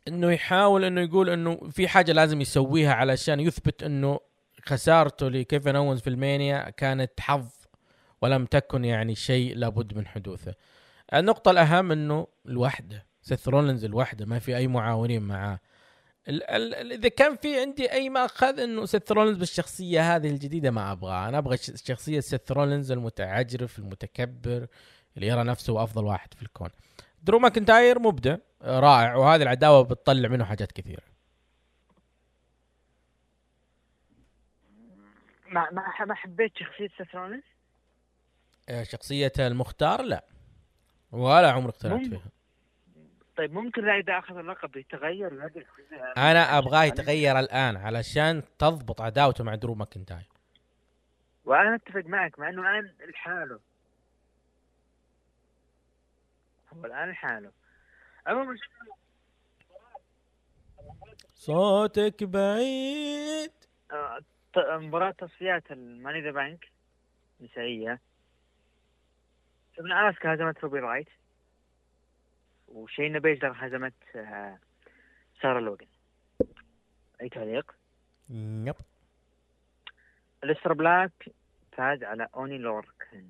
إنه 0.08 0.32
يحاول 0.32 0.84
إنه 0.84 1.00
يقول 1.00 1.30
إنه 1.30 1.56
في 1.70 1.88
حاجة 1.88 2.12
لازم 2.12 2.40
يسويها 2.40 2.94
علشان 2.94 3.40
يثبت 3.40 3.82
إنه 3.82 4.20
خسارته 4.66 5.28
لكيفن 5.28 5.76
اونز 5.76 6.00
في 6.00 6.10
المانيا 6.10 6.70
كانت 6.70 7.20
حظ 7.20 7.50
ولم 8.22 8.46
تكن 8.46 8.84
يعني 8.84 9.14
شيء 9.14 9.56
لابد 9.56 9.96
من 9.96 10.06
حدوثه. 10.06 10.54
النقطة 11.14 11.50
الأهم 11.50 11.92
إنه 11.92 12.26
الوحدة، 12.46 13.06
سيث 13.24 13.48
رولينز 13.48 13.84
الوحدة 13.84 14.26
ما 14.26 14.38
في 14.38 14.56
أي 14.56 14.66
معاونين 14.66 15.22
معاه. 15.22 15.60
ال- 16.28 16.42
ال- 16.50 16.74
ال- 16.74 16.92
إذا 16.92 17.08
كان 17.08 17.36
في 17.36 17.60
عندي 17.60 17.92
أي 17.92 18.08
مأخذ 18.08 18.60
إنه 18.60 18.84
سيث 18.86 19.12
رولينز 19.12 19.36
بالشخصية 19.36 20.16
هذه 20.16 20.30
الجديدة 20.30 20.70
ما 20.70 20.92
أبغاه، 20.92 21.28
أنا 21.28 21.38
أبغى 21.38 21.56
ش- 21.56 21.72
شخصية 21.86 22.20
سيث 22.20 22.52
رولينز 22.52 22.92
المتعجرف 22.92 23.78
المتكبر 23.78 24.66
اللي 25.16 25.26
يرى 25.26 25.44
نفسه 25.44 25.82
أفضل 25.84 26.04
واحد 26.04 26.34
في 26.34 26.42
الكون. 26.42 26.68
درو 27.22 27.38
ماكنتاير 27.38 27.98
مبدع 27.98 28.36
رائع 28.62 29.14
وهذه 29.16 29.42
العداوة 29.42 29.82
بتطلع 29.82 30.28
منه 30.28 30.44
حاجات 30.44 30.72
كثيرة. 30.72 31.02
ما 35.48 35.70
ما 35.70 36.04
ما 36.06 36.14
حبيت 36.14 36.52
شخصية 36.56 36.88
سيث 36.98 37.14
رولينز 37.14 37.42
آه، 38.68 38.82
شخصية 38.82 39.32
المختار 39.38 40.02
لا 40.02 40.24
ولا 41.12 41.50
عمري 41.50 41.68
اقتنعت. 41.68 42.06
فيها 42.06 42.33
طيب 43.36 43.52
ممكن 43.52 43.84
لا 43.86 43.98
اذا 43.98 44.18
أخذ 44.18 44.36
اللقب 44.36 44.76
يتغير 44.76 45.50
أنا 46.16 46.58
أبغاه 46.58 46.84
يتغير 46.84 47.38
الآن 47.38 47.76
علشان 47.76 48.42
تضبط 48.58 49.00
عداوته 49.00 49.44
مع 49.44 49.54
درو 49.54 49.74
ماكنتاير. 49.74 50.28
وأنا 51.44 51.74
أتفق 51.74 52.06
معك 52.06 52.38
مع 52.38 52.48
إنه 52.48 52.62
الآن 52.62 52.94
لحاله. 53.08 53.60
هو 56.72 56.84
الآن 56.84 57.10
لحاله. 57.10 57.52
عموما 58.26 58.56
صوتك 61.34 62.24
بعيد. 62.24 63.52
آه، 63.92 64.18
ت- 64.54 64.58
مباراة 64.58 65.10
تصفيات 65.10 65.70
ال 65.70 65.76
Money 65.77 66.08
in 66.08 66.20
the 66.20 66.30
Bank. 66.30 66.64
نسائية. 67.40 68.00
شفنا 69.76 70.10
اسكا 70.10 70.34
هزمت 70.34 70.58
روبي 70.58 70.78
رايوت. 70.78 71.08
وشاينا 72.74 73.18
بيزلر 73.18 73.52
هزمت 73.56 73.92
آه، 74.16 74.58
سارة 75.42 75.60
لوجن 75.60 75.86
أي 77.22 77.28
تعليق؟ 77.28 77.72
yep. 78.30 78.74
الستر 80.44 80.72
بلاك 80.72 81.12
فاز 81.76 82.02
على 82.02 82.28
أوني 82.36 82.58
لوركن. 82.58 83.28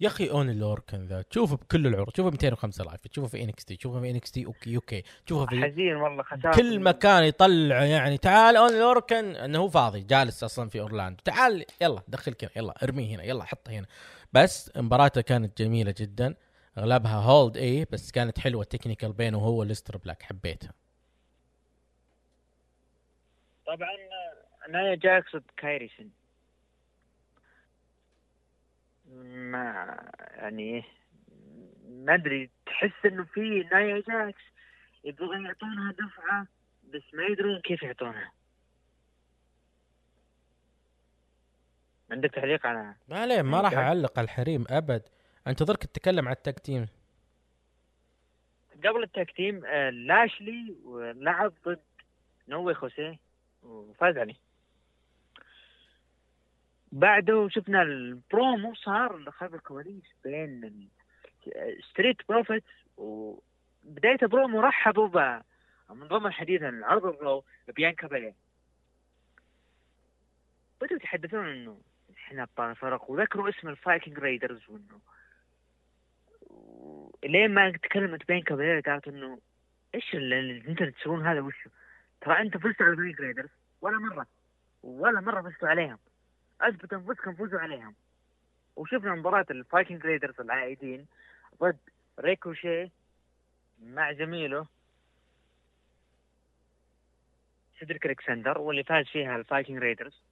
يا 0.00 0.06
أخي 0.08 0.30
أوني 0.30 0.54
لوركن 0.54 1.06
ذا 1.06 1.22
تشوفه 1.22 1.56
بكل 1.56 1.86
العروض 1.86 2.10
تشوفه 2.10 2.30
205 2.30 2.84
Live 2.84 3.00
تشوفه 3.00 3.28
في 3.28 3.42
إنكس 3.42 3.64
تي 3.64 3.76
تشوفه 3.76 4.00
في 4.00 4.10
إنكس 4.10 4.30
تي 4.30 4.46
أوكي 4.46 4.70
يو 4.72 4.80
كي 4.80 5.02
تشوفه 5.26 5.46
في 5.46 5.62
حزين 5.62 5.96
والله 5.96 6.22
خسارة. 6.22 6.56
كل 6.56 6.80
مكان 6.80 7.24
يطلع 7.24 7.84
يعني 7.84 8.18
تعال 8.18 8.56
أوني 8.56 8.78
لوركن 8.78 9.24
إنه 9.36 9.58
هو 9.58 9.68
فاضي 9.68 10.00
جالس 10.00 10.44
أصلا 10.44 10.68
في 10.68 10.80
أورلاندو. 10.80 11.22
تعال 11.24 11.64
يلا 11.82 12.02
دخل 12.08 12.32
كذا 12.34 12.50
يلا 12.56 12.84
ارميه 12.84 13.14
هنا 13.16 13.22
يلا 13.22 13.44
حطه 13.44 13.72
هنا. 13.72 13.86
بس 14.32 14.76
مباراته 14.76 15.20
كانت 15.20 15.62
جميلة 15.62 15.94
جدا. 15.98 16.34
أغلبها 16.78 17.14
hold 17.16 17.56
اي 17.56 17.86
بس 17.92 18.12
كانت 18.12 18.38
حلوة 18.38 18.64
technical 18.64 19.12
بينه 19.12 19.38
وهو 19.38 19.62
أليستر 19.62 19.96
بلاك 19.96 20.22
حبيتها. 20.22 20.72
طبعا 23.66 23.88
نايا 24.68 24.94
جاكس 24.94 25.36
كايري 25.56 25.83
سين. 25.83 26.10
ما 29.24 29.96
يعني 30.18 30.84
ما 31.88 32.14
أدري 32.14 32.50
تحس 32.66 33.06
إنه 33.06 33.24
في 33.24 33.40
نايا 33.72 34.02
جاكس 34.08 34.42
يبغوا 35.04 35.34
يعطونها 35.34 35.92
دفعة 35.92 36.46
بس 36.94 37.02
ما 37.14 37.24
يدرون 37.24 37.60
كيف 37.60 37.82
يعطونها. 37.82 38.32
عندك 42.10 42.30
تعليق 42.30 42.66
على 42.66 42.94
ما 43.08 43.18
عليه 43.18 43.42
ما 43.42 43.60
راح. 43.60 43.74
أعلق 43.74 44.18
على 44.18 44.24
الحريم 44.24 44.64
أبد. 44.70 45.02
انتظرك 45.46 45.84
تتكلم 45.84 46.26
عن 46.28 46.32
ال 46.32 46.39
tag 46.39 46.58
team. 46.58 46.88
قبل 48.84 49.02
ال 49.02 49.10
tag 49.10 49.33
team 49.33 49.64
آه، 49.64 49.90
لاشلي 49.90 50.76
لعب 51.16 51.52
ضد 51.66 51.80
نو 52.48 52.61
واي 52.61 52.74
خوسيه 52.74 53.18
وفاز 53.62 54.18
عليه 54.18 54.34
بعده 56.92 57.48
شفنا 57.48 57.82
البرومو 57.82 58.74
صار 58.74 59.30
خلف 59.30 59.54
الكواليس 59.54 60.04
بين 60.24 60.88
Street 61.90 62.16
Profits 62.28 62.66
وبداية 62.96 64.18
البرومو 64.22 64.60
رحبوا 64.60 65.08
ب 65.08 65.42
من 65.90 66.08
ضمن 66.08 66.32
حديث 66.32 66.62
العرض 66.62 67.06
ال 67.06 67.16
Raw 67.16 67.44
بيانكا 67.76 68.06
بلير 68.06 68.34
بدأوا 70.80 70.96
يتحدثون 70.96 71.48
إنه 71.48 71.80
إحنا 72.16 72.42
ابطال 72.42 72.76
فرق 72.76 73.10
وذكروا 73.10 73.48
اسم 73.48 73.68
ال 73.68 73.75
Viking 73.75 74.18
Raiders 74.18 74.60
وإنه 74.68 75.00
لين 77.24 77.54
ما 77.54 77.70
تكلمت 77.70 78.28
بيانكا 78.28 78.54
بلير 78.54 78.80
قالت 78.82 79.08
إنه 79.08 79.38
إيش 79.94 80.14
اللي 80.14 80.68
أنت 80.68 80.82
تسوون 80.82 81.26
هذا 81.26 81.40
وشه؟ 81.40 81.70
ترى 82.20 82.40
أنت 82.40 82.56
فزتوا 82.56 82.86
على 82.86 82.92
ال 82.92 82.96
Viking 82.96 83.20
Raiders 83.20 83.48
ولا 83.80 83.98
مرة 83.98 84.26
ولا 84.82 85.20
مرة 85.20 85.42
فزتوا 85.50 85.68
عليهم. 85.68 85.98
أثبت 86.60 86.92
أنفسكم 86.92 87.34
فوزوا 87.34 87.60
عليهم. 87.60 87.94
وشفنا 88.76 89.14
مباراة 89.14 89.46
ال 89.50 89.58
Viking 89.58 90.06
Raiders 90.06 90.40
العائدين 90.40 91.06
ضد 91.60 91.78
ريكوشي 92.20 92.90
مع 93.82 94.12
زميله 94.12 94.66
سيدريك 97.78 98.06
ألكسندر 98.06 98.58
واللي 98.58 98.84
فاز 98.84 99.06
فيها 99.06 99.36
ال 99.36 99.42
Viking 99.42 99.78
Raiders 99.78 100.22
مم، 100.22 100.31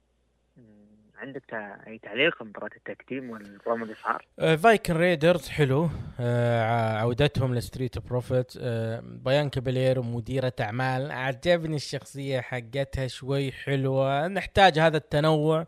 عندك 1.21 1.53
أي 1.87 1.97
تعليق 1.97 2.43
مباراة 2.43 2.69
ال 2.77 2.84
tag 2.84 3.03
team 3.03 3.29
وال 3.29 3.44
promo 3.44 3.83
اللي 3.83 3.95
صار؟ 4.03 4.25
آه، 4.39 4.55
Viking 4.55 4.97
Raiders 4.97 5.49
حلو. 5.49 5.89
آه، 6.19 6.97
عودتهم 6.97 7.55
ل 7.55 7.61
Street 7.61 7.99
Profits 7.99 8.53
آه، 8.59 8.99
بيانكا 9.03 9.49
بلير 9.49 10.01
مديرة 10.01 10.53
أعمال. 10.61 11.11
عجبني 11.11 11.75
الشخصية 11.75 12.39
حقتها 12.39 13.07
شوي 13.07 13.51
حلوة. 13.51 14.27
نحتاج 14.27 14.79
هذا 14.79 14.97
التنوع 14.97 15.67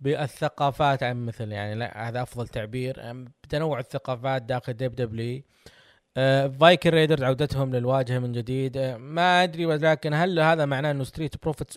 بالثقافات 0.00 1.02
عن 1.02 1.26
مثل 1.26 1.52
يعني 1.52 1.74
لا 1.74 2.08
هذا 2.08 2.22
أفضل 2.22 2.48
تعبير. 2.48 2.94
آه، 2.98 3.24
بتنوع 3.42 3.78
الثقافات 3.78 4.42
داخل 4.42 4.72
WWE 4.72 4.94
Viking 4.94 6.90
Raiders 6.90 7.22
عودتهم 7.22 7.74
للواجهة 7.74 8.18
من 8.18 8.32
جديد. 8.32 8.76
آه، 8.76 8.96
ما 8.96 9.42
أدري 9.42 9.66
ولكن 9.66 10.14
هل 10.14 10.40
هذا 10.40 10.64
معناه 10.64 10.90
أنه 10.90 11.04
Street 11.04 11.42
Profits 11.42 11.72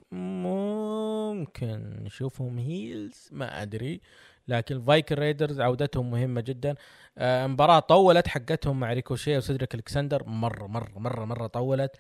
ممكن 1.40 2.04
نشوفهم 2.04 2.58
heels 2.60 3.30
ما 3.32 3.62
أدري. 3.62 4.02
لكن 4.48 4.82
Viking 4.82 5.16
Raiders 5.16 5.60
عودتهم 5.62 6.12
مهمة 6.12 6.42
جدا. 6.42 6.76
آه 7.18 7.48
مباراة 7.48 7.80
طولت 7.80 8.28
حقتهم 8.28 8.80
مع 8.80 8.94
ريكوشي 8.94 9.38
وسيدريك 9.38 9.76
ألكسندر. 9.76 10.24
مرة 10.28 10.68
مرة 10.68 11.00
مرة 11.00 11.26
مرة 11.26 11.48
طولت. 11.48 11.96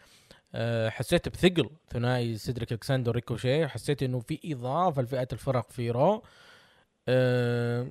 آه 0.55 0.89
حسيت 0.89 1.29
بثقل 1.29 1.69
ثنائي 1.89 2.37
سيدريك 2.37 2.71
ألكسندر 2.71 3.11
وريكوشي. 3.11 3.67
حسيت 3.67 4.03
إنه 4.03 4.19
في 4.19 4.39
إضافة 4.45 5.01
لفئة 5.01 5.27
الفرق 5.33 5.71
في 5.71 5.91
Raw. 5.91 6.23
آه 7.07 7.87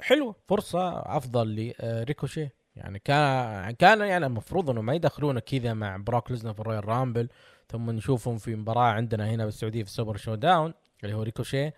حلوة 0.00 0.34
فرصة 0.48 0.98
أفضل 1.16 1.72
لريكوشي 1.82 2.48
يعني 2.76 2.98
كان 2.98 3.70
كان 3.70 4.00
يعني 4.00 4.26
المفروض 4.26 4.70
إنه 4.70 4.82
ما 4.82 4.94
يدخلونه 4.94 5.40
كذا 5.40 5.74
مع 5.74 5.96
بروك 5.96 6.30
ليسنر 6.30 6.52
في 6.52 6.60
ال 6.60 6.88
Royal 6.88 7.06
Rumble 7.06 7.28
ثم 7.70 7.90
نشوفهم 7.90 8.38
في 8.38 8.56
مباراة 8.56 8.92
عندنا 8.92 9.30
هنا 9.30 9.44
بالسعودية 9.44 9.82
في 9.82 9.88
ال 9.88 10.16
Super 10.16 10.34
ShowDown 10.34 10.74
اللي 11.04 11.14
هو 11.14 11.22
ريكوشي 11.22 11.70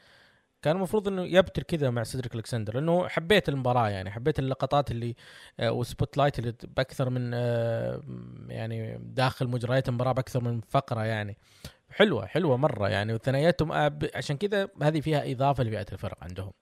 كان 0.62 0.76
المفروض 0.76 1.08
إنه 1.08 1.22
يبتر 1.22 1.62
كذا 1.62 1.90
مع 1.90 2.02
سيدريك 2.02 2.34
ألكسندر 2.34 2.74
لأنه 2.74 3.08
حبيت 3.08 3.48
المباراة 3.48 3.88
يعني 3.88 4.10
حبيت 4.10 4.38
اللقطات 4.38 4.90
اللي 4.90 5.14
highlight 5.60 6.38
اللي 6.38 6.54
بأكثر 6.76 7.10
من 7.10 7.30
آه 7.34 8.02
يعني 8.48 8.98
داخل 9.00 9.48
مجريات 9.48 9.88
المباراة 9.88 10.12
بأكثر 10.12 10.44
من 10.44 10.60
فقرة 10.60 11.04
يعني. 11.04 11.36
حلوة 11.90 12.26
حلوة 12.26 12.56
مرة 12.56 12.88
يعني 12.88 13.14
وثنائياتهم 13.14 13.72
آه 13.72 13.98
عشان 14.14 14.36
كذا 14.36 14.68
هذه 14.82 15.00
فيها 15.00 15.32
إضافة 15.32 15.64
لفئة 15.64 15.86
الفرق 15.92 16.24
عندهم. 16.24 16.52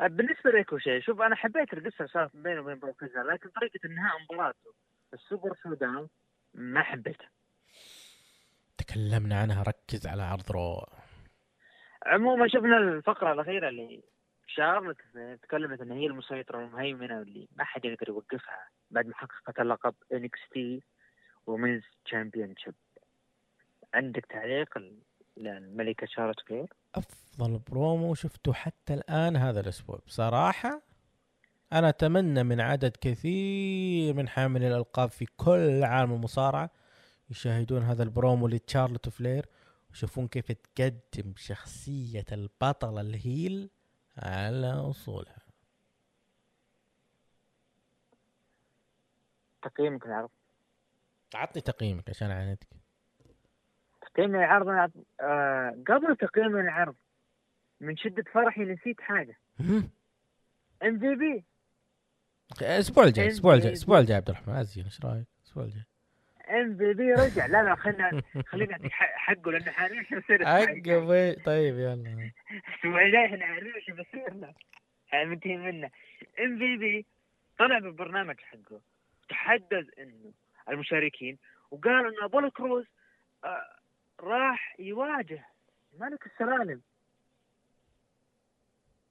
بالنسبة 0.00 0.50
لريكوشي 0.50 1.00
شوف 1.00 1.20
أنا 1.20 1.34
حبيت 1.36 1.72
اللي 1.72 1.90
صارت 1.90 2.30
بينه 2.34 2.60
وبين 2.60 2.78
بروك 2.78 3.02
ليسنر 3.02 3.32
لكن 3.32 3.48
طريقة 3.48 3.80
إنهاء 3.84 4.12
مباراته 4.22 4.74
ال 5.14 5.54
Super 5.62 5.74
ShowDown 5.74 6.08
ما 6.54 6.82
حبيتها. 6.82 7.28
تكلمنا 8.78 9.40
عنها 9.40 9.62
ركز 9.62 10.06
على 10.06 10.22
عرض 10.22 10.52
Raw. 10.52 10.86
عموما 12.06 12.48
شفنا 12.48 12.76
الفقرة 12.78 13.32
الأخيرة 13.32 13.68
اللي 13.68 14.02
شارلوت 14.46 14.96
تكلمت 15.42 15.80
إن 15.80 15.92
هي 15.92 16.06
المسيطرة 16.06 16.58
والمهيمنة 16.58 17.18
واللي 17.18 17.48
ما 17.56 17.64
حد 17.64 17.84
يقدر 17.84 18.08
يوقفها 18.08 18.68
بعد 18.90 19.06
ما 19.06 19.14
حققت 19.14 19.60
اللقب 19.60 19.94
NXT 20.12 20.82
وwomen's 21.46 21.82
championship 22.04 22.74
عندك 23.94 24.26
تعليق 24.26 24.78
للملكة 25.36 26.06
شارلوت 26.06 26.40
فلير؟ 26.40 26.72
أفضل 26.94 27.58
برومو 27.58 28.14
شفته 28.14 28.52
حتى 28.52 28.94
الآن 28.94 29.36
هذا 29.36 29.60
الأسبوع. 29.60 29.98
بصراحة 30.06 30.82
أنا 31.72 31.88
أتمنى 31.88 32.42
من 32.42 32.60
عدد 32.60 32.96
كثير 33.00 34.14
من 34.14 34.28
حاملي 34.28 34.68
الألقاب 34.68 35.10
في 35.10 35.26
كل 35.36 35.84
عالم 35.84 36.12
المصارعة 36.12 36.70
يشاهدون 37.30 37.82
هذا 37.82 38.02
البرومو 38.02 38.48
لتشارلوت 38.48 39.08
فلير 39.08 39.46
ويشوفون 39.90 40.28
كيف 40.28 40.52
تقدم 40.52 41.32
شخصية 41.36 42.24
البطل 42.32 43.00
ال 43.00 43.14
heel 43.14 43.70
على 44.16 44.72
أصولها. 44.72 45.42
تقييمك 49.62 50.06
العرض 50.06 50.30
عطني 51.34 51.62
تقييمك 51.62 52.10
عشان 52.10 52.30
اعاندك 52.30 52.66
تقييم 54.02 54.34
العرض 54.34 54.90
آه 55.20 55.82
قبل 55.88 56.16
تقييم 56.16 56.56
العرض 56.56 56.94
من 57.80 57.96
شدة 57.96 58.24
فرحي 58.32 58.60
نسيت 58.60 59.00
حاجة. 59.00 59.38
MVP. 59.60 61.44
الأسبوع 62.60 63.04
الجاي 63.04 63.26
الأسبوع 63.26 63.54
الجاي 63.54 63.68
الأسبوع 63.68 63.98
الجاي 63.98 64.16
عبد 64.16 64.30
الرحمن. 64.30 64.54
أزين 64.54 64.84
إيش 64.84 65.00
رأيك؟ 65.04 65.26
الأسبوع 65.40 65.64
الجاي. 65.64 65.84
MVP 66.50 67.12
رجع. 67.12 67.46
لا 67.46 67.62
لا 67.62 67.74
خلينا 67.74 68.22
خلينا 68.46 68.78
حقه 68.92 69.52
لأنه 69.52 69.70
حاليا 69.70 70.00
إيش 70.00 70.14
بيصير 70.14 70.48
عقب 70.48 71.42
طيب 71.44 71.78
يلا. 71.78 72.30
إيش 73.76 73.90
بيصير 73.90 74.34
له 74.34 74.54
منتهي 75.24 75.56
منه. 75.56 75.90
MVP 76.40 77.06
طلع 77.58 77.78
بالبرنامج 77.78 78.40
حقه. 78.40 78.80
تحدث 79.28 79.98
إنه 79.98 80.32
المشاركين 80.68 81.38
وقال 81.70 82.06
إنه 82.06 82.24
ابولو 82.24 82.50
كروز 82.50 82.86
آه 83.44 83.78
راح 84.20 84.80
يواجه 84.80 85.44
ملك 85.98 86.26
السلالم. 86.26 86.82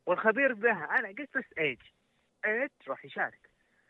والخبير 0.05 0.53
بها 0.53 0.87
أنا 0.99 1.07
قلت 1.07 1.37
بس 1.37 1.57
إيج. 1.57 1.79
إيج 2.45 2.69
راح 2.87 3.05
يشارك. 3.05 3.49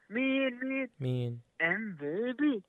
مين؟ 0.10 0.60
مين؟ 0.64 0.89
مين؟ 1.00 1.47
ام 1.62 1.95
في 1.99 2.34
بي. 2.39 2.64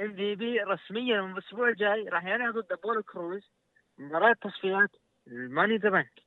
ام 0.00 0.14
في 0.16 0.34
بي 0.34 0.60
رسميا 0.60 1.20
من 1.22 1.32
الأسبوع 1.32 1.68
الجاي 1.68 2.08
راح 2.08 2.24
يلعب 2.24 2.54
ضد 2.54 2.72
ابولو 2.72 3.02
كروز 3.02 3.50
مباراة 3.98 4.34
تصفيات 4.42 4.90
ال 5.26 5.32
Money 5.32 5.63
in 5.63 5.76
the 5.76 5.90
Bank. 5.90 6.26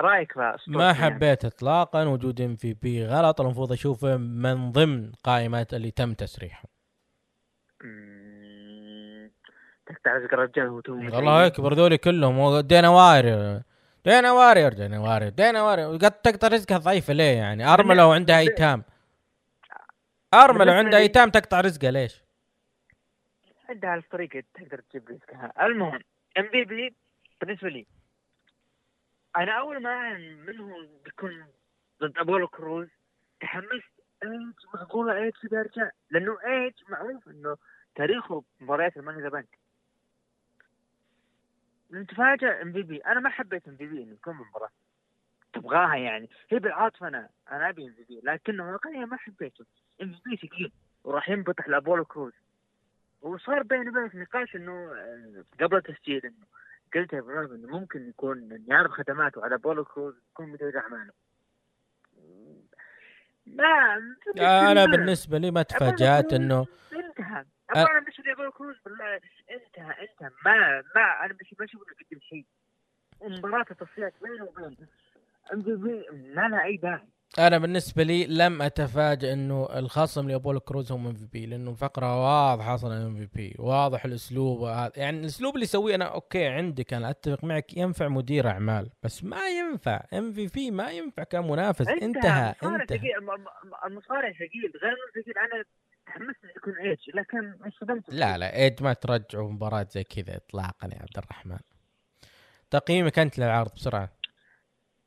رأيك 0.00 0.38
بقى 0.38 0.58
ما 0.66 0.84
يعني. 0.84 0.94
حبيت 0.96 1.44
اطلاقا 1.44 2.04
وجود 2.04 2.40
MVP 2.40 3.06
غلط 3.06 3.40
المفروض 3.40 3.72
اشوفه 3.72 4.16
من 4.16 4.72
ضمن 4.72 5.12
قائمه 5.24 5.66
اللي 5.72 5.90
تم 5.90 6.12
تسريحهم 6.14 6.68
تقطع 9.86 10.16
رزق 10.16 10.32
الرجال 10.32 10.66
هو 10.66 10.80
تو 10.80 10.92
الله 10.94 11.46
أكبر 11.46 11.74
ذولي 11.74 11.98
كلهم 11.98 12.60
دانا 12.60 12.88
وارير 12.88 13.62
دانا 14.06 14.32
وارير 14.32 14.72
دانا 14.72 14.98
وارير 15.00 15.28
دانا 15.28 15.62
وارير 15.62 15.86
قد 15.96 16.10
تقطع 16.10 16.48
رزقها 16.48 16.78
ضعيفة 16.78 17.12
ليه 17.12 17.36
يعني؟ 17.36 17.64
ارمله 17.74 18.06
وعندها 18.06 18.38
أيتام. 18.38 18.82
ارمله 20.34 20.58
بالنسبة 20.58 20.72
وعندها 20.74 20.98
لي- 20.98 21.02
أيتام 21.04 21.30
تقطع 21.30 21.60
رزقها 21.60 21.90
ليش؟ 21.90 22.22
عندها 23.68 23.94
الطريقة 23.94 24.42
تقدر 24.54 24.80
تجيب 24.90 25.08
رزقها. 25.08 25.52
المهم 25.66 26.00
MVP 26.38 26.94
بالنسبة 27.40 27.68
لي 27.68 27.86
أنا 29.36 29.52
أول 29.60 29.82
ما 29.82 30.12
منه 30.18 30.88
بيكون 31.04 31.46
ضد 32.02 32.18
ابولو 32.18 32.48
كروز 32.48 32.88
تحمست 33.40 33.92
إيج 34.22 34.54
معقولة 34.74 35.16
إيج 35.16 35.32
بيرجع 35.50 35.90
لأنه 36.10 36.38
إيج 36.46 36.72
معروف 36.88 37.28
إنه 37.28 37.56
تاريخه 37.94 38.42
مباريات 38.60 38.96
ال 38.96 38.99
Money 38.99 39.15
in 39.15 39.22
the 39.22 39.28
Bank 39.28 39.58
نتفاجأ 41.92 42.62
MVP 42.62 42.98
أنا 42.98 43.20
ما 43.20 43.30
حبيت 43.30 43.68
MVP 43.68 44.02
إنه 44.02 44.12
يكون 44.12 44.36
مباراة 44.36 44.70
تبغاها 45.52 45.96
يعني. 45.96 46.30
هي 46.50 46.58
بالعاطفة 46.58 47.08
أنا 47.08 47.28
أنا 47.52 47.68
أبي 47.68 47.86
MVP 47.86 48.20
لكنه 48.24 48.72
واقعيا 48.72 49.04
ما 49.04 49.16
حبيته. 49.16 49.64
MVP 50.02 50.48
ثقيل 50.48 50.72
وراح 51.04 51.28
ينبطح 51.28 51.68
لابولو 51.68 52.04
كروز. 52.04 52.32
وصار 53.22 53.62
بيني 53.62 53.88
وبينك 53.88 54.14
نقاش 54.14 54.56
إنه 54.56 54.72
آه، 54.72 55.44
قبل 55.60 55.76
التسجيل 55.76 56.26
إنه 56.26 56.46
قلت 56.94 57.12
يا 57.12 57.18
إبراهيم 57.18 57.52
إنه 57.52 57.78
ممكن 57.78 58.08
يكون 58.08 58.64
يعرض 58.68 58.90
خدماته 58.90 59.44
على 59.44 59.58
ابولو 59.58 59.84
كروز 59.84 60.14
يكون 60.30 60.48
مدير 60.48 60.78
اعماله 60.78 61.12
ما 63.46 64.72
أنا 64.72 64.84
بالنسبة 64.86 65.38
لي 65.38 65.50
ما 65.50 65.62
تفاجأت 65.62 66.32
إنه 66.32 66.66
انتهى. 66.92 67.44
أبغى 67.70 68.00
بالنسبة 68.00 68.44
لي 68.44 68.50
كروز 68.50 68.76
بالله 68.84 69.14
انتهى 69.50 70.02
انتهى 70.02 70.30
ما 70.44 70.82
ما 70.94 71.24
أنا 71.24 71.36
مش 71.40 71.54
ما 71.58 71.64
أشوف 71.64 71.82
انه 71.82 71.96
قدم 72.10 72.20
شيء. 72.20 72.44
مباراة 73.22 73.66
التصفيات 73.70 74.14
بينه 74.22 74.44
وبين 74.44 74.76
MVP 75.52 76.04
ما 76.12 76.48
لها 76.48 76.64
أي 76.64 76.76
داعي. 76.76 77.08
أنا 77.38 77.58
بالنسبة 77.58 78.02
لي 78.02 78.26
لم 78.26 78.62
اتفاجئ 78.62 79.32
إنه 79.32 79.78
الخصم 79.78 80.28
لابولو 80.28 80.60
كروز 80.60 80.92
هم 80.92 81.06
MVP 81.06 81.46
لأنه 81.46 81.70
الفقره 81.70 82.22
واضحة 82.22 82.74
أصلا 82.74 83.06
MVP 83.06 83.56
واضح 83.58 84.04
الأسلوب 84.04 84.62
هذا. 84.62 84.92
يعني 84.96 85.20
الأسلوب 85.20 85.54
اللي 85.54 85.64
يسويه 85.64 85.94
أنا 85.94 86.04
okay 86.04 86.46
عندك 86.46 86.94
أنا 86.94 87.10
أتفق 87.10 87.44
معك 87.44 87.76
ينفع 87.76 88.08
مدير 88.08 88.48
أعمال 88.48 88.90
بس 89.02 89.24
ما 89.24 89.48
ينفع. 89.48 90.04
MVP 90.12 90.70
ما 90.70 90.90
ينفع 90.90 91.22
كمنافس. 91.22 91.88
انتهى 91.88 92.54
انتهى. 92.62 93.18
المصارع 93.86 94.32
ثقيل 94.32 94.72
غير 94.82 94.96
ثقيل 95.14 95.38
أنا 95.38 95.64
تحمست 96.06 96.44
يكون 96.56 96.74
إيج 96.78 97.10
لكن 97.14 97.64
انصدمت 97.64 98.04
لا 98.08 98.38
لا 98.38 98.56
إيج 98.56 98.82
ما 98.82 98.92
ترجعوا 98.92 99.52
مباراة 99.52 99.86
زي 99.90 100.04
كذا 100.04 100.36
اطلاقا 100.36 100.88
يا 100.88 100.98
عبد 101.00 101.18
الرحمن. 101.18 101.58
تقييمك 102.70 103.18
أنت 103.18 103.38
للعرض 103.38 103.74
بسرعة. 103.74 104.12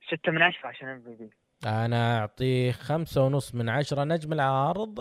ستة 0.07 0.31
من 0.31 0.41
عشرة 0.41 0.67
عشان 0.67 0.87
MVP. 0.87 1.29
أنا 1.65 2.19
أعطيه 2.19 2.71
خمسة 2.71 3.25
ونص 3.25 3.55
من 3.55 3.69
عشرة 3.69 4.03
نجم 4.03 4.33
العرض. 4.33 4.99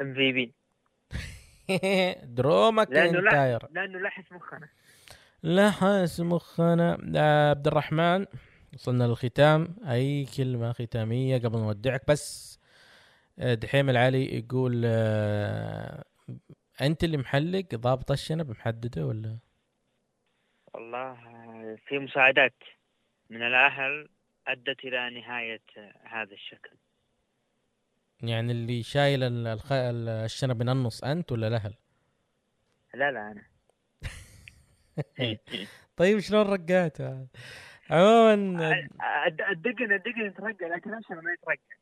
M 0.00 0.14
VP. 0.14 0.54
درو 2.36 2.70
لأنه 2.70 2.84
لا 3.10 3.20
ماكنتاير 3.20 3.66
لأنه 3.70 3.98
لحس 3.98 4.32
مخنا. 4.32 4.68
لحس 5.42 6.20
مخنا. 6.20 6.92
عبد 7.50 7.66
الرحمن 7.66 8.26
وصلنا 8.74 9.04
للختام. 9.04 9.76
أي 9.88 10.26
كلمة 10.36 10.72
ختامية 10.72 11.38
قبل 11.38 11.58
ما 11.58 11.64
نودعك؟ 11.64 12.02
بس 12.08 12.57
دحيم 13.38 13.90
العلي 13.90 14.38
يقول 14.38 14.82
آه، 14.86 16.04
أنت 16.80 17.04
اللي 17.04 17.16
محلق 17.16 17.74
ضابط 17.74 18.10
الشنب 18.10 18.50
محدده 18.50 19.06
ولا؟ 19.06 19.38
والله 20.74 21.14
في 21.86 21.98
مساعدات. 21.98 22.54
من 23.30 23.42
الأهل 23.42 24.08
أدت 24.46 24.84
إلى 24.84 25.20
نهاية 25.20 25.60
هذا 26.02 26.32
الشكل. 26.32 26.70
يعني 28.22 28.52
اللي 28.52 28.82
شايل 28.82 29.22
ال- 29.22 29.46
الخ... 29.46 29.72
ال- 29.72 30.08
الشنب 30.08 30.62
من 30.62 30.68
النص 30.68 31.04
أنت 31.04 31.32
ولا 31.32 31.48
الأهل؟ 31.48 31.74
لا 32.94 33.10
لا 33.12 33.32
أنا. 33.32 33.44
طيب 35.96 36.18
شلون 36.18 36.46
رقعته 36.46 37.26
عموما 37.90 38.70
الد- 39.26 39.40
الدقن 39.40 39.92
الدقن 39.92 40.26
يترقى 40.26 40.68
لكن 40.68 40.94
الشنب 40.98 41.24
ما 41.24 41.32
يترقى 41.32 41.77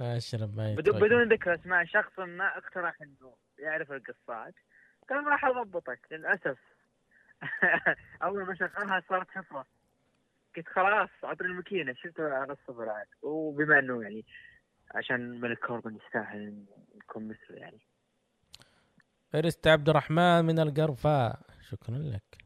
الشنب 0.00 0.56
ما 0.56 0.74
بدون. 0.74 1.00
بدون 1.00 1.28
ذكر 1.28 1.54
أسماء 1.54 1.84
شخص 1.84 2.18
ما 2.18 2.58
اقترح 2.58 3.02
إنه 3.02 3.34
يعرف 3.58 3.92
القصات. 3.92 4.54
قال 5.10 5.26
راح 5.26 5.44
أضبطك 5.44 6.00
للأسف. 6.10 6.58
أول 8.22 8.46
ما 8.46 8.54
شغلها 8.54 9.02
صارت 9.08 9.30
حفرة. 9.30 9.66
قلت 10.56 10.68
خلاص 10.68 11.08
عطني 11.22 11.48
الماكينة. 11.48 11.94
شفت 11.94 12.20
على 12.20 12.52
الصفر 12.52 12.88
عاد. 12.88 13.06
وبما 13.22 13.78
إنه 13.78 14.02
يعني 14.02 14.24
عشان 14.94 15.40
ملك 15.40 15.58
كوربن 15.58 15.96
يستاهل 15.96 16.64
نكون 16.96 17.28
مثله 17.28 17.56
يعني. 17.56 17.80
فارست 19.32 19.66
عبد 19.66 19.88
الرحمن 19.88 20.44
من 20.44 20.58
القرفاء 20.58 21.40
شكرا 21.70 21.98
لك. 21.98 22.38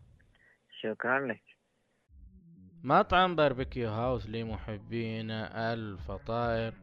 شكرا 0.81 1.27
لك. 1.27 1.43
مطعم 2.85 3.37
Barbecue 3.37 3.89
House 3.89 4.27
لمحبين 4.31 5.31
الفطائر. 5.31 6.75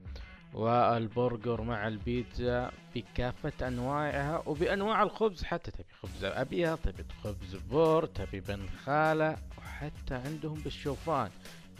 والبرجر 0.53 1.61
مع 1.61 1.87
البيتزا 1.87 2.71
بكافة 2.95 3.67
أنواعها 3.67 4.43
وبأنواع 4.45 5.03
الخبز. 5.03 5.43
حتى 5.43 5.71
تبي 5.71 5.93
خبز 6.01 6.23
أبيض 6.23 6.77
تبي 6.77 7.05
خبز 7.23 7.55
بور 7.55 8.05
تبي 8.05 8.39
بنخالة 8.39 9.37
وحتى 9.57 10.15
عندهم 10.15 10.59
بالشوفان. 10.59 11.31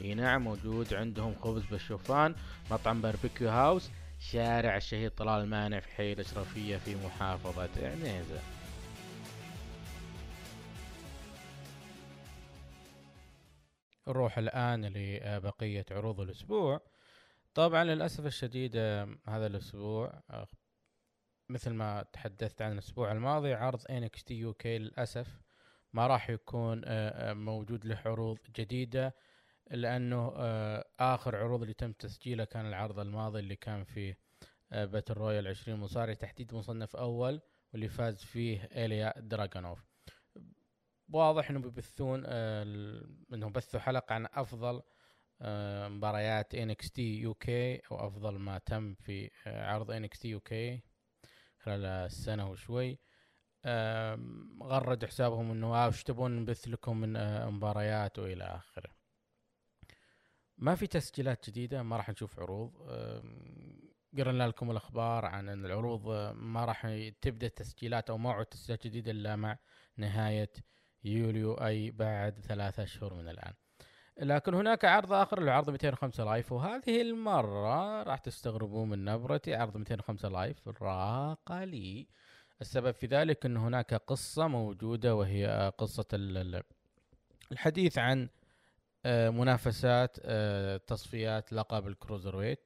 إي 0.01 0.13
نعم 0.13 0.43
موجود 0.43 0.93
عندهم 0.93 1.35
خبز 1.35 1.63
بالشوفان. 1.65 2.35
مطعم 2.71 3.01
Barbecue 3.01 3.49
House 3.49 3.89
شارع 4.19 4.77
الشهيد 4.77 5.11
طلال 5.11 5.43
المانع 5.43 5.79
في 5.79 5.87
حي 5.87 6.13
الأشرفية 6.13 6.77
في 6.77 6.95
محافظة 7.05 7.69
عنيزة. 7.77 8.41
نروح 14.07 14.37
الآن 14.37 14.85
لبقية 14.85 15.85
عروض 15.91 16.19
الأسبوع. 16.19 16.81
طبعا 17.53 17.83
للأسف 17.83 18.25
الشديد 18.25 18.77
هذا 19.27 19.47
الأسبوع 19.47 20.23
آه، 20.29 20.47
مثل 21.49 21.73
ما 21.73 22.05
تحدثت 22.13 22.61
عن 22.61 22.71
الأسبوع 22.71 23.11
الماضي 23.11 23.53
عرض 23.53 23.81
NXT 23.81 24.31
UK 24.31 24.65
للأسف 24.65 25.41
ما 25.93 26.07
راح 26.07 26.29
يكون 26.29 26.81
آه، 26.85 27.31
آه، 27.31 27.33
موجود 27.33 27.85
له 27.85 28.01
عروض 28.05 28.37
جديدة 28.55 29.15
لأنه 29.71 30.33
آخر 30.99 31.35
عروض 31.35 31.61
اللي 31.61 31.73
تم 31.73 31.91
تسجيلها 31.91 32.45
كان 32.45 32.65
العرض 32.65 32.99
الماضي 32.99 33.39
اللي 33.39 33.55
كان 33.55 33.83
فيه 33.83 34.17
battle 34.71 35.13
royal 35.13 35.47
20 35.47 35.79
مصارع 35.79 36.13
تحديد 36.13 36.53
مصنف 36.53 36.95
أول 36.95 37.41
واللي 37.73 37.87
فاز 37.87 38.23
فيه 38.23 38.69
إيليا 38.75 39.19
دراجونوف 39.19 39.85
واضح 41.09 41.49
انه 41.49 41.59
بيبثون 41.59 42.25
إنهم 42.25 43.51
بثوا 43.51 43.79
حلقة 43.79 44.13
عن 44.13 44.27
أفضل 44.33 44.81
مباريات 45.89 46.55
NXT 46.55 46.99
UK 47.23 47.49
أو 47.91 48.07
افضل 48.07 48.39
ما 48.39 48.57
تم 48.57 48.93
في 48.93 49.31
آه، 49.47 49.65
عرض 49.65 49.91
NXT 49.91 50.39
UK 50.39 50.53
خلال 51.57 51.85
السنة 51.85 52.49
وشوي. 52.49 52.99
غردوا 54.63 55.07
حسابهم 55.07 55.51
إنه 55.51 55.75
آه 55.75 55.87
وش 55.87 56.03
تبون 56.03 56.39
نبث 56.39 56.67
لكم 56.67 56.97
من 56.97 57.15
آه، 57.15 57.49
مباريات 57.49 58.19
وإلى 58.19 58.43
آخره. 58.43 58.89
ما 60.57 60.75
في 60.75 60.87
تسجيلات 60.87 61.49
جديدة 61.49 61.83
ما 61.83 61.97
راح 61.97 62.09
نشوف 62.09 62.39
عروض. 62.39 62.73
قرنا 64.17 64.47
لكم 64.47 64.71
الأخبار 64.71 65.25
عن 65.25 65.49
إن 65.49 65.65
العروض 65.65 66.09
آه، 66.09 66.31
ما 66.31 66.65
راح 66.65 66.87
تبدأ 67.21 67.47
تسجيلات 67.47 68.09
أو 68.09 68.17
موعد 68.17 68.45
تسجيلات 68.45 68.87
جديده 68.87 69.11
إلا 69.11 69.35
مع 69.35 69.57
نهاية 69.97 70.51
يوليو 71.03 71.53
أي 71.53 71.91
بعد 71.91 72.39
ثلاثة 72.39 72.83
أشهر 72.83 73.13
من 73.13 73.29
الآن. 73.29 73.53
لكن 74.19 74.53
هناك 74.53 74.85
عرض 74.85 75.13
آخر 75.13 75.37
اللي 75.37 75.51
عرض 75.51 75.69
205 75.69 76.23
Live 76.23 76.51
وهذه 76.51 77.01
المرة 77.01 78.03
راح 78.03 78.19
تستغربون 78.19 78.89
من 78.89 79.05
نبرتي 79.05 79.55
عرض 79.55 79.77
205 79.77 80.29
Live 80.29 80.67
راق 80.81 81.51
لي. 81.63 82.07
السبب 82.61 82.91
في 82.91 83.07
ذلك 83.07 83.45
إن 83.45 83.57
هناك 83.57 83.93
قصة 83.93 84.47
موجودة 84.47 85.15
وهي 85.15 85.71
ال- 86.13 86.63
الحديث 87.51 87.97
عن 87.97 88.29
آه، 89.05 89.29
منافسات 89.29 90.17
آه، 90.21 90.77
تصفيات 90.77 91.53
لقب 91.53 91.87
ال 91.87 92.35
cruiserweight. 92.35 92.65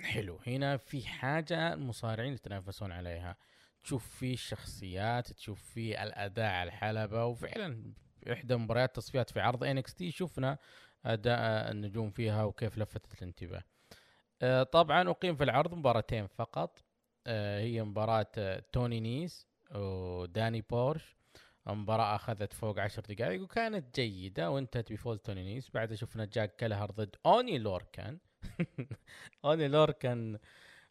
حلو. 0.00 0.40
هنا 0.46 0.76
في 0.76 1.06
حاجة 1.06 1.72
المصارعين 1.72 2.32
يتنافسون 2.32 2.92
عليها. 2.92 3.36
تشوف 3.84 4.08
فيه 4.16 4.34
الشخصيات 4.34 5.32
تشوف 5.32 5.62
فيه 5.62 6.02
الأداء 6.02 6.50
على 6.52 6.68
الحلبة 6.68 7.24
وفعلا 7.24 7.92
في 7.94 8.05
إحدى 8.32 8.56
مباريات 8.56 8.96
تصفيات 8.96 9.30
في 9.30 9.40
عرض 9.40 9.64
NXT 9.64 10.10
شفنا 10.10 10.58
أداء 11.06 11.70
النجوم 11.70 12.10
فيها 12.10 12.44
وكيف 12.44 12.78
لفتت 12.78 13.22
الانتباه. 13.22 13.62
آه، 14.42 14.62
طبعا 14.62 15.10
أقيم 15.10 15.36
في 15.36 15.44
العرض 15.44 15.74
مباراتين 15.74 16.26
فقط. 16.26 16.84
آه، 17.26 17.60
هي 17.60 17.82
مباراة 17.82 18.26
آه، 18.38 18.62
توني 18.72 19.00
نيس 19.00 19.46
وداني 19.74 20.60
بورش. 20.60 21.16
مباراة 21.66 22.14
أخذت 22.14 22.52
فوق 22.52 22.78
عشر 22.80 23.02
دقائق 23.02 23.42
وكانت 23.42 24.00
جيدة 24.00 24.50
وانتهت 24.50 24.92
بفوز 24.92 25.18
توني 25.18 25.44
نيس. 25.44 25.70
بعدها 25.70 25.96
شفنا 25.96 26.24
جاك 26.24 26.56
جلهر 26.56 26.90
ضد 26.90 27.16
أوني 27.26 27.58
لوركان. 27.58 28.18
أوني 29.44 29.68
لوركان 29.68 30.38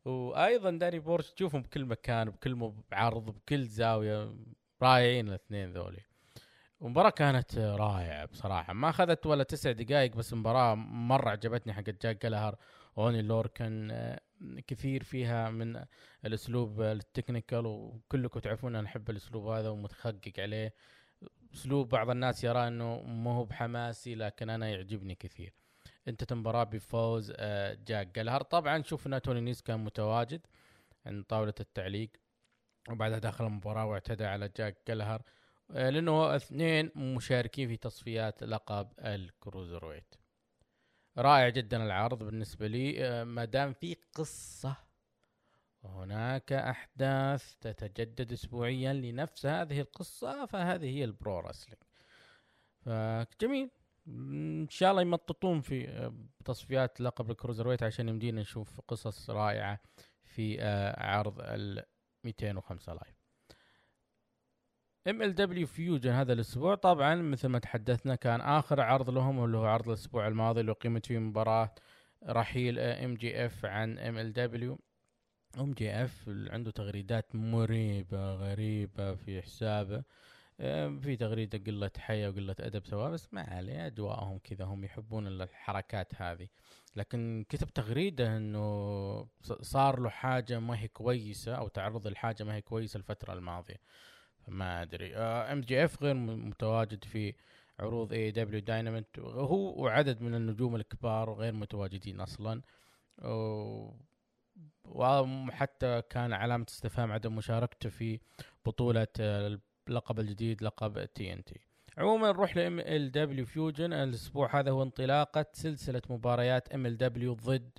وأيضا 0.05 0.71
داني 0.71 0.99
بورش 0.99 1.31
تشوفهم 1.31 1.61
بكل 1.61 1.85
مكان 1.85 2.29
بكل 2.29 2.73
عرض 2.91 3.25
بكل 3.25 3.63
زاوية 3.63 4.35
رائعين 4.81 5.27
الاثنين 5.29 5.73
ذولي. 5.73 6.01
المباراة 6.81 7.09
كانت 7.09 7.57
رائعة 7.57 8.25
بصراحة. 8.25 8.73
ما 8.73 8.89
أخذت 8.89 9.25
ولا 9.25 9.43
تسع 9.43 9.71
دقائق 9.71 10.15
بس 10.15 10.33
المباراة 10.33 10.75
مرة 10.75 11.29
عجبتني 11.29 11.73
حقت 11.73 12.03
جاك 12.03 12.25
جلهر 12.25 12.55
أوني 12.97 13.21
لوركن. 13.21 13.91
آه، 13.91 14.21
كثير 14.67 15.03
فيها 15.03 15.49
من 15.49 15.85
الأسلوب 16.25 16.81
ال 16.81 16.89
technical 16.89 17.65
وكلكم 17.65 18.39
تعرفون 18.39 18.75
أنا 18.75 18.87
أحب 18.87 19.09
الأسلوب 19.09 19.47
هذا 19.47 19.69
ومتخقق 19.69 20.33
عليه. 20.39 20.73
أسلوب 21.53 21.89
بعض 21.89 22.09
الناس 22.09 22.43
يرى 22.43 22.67
إنه 22.67 22.99
مو 23.01 23.31
هو 23.31 23.45
بحماسي 23.45 24.15
لكن 24.15 24.49
أنا 24.49 24.69
يعجبني 24.69 25.15
كثير. 25.15 25.53
انتهت 26.07 26.31
المباراة 26.31 26.63
بفوز 26.63 27.33
آه، 27.37 27.77
جاك 27.87 28.07
جلهر 28.15 28.41
طبعا 28.41 28.83
شفنا 28.83 29.19
توني 29.19 29.41
نيس 29.41 29.61
كان 29.61 29.83
متواجد 29.83 30.41
عند 31.05 31.23
طاولة 31.23 31.53
التعليق 31.59 32.09
وبعدها 32.89 33.19
دخل 33.19 33.45
المباراة 33.45 33.85
واعتدى 33.85 34.25
على 34.25 34.49
جاك 34.57 34.77
جلهر 34.87 35.21
آه، 35.71 35.89
لأنه 35.89 36.35
اثنين 36.35 36.91
مشاركين 36.95 37.67
في 37.67 37.77
تصفيات 37.77 38.43
لقب 38.43 38.87
ال 38.99 39.85
cruiserweight 39.85 40.15
رائع 41.17 41.49
جدا 41.49 41.83
العرض 41.83 42.23
بالنسبة 42.23 42.67
لي. 42.67 43.05
آه، 43.05 43.23
ما 43.23 43.45
دام 43.45 43.73
في 43.73 43.95
قصة 44.13 44.75
وهناك 45.83 46.53
أحداث 46.53 47.53
تتجدد 47.61 48.31
اسبوعيا 48.31 48.93
لنفس 48.93 49.45
هذه 49.45 49.81
القصة 49.81 50.45
فهذه 50.45 50.85
هي 50.85 51.03
ال 51.03 51.12
pro 51.12 51.39
wrestling 51.39 51.83
فجميل. 52.79 53.69
إن 54.07 54.67
شاء 54.69 54.91
الله 54.91 55.01
يمططون 55.01 55.61
في 55.61 55.89
آه، 55.89 56.13
تصفيات 56.45 57.01
لقب 57.01 57.31
ال 57.31 57.67
cruiserweight 57.67 57.83
عشان 57.83 58.09
يمدينا 58.09 58.41
نشوف 58.41 58.81
قصص 58.81 59.29
رائعة 59.29 59.79
في 60.23 60.61
عرض 60.97 61.35
ال 61.39 61.83
205 62.23 62.93
Live. 62.93 63.14
MLW 65.07 65.35
Fusion 65.35 66.11
هذا 66.11 66.33
الأسبوع. 66.33 66.75
طبعا 66.75 67.15
مثل 67.15 67.47
ما 67.47 67.59
تحدثنا 67.59 68.15
كان 68.15 68.41
آخر 68.41 68.81
عرض 68.81 69.09
لهم 69.09 69.43
اللي 69.45 69.57
هو 69.57 69.65
عرض 69.65 69.87
الأسبوع 69.87 70.27
الماضي 70.27 70.61
اللي 70.61 70.71
قيمت 70.71 71.05
فيه 71.05 71.19
مباراة 71.19 71.75
رحيل 72.29 72.79
MJF 72.79 73.65
عن 73.65 73.99
MLW 73.99 74.79
MJF 75.59 76.29
عنده 76.29 76.71
تغريدات 76.71 77.35
مريبة 77.35 78.33
غريبة 78.33 79.15
في 79.15 79.41
حسابه. 79.41 80.03
آه، 80.59 80.99
في 81.03 81.15
تغريدة 81.15 81.57
قلة 81.71 81.91
حياة 81.97 82.29
وقلة 82.29 82.55
أدب 82.59 82.85
سواء 82.85 83.11
بس 83.11 83.33
ما 83.33 83.41
عليه 83.41 83.87
أجواءهم 83.87 84.37
كذا 84.43 84.65
هم 84.65 84.83
يحبون 84.83 85.27
الحركات 85.27 86.13
هذه. 86.21 86.47
لكن 86.95 87.45
كتب 87.49 87.69
تغريدة 87.69 88.37
أنه 88.37 89.27
ص- 89.41 89.61
صار 89.61 89.99
له 89.99 90.09
حاجة 90.09 90.59
ما 90.59 90.79
هي 90.79 90.87
كويسة 90.87 91.55
أو 91.55 91.67
تعرض 91.67 92.07
لحاجة 92.07 92.43
ما 92.43 92.55
هي 92.55 92.61
كويسة 92.61 92.97
الفترة 92.97 93.33
الماضية. 93.33 93.77
ما 94.47 94.81
أدري. 94.81 95.15
MJF 95.15 96.03
غير 96.03 96.13
متواجد 96.13 97.03
في 97.03 97.33
عروض 97.79 98.13
AEW 98.13 98.31
Dynamite 98.31 99.19
هو 99.19 99.83
وعدد 99.83 100.21
من 100.21 100.35
النجوم 100.35 100.75
الكبار 100.75 101.33
غير 101.33 101.53
متواجدين 101.53 102.19
أصلا. 102.19 102.61
وحتى 104.85 106.01
كان 106.09 106.33
علامة 106.33 106.65
استفهام 106.69 107.11
عدم 107.11 107.35
مشاركته 107.35 107.89
في 107.89 108.19
بطولة 108.65 109.07
آه، 109.19 109.59
اللقب 109.87 110.19
الجديد 110.19 110.63
لقب 110.63 111.05
TNT 111.05 111.59
عموما 111.97 112.27
نروح 112.31 112.57
ل 112.57 112.79
MLW 112.79 113.45
Fusion 113.45 113.93
الأسبوع 113.93 114.59
هذا 114.59 114.71
هو 114.71 114.83
انطلاقة 114.83 115.45
سلسلة 115.53 116.01
مباريات 116.09 116.73
MLW 116.73 117.33
ضد 117.33 117.69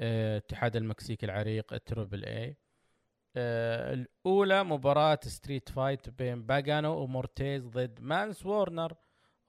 آه، 0.00 0.36
اتحاد 0.36 0.76
المكسيك 0.76 1.24
العريق 1.24 1.72
ال 1.72 1.79
Triple 1.79 2.24
A 2.24 2.56
الأولى 3.36 4.64
مباراة 4.64 5.18
street 5.22 5.68
fight 5.68 6.10
بين 6.10 6.46
باجانو 6.46 6.98
ومورتيز 6.98 7.66
ضد 7.66 8.00
مانس 8.00 8.46
وورنر 8.46 8.94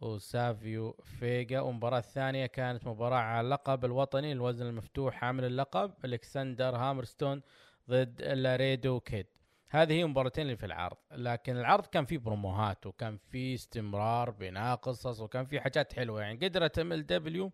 وسافيو 0.02 0.92
فيجا. 0.92 1.60
والمباراة 1.60 2.00
الثانية 2.00 2.46
كانت 2.46 2.88
مباراة 2.88 3.18
على 3.18 3.46
اللقب 3.46 3.86
الوطني 3.86 4.32
الوزن 4.32 4.66
المفتوح 4.66 5.16
حامل 5.16 5.46
اللقب 5.46 5.94
ألكسندر 6.06 6.76
هامرستون 6.76 7.42
ضد 7.90 8.22
لاريدو 8.22 9.00
كيد. 9.00 9.28
هذه 9.70 9.94
هي 9.94 10.04
المباراتين 10.04 10.46
اللي 10.46 10.58
في 10.58 10.66
العرض. 10.66 10.98
لكن 11.12 11.58
العرض 11.58 11.86
كان 11.86 12.06
فيه 12.06 12.18
بروموهات 12.18 12.86
وكان 12.86 13.18
فيه 13.18 13.56
استمرار 13.56 14.30
بناء 14.30 14.76
قصص 14.76 15.20
وكان 15.20 15.46
فيه 15.46 15.60
حاجات 15.60 15.94
حلوة. 15.94 16.22
يعني 16.22 16.48
قدرت 16.48 16.80
MLW. 16.80 17.52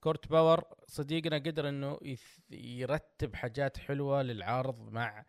كورت 0.00 0.28
باور 0.28 0.64
صديقنا 0.86 1.36
قدر 1.36 1.68
إنه 1.68 1.98
يرتب 2.50 3.34
حاجات 3.34 3.78
حلوة 3.78 4.22
للعرض 4.22 4.90
مع 4.90 5.18
آه، 5.18 5.24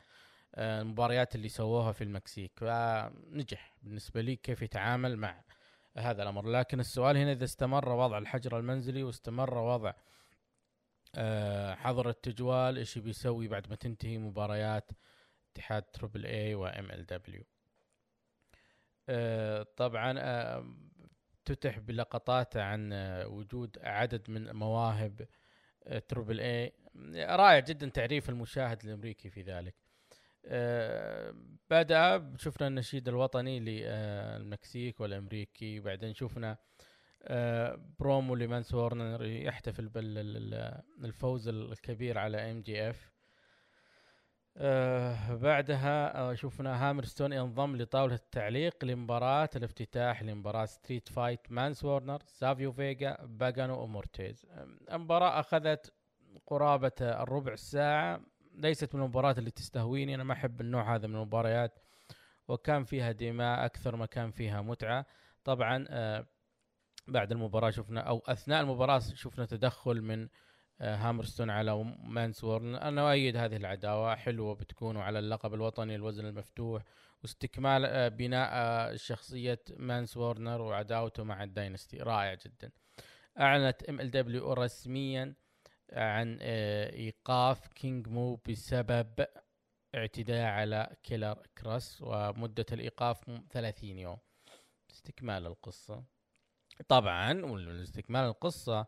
المباريات 0.60 1.36
اللي 1.36 1.50
سووها 1.50 1.92
في 1.92 2.04
المكسيك 2.04 2.52
فنجح 2.60 3.74
بالنسبة 3.84 4.22
لي 4.22 4.36
كيف 4.36 4.62
يتعامل 4.62 5.18
مع 5.18 5.44
هذا 5.98 6.24
الأمر. 6.24 6.50
لكن 6.50 6.80
السؤال 6.80 7.18
هنا 7.18 7.32
إذا 7.32 7.44
استمر 7.44 7.90
وضع 7.90 8.18
الحجر 8.18 8.60
المنزلي 8.60 9.04
واستمر 9.04 9.58
وضع 9.58 9.94
آه، 11.16 11.76
حظر 11.76 12.10
التجوال 12.10 12.78
إيش 12.78 12.98
بيسوي 12.98 13.48
بعد 13.48 13.70
ما 13.70 13.76
تنتهي 13.76 14.18
مباريات 14.18 14.92
اتحاد 15.52 15.84
Triple 15.84 16.26
A 16.26 16.41
و 16.41 16.56
MLW؟ 16.56 17.44
طبعا 19.78 20.20
آه، 20.20 20.66
افتتح 21.46 21.80
بلقطات 21.80 22.58
عن 22.58 22.94
آه، 22.94 23.28
وجود 23.28 23.78
عدد 23.84 24.30
من 24.30 24.56
مواهب 24.56 25.28
آه، 25.84 26.00
Triple 26.00 26.40
A 26.40 26.74
رائع 27.16 27.60
جدا 27.60 27.90
تعريف 27.90 28.30
المشاهد 28.30 28.86
الأمريكي 28.86 29.30
في 29.30 29.42
ذلك. 29.42 29.76
آه، 30.46 31.34
بدأ 31.70 32.34
شفنا 32.38 32.68
النشيد 32.68 33.08
الوطني 33.08 33.60
للمكسيك 33.60 35.00
والأمريكي 35.00 35.80
وبعدين 35.80 36.14
شفنا 36.14 36.58
آه، 37.24 37.80
برومو 38.00 38.36
لمانس 38.36 38.74
وورنر 38.74 39.26
يحتفل 39.26 39.90
بالفوز 40.98 41.48
الكبير 41.48 42.18
على 42.18 42.52
MJF 42.52 43.12
آه 44.58 45.36
بعدها 45.36 46.18
آه 46.18 46.34
شفنا 46.34 46.90
هامرستون 46.90 47.34
ينضم 47.34 47.76
لطاولة 47.76 48.16
التعليق 48.16 48.86
لمباراة 48.86 49.50
الافتتاح 49.56 50.24
لمباراة 50.24 50.66
street 50.66 51.10
fight 51.10 51.40
مانس 51.50 51.86
وورنر 51.86 52.22
سافيو 52.26 52.72
فيجا 52.72 53.18
باجانو 53.22 53.84
ومورتيز 53.84 54.46
آه، 54.52 54.68
المباراة 54.96 55.40
أخذت 55.40 55.94
قرابة 56.48 56.92
الربع 57.02 57.56
ساعة 57.56 58.22
ليست 58.60 58.96
من 58.96 59.02
المباريات 59.02 59.38
اللي 59.38 59.52
تستهويني. 59.52 60.16
أنا 60.16 60.24
ما 60.24 60.34
أحب 60.34 60.62
النوع 60.62 60.96
هذا 60.96 61.08
من 61.08 61.16
المباريات 61.16 61.80
وكان 62.48 62.84
فيها 62.84 63.12
دماء 63.12 63.66
أكثر 63.66 63.96
ما 63.96 64.06
كان 64.06 64.32
فيها 64.32 64.62
متعة. 64.62 65.06
طبعا 65.44 65.86
آه 65.90 66.26
بعد 67.08 67.32
المباراة 67.32 67.70
شفنا 67.70 68.02
أو 68.02 68.24
أثناء 68.28 68.62
المباراة 68.62 69.00
شفنا 69.00 69.46
تدخل 69.46 70.02
من 70.02 70.28
آه، 70.82 70.96
هامرستون 70.96 71.50
على 71.50 71.96
مانس 72.04 72.44
وورن 72.44 72.76
أنا 72.76 73.10
أؤيد 73.10 73.38
هذه 73.38 73.56
العداوة 73.56 74.16
حلوة 74.16 74.56
بتكون 74.56 74.98
على 74.98 75.20
اللقب 75.20 75.54
الوطني 75.54 75.96
الوزن 75.96 76.26
المفتوح 76.26 76.84
واستكمال 77.24 77.86
آه، 77.86 78.08
بناء 78.08 78.96
شخصية 78.96 79.60
مانس 79.78 80.18
وورنر 80.18 80.62
وعداوته 80.62 81.24
مع 81.24 81.44
ال 81.44 81.50
Dynasty. 81.50 81.98
رائع 81.98 82.34
جدا. 82.34 82.72
أعلنت 83.40 83.84
MLW 83.84 84.54
رسميا 84.54 85.34
عن 85.94 86.38
آه، 86.42 86.94
إيقاف 86.96 87.68
كينج 87.68 88.08
مو 88.08 88.36
بسبب 88.36 89.26
اعتداء 89.96 90.46
على 90.46 90.96
كيلر 91.04 91.48
كراس 91.58 92.02
ومدة 92.02 92.66
الإيقاف 92.72 93.30
م- 93.30 93.42
30 93.50 93.98
يوم. 93.98 94.18
استكمال 94.92 95.46
القصة. 95.48 96.04
طبعا 96.88 97.46
والاستكمال 97.46 98.22
القصة 98.26 98.86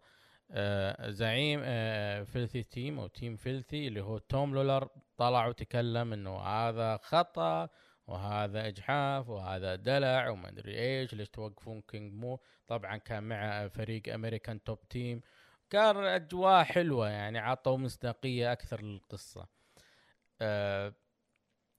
آه، 0.52 1.10
زعيم 1.10 1.62
آه، 1.64 2.24
Filthy 2.24 2.64
Team 2.64 3.00
أو 3.00 3.08
Team 3.08 3.36
Filthy 3.36 3.88
اللي 3.88 4.02
هو 4.02 4.18
توم 4.18 4.54
لولر 4.54 4.90
طلع 5.18 5.48
وتكلم 5.48 6.14
إنه 6.14 6.40
هذا 6.40 6.98
خطأ 6.98 7.70
وهذا 8.08 8.68
إجحاف 8.68 9.30
وهذا 9.30 9.76
دلع 9.76 10.30
وما 10.30 10.50
أدري 10.50 10.80
إيش 10.80 11.14
ليش 11.14 11.30
توقفون 11.30 11.82
كينج 11.82 12.14
مو؟ 12.14 12.40
طبعا 12.68 12.98
كان 12.98 13.24
مع 13.24 13.68
فريق 13.68 14.14
American 14.14 14.64
Top 14.64 14.88
Team. 14.90 15.22
كان 15.72 15.98
أجواء 15.98 16.64
حلوة 16.64 17.10
يعني 17.10 17.40
عطوا 17.40 17.78
مصداقية 17.78 18.52
أكثر 18.52 18.82
للقصة. 18.82 19.48
آه 20.42 20.94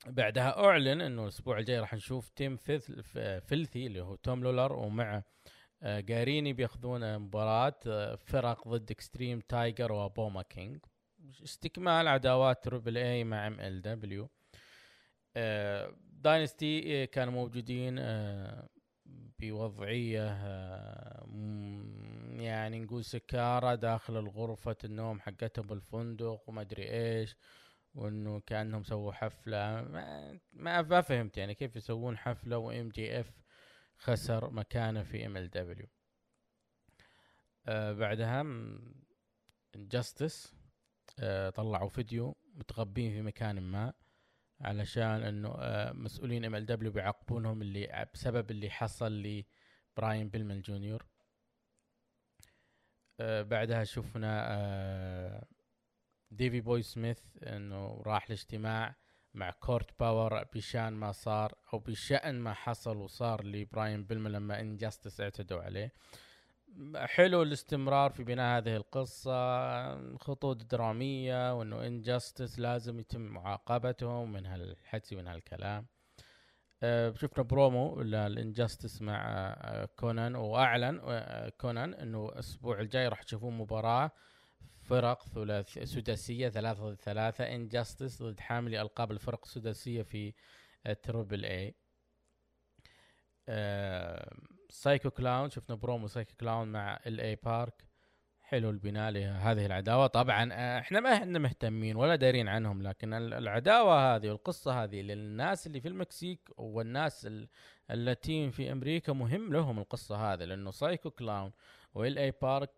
بعدها 0.07 0.65
أعلن 0.65 1.01
إنه 1.01 1.23
الأسبوع 1.23 1.59
الجاي 1.59 1.79
راح 1.81 1.95
نشوف 1.95 2.29
Team 2.29 2.57
Filth- 2.57 2.91
F- 3.01 3.19
Filthy 3.19 3.87
اللي 3.87 4.01
هو 4.01 4.15
توم 4.15 4.43
لولر 4.43 4.73
ومع 4.73 5.23
آه، 5.83 6.01
جاريني 6.01 6.53
بياخذون 6.53 7.19
مباراة 7.19 7.75
آه، 7.87 8.15
فرق 8.15 8.69
ضد 8.69 8.91
إكستريم 8.91 9.41
تايجر 9.41 9.93
وبوما 9.93 10.43
كينج. 10.43 10.79
استكمال 11.45 12.09
عداوات 12.09 12.65
Triple 12.65 12.97
A 12.99 13.25
مع 13.25 13.47
MLW. 13.47 14.29
Dynasty 16.23 17.07
كانوا 17.07 17.33
موجودين 17.33 17.95
آه، 19.43 19.51
بوضعية 19.51 20.29
آه، 20.29 21.27
يعني 22.43 22.81
نقول 22.81 23.05
سكارى 23.05 23.77
داخل 23.77 24.17
الغرفة 24.17 24.77
النوم 24.85 25.21
حقتهم 25.21 25.67
بالفندق 25.67 26.43
وما 26.49 26.61
أدري 26.61 26.91
إيش 26.91 27.37
وإنه 27.95 28.41
كأنهم 28.41 28.85
سووا 28.85 29.13
حفلة. 29.13 29.83
ما, 30.53 30.83
ما 30.83 31.01
فهمت 31.01 31.37
يعني 31.37 31.55
كيف 31.55 31.77
يسوون 31.77 32.19
حفلة 32.19 32.59
و 32.59 32.89
MJF 32.89 33.43
خسر 33.99 34.51
مكانه 34.51 35.03
في 35.03 35.27
MLW. 35.27 35.87
بعدها 37.67 38.45
Injustice 39.77 40.55
طلعوا 41.55 41.89
فيديو 41.89 42.37
متخبين 42.55 43.13
في 43.13 43.23
مكان 43.23 43.61
ما. 43.61 43.93
علشان 44.63 45.23
إنه 45.23 45.55
آه، 45.59 45.93
مسؤولين 45.93 46.45
MLW 46.45 46.93
بيعاقبونهم 46.93 47.63
اللي 47.63 48.09
بسبب 48.15 48.51
اللي 48.51 48.71
حصل 48.71 49.13
لبراين 49.23 50.29
بيلمان 50.29 50.61
جونيور. 50.61 51.07
آه، 53.21 53.43
بعدها 53.43 53.85
شفنا 53.85 54.47
آه، 54.51 55.47
ديفي 56.31 56.61
بوي 56.61 56.83
سميث 56.83 57.21
إنه 57.43 58.03
راح 58.07 58.31
لاجتماع 58.31 58.95
مع 59.35 59.51
كورت 59.51 60.01
باور 60.01 60.45
بشان 60.55 60.93
ما 60.93 61.13
صار 61.13 61.55
أو 61.73 61.79
بشأن 61.79 62.41
ما 62.41 62.53
حصل 62.55 62.97
وصار 62.97 63.45
لبراين 63.45 64.05
بيلمان 64.05 64.33
لما 64.33 64.61
Injustice 64.61 65.21
اعتدوا 65.21 65.63
عليه. 65.63 65.93
حلو 66.97 67.43
الاستمرار 67.43 68.11
في 68.11 68.25
بناء 68.25 68.59
هذه 68.59 68.77
القصة 68.77 70.17
خطوط 70.17 70.65
درامية 70.65 71.59
وإنه 71.59 71.87
Injustice 71.87 72.59
لازم 72.59 73.01
يتم 73.01 73.21
معاقبتهم 73.21 74.33
من 74.33 74.47
هالحكي 74.47 75.17
من 75.17 75.27
هالكلام. 75.27 75.87
آه، 76.83 77.13
شفنا 77.15 77.45
promo 77.45 78.03
لل 78.03 78.21
Injustice 78.21 79.03
مع 79.03 79.23
آه، 79.61 79.89
كونان 79.97 80.35
وأعلن 80.35 81.01
آه، 81.05 81.49
كونان 81.49 81.95
إنه 81.95 82.29
الأسبوع 82.29 82.81
الجاي 82.81 83.09
راح 83.09 83.23
تشوفون 83.23 83.59
مباراة 83.59 84.11
فرق 84.83 85.23
ثلاث 85.23 85.79
سداسية 85.79 86.49
ثلاثة 86.49 86.91
ضد 86.91 87.01
ثلاثة 87.01 87.45
Injustice 87.45 88.23
ضد 88.23 88.41
حاملي 88.41 88.83
ألقاب 88.83 89.13
الفرق 89.13 89.45
السداسية 89.45 90.03
في 90.03 90.35
Triple 91.03 91.45
A 91.45 91.75
سايكو 94.75 95.11
كلاون 95.11 95.51
شفنا 95.51 95.77
برومو 95.77 96.07
سايكو 96.07 96.33
كلاون 96.41 96.69
مع 96.69 97.01
LA 97.07 97.21
Park 97.21 97.85
حلو 98.41 98.71
البناء 98.71 99.11
لهذه 99.11 99.67
العداوة. 99.67 100.07
طبعا 100.07 100.53
آه، 100.53 100.79
إحنا 100.79 101.01
ما 101.01 101.13
إحنا 101.13 101.39
مهتمين 101.39 101.97
ولا 101.97 102.17
دارين 102.17 102.49
عنهم 102.49 102.83
لكن 102.83 103.15
ال- 103.15 103.35
العداوة 103.35 104.15
هذه 104.17 104.29
والقصة 104.31 104.85
هذه 104.85 105.03
للناس 105.03 105.67
اللي 105.67 105.81
في 105.81 105.89
المكسيك 105.89 106.49
والناس 106.57 107.27
ال- 107.27 107.49
اللاتين 107.91 108.51
في 108.51 108.73
أمريكا 108.73 109.13
مهم 109.13 109.53
لهم 109.53 109.79
القصة 109.79 110.33
هذه 110.33 110.45
لأنه 110.45 110.71
سايكو 110.71 111.11
كلاون 111.11 111.53
و 111.95 112.19
LA 112.19 112.31
Park 112.43 112.71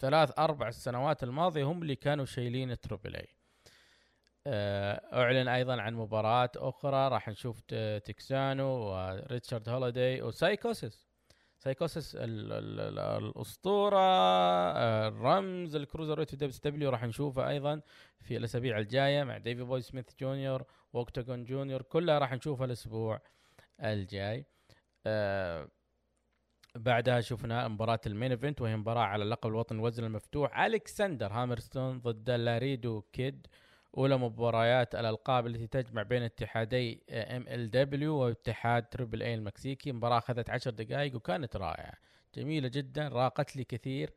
ثلاث 0.00 0.38
أربع 0.38 0.68
السنوات 0.68 1.22
الماضية 1.22 1.64
هم 1.64 1.82
اللي 1.82 1.96
كانوا 1.96 2.24
شايلين 2.24 2.80
Triple 2.80 3.16
A 3.16 3.28
أعلن 4.46 5.48
أيضا 5.48 5.80
عن 5.80 5.94
مباراة 5.94 6.50
أخرى 6.56 7.08
راح 7.08 7.28
نشوف 7.28 7.60
تكسانو 8.04 8.64
وريتشارد 8.64 9.68
هوليداي 9.68 10.22
وسايكوسيس. 10.22 11.06
سايكوسيس 11.58 12.16
ال 12.16 12.52
ال 12.52 12.80
ال 12.80 12.98
الأسطورة 12.98 13.98
آه، 13.98 15.08
الرمز 15.08 15.76
ال 15.76 15.82
cruiser 15.82 16.24
في 16.24 16.36
WW 16.36 16.90
راح 16.90 17.04
نشوفه 17.04 17.48
أيضا 17.48 17.80
في 18.20 18.36
الأسابيع 18.36 18.78
الجاية 18.78 19.24
مع 19.24 19.38
ديفي 19.38 19.62
بوي 19.62 19.80
سميث 19.80 20.06
جونيور 20.20 20.64
واوكتاجون 20.92 21.44
جونيور 21.44 21.82
كلها 21.82 22.18
راح 22.18 22.32
نشوفها 22.32 22.66
الأسبوع 22.66 23.20
الجاي. 23.84 24.46
آه، 25.06 25.68
بعدها 26.76 27.20
شفنا 27.20 27.68
مباراة 27.68 28.00
ال 28.06 28.11
main 28.11 28.30
event 28.30 28.60
وهي 28.60 28.76
مباراة 28.76 29.02
على 29.02 29.24
لقب 29.24 29.50
الوطن 29.50 29.76
الوزن 29.76 30.04
المفتوح 30.04 30.58
الكسندر 30.60 31.32
هامرستون 31.32 32.00
ضد 32.00 32.30
لاريدو 32.30 33.02
كيد. 33.12 33.46
أولى 33.96 34.16
مباريات 34.16 34.94
الألقاب 34.94 35.46
التي 35.46 35.66
تجمع 35.66 36.02
بين 36.02 36.22
اتحادي 36.22 37.02
MLW 37.10 38.14
واتحاد 38.14 38.82
Triple 38.88 39.22
A 39.22 39.34
المكسيكي. 39.34 39.92
مباراة 39.92 40.18
أخذت 40.18 40.50
عشر 40.50 40.70
دقائق 40.70 41.16
وكانت 41.16 41.56
رائعة. 41.56 41.94
جميلة 42.34 42.68
جدا 42.68 43.08
راقت 43.08 43.56
لي 43.56 43.64
كثير 43.64 44.10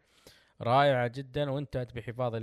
رائعة 0.62 1.08
جدا 1.08 1.52
وانتهت 1.52 1.96
بحفاظ 1.96 2.36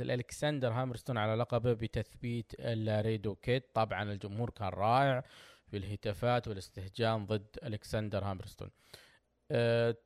الكسندر 0.00 0.72
هامرستون 0.72 1.18
على 1.18 1.34
لقبه 1.34 1.72
بتثبيت 1.72 2.60
لاريدو 2.60 3.34
كيد 3.34 3.62
طبعا 3.74 4.02
الجمهور 4.02 4.50
كان 4.50 4.68
رائع 4.68 5.24
في 5.66 5.76
الهتافات 5.76 6.48
والاستهجان 6.48 7.26
ضد 7.26 7.58
الكسندر 7.64 8.24
هامرستون. 8.24 8.70
أه 9.50 9.96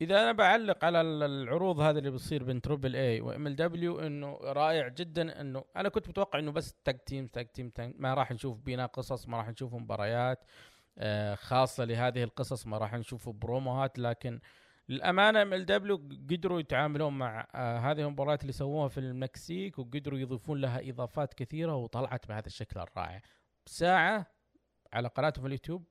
إذا 0.00 0.22
أنا 0.22 0.32
بعلق 0.32 0.84
على 0.84 1.00
ال- 1.00 1.22
العروض 1.22 1.80
هذه 1.80 1.98
اللي 1.98 2.10
بتصير 2.10 2.44
بين 2.44 2.60
Triple 2.60 2.96
A 2.96 3.20
و 3.20 3.46
MLW 3.46 4.00
إنه 4.00 4.38
رائع 4.42 4.88
جدا 4.88 5.40
إنه 5.40 5.64
أنا 5.76 5.88
كنت 5.88 6.08
متوقع 6.08 6.38
إنه 6.38 6.52
بس 6.52 6.74
tag 6.84 6.98
team 6.98 7.26
tag 7.26 7.46
team 7.48 7.70
tag 7.70 7.94
ما 7.98 8.14
راح 8.14 8.32
نشوف 8.32 8.58
بناء 8.58 8.86
قصص 8.86 9.28
ما 9.28 9.36
راح 9.36 9.48
نشوف 9.48 9.74
مباريات 9.74 10.44
آه، 10.98 11.34
خاصة 11.34 11.84
لهذه 11.84 12.22
القصص 12.22 12.66
ما 12.66 12.78
راح 12.78 12.94
نشوف 12.94 13.28
بروموهات 13.28 13.98
لكن 13.98 14.40
للأمانة 14.88 15.42
MLW 15.42 15.96
قدروا 16.30 16.60
يتعاملون 16.60 17.18
مع 17.18 17.46
آه، 17.54 17.78
هذه 17.78 18.00
المباريات 18.00 18.42
اللي 18.42 18.52
سووها 18.52 18.88
في 18.88 19.00
المكسيك 19.00 19.78
وقدروا 19.78 20.18
يضيفون 20.18 20.60
لها 20.60 20.90
إضافات 20.90 21.34
كثيرة 21.34 21.74
وطلعت 21.74 22.28
بهذا 22.28 22.46
الشكل 22.46 22.80
الرائع. 22.80 23.22
ساعه 23.66 24.26
على 24.92 25.08
قناتهم 25.08 25.46
اليوتيوب. 25.46 25.84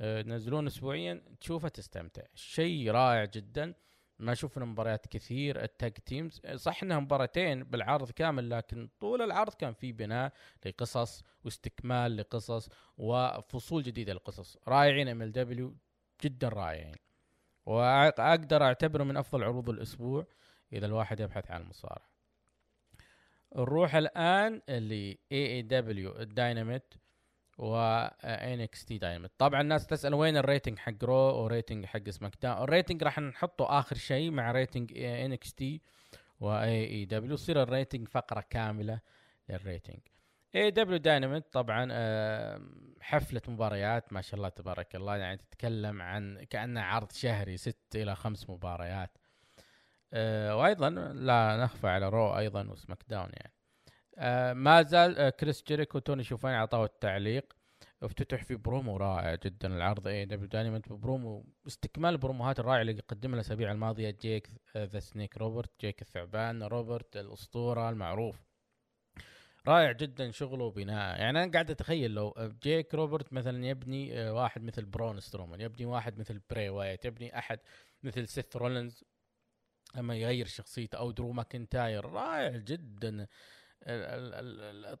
ينزلون 0.00 0.66
اسبوعيا 0.66 1.22
تشوفه 1.40 1.68
تستمتع. 1.68 2.22
شيء 2.34 2.90
رائع 2.90 3.24
جدا. 3.24 3.74
ما 4.18 4.34
شفنا 4.34 4.64
مباريات 4.64 5.06
كثير. 5.06 5.62
ال 5.62 5.70
tag 5.70 5.92
teams 5.92 6.40
صح 6.54 6.82
إنها 6.82 6.98
مباراتين 7.00 7.64
بالعرض 7.64 8.10
كامل 8.10 8.50
لكن 8.50 8.88
طول 9.00 9.22
العرض 9.22 9.54
كان 9.54 9.72
في 9.72 9.92
بناء 9.92 10.32
لقصص 10.66 11.24
واستكمال 11.44 12.16
لقصص 12.16 12.68
وفصول 12.98 13.82
جديدة 13.82 14.12
للقصص 14.12 14.58
رائعين 14.68 15.08
MLW 15.08 15.76
جدا 16.24 16.48
رائعين. 16.48 16.96
وأقدر 17.66 18.62
أعتبره 18.62 19.04
من 19.04 19.16
أفضل 19.16 19.44
عروض 19.44 19.68
الأسبوع 19.68 20.26
إذا 20.72 20.86
الواحد 20.86 21.20
يبحث 21.20 21.50
عن 21.50 21.62
المصارعة. 21.62 22.10
نروح 23.56 23.94
الآن 23.94 24.62
ل 24.68 24.92
AEW 24.92 25.16
ال 25.32 26.20
Dynamite 26.20 26.94
و 27.60 28.08
T 28.86 28.98
Diamond 28.98 29.30
طبعا 29.38 29.60
الناس 29.60 29.86
تسأل 29.86 30.14
وين 30.14 30.36
ال 30.36 30.42
rating 30.42 30.78
حق 30.78 31.04
Raw 31.04 31.44
و 31.44 31.50
rating 31.50 31.86
حق 31.86 32.10
SmackDown. 32.10 32.62
ال 32.62 32.68
rating 32.68 33.02
راح 33.02 33.18
نحطه 33.18 33.78
آخر 33.78 33.96
شيء 33.96 34.30
مع 34.30 34.52
rating 34.52 34.98
NXT 34.98 35.80
و 36.40 36.84
AEW 36.86 37.34
يصير 37.34 37.62
ال 37.62 37.69
rating 37.69 38.08
فقرة 38.08 38.44
كاملة 38.50 39.00
لل 39.48 39.60
rating. 39.60 40.00
AEW 40.54 40.70
Dynamite 40.70 41.52
طبعا 41.52 41.84
حفلة 43.00 43.42
مباريات 43.48 44.12
ما 44.12 44.20
شاء 44.20 44.34
الله 44.34 44.48
تبارك 44.48 44.96
الله. 44.96 45.16
يعني 45.16 45.36
تتكلم 45.36 46.02
عن 46.02 46.44
كأنه 46.50 46.80
عرض 46.80 47.12
شهري 47.12 47.56
ست 47.56 47.96
إلى 47.96 48.16
خمس 48.16 48.50
مباريات. 48.50 49.18
آه، 50.12 50.56
وأيضا 50.56 50.90
لا 50.90 51.56
نخفى 51.56 51.88
على 51.88 52.08
Raw 52.08 52.38
أيضا 52.38 52.68
و 52.68 53.02
SmackDown 53.08 53.30
يعني. 53.32 53.52
آه، 54.18 54.52
ما 54.52 54.82
زال 54.82 55.18
آه، 55.18 55.30
كريس 55.30 55.64
جيريكو 55.68 55.98
توني 55.98 56.24
شيفاني 56.24 56.54
اعطاه 56.54 56.84
التعليق. 56.84 57.52
افتتح 58.02 58.44
في 58.44 58.56
برومو 58.56 58.96
رائع 58.96 59.34
جدا 59.34 59.76
العرض. 59.76 60.06
AEW 60.08 60.24
Dynamite 60.24 60.92
promo 60.92 61.44
استكمال 61.66 62.10
البروموهات 62.12 62.60
الرائعة 62.60 62.80
اللي 62.82 62.92
قدمها 63.08 63.34
الأسابيع 63.34 63.72
الماضية. 63.72 64.10
جيك 64.10 64.50
the 64.76 64.98
Snake 65.00 65.38
روبرت. 65.38 65.70
جيك 65.80 66.02
الثعبان 66.02 66.62
روبرت 66.62 67.16
الأسطورة 67.16 67.90
المعروف. 67.90 68.50
رائع 69.66 69.92
جدا 69.92 70.30
شغله 70.30 70.64
وبناء 70.64 71.20
يعني 71.20 71.42
أنا 71.44 71.52
قاعد 71.52 71.70
أتخيل 71.70 72.10
لو 72.10 72.34
جيك 72.62 72.94
روبرت 72.94 73.32
مثلا 73.32 73.66
يبني 73.66 74.20
آه، 74.20 74.32
واحد 74.32 74.62
مثل 74.62 74.84
برون 74.84 75.20
سترومان 75.20 75.60
يبني 75.60 75.86
واحد 75.86 76.18
مثل 76.18 76.40
براي 76.50 76.68
وايت 76.68 77.04
يبني 77.04 77.38
أحد 77.38 77.58
مثل 78.02 78.28
سيث 78.28 78.56
رولينز. 78.56 79.04
لما 79.96 80.16
يغير 80.16 80.46
شخصيته 80.46 80.98
أو 80.98 81.10
درو 81.10 81.32
ماكنتاير 81.32 82.04
رائع 82.04 82.56
جدا. 82.56 83.26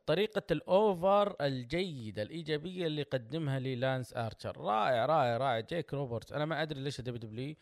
طريقة 0.06 0.42
ال 0.50 0.67
over 0.67 1.36
الجيدة 1.40 2.22
الإيجابية 2.22 2.86
اللي 2.86 3.02
قدمها 3.02 3.58
لي 3.58 3.76
لانس 3.76 4.16
آرشر 4.16 4.56
رائع 4.56 5.06
رائع 5.06 5.36
رائع. 5.36 5.60
جيك 5.60 5.94
روبرتس. 5.94 6.32
أنا 6.32 6.44
ما 6.44 6.62
أدري 6.62 6.80
ليش 6.80 7.00
WWE 7.00 7.56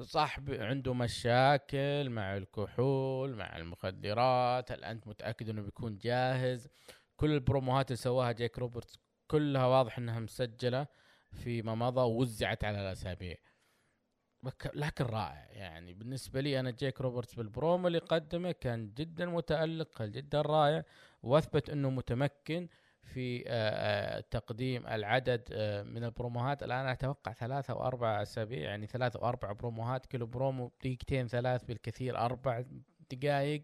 صاحب 0.00 0.50
عنده 0.50 0.94
مشاكل 0.94 2.10
مع 2.10 2.36
الكحول 2.36 3.34
مع 3.34 3.56
المخدرات. 3.56 4.72
هل 4.72 4.84
أنت 4.84 5.06
متأكد 5.06 5.48
أنه 5.48 5.62
بيكون 5.62 5.98
جاهز. 5.98 6.68
كل 7.16 7.32
البروموهات 7.32 7.86
اللي 7.86 7.96
سواها 7.96 8.32
جيك 8.32 8.58
روبرتس 8.58 8.98
كلها 9.26 9.66
واضح 9.66 9.98
أنها 9.98 10.20
مسجلة 10.20 10.86
فيما 11.32 11.74
مضى 11.74 12.00
ووزعت 12.00 12.64
على 12.64 12.80
الأسابيع. 12.80 13.36
لكن 14.74 15.04
رائع. 15.04 15.46
يعني 15.50 15.94
بالنسبة 15.94 16.40
لي 16.40 16.60
أنا 16.60 16.70
جيك 16.70 17.00
روبرتس 17.00 17.34
بالبرومو 17.34 17.86
اللي 17.86 17.98
قدمه 17.98 18.52
كان 18.52 18.92
جدا 18.94 19.26
متألق 19.26 19.98
كان 19.98 20.10
جدا 20.10 20.42
رائع 20.42 20.84
وأثبت 21.22 21.70
إنه 21.70 21.90
متمكن 21.90 22.68
في 23.02 23.44
آه، 23.46 23.48
آه، 23.48 24.20
تقديم 24.20 24.86
العدد 24.86 25.48
آه، 25.52 25.82
من 25.82 26.04
البروموهات. 26.04 26.62
الآن 26.62 26.86
أتوقع 26.86 27.32
ثلاثة 27.32 27.72
أو 27.72 27.82
أربع 27.86 28.22
أسابيع 28.22 28.58
يعني 28.58 28.86
ثلاثة 28.86 29.20
أو 29.20 29.28
أربع 29.28 29.52
بروموهات 29.52 30.06
كل 30.06 30.26
برومو 30.26 30.72
دقيقتين 30.80 31.28
ثلاث 31.28 31.64
بالكثير 31.64 32.18
أربع 32.18 32.64
دقائق. 33.10 33.62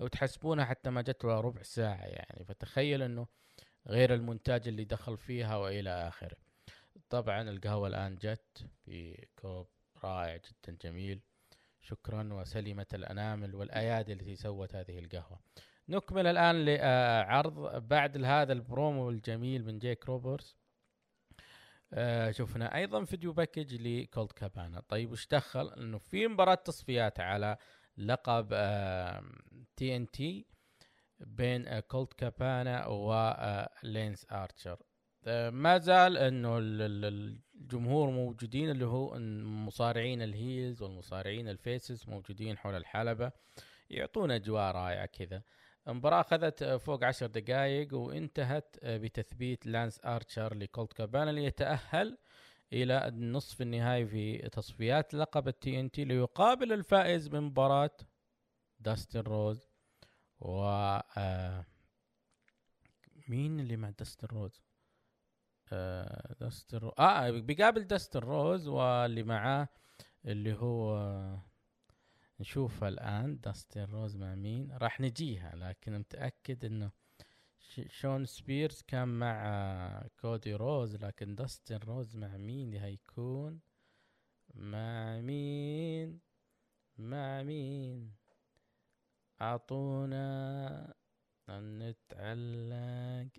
لو 0.00 0.06
تحسبونها 0.06 0.64
حتى 0.64 0.90
ما 0.90 1.02
جت 1.02 1.24
له 1.24 1.40
ربع 1.40 1.62
ساعة 1.62 2.04
يعني. 2.04 2.44
فتخيل 2.44 3.02
إنه 3.02 3.26
غير 3.86 4.14
المونتاج 4.14 4.68
اللي 4.68 4.84
دخل 4.84 5.16
فيها 5.16 5.56
وإلى 5.56 5.90
آخره. 6.08 6.36
طبعا 7.10 7.50
القهوة 7.50 7.88
الآن 7.88 8.16
جت 8.16 8.66
في 8.84 9.26
كوب 9.36 9.66
رائع 10.04 10.36
جدا 10.36 10.78
جميل. 10.82 11.20
شكرا 11.80 12.32
وسلمت 12.32 12.94
الانامل 12.94 13.54
والأيادي 13.54 14.12
التي 14.12 14.36
سوت 14.36 14.74
هذه 14.74 14.98
القهوة. 14.98 15.40
نكمل 15.88 16.26
الآن 16.26 16.64
لعرض 16.64 17.88
بعد 17.88 18.24
هذا 18.24 18.52
البرومو 18.52 19.10
الجميل 19.10 19.64
من 19.64 19.78
جيك 19.78 20.06
روبرتس. 20.06 20.56
آه 21.92 22.30
شفنا 22.30 22.76
أيضا 22.76 23.04
video 23.04 23.32
package 23.32 23.74
لكولد 23.74 24.32
كابانا. 24.32 24.80
طيب 24.88 25.10
وش 25.10 25.26
دخل؟ 25.26 25.72
إنه 25.72 25.98
في 25.98 26.28
مباراة 26.28 26.54
تصفيات 26.54 27.20
على 27.20 27.56
لقب 27.96 28.48
TNT 29.76 30.46
بين 31.20 31.68
آه، 31.68 31.80
كولد 31.80 32.12
كابانا 32.12 32.86
ولينس 32.86 34.26
ارشر 34.32 34.72
آه، 34.72 34.89
ما 35.50 35.78
زال 35.78 36.16
إنه 36.18 36.58
ال- 36.58 36.82
ال- 36.82 37.38
الجمهور 37.54 38.10
موجودين 38.10 38.70
اللي 38.70 38.84
هو 38.84 39.16
المصارعين 39.16 40.22
ال 40.22 40.32
heels 40.32 40.82
والمصارعين 40.82 41.48
ال 41.48 41.58
faces 41.58 42.08
موجودين 42.08 42.58
حول 42.58 42.74
الحلبة 42.74 43.32
يعطون 43.90 44.30
أجواء 44.30 44.72
رائعة 44.74 45.06
كذا 45.06 45.42
المباراة 45.88 46.20
أخذت 46.20 46.64
فوق 46.64 47.04
عشر 47.04 47.26
دقائق 47.26 47.94
وانتهت 47.94 48.76
بتثبيت 48.84 49.66
لانس 49.66 50.00
آرشر 50.04 50.54
لكولت 50.54 50.92
كابانا 50.92 51.30
ليتأهل 51.30 52.18
إلى 52.72 53.08
النصف 53.08 53.62
النهائي 53.62 54.06
في 54.06 54.38
تصفيات 54.48 55.14
لقب 55.14 55.48
ال 55.48 55.80
TNT 55.80 56.04
ليقابل 56.04 56.72
الفائز 56.72 57.28
من 57.28 57.40
مباراة 57.40 57.96
داستن 58.78 59.20
روز 59.20 59.68
و 60.40 60.62
آه، 61.16 61.66
مين 63.28 63.60
اللي 63.60 63.76
مع 63.76 63.90
داستن 63.90 64.26
روز؟ 64.26 64.62
داستن 66.40 66.78
روز 66.78 66.92
آه 66.98 67.30
بيقابل 67.30 67.84
داستن 67.84 68.20
روز 68.20 68.68
واللي 68.68 69.22
معاه 69.22 69.68
اللي 70.24 70.54
هو 70.54 70.96
نشوفها 72.40 72.88
الآن 72.88 73.40
داستن 73.40 73.84
روز 73.84 74.16
مع 74.16 74.34
مين؟ 74.34 74.72
راح 74.72 75.00
نجيها 75.00 75.56
لكن 75.56 75.98
متأكد 75.98 76.64
إنه 76.64 76.90
شون 77.88 78.26
سبيرز 78.26 78.82
كان 78.82 79.08
مع 79.08 80.06
كودي 80.20 80.54
روز 80.54 80.96
لكن 80.96 81.34
داستن 81.34 81.76
روز 81.76 82.16
مع 82.16 82.36
مين 82.36 82.74
هيكون؟ 82.74 83.60
مع 84.54 85.20
مين؟ 85.20 86.20
مع 86.98 87.42
مين؟ 87.42 88.12
أعطونا 89.40 90.94
علق 91.48 91.96
آه, 92.14 93.30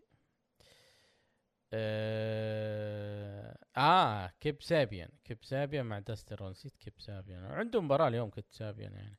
آه 3.78 4.32
كيب 4.40 4.62
سابيان. 4.62 5.10
كيب 5.24 5.44
سابيان 5.44 5.86
مع 5.86 6.00
داستر 6.00 6.50
نسيت 6.50 6.78
كيب 6.78 6.94
سابيان. 6.98 7.44
عنده 7.46 7.82
مباراة 7.82 8.08
اليوم 8.08 8.30
كيب 8.30 8.46
سابيان 8.50 8.94
يعني. 8.94 9.18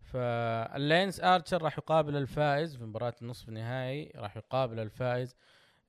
فاللينس 0.00 1.20
ارشر 1.20 1.62
راح 1.62 1.78
يقابل 1.78 2.16
الفائز 2.16 2.76
في 2.76 2.84
مباراة 2.84 3.14
النصف 3.22 3.48
النهائي. 3.48 4.12
راح 4.14 4.36
يقابل 4.36 4.78
الفائز 4.78 5.36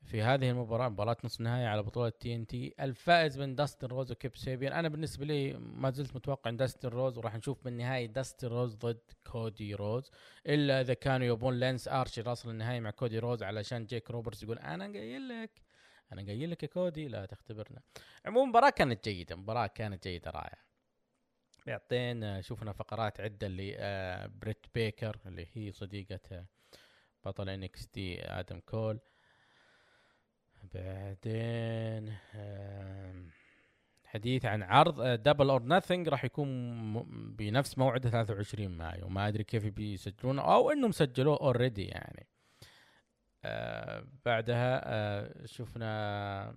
في 0.03 0.21
هذه 0.21 0.49
المباراة 0.49 0.89
مباراة 0.89 1.17
نصف 1.23 1.41
نهائي 1.41 1.65
على 1.65 1.83
بطولة 1.83 2.09
TNT. 2.09 2.73
الفائز 2.79 3.39
من 3.39 3.55
داستن 3.55 3.87
روز 3.87 4.11
وكيب 4.11 4.35
سيبيان 4.37 4.73
أنا 4.73 4.89
بالنسبة 4.89 5.25
لي 5.25 5.53
ما 5.53 5.91
زلت 5.91 6.15
متوقع 6.15 6.49
إن 6.49 6.57
داستن 6.57 6.89
روز 6.89 7.17
وراح 7.17 7.35
نشوف 7.35 7.63
بالنهائي 7.63 8.07
داستن 8.07 8.47
روز 8.47 8.75
ضد 8.75 9.01
كودي 9.31 9.75
روز. 9.75 10.11
إلا 10.47 10.81
إذا 10.81 10.93
كانوا 10.93 11.27
يبون 11.27 11.59
لينس 11.59 11.87
ارشر 11.87 12.31
يصل 12.31 12.49
النهائي 12.49 12.79
مع 12.79 12.89
كودي 12.91 13.19
روز 13.19 13.43
علشان 13.43 13.85
جيك 13.85 14.11
روبرتس 14.11 14.43
يقول 14.43 14.59
أنا 14.59 14.85
قايل 14.85 15.29
لك 15.29 15.61
أنا 16.13 16.21
قايل 16.25 16.51
لك 16.51 16.63
يا 16.63 16.67
كودي 16.67 17.07
لا 17.07 17.25
تختبرنا. 17.25 17.81
عموما 18.25 18.43
المباراة 18.45 18.69
كانت 18.69 19.09
جيدة 19.09 19.35
مباراة 19.35 19.67
كانت 19.67 20.07
جيدة 20.07 20.31
رائعة. 20.31 20.65
بعدين 21.67 22.23
آه، 22.23 22.41
شفنا 22.41 22.73
فقرات 22.73 23.21
عدة 23.21 23.47
اللي 23.47 23.75
آه، 23.77 24.27
بريت 24.27 24.65
بيكر 24.75 25.17
اللي 25.25 25.47
هي 25.53 25.71
صديقة 25.71 26.19
آه، 26.31 26.45
بطل 27.25 27.49
NXT 27.49 28.21
آدم 28.21 28.59
كول. 28.59 28.99
بعدين 30.73 32.17
حديث 34.05 34.45
عن 34.45 34.63
عرض 34.63 35.01
Double 35.03 35.49
or 35.49 35.63
Nothing 35.63 36.07
راح 36.09 36.25
يكون 36.25 37.03
بنفس 37.35 37.77
موعده 37.77 38.09
23 38.09 38.69
مايو. 38.69 39.09
ما 39.09 39.27
أدري 39.27 39.43
كيف 39.43 39.65
بيسجلونه 39.65 40.41
أو 40.41 40.71
إنهم 40.71 40.91
سجلوه 40.91 41.37
already 41.41 41.85
يعني. 41.85 42.27
آه 43.45 44.03
بعدها 44.25 44.81
آه 44.85 45.45
شفنا 45.45 46.55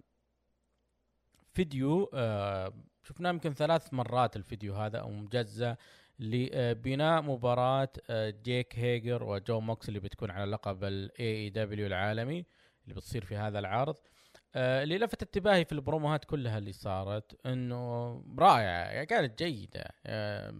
فيديو 1.52 2.10
آه 2.14 2.72
شفناه 3.02 3.30
يمكن 3.30 3.54
ثلاث 3.54 3.94
مرات 3.94 4.36
الفيديو 4.36 4.74
هذا 4.74 4.98
أو 4.98 5.10
مجزء 5.10 5.74
لبناء 6.20 7.22
مباراة 7.22 7.88
آه، 8.10 8.34
جيك 8.44 8.78
هيجر 8.78 9.22
وجون 9.24 9.60
موكس 9.60 9.88
اللي 9.88 10.00
بتكون 10.00 10.30
على 10.30 10.50
لقب 10.50 10.84
ال 10.84 11.26
AEW 11.36 11.86
العالمي 11.86 12.44
اللي 12.84 12.94
بتصير 12.94 13.24
في 13.24 13.36
هذا 13.36 13.58
العرض. 13.58 13.96
آه، 14.54 14.82
اللي 14.82 14.98
لفت 14.98 15.22
انتباهي 15.22 15.64
في 15.64 15.72
البروموهات 15.72 16.24
كلها 16.24 16.58
اللي 16.58 16.72
صارت 16.72 17.46
إنه 17.46 18.12
رائعه 18.38 18.90
يعني 18.90 19.06
كانت 19.06 19.42
جيدة 19.42 19.84
آه، 20.06 20.54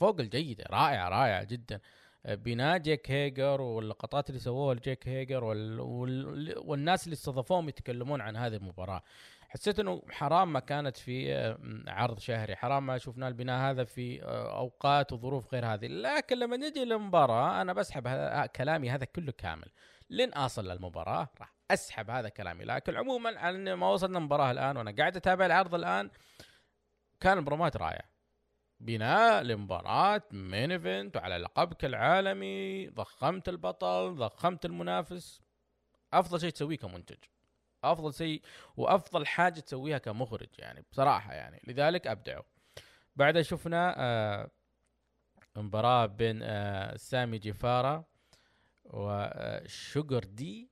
فوق 0.00 0.20
الجيدة 0.20 0.64
رائعه 0.70 1.08
رائعه 1.08 1.44
جدا. 1.44 1.80
بناء 2.26 2.78
جيك 2.78 3.10
هيجر 3.10 3.60
واللقطات 3.60 4.28
اللي 4.28 4.40
سووها 4.40 4.74
لجيك 4.74 5.08
هيجر 5.08 5.44
وال... 5.44 5.80
وال... 5.80 6.54
والناس 6.58 7.04
اللي 7.04 7.14
استضافوهم 7.14 7.68
يتكلمون 7.68 8.20
عن 8.20 8.36
هذه 8.36 8.56
المباراة. 8.56 9.02
حسيت 9.48 9.80
إنه 9.80 10.02
حرام 10.10 10.52
ما 10.52 10.60
كانت 10.60 10.96
في 10.96 11.34
آه، 11.34 11.58
عرض 11.88 12.18
شهري 12.18 12.56
حرام 12.56 12.86
ما 12.86 12.98
شفنا 12.98 13.28
البناء 13.28 13.70
هذا 13.70 13.84
في 13.84 14.22
آه، 14.22 14.58
أوقات 14.58 15.12
وظروف 15.12 15.54
غير 15.54 15.66
هذه. 15.66 15.86
لكن 15.86 16.38
لما 16.38 16.56
نجي 16.56 16.84
للمباراة 16.84 17.62
أنا 17.62 17.72
بسحب 17.72 18.06
ه- 18.06 18.46
كلامي 18.46 18.90
هذا 18.90 19.04
كله 19.04 19.32
كامل. 19.32 19.70
لين 20.10 20.32
أصل 20.32 20.68
للمباراة 20.68 21.28
راح 21.40 21.54
أسحب 21.70 22.10
هذا 22.10 22.28
كلامي. 22.28 22.64
لكن 22.64 22.96
عموما 22.96 23.38
على 23.38 23.76
ما 23.76 23.88
وصلنا 23.90 24.18
المباراة 24.18 24.50
الآن 24.50 24.76
وأنا 24.76 24.94
قاعد 24.98 25.16
أتابع 25.16 25.46
العرض 25.46 25.74
الآن 25.74 26.10
كان 27.20 27.38
البرومات 27.38 27.76
رائع. 27.76 28.15
بناء 28.80 29.42
لمباراة 29.42 30.22
main 30.32 30.72
event 30.72 31.16
وعلى 31.16 31.36
لقبك 31.38 31.84
العالمي. 31.84 32.88
ضخمت 32.88 33.48
البطل 33.48 34.14
ضخمت 34.16 34.64
المنافس. 34.64 35.40
أفضل 36.12 36.40
شيء 36.40 36.50
تسويه 36.50 36.76
كمنتج. 36.76 37.16
أفضل 37.84 38.14
شيء 38.14 38.42
وأفضل 38.76 39.26
حاجة 39.26 39.60
تسويها 39.60 39.98
كمخرج 39.98 40.48
يعني 40.58 40.84
بصراحة 40.90 41.32
يعني. 41.34 41.60
لذلك 41.66 42.06
أبدعوا. 42.06 42.42
بعدها 43.16 43.42
شفنا 43.42 43.94
آه 43.98 44.50
مباراة 45.56 46.06
بين 46.06 46.42
آه 46.42 46.96
سامي 46.96 47.38
جيفارا 47.38 48.04
وشوجر 48.84 50.24
دي. 50.24 50.70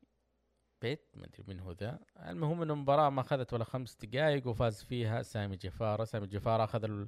بيت 0.82 1.10
ما 1.14 1.26
أدري 1.26 1.44
من 1.48 1.60
هو 1.60 1.72
ذا. 1.72 1.98
المهم 2.28 2.62
إن 2.62 2.70
المباراة 2.70 3.10
ما 3.10 3.20
أخذت 3.20 3.52
ولا 3.52 3.64
خمس 3.64 3.97
دقائق 3.97 4.47
وفاز 4.47 4.85
فيها 4.85 5.22
سامي 5.22 5.56
جيفارا. 5.56 6.05
سامي 6.05 6.26
جيفارا 6.26 6.64
أخذ 6.64 7.06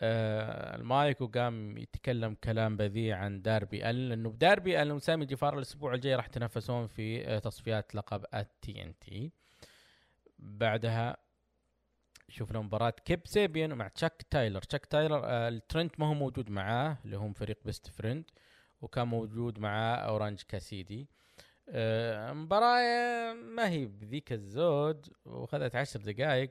آه، 0.00 0.76
المايك 0.76 1.20
وقام 1.20 1.78
يتكلم 1.78 2.34
كلام 2.44 2.76
بذيء 2.76 3.12
عن 3.12 3.42
داربي 3.42 3.90
ألين 3.90 4.08
لأنه 4.08 4.30
بداربي 4.30 4.82
ألين 4.82 4.92
وسامي 4.92 5.26
جيفارا 5.26 5.56
الأسبوع 5.56 5.94
الجاي 5.94 6.14
راح 6.14 6.26
يتنافسون 6.26 6.86
في 6.86 7.26
آه، 7.26 7.38
تصفيات 7.38 7.94
لقب 7.94 8.24
ال 8.34 8.82
TNT. 8.82 9.32
بعدها 10.38 11.16
شفنا 12.28 12.60
مباراة 12.60 12.90
كيب 13.04 13.20
سيبيان 13.26 13.74
مع 13.74 13.88
تشاك 13.88 14.22
تايلر. 14.30 14.62
تشاك 14.62 14.86
تايلر 14.86 15.20
آه 15.24 15.48
الترنت 15.48 16.00
ما 16.00 16.06
هو 16.06 16.14
موجود 16.14 16.50
معاه 16.50 16.98
اللي 17.04 17.16
هم 17.16 17.32
فريق 17.32 17.58
Best 17.64 17.86
Friend 17.86 18.24
وكان 18.82 19.08
موجود 19.08 19.58
معاه 19.58 19.96
أورانج 19.96 20.42
كاسيدي. 20.48 21.08
آه 21.68 22.32
مباراة 22.32 23.32
ما 23.32 23.68
هي 23.68 23.86
بذيك 23.86 24.32
الزود 24.32 25.08
واخذت 25.24 25.76
عشر 25.76 26.00
دقائق 26.00 26.50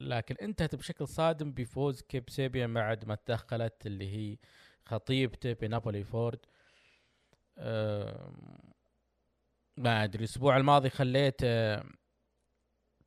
لكن 0.00 0.34
انتهت 0.42 0.74
بشكل 0.74 1.08
صادم 1.08 1.52
بفوز 1.52 2.02
كيب 2.02 2.30
سيبيان 2.30 2.74
بعد 2.74 3.04
ما 3.04 3.14
تدخلت 3.14 3.86
اللي 3.86 4.16
هي 4.16 4.38
خطيبته 4.86 5.52
بينيلوبي 5.52 6.04
فورد. 6.04 6.46
آه 7.58 8.32
ما 9.76 10.04
أدري 10.04 10.24
الأسبوع 10.24 10.56
الماضي 10.56 10.90
خليت 10.90 11.40
آه 11.44 11.84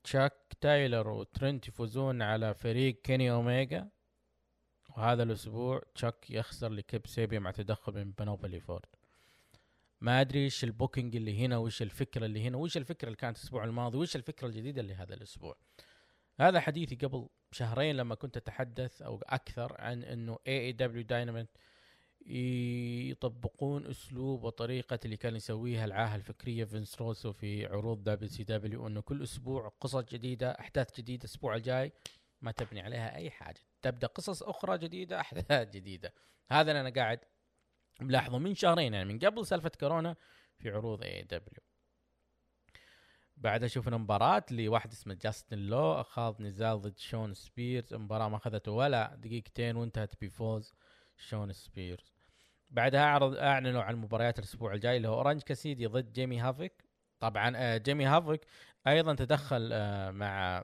تشاك 0.03 0.33
تايلور 0.61 1.09
وترنت 1.09 1.67
يفوزون 1.67 2.21
على 2.21 2.53
فريق 2.53 3.01
كيني 3.01 3.31
اوميجا 3.31 3.89
وهذا 4.89 5.23
الأسبوع 5.23 5.81
تشاك 5.95 6.31
يخسر 6.31 6.69
لكيب 6.69 7.07
سيبيان 7.07 7.39
مع 7.39 7.51
تدخل 7.51 7.93
من 7.93 8.11
بينيلوبي 8.11 8.59
فورد. 8.59 8.85
ما 10.01 10.21
أدري 10.21 10.43
إيش 10.43 10.63
ال 10.63 10.70
booking 10.70 11.15
اللي 11.15 11.45
هنا 11.45 11.57
وإيش 11.57 11.81
الفكرة 11.81 12.25
اللي 12.25 12.47
هنا 12.47 12.57
وإيش 12.57 12.77
الفكرة 12.77 13.07
اللي 13.07 13.17
كانت 13.17 13.37
الأسبوع 13.37 13.63
الماضي 13.63 13.97
وإيش 13.97 14.15
الفكرة 14.15 14.47
الجديدة 14.47 14.81
اللي 14.81 14.93
هذا 14.93 15.13
الأسبوع. 15.13 15.57
هذا 16.39 16.59
حديثي 16.59 16.95
قبل 16.95 17.29
شهرين 17.51 17.95
لما 17.95 18.15
كنت 18.15 18.37
أتحدث 18.37 19.01
أو 19.01 19.21
أكثر 19.25 19.75
عن 19.81 20.03
إنه 20.03 20.39
AEW 20.47 20.59
Dynamite 20.59 21.47
يطبقون 23.09 23.85
أسلوب 23.85 24.43
وطريقة 24.43 24.99
اللي 25.05 25.17
كان 25.17 25.35
يسويها 25.35 25.85
العاهة 25.85 26.15
الفكرية 26.15 26.65
فينس 26.65 27.01
روسو 27.01 27.33
في 27.33 27.65
عروض 27.65 28.03
WCW 28.03 28.87
إنه 28.87 29.01
كل 29.01 29.23
أسبوع 29.23 29.73
قصص 29.81 30.03
جديدة 30.03 30.51
أحداث 30.51 30.97
جديدة 30.97 31.23
الأسبوع 31.23 31.55
الجاي 31.55 31.91
ما 32.41 32.51
تبني 32.51 32.81
عليها 32.81 33.15
أي 33.15 33.29
حاجة. 33.29 33.59
تبدأ 33.81 34.07
قصص 34.07 34.43
أخرى 34.43 34.77
جديدة 34.77 35.19
أحداث 35.21 35.69
جديدة. 35.69 36.13
هذا 36.51 36.71
اللي 36.71 36.81
أنا 36.81 36.89
قاعد 36.89 37.19
ملاحظه 38.01 38.37
من 38.37 38.55
شهرين 38.55 38.93
يعني 38.93 39.13
من 39.13 39.19
قبل 39.19 39.45
سالفة 39.45 39.71
كورونا 39.79 40.15
في 40.57 40.69
عروض 40.69 41.03
AEW 41.03 41.63
بعدها 43.37 43.67
شفنا 43.67 43.97
مباراة 43.97 44.43
لواحد 44.51 44.91
اسمه 44.91 45.13
جاستن 45.13 45.57
لو 45.57 46.03
خاض 46.03 46.41
نزال 46.41 46.81
ضد 46.81 46.97
شون 46.97 47.33
سبيرز. 47.33 47.93
المباراة 47.93 48.29
ما 48.29 48.35
اخذت 48.37 48.67
ولا 48.67 49.15
دقيقتين 49.15 49.75
وانتهت 49.75 50.13
بفوز 50.21 50.73
شون 51.17 51.53
سبيرز. 51.53 52.13
بعدها 52.69 53.01
اعرض 53.01 53.35
أعلنوا 53.35 53.83
عن 53.83 53.95
مباريات 53.95 54.39
الأسبوع 54.39 54.73
الجاي 54.73 54.97
اللي 54.97 55.07
هو 55.07 55.13
أورانج 55.13 55.41
كاسيدي 55.41 55.85
ضد 55.85 56.13
جيمي 56.13 56.39
هافوك 56.39 56.83
طبعا 57.19 57.53
آه، 57.55 57.77
جيمي 57.77 58.05
هافوك 58.05 58.45
أيضا 58.87 59.15
تدخل 59.15 59.69
آه، 59.73 60.11
مع 60.11 60.63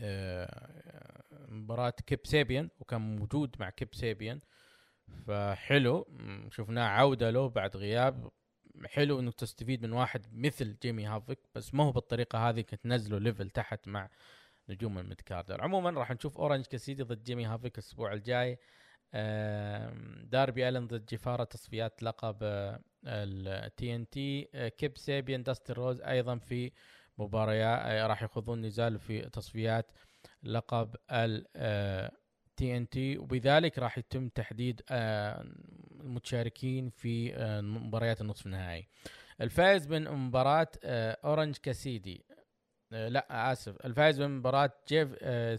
آه، 0.00 1.22
مباراة 1.48 1.94
كيب 2.06 2.20
سيبيان 2.24 2.70
وكان 2.80 3.00
موجود 3.16 3.56
مع 3.60 3.70
كيب 3.70 3.94
سيبيان. 3.94 4.40
فحلو 5.26 6.06
شفناه 6.50 6.88
عودة 6.88 7.30
له 7.30 7.48
بعد 7.48 7.76
غياب. 7.76 8.30
حلو 8.86 9.20
إنك 9.20 9.34
تستفيد 9.34 9.82
من 9.82 9.92
واحد 9.92 10.26
مثل 10.32 10.76
جيمي 10.82 11.06
هافوك 11.06 11.38
بس 11.54 11.74
ما 11.74 11.84
هو 11.84 11.92
بالطريقة 11.92 12.48
هذه 12.48 12.60
كنت 12.60 12.82
تنزله 12.82 13.18
level 13.18 13.50
تحت 13.50 13.88
مع 13.88 14.10
نجوم 14.68 14.98
ال 14.98 15.04
mid 15.04 15.24
carder 15.24 15.62
عموما 15.62 15.90
راح 15.90 16.10
نشوف 16.10 16.38
اورانج 16.38 16.66
كاسيدي 16.66 17.02
ضد 17.02 17.22
جيمي 17.24 17.46
هافوك 17.46 17.78
الأسبوع 17.78 18.12
الجاي. 18.12 18.58
داربي 20.24 20.68
الن 20.68 20.86
ضد 20.86 21.06
جيفارا 21.06 21.44
تصفيات 21.44 22.02
لقب 22.02 22.36
ال 23.06 23.94
TNT 23.94 24.48
كيب 24.78 24.98
سيبيان 24.98 25.42
داستن 25.42 25.78
رودز 25.78 26.00
أيضا 26.00 26.38
في 26.38 26.72
مباريات 27.18 27.80
آه، 27.82 28.06
راح 28.06 28.22
يخوضون 28.22 28.60
نزال 28.60 28.98
في 28.98 29.20
تصفيات 29.20 29.92
لقب 30.42 30.96
ال 31.10 31.46
TNT 32.60 33.18
وبذلك 33.18 33.78
راح 33.78 33.98
يتم 33.98 34.28
تحديد 34.28 34.82
آه، 34.90 35.44
المتشاركين 36.00 36.90
في 36.90 37.34
آه، 37.34 37.60
مباريات 37.60 38.20
النصف 38.20 38.46
النهائي. 38.46 38.86
الفائز 39.40 39.86
من 39.88 40.10
مباراة 40.10 40.68
آه، 40.84 41.18
أورنج 41.24 41.56
كاسيدي 41.56 42.24
لا 42.90 43.52
آسف. 43.52 43.86
الفائز 43.86 44.20
من 44.20 44.38
مباراة 44.38 44.72
جيف 44.88 45.08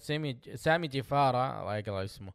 سامي 0.04 0.40
سامي 0.56 0.88
جيفارا 0.88 1.62
الله 1.62 1.78
يقرأ 1.78 2.04
اسمه 2.04 2.34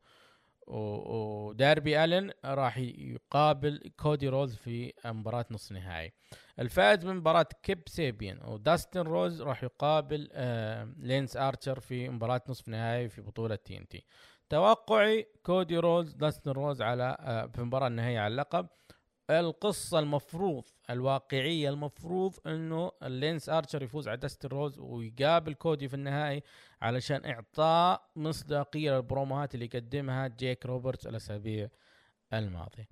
وداربي 0.66 2.05
ألن 2.05 2.30
راح 2.44 2.78
يقابل 2.78 3.90
كودي 3.97 4.28
رودز 4.28 4.54
في 4.56 4.93
مباراة 5.05 5.47
نصف 5.51 5.72
نهائي. 5.72 6.12
الفائز 6.59 7.05
من 7.05 7.16
مباراة 7.16 7.48
كيب 7.62 7.82
سيبيان 7.86 8.42
وداستن 8.44 9.01
رودز 9.00 9.42
راح 9.43 9.62
يقابل 9.62 10.28
لينس 10.98 11.36
ارشر 11.36 11.80
في 11.80 12.09
مباراة 12.09 12.43
نصف 12.48 12.68
نهائي 12.68 13.09
في 13.09 13.20
بطولة 13.22 13.55
TNT 13.54 14.04
توقعي 14.48 15.27
كودي 15.43 15.78
رودز 15.78 16.12
داستن 16.12 16.51
رودز 16.50 16.82
على 16.82 17.16
آه 17.20 17.47
في 17.47 17.59
المباراة 17.59 17.86
النهائية 17.86 18.20
على 18.20 18.32
اللقب. 18.32 18.66
القصة 19.31 19.98
المفروض 19.98 20.64
الواقعية 20.90 21.70
المفروض 21.70 22.35
إنه 22.47 22.93
اللينس 23.02 23.48
آرشر 23.48 23.82
يفوز 23.82 24.09
على 24.09 24.16
داستن 24.16 24.48
رودز 24.48 24.78
ويقابل 24.78 25.55
كودي 25.55 25.89
في 25.89 25.94
النهائي 25.94 26.43
علشان 26.82 27.24
إعطاء 27.24 28.10
مصداقية 28.16 28.90
للبروموهات 28.97 29.55
اللي 29.55 29.64
يقدمها 29.64 30.28
جيك 30.28 30.66
روبرتس 30.66 31.06
الأسابيع 31.06 31.68
الماضية. 32.32 32.89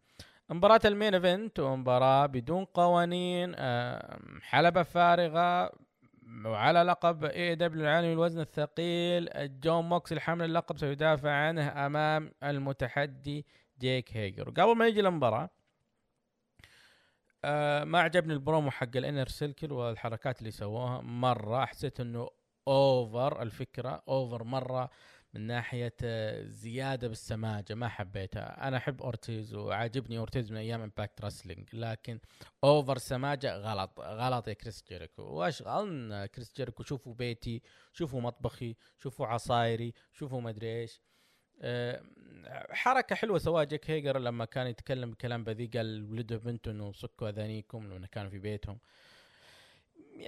مباراة 0.50 0.80
ال 0.84 0.90
main 0.90 1.14
event 1.14 1.60
ومباراة 1.60 2.26
بدون 2.26 2.64
قوانين 2.64 3.52
آه، 3.56 4.18
حلبة 4.42 4.82
فارغة 4.82 5.72
وعلى 6.44 6.82
لقب 6.82 7.24
AEW 7.24 7.84
العالمي 7.84 8.12
الوزن 8.12 8.40
الثقيل 8.40 9.28
جون 9.60 9.88
موكسلي 9.88 10.12
حامل 10.12 10.44
اللقب 10.44 10.78
سيدافع 10.78 11.30
عنه 11.30 11.86
أمام 11.86 12.32
المتحدي 12.42 13.46
جيك 13.80 14.16
هيجر. 14.16 14.50
قبل 14.50 14.76
ما 14.76 14.86
يجي 14.86 15.00
المباراة 15.00 15.50
آه 17.44 17.84
ما 17.84 18.00
عجبني 18.00 18.32
البرومو 18.32 18.70
حق 18.70 18.96
ال 18.96 19.01
Inner 19.01 19.28
Circle 19.28 19.72
والحركات 19.72 20.38
اللي 20.38 20.50
سووها. 20.50 21.00
مرة 21.00 21.64
حسيت 21.64 22.00
إنه 22.00 22.30
over 22.68 23.42
الفكرة 23.42 24.02
over 24.08 24.44
مرة 24.44 24.90
من 25.34 25.46
ناحية 25.46 25.94
زيادة 26.42 27.08
بالسماجه 27.08 27.74
ما 27.74 27.88
حبيتها. 27.88 28.68
أنا 28.68 28.76
أحب 28.76 29.02
أورتيز 29.02 29.54
وعاجبني 29.54 30.18
أورتيز 30.18 30.52
من 30.52 30.56
أيام 30.56 30.80
Impact 30.80 31.24
Wrestling 31.24 31.68
لكن 31.72 32.20
over 32.64 32.98
سماجه 32.98 33.56
غلط. 33.56 34.00
غلط 34.00 34.48
يا 34.48 34.52
كريس 34.52 34.84
جيريكو. 34.88 35.22
واشغلنا 35.22 36.26
كريس 36.26 36.52
جيريكو. 36.56 36.82
شوفوا 36.82 37.14
بيتي 37.14 37.62
شوفوا 37.92 38.20
مطبخي 38.20 38.76
شوفوا 38.98 39.26
عصايري 39.26 39.94
شوفوا 40.12 40.40
مدري 40.40 40.80
إيش. 40.80 41.00
حركة 42.70 43.16
حلوة 43.16 43.38
سواها 43.38 43.64
جيك 43.64 43.90
هيجر 43.90 44.18
لما 44.18 44.44
كان 44.44 44.66
يتكلم 44.66 45.10
بكلام 45.10 45.44
بذيء 45.44 45.70
قال 45.70 46.10
ولده 46.10 46.36
بنته 46.36 46.70
انه 46.70 46.92
أذانيكم 47.22 47.92
لما 47.92 48.06
كانوا 48.06 48.30
في 48.30 48.38
بيتهم. 48.38 48.74
يا 48.74 48.80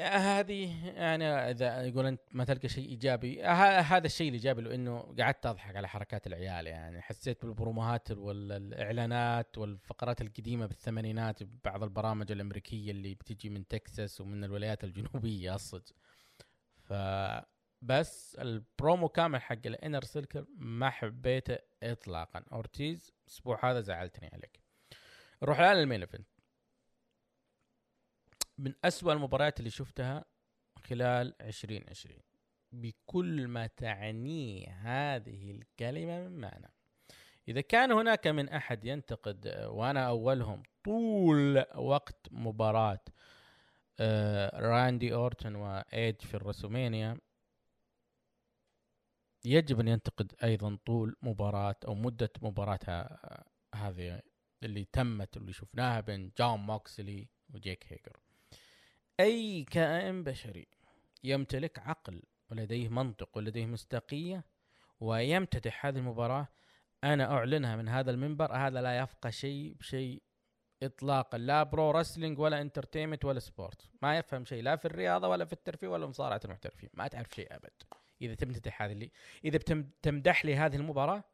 هذه 0.00 0.88
يعني 0.88 1.24
إذا 1.24 1.82
يقول 1.82 2.06
انت 2.06 2.20
ما 2.32 2.44
تلقى 2.44 2.68
شيء 2.68 2.88
إيجابي 2.88 3.42
هذا 3.44 4.06
الشيء 4.06 4.28
الإيجابي 4.28 4.62
لو 4.62 4.70
انه 4.70 5.14
قعدت 5.18 5.46
أضحك 5.46 5.76
على 5.76 5.88
حركات 5.88 6.26
العيال 6.26 6.66
يعني 6.66 7.02
حسيت 7.02 7.44
بالبروموهات 7.44 8.10
والإعلانات 8.10 9.58
والفقرات 9.58 10.20
القديمة 10.20 10.66
بالثمانينات 10.66 11.42
بعض 11.64 11.82
البرامج 11.82 12.32
الأمريكية 12.32 12.90
اللي 12.90 13.14
بتجي 13.14 13.48
من 13.48 13.66
تكساس 13.68 14.20
ومن 14.20 14.44
الولايات 14.44 14.84
الجنوبية 14.84 15.54
الصج 15.54 15.88
فبس 16.88 18.36
البرومو 18.40 19.08
كامل 19.08 19.42
حق 19.42 19.66
ال 19.66 19.72
Inner 19.72 20.04
Circle 20.04 20.46
ما 20.56 20.90
حبيته 20.90 21.58
اطلاقا. 21.82 22.44
أورتيز 22.52 23.12
الأسبوع 23.26 23.70
هذا 23.70 23.80
زعلتني 23.80 24.30
عليك. 24.32 24.60
نروح 25.42 25.58
الآن 25.58 25.76
لل 25.76 25.84
main 25.84 26.00
event. 26.00 26.26
من 28.58 28.74
أسوأ 28.84 29.12
المباريات 29.12 29.58
اللي 29.58 29.70
شفتها 29.70 30.24
خلال 30.78 31.42
2020 31.42 32.18
بكل 32.72 33.48
ما 33.48 33.66
تعنيه 33.66 34.68
هذه 34.68 35.50
الكلمة 35.50 36.28
من 36.28 36.40
معنى. 36.40 36.72
إذا 37.48 37.60
كان 37.60 37.92
هناك 37.92 38.26
من 38.26 38.48
أحد 38.48 38.84
ينتقد 38.84 39.66
وأنا 39.66 40.08
أولهم 40.08 40.62
طول 40.84 41.64
وقت 41.76 42.26
مباراة 42.30 43.04
آه، 44.00 44.60
راندي 44.60 45.14
أورتون 45.14 45.54
وإيج 45.54 46.20
في 46.20 46.34
الرسلمينيا 46.34 47.18
يجب 49.44 49.80
أن 49.80 49.88
ينتقد 49.88 50.32
أيضا 50.44 50.78
طول 50.86 51.16
مباراة 51.22 51.76
أو 51.88 51.94
مدة 51.94 52.30
مباراة 52.42 53.18
هذه 53.74 54.22
اللي 54.62 54.84
تمت 54.84 55.36
واللي 55.36 55.52
شفناها 55.52 56.00
بين 56.00 56.32
جون 56.38 56.60
موكسلي 56.60 57.28
وجيك 57.54 57.84
هيجر. 57.92 58.25
أي 59.20 59.64
كائن 59.64 60.24
بشري 60.24 60.66
يمتلك 61.24 61.78
عقل 61.78 62.22
ولديه 62.50 62.88
منطق 62.88 63.36
ولديه 63.36 63.66
مصداقية 63.66 64.44
ويمتدح 65.00 65.86
هذه 65.86 65.98
المباراة 65.98 66.48
أنا 67.04 67.32
أعلنها 67.32 67.76
من 67.76 67.88
هذا 67.88 68.10
المنبر 68.10 68.52
هذا 68.52 68.82
لا 68.82 68.98
يفقه 68.98 69.30
شيء 69.30 69.74
بشيء 69.74 70.22
إطلاقا 70.82 71.38
لا 71.38 71.62
pro 71.62 71.90
wrestling 71.90 72.38
ولا 72.38 72.60
entertainment 72.60 73.24
ولا 73.24 73.38
sport 73.38 73.90
ما 74.02 74.18
يفهم 74.18 74.44
شيء 74.44 74.62
لا 74.62 74.76
في 74.76 74.84
الرياضة 74.84 75.28
ولا 75.28 75.44
في 75.44 75.52
الترفيه 75.52 75.88
ولا 75.88 76.06
مصارعة 76.06 76.40
المحترفين 76.44 76.90
ما 76.94 77.08
تعرف 77.08 77.34
شيء 77.34 77.56
أبد. 77.56 77.82
إذا 78.22 78.34
تمتدح 78.34 78.82
هذه 78.82 78.92
اللي 78.92 79.10
إذا 79.44 79.58
بتم 79.58 79.90
تمدح 80.02 80.44
لي 80.44 80.56
هذه 80.56 80.76
المباراة 80.76 81.24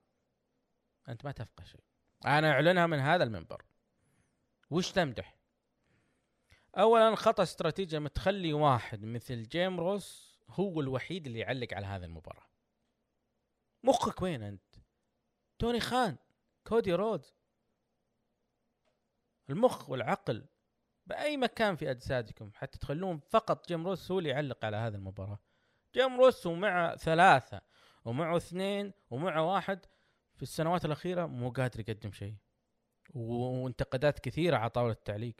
أنت 1.08 1.24
ما 1.24 1.32
تفقه 1.32 1.64
شيء. 1.64 1.84
أنا 2.26 2.50
أعلنها 2.50 2.86
من 2.86 2.98
هذا 2.98 3.24
المنبر. 3.24 3.64
وش 4.70 4.92
تمدح؟ 4.92 5.41
اولا 6.78 7.14
خطأ 7.14 7.42
استراتيجي 7.42 7.96
لما 7.96 8.08
تخلي 8.08 8.52
واحد 8.52 9.04
مثل 9.04 9.42
جيم 9.42 9.80
روس 9.80 10.38
هو 10.48 10.80
الوحيد 10.80 11.26
اللي 11.26 11.38
يعلق 11.38 11.74
على 11.74 11.86
هذه 11.86 12.04
المباراة. 12.04 12.46
مخك 13.84 14.22
وين 14.22 14.42
أنت؟ 14.42 14.74
توني 15.58 15.80
خان 15.80 16.16
كودي 16.66 16.94
رودز. 16.94 17.34
المخ 19.50 19.90
والعقل 19.90 20.46
بأي 21.06 21.36
مكان 21.36 21.76
في 21.76 21.90
أجسادكم 21.90 22.50
حتى 22.54 22.78
تخلون 22.78 23.18
فقط 23.18 23.68
جيم 23.68 23.86
روس 23.86 24.10
هو 24.10 24.18
اللي 24.18 24.30
يعلق 24.30 24.64
على 24.64 24.76
هذه 24.76 24.94
المباراة. 24.94 25.38
جيم 25.94 26.20
روس 26.20 26.46
ومع 26.46 26.96
ثلاثة 26.96 27.60
ومعه 28.04 28.36
اثنين 28.36 28.92
ومعه 29.10 29.52
واحد 29.52 29.86
في 30.36 30.42
السنوات 30.42 30.84
الأخيرة 30.84 31.26
مو 31.26 31.50
قادر 31.50 31.80
يقدم 31.80 32.12
شيء. 32.12 32.34
وانتقادات 33.14 34.18
كثيرة 34.18 34.56
على 34.56 34.70
طاولة 34.70 34.92
التعليق. 34.92 35.34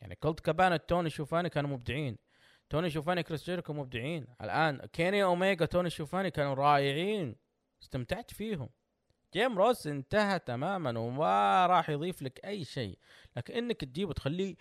يعني 0.00 0.14
كولت 0.14 0.40
كابانا 0.40 0.76
توني 0.76 1.10
شوفاني 1.10 1.50
كانوا 1.50 1.70
مبدعين. 1.70 2.18
توني 2.70 2.90
شوفاني 2.90 3.22
كريس 3.22 3.44
جيريكو 3.44 3.72
مبدعين. 3.72 4.26
الآن 4.40 4.86
كيني 4.86 5.24
اوميجا 5.24 5.66
توني 5.66 5.90
شوفاني 5.90 6.30
كانوا 6.30 6.54
رائعين. 6.54 7.36
استمتعت 7.82 8.30
فيهم. 8.34 8.68
جيم 9.34 9.58
روس 9.58 9.86
انتهى 9.86 10.38
تماما 10.38 10.98
وما 10.98 11.66
راح 11.66 11.90
يضيف 11.90 12.22
لك 12.22 12.44
أي 12.44 12.64
شيء. 12.64 12.98
لكن 13.36 13.54
إنك 13.54 13.80
تجيبه 13.80 14.12
تخليه 14.12 14.56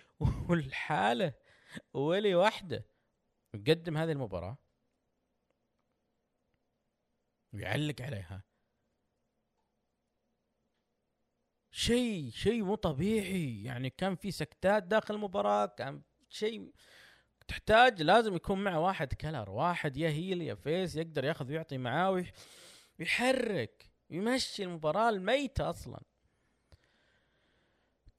والحاله 0.49 1.33
ولي 1.93 2.35
وحده. 2.35 2.85
يقدم 3.53 3.97
هذه 3.97 4.11
المباراة. 4.11 4.57
ويعلق 7.53 8.01
عليها. 8.01 8.43
شيء 11.77 12.29
شيء 12.31 12.63
مو 12.63 12.75
طبيعي. 12.75 13.63
يعني 13.63 13.89
كان 13.89 14.15
في 14.15 14.31
سكتات 14.31 14.83
داخل 14.83 15.15
المباراة 15.15 15.65
كان 15.65 16.01
شيء 16.29 16.71
تحتاج 17.47 18.01
لازم 18.01 18.35
يكون 18.35 18.63
معه 18.63 18.79
واحد 18.79 19.13
color 19.13 19.49
واحد 19.49 19.97
يا 19.97 20.09
heel 20.09 20.41
يا 20.41 20.55
face 20.55 20.95
يقدر 20.95 21.23
ياخذ 21.25 21.49
ويعطي 21.51 21.77
معاه 21.77 22.11
ويح- 22.11 22.31
ويحرك 22.99 23.89
يمشي 24.09 24.63
المباراة 24.63 25.09
الميتة 25.09 25.69
أصلا. 25.69 26.01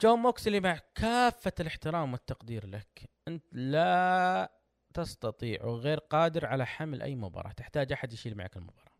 جون 0.02 0.18
موكسلي 0.18 0.60
مع 0.60 0.80
كافة 0.94 1.52
الاحترام 1.60 2.12
والتقدير 2.12 2.66
لك. 2.66 3.10
أنت 3.28 3.44
لا 3.52 4.52
تستطيع 4.94 5.64
وغير 5.64 5.98
قادر 5.98 6.46
على 6.46 6.66
حمل 6.66 7.02
أي 7.02 7.14
مباراة 7.14 7.52
تحتاج 7.52 7.92
أحد 7.92 8.12
يشيل 8.12 8.36
معك 8.36 8.56
المباراة. 8.56 8.96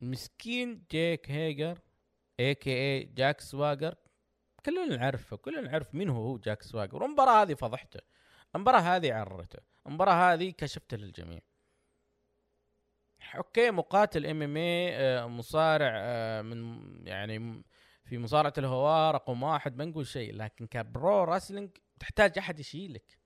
مسكين 0.00 0.84
جيك 0.90 1.30
هيجر. 1.30 1.78
a.k.a 2.40 3.04
جاك 3.04 3.40
سواجر 3.40 3.94
كلنا 4.66 4.96
نعرفه 4.96 5.36
كلنا 5.36 5.60
نعرف 5.60 5.94
مين 5.94 6.08
هو 6.08 6.22
هو 6.22 6.38
جاك 6.38 6.62
سواجر 6.62 7.02
والمباراة 7.02 7.42
هذه 7.42 7.54
فضحته. 7.54 8.00
المباراة 8.54 8.80
هذه 8.80 9.14
عرته 9.14 9.58
المباراة 9.86 10.32
هذه 10.34 10.50
كشفته 10.50 10.96
للجميع. 10.96 11.40
okay 13.36 13.70
مقاتل 13.70 14.26
MMA 14.26 15.26
مصارع 15.26 15.92
آه، 15.94 16.42
من 16.42 16.82
يعني 17.06 17.62
في 18.04 18.18
مصارعة 18.18 18.52
الهواء 18.58 19.14
رقم 19.14 19.42
واحد 19.42 19.76
ما 19.76 19.84
نقول 19.84 20.06
شيء. 20.06 20.34
لكن 20.34 20.66
ك 20.66 20.81
pro 20.81 21.24
wrestling 21.24 21.70
تحتاج 22.00 22.38
أحد 22.38 22.60
يشيلك. 22.60 23.18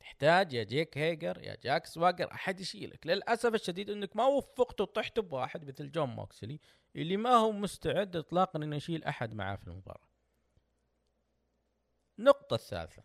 تحتاج 0.00 0.52
يا 0.52 0.62
جيك 0.64 0.98
هيجر 0.98 1.42
يا 1.42 1.56
جاك 1.62 1.86
سواجر 1.86 2.32
أحد 2.32 2.60
يشيلك. 2.60 3.06
للأسف 3.06 3.54
الشديد 3.54 3.90
إنك 3.90 4.16
ما 4.16 4.26
وفقت 4.26 4.80
وطحت 4.80 5.20
بواحد 5.20 5.64
مثل 5.64 5.90
جون 5.90 6.08
موكسلي. 6.08 6.60
اللي 6.96 7.16
ما 7.16 7.30
هو 7.30 7.52
مستعد 7.52 8.16
اطلاقا 8.16 8.58
إنه 8.58 8.76
يشيل 8.76 9.04
أحد 9.04 9.34
معاه 9.34 9.56
في 9.56 9.68
المباراة. 9.68 10.08
النقطة 12.18 12.54
الثالثة 12.54 13.02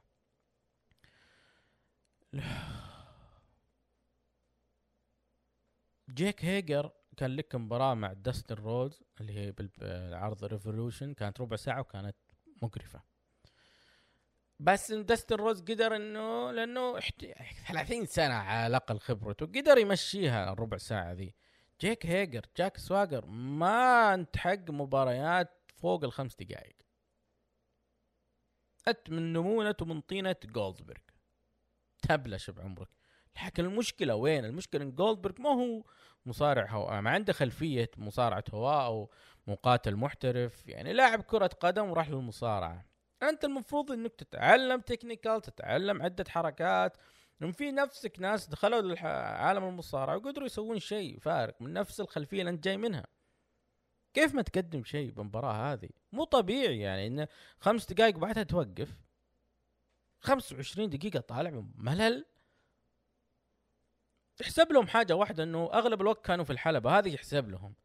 جيك 6.09 6.45
هيجر 6.45 6.91
كان 7.17 7.35
لك 7.35 7.55
مباراة 7.55 7.93
مع 7.93 8.13
داستن 8.13 8.55
رودز 8.55 9.03
اللي 9.21 9.33
هي 9.33 9.51
بالعرض 9.51 10.45
ريفولوشن 10.45 11.13
كانت 11.13 11.41
ربع 11.41 11.55
ساعة 11.55 11.79
وكانت 11.81 12.15
مقرفة. 12.61 13.03
بس 14.59 14.91
إن 14.91 15.05
داستن 15.05 15.35
رودز 15.35 15.61
قدر 15.61 15.95
إنه 15.95 16.51
لأنه 16.51 16.97
احت... 16.97 17.25
30 17.67 18.05
سنة 18.05 18.33
على 18.33 18.67
الأقل 18.67 18.99
خبرته 18.99 19.45
قدر 19.45 19.77
يمشيها 19.77 20.53
الربع 20.53 20.77
ساعة 20.77 21.11
ذي. 21.11 21.35
جيك 21.83 22.05
هيجر 22.05 22.45
جاك 22.57 22.77
سواجر 22.77 23.25
ما 23.25 24.13
أنت 24.13 24.47
حق 24.47 24.69
مباريات 24.69 25.71
فوق 25.75 26.03
الخمس 26.03 26.35
دقائق 26.35 26.75
أنت 28.87 29.09
من 29.09 29.33
نمونة 29.33 29.75
ومن 29.81 30.01
طينة 30.01 30.35
جولدبرغ. 30.45 31.01
تبلش 32.01 32.49
بعمرك 32.49 32.89
لكن 33.45 33.65
المشكلة 33.65 34.15
وين؟ 34.15 34.45
المشكلة 34.45 34.83
إن 34.83 34.91
جولدبرغ 34.91 35.41
ما 35.41 35.49
هو 35.49 35.83
مصارع 36.25 36.71
هواء 36.71 37.01
ما 37.01 37.09
عنده 37.09 37.33
خلفية 37.33 37.91
مصارعة 37.97 38.43
هواء 38.53 38.85
أو 38.85 39.11
مقاتل 39.47 39.95
محترف. 39.95 40.67
يعني 40.67 40.93
لاعب 40.93 41.21
كرة 41.21 41.47
قدم 41.47 41.89
وراح 41.89 42.09
للمصارعة. 42.09 42.85
أنت 43.23 43.43
المفروض 43.43 43.91
إنك 43.91 44.15
تتعلم 44.15 44.81
technical 44.81 45.41
تتعلم 45.41 46.01
عدة 46.01 46.25
حركات 46.29 46.97
لأن 47.39 47.51
في 47.51 47.71
نفسك 47.71 48.19
ناس 48.19 48.47
دخلوا 48.47 48.81
لعالم 48.81 49.63
المصارعة 49.63 50.17
وقدروا 50.17 50.45
يسوون 50.45 50.79
شيء 50.79 51.19
فارق 51.19 51.61
من 51.61 51.73
نفس 51.73 51.99
الخلفية 51.99 52.39
اللي 52.39 52.49
أنت 52.49 52.63
جاي 52.63 52.77
منها. 52.77 53.07
كيف 54.13 54.35
ما 54.35 54.41
تقدم 54.41 54.83
شيء 54.83 55.11
بالمباراة 55.11 55.73
هذه؟ 55.73 55.89
مو 56.11 56.23
طبيعي 56.23 56.79
يعني 56.79 57.07
إن 57.07 57.27
خمس 57.59 57.85
دقائق 57.93 58.17
بعدها 58.17 58.43
توقف. 58.43 58.89
25 60.19 60.89
دقيقة 60.89 61.19
طالع 61.19 61.63
ملل. 61.75 62.25
يحسب 64.41 64.71
لهم 64.71 64.87
حاجة 64.87 65.15
واحدة 65.15 65.43
إنه 65.43 65.69
أغلب 65.73 66.01
الوقت 66.01 66.25
كانوا 66.25 66.45
في 66.45 66.53
الحلبة 66.53 66.99
هذه 66.99 67.13
يحسب 67.13 67.49
لهم. 67.49 67.75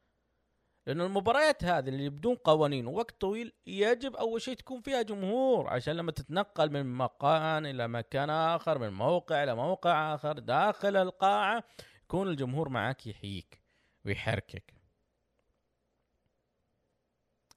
لأنه 0.88 1.06
المباريات 1.06 1.64
هذه 1.64 1.88
اللي 1.88 2.08
بدون 2.08 2.34
قوانين 2.34 2.86
ووقت 2.86 3.20
طويل 3.20 3.52
يجب 3.66 4.16
أول 4.16 4.42
شيء 4.42 4.54
تكون 4.54 4.80
فيها 4.80 5.02
جمهور 5.02 5.68
عشان 5.68 5.94
لما 5.94 6.12
تتنقل 6.12 6.70
من 6.70 6.86
مكان 6.86 7.66
إلى 7.66 7.88
مكان 7.88 8.30
آخر 8.30 8.78
من 8.78 8.92
موقع 8.92 9.42
إلى 9.42 9.54
موقع 9.54 10.14
آخر 10.14 10.38
داخل 10.38 10.96
القاعة 10.96 11.64
يكون 12.04 12.28
الجمهور 12.28 12.68
معك 12.68 13.06
يحييك 13.06 13.62
ويحركك. 14.04 14.74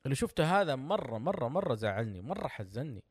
اللي 0.06 0.16
شفته 0.16 0.62
هذا 0.62 0.76
مرة 0.76 1.18
مرة 1.18 1.48
مرة 1.48 1.76
زعلني 1.76 2.22
مرة 2.22 2.48
حزني 2.48 3.04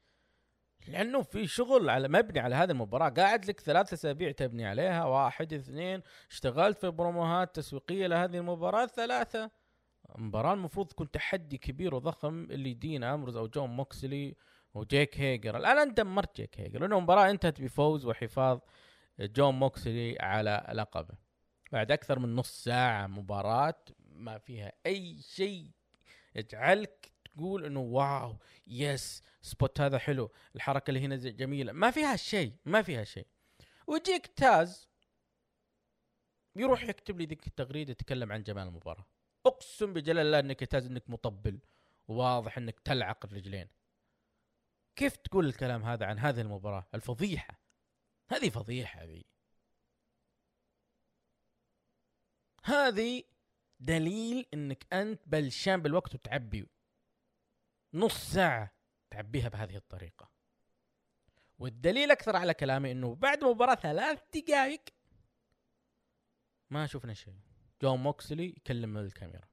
لأنه 0.88 1.22
في 1.22 1.46
شغل 1.46 1.90
على 1.90 2.08
مبني 2.08 2.40
على 2.40 2.54
هذه 2.54 2.70
المباراة. 2.70 3.08
قاعد 3.08 3.44
لك 3.44 3.60
ثلاث 3.60 3.92
أسابيع 3.92 4.30
تبني 4.30 4.66
عليها 4.66 5.04
واحد 5.04 5.52
اثنين. 5.52 6.02
اشتغلت 6.30 6.78
في 6.78 6.90
promoهات 6.90 7.56
تسويقية 7.56 8.06
لهذه 8.06 8.36
المباراة 8.36 8.86
ثلاثة. 8.86 9.59
مباراة 10.18 10.54
المفروض 10.54 10.86
تكون 10.86 11.10
تحدي 11.10 11.58
كبير 11.58 11.94
وضخم 11.94 12.44
اللي 12.44 12.74
دين 12.74 13.04
أمروز 13.04 13.36
أو 13.36 13.46
جون 13.46 13.70
موكسلي 13.70 14.36
وجيك 14.74 15.20
هيجر. 15.20 15.56
الآن 15.56 15.78
أنت 15.78 15.96
دمرت 15.96 16.36
جيك 16.36 16.60
هيجر. 16.60 16.80
لأنه 16.80 16.98
المباراة 16.98 17.30
انتهت 17.30 17.60
بفوز 17.60 18.06
وحفاظ 18.06 18.60
جون 19.20 19.54
موكسلي 19.54 20.16
على 20.20 20.72
لقبه. 20.72 21.14
بعد 21.72 21.92
أكثر 21.92 22.18
من 22.18 22.36
نص 22.36 22.64
ساعة 22.64 23.06
مباراة 23.06 23.84
ما 24.12 24.38
فيها 24.38 24.72
أي 24.86 25.18
شيء 25.22 25.70
يجعلك 26.34 27.12
تقول 27.24 27.64
إنه 27.64 27.80
wow 27.80 28.36
yes 28.66 29.22
spot 29.42 29.80
هذا 29.80 29.98
حلو 29.98 30.30
الحركة 30.56 30.90
اللي 30.90 31.00
هنا 31.00 31.16
جميلة. 31.16 31.72
ما 31.72 31.90
فيها 31.90 32.16
شيء 32.16 32.52
ما 32.64 32.82
فيها 32.82 33.04
شيء. 33.04 33.26
ويجيك 33.86 34.26
تاز 34.26 34.88
يروح 36.56 36.82
يكتب 36.82 37.18
لي 37.18 37.26
ذيك 37.26 37.46
التغريدة 37.46 37.90
يتكلم 37.90 38.32
عن 38.32 38.42
جمال 38.42 38.68
المباراة. 38.68 39.06
اقسم 39.46 39.92
بجلال 39.92 40.26
الله 40.26 40.38
انك 40.38 40.64
تاز 40.64 40.86
انك 40.86 41.10
مطبل 41.10 41.60
وواضح 42.08 42.58
انك 42.58 42.80
تلعق 42.80 43.26
الرجلين. 43.26 43.68
كيف 44.96 45.16
تقول 45.16 45.46
الكلام 45.46 45.84
هذا 45.84 46.06
عن 46.06 46.18
هذه 46.18 46.40
المباراة؟ 46.40 46.86
الفضيحة. 46.94 47.60
هذه 48.28 48.50
فضيحة 48.50 49.04
ذي 49.04 49.26
هذه 52.64 53.22
دليل 53.80 54.46
انك 54.54 54.86
انت 54.92 55.20
بلشان 55.26 55.82
بالوقت 55.82 56.14
وتعبي. 56.14 56.66
نص 57.94 58.32
ساعة 58.32 58.72
تعبيها 59.10 59.48
بهذه 59.48 59.76
الطريقة. 59.76 60.30
والدليل 61.58 62.10
أكثر 62.10 62.36
على 62.36 62.54
كلامي 62.54 62.92
إنه 62.92 63.14
بعد 63.14 63.44
مباراة 63.44 63.74
ثلاث 63.74 64.22
دقائق 64.34 64.80
ما 66.70 66.86
شفنا 66.86 67.14
شيء. 67.14 67.49
جون 67.82 67.98
موكسلي 67.98 68.46
يكلم 68.46 68.98
الكاميرا. 68.98 69.48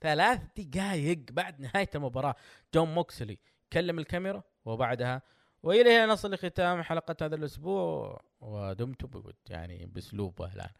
ثلاث 0.00 0.40
دقائق 0.56 1.18
بعد 1.30 1.60
نهاية 1.60 1.90
المباراة. 1.94 2.34
جون 2.74 2.94
موكسلي 2.94 3.38
كلم 3.72 3.98
الكاميرا 3.98 4.42
وبعدها 4.64 5.22
وإلى 5.62 5.90
هنا 5.90 6.06
نصل 6.06 6.34
لختام 6.34 6.82
حلقة 6.82 7.26
هذا 7.26 7.34
الأسبوع 7.34 8.24
ودمتم 8.40 9.08
بود 9.08 9.36
يعني 9.50 9.86
بأسلوبه 9.86 10.52
الآن. 10.54 10.70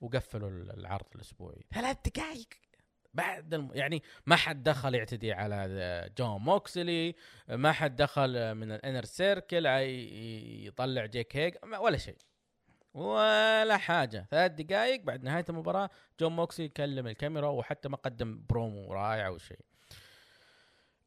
وقفلوا 0.00 0.50
العرض 0.50 1.06
الأسبوعي. 1.14 1.64
ثلاث 1.74 1.96
دقائق 2.06 2.48
بعد 3.14 3.54
الم... 3.54 3.70
يعني 3.74 4.02
ما 4.26 4.36
حد 4.36 4.62
دخل 4.62 4.94
يعتدي 4.94 5.32
على 5.32 6.10
جون 6.18 6.40
موكسلي 6.40 7.14
ما 7.48 7.72
حد 7.72 7.96
دخل 7.96 8.54
من 8.54 8.72
ال 8.72 8.77
Inner 8.77 9.04
Circle 9.04 9.66
يطلع 10.66 11.06
جيك 11.06 11.36
هيجر 11.36 11.54
ما- 11.64 11.78
ولا 11.78 11.98
شيء. 11.98 12.16
ولا 12.98 13.76
حاجة. 13.76 14.26
ثلاث 14.30 14.52
دقائق 14.52 15.02
بعد 15.02 15.22
نهاية 15.24 15.44
المباراة 15.48 15.90
جون 16.20 16.36
موكسلي 16.36 16.62
يكلم 16.62 17.06
الكاميرا 17.06 17.48
وحتى 17.48 17.88
ما 17.88 17.96
قدم 17.96 18.42
برومو 18.48 18.92
رائع 18.92 19.26
أو 19.26 19.38
شيء. 19.38 19.60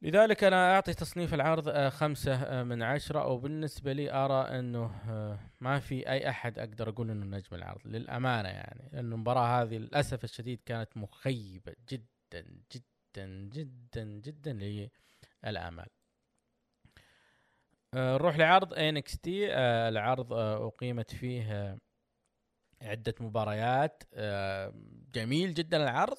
لذلك 0.02 0.44
أنا 0.44 0.74
أعطي 0.74 0.94
تصنيف 0.94 1.34
العرض 1.34 1.68
آه، 1.68 1.88
خمسة 1.88 2.34
آه، 2.34 2.62
من 2.62 2.82
عشرة. 2.82 3.26
وبالنسبة 3.26 3.92
لي 3.92 4.12
أرى 4.12 4.58
أنه 4.58 4.90
آه، 5.08 5.38
ما 5.60 5.80
في 5.80 6.08
أي 6.08 6.28
أحد 6.28 6.58
أقدر 6.58 6.88
أقول 6.88 7.10
أنه 7.10 7.36
نجم 7.36 7.56
العرض 7.56 7.80
للأمانة 7.84 8.48
يعني 8.48 8.88
لأن 8.92 9.12
المباراة 9.12 9.62
هذه 9.62 9.76
للأسف 9.76 10.24
الشديد 10.24 10.60
كانت 10.66 10.96
مخيبة 10.96 11.74
جدا 11.88 12.62
جدا 12.72 13.26
جدا 13.52 14.04
جدا 14.04 14.52
للآمال 14.52 15.86
آه، 15.86 16.01
نروح 17.94 18.36
لعرض 18.36 18.74
NXT 18.74 19.54
العرض 19.88 20.32
آه، 20.32 20.66
أقيمت 20.68 21.14
فيه 21.14 21.52
آه، 21.52 21.78
عدة 22.82 23.14
مباريات. 23.20 24.02
آه، 24.14 24.74
جميل 25.14 25.54
جدا 25.54 25.76
العرض. 25.76 26.18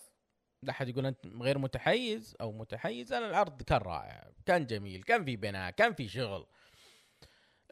لا 0.63 0.71
أحد 0.71 0.87
يقول 0.89 1.05
أنت 1.05 1.27
غير 1.27 1.57
متحيز 1.57 2.35
أو 2.41 2.51
متحيز. 2.51 3.13
أنا 3.13 3.29
العرض 3.29 3.61
كان 3.61 3.77
رائع 3.81 4.31
كان 4.45 4.65
جميل 4.65 5.03
كان 5.03 5.25
في 5.25 5.35
بناء 5.35 5.71
كان 5.71 5.93
في 5.93 6.07
شغل. 6.07 6.47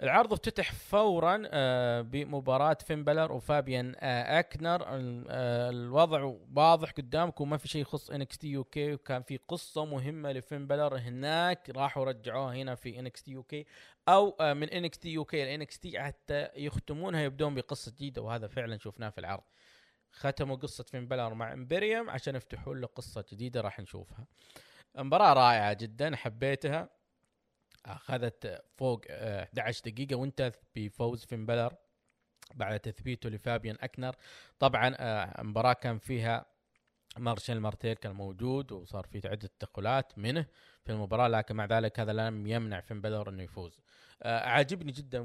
العرض 0.01 0.33
افتتح 0.33 0.71
فورا 0.71 1.43
آه، 1.51 2.01
بمباراة 2.01 2.77
فين 2.85 3.03
بلر 3.03 3.31
وفابيان 3.31 3.95
آه، 3.99 4.39
أكنر. 4.39 4.83
آه، 4.87 5.69
الوضع 5.69 6.33
واضح 6.55 6.91
قدامكم 6.91 7.49
ما 7.49 7.57
في 7.57 7.67
شيء 7.67 7.81
يخص 7.81 8.09
NXT 8.11 8.47
UK 8.47 8.93
وكان 8.93 9.21
في 9.23 9.37
قصة 9.47 9.85
مهمة 9.85 10.31
لفين 10.31 10.67
بلر 10.67 10.97
هناك. 10.97 11.69
راحوا 11.69 12.05
رجعوها 12.05 12.55
هنا 12.55 12.75
في 12.75 12.99
NXT 12.99 13.31
UK 13.31 13.65
أو 14.07 14.35
من 14.39 14.69
NXT 14.69 15.25
UK 15.25 15.39
ل 15.39 15.45
NXT 15.45 15.99
حتى 15.99 16.49
يختمونها 16.55 17.21
يبدون 17.21 17.55
بقصة 17.55 17.91
جديدة 17.91 18.21
وهذا 18.21 18.47
فعلا 18.47 18.77
شفناه 18.77 19.09
في 19.09 19.17
العرض. 19.17 19.43
ختموا 20.11 20.55
قصة 20.55 20.83
فين 20.83 21.07
بلر 21.07 21.33
مع 21.33 21.53
إمبريوم 21.53 22.09
عشان 22.09 22.35
يفتحوا 22.35 22.75
له 22.75 22.87
قصة 22.87 23.25
جديدة 23.31 23.61
راح 23.61 23.79
نشوفها. 23.79 24.25
مباراة 24.95 25.33
رائعة 25.33 25.73
جدا 25.73 26.15
حبيتها. 26.15 27.00
أخذت 27.85 28.63
فوق 28.77 29.01
آه، 29.09 29.43
11 29.43 29.81
دقيقة 29.85 30.15
وانتهت 30.15 30.55
بفوز 30.75 31.25
فين 31.25 31.45
بلر 31.45 31.73
بعد 32.55 32.79
تثبيته 32.79 33.29
لفابيان 33.29 33.77
أكنر. 33.81 34.15
طبعا 34.59 34.95
آه، 34.99 35.41
المباراة 35.41 35.73
كان 35.73 35.97
فيها 35.97 36.45
مارشال 37.17 37.61
مارتيل 37.61 37.93
كان 37.93 38.11
موجود 38.15 38.71
وصار 38.71 39.07
في 39.07 39.27
عدة 39.27 39.49
تدخلات 39.59 40.17
منه. 40.17 40.45
في 40.85 40.91
المباراة 40.91 41.27
لكن 41.27 41.55
مع 41.55 41.65
ذلك 41.65 41.99
هذا 41.99 42.13
لم 42.13 42.47
يمنع 42.47 42.79
فين 42.79 43.01
بلر 43.01 43.29
انه 43.29 43.43
يفوز. 43.43 43.79
آه، 44.23 44.39
عاجبني 44.39 44.91
جدا 44.91 45.19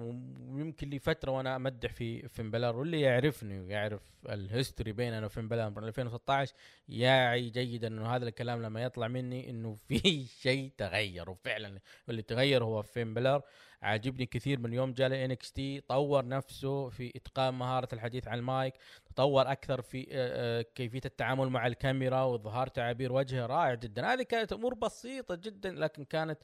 ويمكن 0.51 0.91
لي 0.91 0.99
فترة 0.99 1.31
وأنا 1.33 1.57
أمدح 1.57 1.93
في 1.93 2.29
فين 2.29 2.51
بلر 2.51 2.77
واللي 2.77 3.01
يعرفني 3.01 3.61
ويعرف 3.61 4.03
ال 4.29 4.37
history 4.37 4.93
بيننا 4.93 5.27
وفين 5.27 5.49
بلر 5.49 5.71
من 5.71 5.85
2016 5.85 6.55
يعي 6.89 7.51
جيدا 7.51 7.89
أنه 7.89 8.17
هذا 8.17 8.29
الكلام 8.29 8.63
لما 8.63 8.83
يطلع 8.83 9.09
مني 9.09 9.51
أنه 9.51 9.77
في 9.89 10.25
شيء 10.25 10.73
تغير 10.79 11.31
وفعلا 11.31 11.81
اللي 12.09 12.23
تغير 12.23 12.65
هو 12.65 12.83
فين 12.83 13.15
بلر 13.15 13.43
عاجبني 13.83 14.27
كثير 14.27 14.61
من 14.61 14.73
يوم 14.73 14.93
جاء 14.93 15.25
NXT 15.25 15.81
طور 15.81 16.29
نفسه 16.29 16.89
في 16.89 17.13
إتقان 17.17 17.55
مهارة 17.55 17.89
الحديث 17.93 18.29
عن 18.29 18.39
المايك 18.39 18.75
تطور 19.07 19.53
أكثر 19.53 19.83
في 19.83 20.07
آه، 20.11 20.61
آه، 20.61 20.63
كيفية 20.75 21.01
التعامل 21.05 21.49
مع 21.49 21.67
الكاميرا 21.67 22.23
واظهار 22.23 22.67
تعابير 22.67 23.13
وجهه 23.13 23.47
رائع 23.47 23.75
جدا. 23.75 24.13
هذه 24.13 24.23
كانت 24.23 24.53
أمور 24.53 24.75
بسيطة 24.75 25.35
جدا 25.47 25.71
لكن 25.71 26.05
كانت 26.05 26.39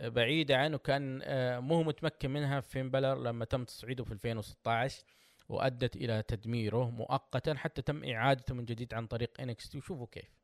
بعيدة 0.00 0.56
عنه 0.56 0.78
كان 0.78 1.20
آه، 1.24 1.58
مو 1.60 1.82
متمكن 1.82 2.30
منها 2.30 2.60
فين 2.60 2.90
بالور 2.90 3.14
لما 3.14 3.44
تم 3.44 3.64
تصعيده 3.64 4.04
في 4.04 4.12
2016 4.12 5.04
وأدت 5.48 5.96
إلى 5.96 6.22
تدميره 6.22 6.90
مؤقتا 6.90 7.54
حتى 7.54 7.82
تم 7.82 8.04
إعادته 8.04 8.54
من 8.54 8.64
جديد 8.64 8.94
عن 8.94 9.06
طريق 9.06 9.40
NXT. 9.40 9.76
وشوفوا 9.76 10.06
كيف. 10.12 10.40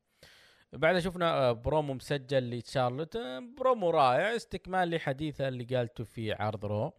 بعدها 0.73 1.01
شفنا 1.01 1.33
آه، 1.33 1.53
برومو 1.53 1.95
مسجل 1.95 2.51
لتشارلوت 2.51 3.17
آه، 3.17 3.39
برومو 3.59 3.91
رائع 3.91 4.37
استكمال 4.37 4.91
لحديثه 4.91 5.49
اللي 5.49 5.65
قالته 5.65 6.05
في 6.05 6.33
عرض 6.33 6.65
Raw. 6.65 6.93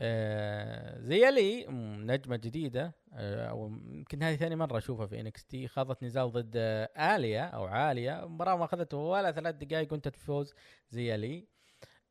آه 0.00 1.00
زي 1.00 1.30
لي 1.30 1.66
نجمة 2.06 2.36
جديدة 2.36 2.94
آه 3.12 3.46
أو 3.46 3.66
يمكن 3.66 4.22
هذه 4.22 4.36
ثاني 4.36 4.56
مرة 4.56 4.78
أشوفها 4.78 5.06
في 5.06 5.20
NXT 5.20 5.68
خاضت 5.68 6.02
نزال 6.02 6.32
ضد 6.32 6.52
آليا 6.96 7.42
أو 7.42 7.64
عاليه 7.64 8.26
مباراة 8.28 8.56
ما 8.56 8.64
أخذته 8.64 8.96
ولا 8.96 9.32
ثلاث 9.32 9.54
دقائق 9.54 9.92
وانتهت 9.92 10.16
بفوز 10.16 10.54
زي 10.90 11.16
لي. 11.16 11.48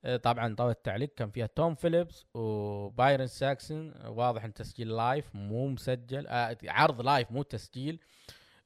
آه 0.06 0.18
طبعا 0.18 0.56
طاولة 0.56 0.72
التعليق 0.72 1.14
كان 1.14 1.30
فيها 1.30 1.48
توم 1.48 1.76
فيليبس 1.76 2.26
وبايرون 2.34 3.28
ساكستون 3.28 3.94
واضح 4.06 4.44
إن 4.44 4.54
تسجيل 4.54 4.96
live 4.96 5.36
مو 5.36 5.68
مسجل 5.68 6.26
عرض 6.64 7.02
live 7.02 7.32
مو 7.32 7.44
تسجيل. 7.44 8.00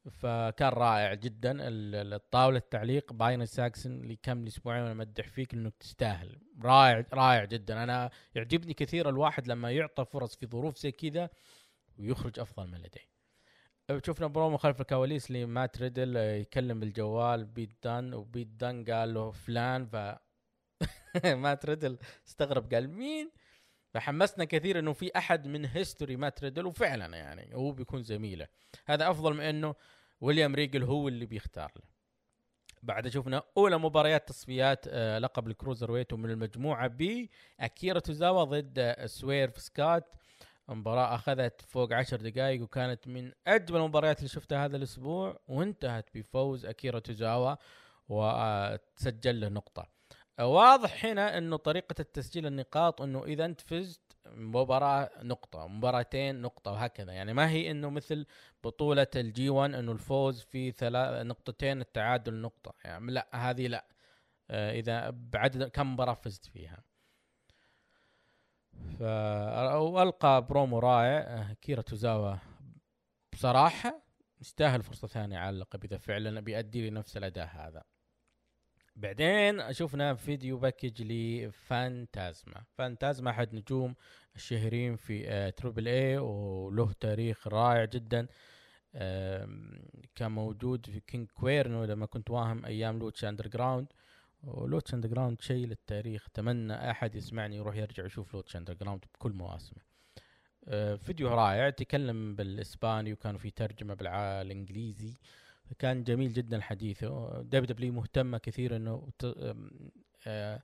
فكان 0.09 0.69
رائع 0.69 1.13
جدا 1.13 1.51
ال- 1.51 2.13
الطاولة 2.13 2.57
التعليق 2.57 3.13
بايرون 3.13 3.45
ساكستون 3.45 4.01
اللي 4.01 4.15
كم 4.15 4.45
أسبوعين 4.47 4.81
وأنا 4.81 4.91
امدح 4.91 5.27
فيك 5.27 5.53
إنك 5.53 5.73
تستاهل. 5.79 6.37
رائع 6.63 7.05
رائع 7.13 7.45
جدا. 7.45 7.83
أنا 7.83 8.09
يعجبني 8.35 8.73
كثير 8.73 9.09
الواحد 9.09 9.47
لما 9.47 9.71
يعطى 9.71 10.05
فرص 10.05 10.35
في 10.35 10.45
ظروف 10.47 10.77
زي 10.77 10.91
كذا 10.91 11.29
ويخرج 11.97 12.39
أفضل 12.39 12.67
من 12.67 12.77
لديه. 12.77 13.11
شفنا 14.05 14.27
برومو 14.27 14.57
خلف 14.57 14.81
الكواليس 14.81 15.31
لمات 15.31 15.77
ريدل 15.81 16.17
آه، 16.17 16.35
يكلم 16.35 16.79
بالجوال 16.79 17.45
بيت 17.45 17.71
دان 17.83 18.13
وبيت 18.13 18.47
دان 18.47 18.85
قال 18.85 19.13
له 19.13 19.31
فلان 19.31 19.85
ف 19.85 19.95
مات 21.43 21.65
ريدل 21.65 21.97
استغرب 22.27 22.73
قال 22.73 22.89
مين؟ 22.89 23.31
فحمسنا 23.93 24.45
كثير 24.45 24.79
إنه 24.79 24.93
في 24.93 25.11
أحد 25.17 25.47
من 25.47 25.65
history 25.65 26.15
مات 26.15 26.43
ريدل 26.43 26.65
وفعلا 26.65 27.17
يعني 27.17 27.55
هو 27.55 27.71
بيكون 27.71 28.03
زميله. 28.03 28.47
هذا 28.85 29.11
أفضل 29.11 29.33
من 29.33 29.41
إنه 29.41 29.75
ويليام 30.21 30.55
ريجل 30.55 30.83
هو 30.83 31.07
اللي 31.07 31.25
بيختار 31.25 31.71
له. 31.75 31.91
بعد 32.83 33.07
شفنا 33.07 33.43
أولى 33.57 33.77
مباريات 33.77 34.27
تصفيات 34.27 34.85
آه، 34.87 35.19
لقب 35.19 35.47
ال 35.47 35.91
cruiserweight 35.91 36.13
من 36.13 36.29
المجموعة 36.29 36.87
ب 36.87 37.27
أكيرا 37.59 37.99
توزاوا 37.99 38.43
ضد 38.43 38.79
آه، 38.79 39.05
سويرف 39.05 39.61
سكات 39.61 40.13
مباراة 40.67 41.15
أخذت 41.15 41.61
فوق 41.61 41.93
عشر 41.93 42.17
دقائق 42.17 42.61
وكانت 42.61 43.07
من 43.07 43.31
أجمل 43.47 43.79
المباريات 43.79 44.17
اللي 44.17 44.29
شفتها 44.29 44.65
هذا 44.65 44.77
الأسبوع 44.77 45.39
وانتهت 45.47 46.09
بفوز 46.15 46.65
أكيرا 46.65 46.99
توزاوا 46.99 47.55
وتسجل 48.09 49.41
له 49.41 49.49
نقطة. 49.49 50.00
واضح 50.41 51.05
هنا 51.05 51.37
إنه 51.37 51.57
طريقة 51.57 51.95
التسجيل 51.99 52.45
النقاط 52.47 53.01
إنه 53.01 53.23
إذا 53.23 53.45
أنت 53.45 53.61
فزت 53.61 54.01
مباراة 54.25 55.09
نقطة 55.21 55.67
مباراتين 55.67 56.41
نقطة 56.41 56.71
وهكذا. 56.71 57.13
يعني 57.13 57.33
ما 57.33 57.49
هي 57.49 57.71
إنه 57.71 57.89
مثل 57.89 58.25
بطولة 58.63 59.07
ال 59.15 59.49
G1 59.49 59.73
إنه 59.73 59.91
الفوز 59.91 60.41
في 60.41 60.71
ثلاث 60.71 61.25
نقطتين 61.25 61.81
التعادل 61.81 62.33
نقطة. 62.33 62.73
يعني 62.85 63.11
لا 63.11 63.27
هذه 63.33 63.67
لا. 63.67 63.85
آه 64.49 64.71
إذا 64.79 65.09
بعدد 65.09 65.63
كم 65.63 65.93
مباراة 65.93 66.13
فزت 66.13 66.45
فيها. 66.45 66.83
وألقى 68.99 70.47
برومو 70.47 70.79
رائع 70.79 71.19
آه، 71.19 71.53
أكيرا 71.53 71.81
توزاوا 71.81 72.35
بصراحة 73.33 74.01
يستاهل 74.41 74.83
فرصة 74.83 75.07
ثانية 75.07 75.37
على 75.37 75.49
اللقب 75.49 75.83
إذا 75.83 75.97
فعلا 75.97 76.39
بيأدي 76.39 76.89
نفس 76.89 77.17
الأداء 77.17 77.47
هذا. 77.47 77.83
بعدين 78.95 79.73
شفنا 79.73 80.15
video 80.15 80.57
package 80.57 81.01
لفانتازما. 81.01 82.63
فانتازما 82.77 83.29
أحد 83.29 83.55
نجوم 83.55 83.95
الشهيرين 84.35 84.95
في 84.95 85.29
آه 85.29 85.49
Triple 85.49 85.87
A 85.87 86.17
وله 86.17 86.93
تاريخ 86.99 87.47
رائع 87.47 87.85
جدا. 87.85 88.27
كان 90.15 90.31
موجود 90.31 90.85
في 90.85 90.99
كينج 90.99 91.27
كويرنو 91.31 91.83
لما 91.83 92.05
كنت 92.05 92.29
واهم 92.29 92.65
أيام 92.65 92.99
Lucha 92.99 93.25
Underground 93.25 93.87
و 94.43 94.52
Lucha 94.52 94.93
Underground 94.93 95.41
شيء 95.41 95.67
للتاريخ. 95.67 96.27
أتمنى 96.27 96.91
أحد 96.91 97.15
يسمعني 97.15 97.55
يروح 97.55 97.75
يرجع 97.75 98.05
يشوف 98.05 98.33
Lucha 98.33 98.55
Underground 98.55 99.05
بكل 99.13 99.31
مواسمه. 99.33 99.81
آه، 100.67 100.95
فيديو 100.95 101.27
رائع. 101.27 101.69
تكلم 101.69 102.35
بالإسباني 102.35 103.13
وكان 103.13 103.37
في 103.37 103.51
ترجمة 103.51 103.93
بالإنجليزي. 103.93 105.13
كان 105.79 106.03
جميل 106.03 106.33
جدا 106.33 106.61
حديثه. 106.61 107.41
WWE 107.41 107.93
مهتمة 107.93 108.37
كثير 108.37 108.75
إنه 108.75 109.09
آه، 110.27 110.61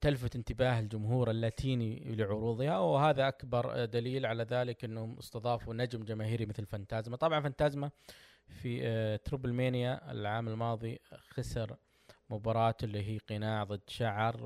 تلفت 0.00 0.36
انتباه 0.36 0.80
الجمهور 0.80 1.30
اللاتيني 1.30 2.14
لعروضها 2.16 2.78
وهذا 2.78 3.28
أكبر 3.28 3.84
دليل 3.84 4.26
على 4.26 4.42
ذلك 4.42 4.84
إنهم 4.84 5.18
استضافوا 5.18 5.74
نجم 5.74 6.04
جماهيري 6.04 6.46
مثل 6.46 6.66
فانتازما. 6.66 7.16
طبعا 7.16 7.40
فانتازما 7.40 7.90
في 8.48 8.80
آه، 8.82 9.16
TripleMania 9.16 10.10
العام 10.12 10.48
الماضي 10.48 10.98
خسر 11.30 11.76
مباراة 12.30 12.76
اللي 12.82 13.02
هي 13.08 13.18
قناع 13.18 13.64
ضد 13.64 13.80
شعر 13.86 14.40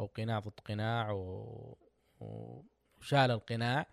أو 0.00 0.10
قناع 0.16 0.38
ضد 0.38 0.60
قناع 0.64 1.10
وشال 2.20 3.30
القناع. 3.30 3.86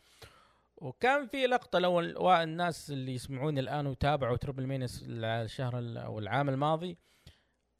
وكان 0.82 1.28
في 1.28 1.48
لقطة 1.48 1.80
لو 1.80 2.32
الناس 2.32 2.92
اللي 2.92 3.14
يسمعوني 3.16 3.60
الآن 3.60 3.88
وتابعوا 3.88 4.38
TripleMania 4.38 5.04
الشهر 5.08 5.80
ال- 5.80 5.98
أو 5.98 6.20
العام 6.20 6.50
الماضي 6.50 6.98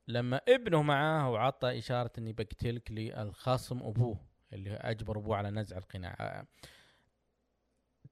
لما 0.08 0.42
ابنه 0.48 0.82
معاه 0.82 1.32
وعطى 1.32 1.78
إشارة 1.78 2.12
إني 2.18 2.34
بقتلك 2.34 2.92
للخصم 2.92 3.84
أبوه 3.84 4.18
اللي 4.54 4.74
أجبر 4.74 5.18
أبوه 5.18 5.38
على 5.38 5.50
نزع 5.52 5.78
القناع. 5.78 6.46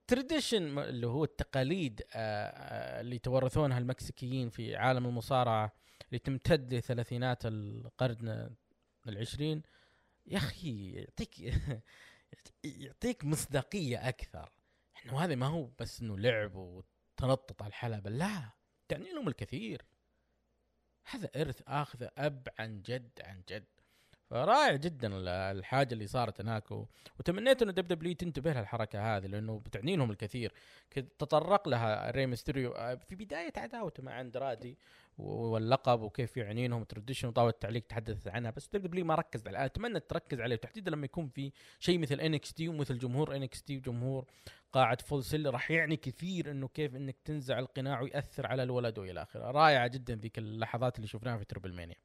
تراديشن 0.07 0.79
اللي 0.79 1.07
هو 1.07 1.23
التقاليد 1.23 2.01
آه، 2.01 2.47
آه، 2.47 3.01
اللي 3.01 3.19
تورثونها 3.19 3.77
المكسيكيين 3.77 4.49
في 4.49 4.75
عالم 4.75 5.05
المصارعة 5.05 5.71
اللي 6.09 6.19
تمتد 6.19 6.73
لثلاثينات 6.73 7.45
القرن 7.45 8.55
العشرين 9.07 9.61
يا 10.27 10.37
أخي 10.37 10.91
يعطيك 10.91 11.39
يعطيك 12.63 13.25
مصداقية 13.25 14.09
أكثر. 14.09 14.49
إنه 15.05 15.19
هذا 15.23 15.35
ما 15.35 15.45
هو 15.47 15.65
بس 15.79 16.01
إنه 16.01 16.17
لعب 16.17 16.55
وتنطط 16.55 17.61
على 17.61 17.69
الحلبة 17.69 18.09
لا 18.09 18.51
تعني 18.87 19.13
لهم 19.13 19.27
الكثير. 19.27 19.85
هذا 21.05 21.29
إرث 21.41 21.61
آخذه 21.67 22.11
أب 22.17 22.47
عن 22.59 22.81
جد 22.81 23.21
عن 23.21 23.43
جد. 23.49 23.78
فرائع 24.29 24.75
جدا 24.75 25.07
ال- 25.17 25.27
الحاجة 25.27 25.93
اللي 25.93 26.07
صارت 26.07 26.41
هناك 26.41 26.71
و... 26.71 26.85
وتمنيت 27.19 27.61
إنه 27.61 27.71
WWE 27.71 28.13
تنتبه 28.13 28.53
للحركه 28.53 29.17
هذه 29.17 29.25
لأنه 29.27 29.59
بتعني 29.59 29.95
لهم 29.95 30.11
الكثير 30.11 30.53
تطرق 31.19 31.67
لها 31.67 32.11
ري 32.11 32.25
ميستيريو. 32.25 32.71
آه، 32.71 32.95
في 32.95 33.15
بداية 33.15 33.53
عداوته 33.57 34.03
مع 34.03 34.21
أندرادي 34.21 34.77
واللقب 35.17 36.01
وكيف 36.01 36.37
يعني 36.37 36.67
لهم 36.67 36.83
tradition 36.83 37.27
وطاولة 37.27 37.49
التعليق 37.51 37.83
تحدثت 37.87 38.27
عنها 38.27 38.51
بس 38.51 38.67
WWE 38.73 39.05
ما 39.05 39.15
ركز 39.15 39.47
على 39.47 39.65
أتمنى 39.65 39.99
تركز 39.99 40.41
عليه. 40.41 40.55
تحديدا 40.55 40.91
لما 40.91 41.05
يكون 41.05 41.27
في 41.27 41.51
شيء 41.79 41.99
مثل 41.99 42.19
NXT 42.19 42.67
ومثل 42.67 42.97
جمهور 42.97 43.35
NXT 43.35 43.77
وجمهور 43.77 44.25
قاعة 44.73 44.97
Full 45.03 45.23
Sail 45.23 45.53
راح 45.53 45.71
يعني 45.71 45.97
كثير 45.97 46.51
إنه 46.51 46.67
كيف 46.67 46.95
إنك 46.95 47.15
تنزع 47.25 47.59
القناع 47.59 48.01
ويأثر 48.01 48.47
على 48.47 48.63
الولد 48.63 48.97
وإلى 48.99 49.21
آخره، 49.21 49.51
رائعة 49.51 49.87
جدا 49.87 50.15
ذيك 50.15 50.37
اللحظات 50.37 50.95
اللي 50.95 51.07
شفناها 51.07 51.37
في 51.37 51.45
TripleMania. 51.45 51.95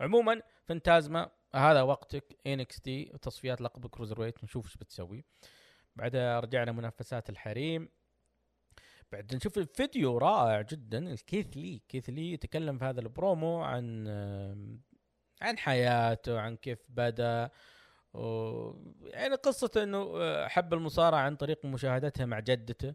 عموما 0.00 0.42
فانتازما 0.64 1.30
هذا 1.54 1.82
وقتك 1.82 2.36
NXT 2.46 3.04
تصفيات 3.22 3.60
لقب 3.60 3.86
cruiserweight 3.86 4.44
نشوف 4.44 4.66
إيش 4.66 4.76
بتسوي. 4.76 5.24
بعدها 5.96 6.40
رجعنا 6.40 6.72
منافسات 6.72 7.30
الحريم. 7.30 7.88
بعد 9.12 9.34
نشوف 9.34 9.58
الفيديو 9.58 10.18
رائع 10.18 10.60
جدا 10.60 10.98
لكيث 11.12 11.56
لي. 11.56 11.82
كيث 11.88 12.10
لي 12.10 12.32
يتكلم 12.32 12.78
في 12.78 12.84
هذا 12.84 13.00
البرومو 13.00 13.62
عن 13.62 14.08
عن 15.42 15.58
حياته 15.58 16.40
عن 16.40 16.56
كيف 16.56 16.78
بدأ. 16.88 17.50
و... 18.14 18.20
يعني 19.00 19.34
قصة 19.34 19.70
إنه 19.82 20.12
آه، 20.16 20.48
حب 20.48 20.74
المصارعة 20.74 21.20
عن 21.20 21.36
طريق 21.36 21.64
مشاهدتها 21.64 22.26
مع 22.26 22.40
جدته. 22.40 22.94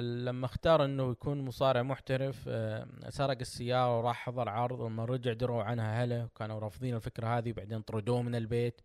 لما 0.00 0.46
اختار 0.46 0.84
إنه 0.84 1.10
يكون 1.10 1.44
مصارع 1.44 1.82
محترف 1.82 2.44
آه، 2.48 2.86
سرق 3.08 3.38
السيارة 3.40 3.98
وراح 3.98 4.16
حضر 4.16 4.48
عرض 4.48 4.82
لما 4.82 5.04
رجع 5.04 5.32
دروا 5.32 5.62
عنها 5.62 6.02
أهله 6.02 6.24
وكانوا 6.24 6.58
رافضين 6.58 6.94
الفكرة 6.94 7.38
هذه 7.38 7.50
وبعدين 7.50 7.80
طردوه 7.82 8.22
من 8.22 8.34
البيت. 8.34 8.80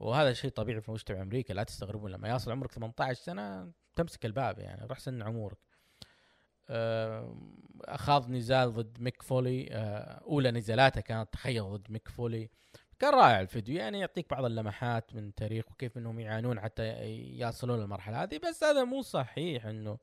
وهذا 0.00 0.32
شيء 0.32 0.50
طبيعي 0.50 0.80
في 0.80 0.90
مجتمع 0.90 1.22
أمريكا 1.22 1.52
لا 1.52 1.62
تستغربون 1.62 2.10
لما 2.10 2.28
يصل 2.28 2.50
عمرك 2.52 2.72
18 2.72 3.22
سنة 3.22 3.72
تمسك 3.96 4.26
الباب 4.26 4.58
يعني 4.58 4.86
روح 4.86 4.98
سن 4.98 5.22
عمرك 5.22 5.58
آه، 6.68 7.36
اخاض 7.80 8.30
نزال 8.30 8.72
ضد 8.72 9.00
ميك 9.00 9.22
فولي 9.22 9.68
آه، 9.72 10.22
أولى 10.24 10.50
نزالاته 10.50 11.00
كانت 11.00 11.32
تخيل 11.32 11.62
ضد 11.64 11.90
ميك 11.90 12.08
فولي. 12.08 12.50
كان 12.98 13.14
رائع 13.14 13.40
الفيديو 13.40 13.76
يعني 13.76 14.00
يعطيك 14.00 14.30
بعض 14.30 14.44
اللمحات 14.44 15.14
من 15.14 15.34
تاريخ 15.34 15.72
وكيف 15.72 15.98
إنهم 15.98 16.20
يعانون 16.20 16.60
حتى 16.60 16.82
يصلون 17.38 17.80
للمرحلة 17.80 18.22
هذه. 18.22 18.38
بس 18.38 18.64
هذا 18.64 18.84
مو 18.84 19.02
صحيح 19.02 19.66
إنه 19.66 19.98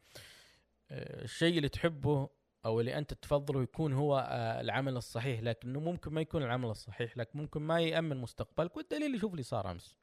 آه، 0.92 1.24
الشيء 1.24 1.58
اللي 1.58 1.70
تحبه 1.70 2.30
أو 2.66 2.80
اللي 2.80 2.98
أنت 2.98 3.14
تفضله 3.14 3.64
يكون 3.64 3.94
هو 3.94 4.28
آه، 4.30 4.62
العمل 4.62 4.98
الصحيح 4.98 5.40
لكنه 5.42 5.80
ممكن 5.80 6.14
ما 6.14 6.22
يكون 6.22 6.44
العمل 6.44 6.70
الصحيح 6.70 7.18
لك 7.18 7.36
ممكن 7.36 7.62
ما 7.62 7.82
يأمن 7.82 8.18
مستقبلك 8.18 8.78
والدليل 8.78 9.20
شوف 9.22 9.32
اللي 9.32 9.44
صار 9.44 9.72
أمس. 9.72 9.98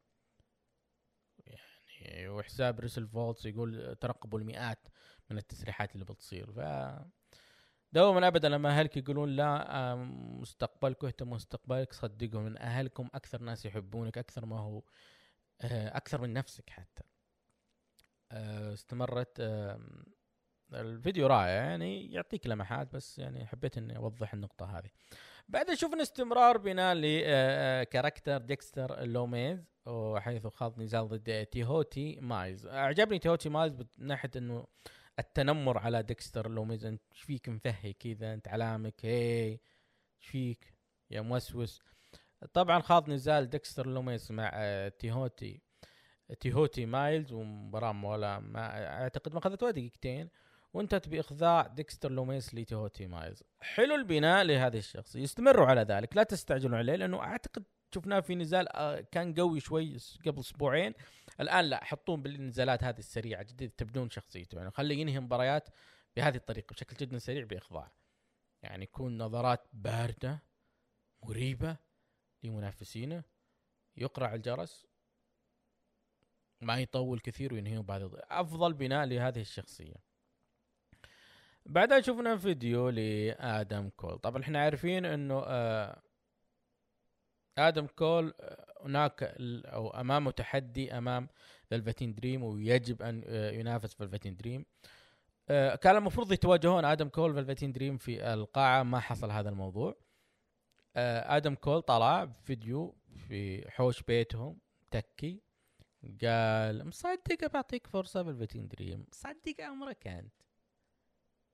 يعني 2.01 2.29
وحساب 2.29 2.81
WrestleVotes 2.81 3.47
يقول 3.47 3.97
ترقبوا 4.01 4.39
المئات 4.39 4.89
من 5.31 5.39
التسريحات 5.39 5.95
اللي 5.95 6.05
بتصير 6.05 6.53
ف 6.53 6.59
دوما 7.93 8.27
ابدا 8.29 8.49
لما 8.49 8.69
أهلك 8.69 8.97
يقولون 8.97 9.29
لا 9.29 9.93
آم، 9.93 10.41
مستقبلك 10.41 11.05
اهتم 11.05 11.31
مستقبلك 11.31 11.93
صدقوا 11.93 12.41
من 12.41 12.59
أهلكم 12.59 13.09
أكثر 13.15 13.43
ناس 13.43 13.67
يحبونك 13.67 14.19
أكثر 14.19 14.47
ما 14.47 14.61
هو 14.61 14.83
آه، 15.61 15.97
أكثر 15.97 16.21
من 16.21 16.33
نفسك 16.33 16.71
حتى. 16.71 17.03
آه، 18.33 18.73
استمرت 18.73 19.41
الفيديو 20.75 21.27
رائع 21.27 21.49
يعني 21.49 22.13
يعطيك 22.13 22.47
لمحات 22.47 22.95
بس 22.95 23.19
يعني 23.19 23.47
حبيت 23.47 23.79
إني 23.79 23.97
أوضح 23.97 24.35
النقطة 24.35 24.79
هذه. 24.79 24.91
بعدين 25.49 25.77
شفنا 25.77 26.03
استمرار 26.03 26.59
بناء 26.59 26.95
ل 26.95 27.09
character 27.09 28.39
ديكستر 28.39 29.05
لوميز 29.05 29.65
وحيث 29.87 30.47
خاض 30.47 30.81
نزال 30.81 31.09
ضد 31.09 31.47
تيهوتي 31.47 32.19
مايلز 32.21 32.67
أعجبني 32.67 33.19
تيهوتي 33.19 33.49
مايلز 33.49 33.73
من 33.75 33.87
ناحية 33.99 34.31
إنه 34.37 34.67
التنمر 35.19 35.79
على 35.79 36.03
ديكستر 36.03 36.51
لوميز 36.51 36.85
انت 36.87 37.03
إيش 37.13 37.23
فيك 37.23 37.49
مفهي 37.49 37.93
كذا 37.93 38.35
أنت 38.35 38.49
علامك 38.49 39.07
هي 39.07 39.51
إيش 39.51 39.59
فيك؟ 40.31 40.75
يا 41.11 41.21
موسوس. 41.21 41.83
طبعا 42.53 42.81
خاض 42.81 43.11
نزال 43.11 43.51
ديكستر 43.51 43.87
لوميز 43.87 44.33
مع 44.33 44.51
آه، 44.55 44.89
تيهوتي 44.89 45.61
تيهوتي 46.41 46.87
مايلز 46.87 47.33
ومباراة 47.33 48.05
ولا 48.05 48.39
ما 48.39 48.87
أعتقد 49.03 49.33
ما 49.33 49.39
أخذت 49.39 49.63
ولا 49.63 49.73
دقيقتين 49.73 50.29
وانتهت 50.75 51.09
بإخضاع 51.09 51.67
ديكستر 51.67 52.11
لوميز 52.13 52.55
لتيهوتي 52.55 53.07
مايلز. 53.07 53.43
حلو 53.61 53.95
البناء 53.95 54.45
لهذا 54.45 54.79
الشخص 54.79 55.17
يستمروا 55.17 55.67
على 55.67 55.81
ذلك 55.81 56.17
لا 56.17 56.23
تستعجلوا 56.23 56.79
عليه 56.79 56.97
لأنه 56.97 57.21
أعتقد 57.21 57.65
شفناه 57.95 58.21
في 58.21 58.35
نزال 58.35 58.69
آه، 58.77 59.01
كان 59.01 59.35
قوي 59.35 59.61
شوي 59.61 59.97
قبل 60.27 60.41
أسبوعين. 60.41 60.95
الآن 61.41 61.65
لا 61.65 61.85
حطوه 61.85 62.17
بالنزالات 62.17 62.85
هذه 62.85 62.99
السريعة 62.99 63.43
جدا 63.43 63.67
تبدون 63.67 64.11
شخصيته. 64.11 64.59
يعني 64.59 64.71
خليه 64.71 65.01
ينهي 65.01 65.21
مباريات 65.21 65.69
بهذه 66.17 66.37
الطريقة 66.37 66.73
بشكل 66.73 66.97
جدا 66.97 67.19
سريع 67.19 67.45
بإخضاع. 67.45 67.93
يعني 68.63 68.85
يكون 68.85 69.19
نظرات 69.19 69.67
باردة 69.73 70.43
مريبة 71.23 71.77
لمنافسينه. 72.43 73.23
يقرع 73.97 74.35
الجرس. 74.35 74.87
ما 76.61 76.81
يطول 76.81 77.21
كثير 77.21 77.55
وينهيه 77.55 77.79
بعد 77.79 78.11
أفضل 78.15 78.73
بناء 78.73 79.07
لهذه 79.07 79.41
الشخصية. 79.41 79.95
بعدها 81.67 82.01
شفنا 82.01 82.37
فيديو 82.37 82.89
لآدم 82.89 83.89
كول. 83.89 84.19
طبعا 84.19 84.43
إحنا 84.43 84.63
عارفين 84.63 85.05
إنه 85.05 85.43
آه 85.47 86.03
آدم 87.59 87.87
كول 87.87 88.35
آه، 88.41 88.75
هناك 88.85 89.35
أو 89.67 89.91
أمامه 89.91 90.31
تحدي 90.31 90.99
أمام 90.99 91.29
فلفتين 91.71 92.15
دريم 92.15 92.43
ويجب 92.43 93.03
أن 93.03 93.23
آه، 93.27 93.51
ينافس 93.51 93.95
فلفتين 93.95 94.37
دريم 94.37 94.65
آه، 95.49 95.75
كان 95.75 95.97
المفروض 95.97 96.33
يتواجهون 96.33 96.85
آدم 96.85 97.09
كول 97.09 97.35
فلفتين 97.35 97.73
دريم 97.73 97.97
في 97.97 98.33
القاعة 98.35 98.83
ما 98.83 99.01
حصل 99.01 99.31
هذا 99.31 99.49
الموضوع. 99.49 99.97
آدم 100.97 101.55
كول 101.55 101.83
طلع 101.83 102.27
فيديو 102.27 102.95
في 103.29 103.71
حوش 103.71 104.03
بيتهم 104.03 104.59
متكي 104.91 105.43
قال 106.23 106.87
مصدق 106.89 107.53
بعطيك 107.55 107.87
فرصة 107.87 108.23
فلفتين 108.25 108.69
دريم 108.69 109.07
مصدق 109.13 109.65
امرك 109.65 110.07
أنت. 110.07 110.33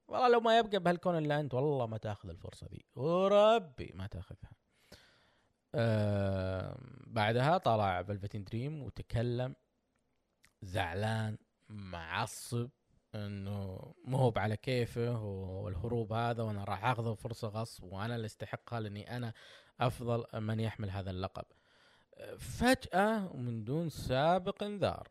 والله 0.09 0.29
لو 0.29 0.41
ما 0.41 0.59
يبقى 0.59 0.79
بهالكون 0.79 1.19
الا 1.19 1.41
أنت 1.41 1.55
والله 1.55 1.87
ما 1.87 1.99
تأخذ 1.99 2.29
الفرصة 2.29 2.67
ذي 2.67 2.85
وربي 2.97 3.93
ما 3.95 4.07
تأخذها. 4.07 4.53
آه 5.75 6.79
بعدها 7.07 7.59
طلع 7.59 8.03
فلفتين 8.03 8.45
دريم 8.45 8.83
وتكلم 8.83 9.55
زعلان 10.63 11.39
معصب 11.69 12.71
إنه 13.15 13.95
مو 14.05 14.17
هو 14.17 14.33
على 14.37 14.57
كيفه 14.57 15.23
والهروب 15.23 16.13
هذا 16.13 16.43
وأنا 16.43 16.65
راح 16.65 16.85
اخذ 16.85 17.17
فرصة 17.17 17.49
غصب 17.49 17.85
وأنا 17.85 18.17
اللي 18.17 18.27
استحقها 18.27 18.81
لأني 18.81 19.17
أنا 19.17 19.33
أفضل 19.81 20.25
من 20.35 20.61
يحمل 20.61 20.91
هذا 20.91 21.11
اللقب. 21.11 21.45
آه، 22.15 22.37
فجأة 22.37 23.33
ومن 23.33 23.65
دون 23.65 23.89
سابق 23.89 24.63
انذار 24.63 25.09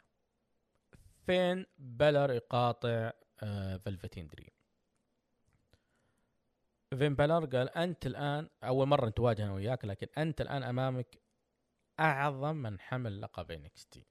فين 1.25 1.65
بالور 1.77 2.31
يقاطع 2.31 3.11
آه 3.43 3.77
فلفتين 3.77 4.27
دريم 4.27 4.62
فين 6.95 7.15
بالور 7.15 7.45
قال 7.45 7.69
أنت 7.69 8.05
الآن 8.05 8.49
أول 8.63 8.87
مرة 8.87 9.09
نتواجه 9.09 9.43
أنا 9.43 9.53
وياك 9.53 9.85
لكن 9.85 10.07
أنت 10.17 10.41
الآن 10.41 10.63
أمامك 10.63 11.21
أعظم 11.99 12.55
من 12.55 12.79
حمل 12.79 13.21
لقب 13.21 13.51
NXT 13.51 14.05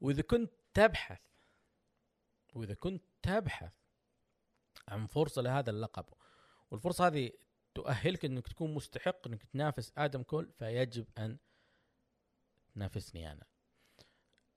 وإذا 0.00 0.22
كنت 0.22 0.52
تبحث 0.74 1.20
وإذا 2.54 2.74
كنت 2.74 3.04
تبحث 3.22 3.74
عن 4.88 5.06
فرصة 5.06 5.42
لهذا 5.42 5.70
اللقب 5.70 6.04
والفرصة 6.70 7.06
هذه 7.06 7.30
تؤهلك 7.74 8.24
إنك 8.24 8.48
تكون 8.48 8.74
مستحق 8.74 9.26
إنك 9.26 9.42
تنافس 9.42 9.92
آدم 9.96 10.22
كول 10.22 10.52
فيجب 10.58 11.06
أن 11.18 11.38
تنافسني 12.74 13.32
أنا. 13.32 13.46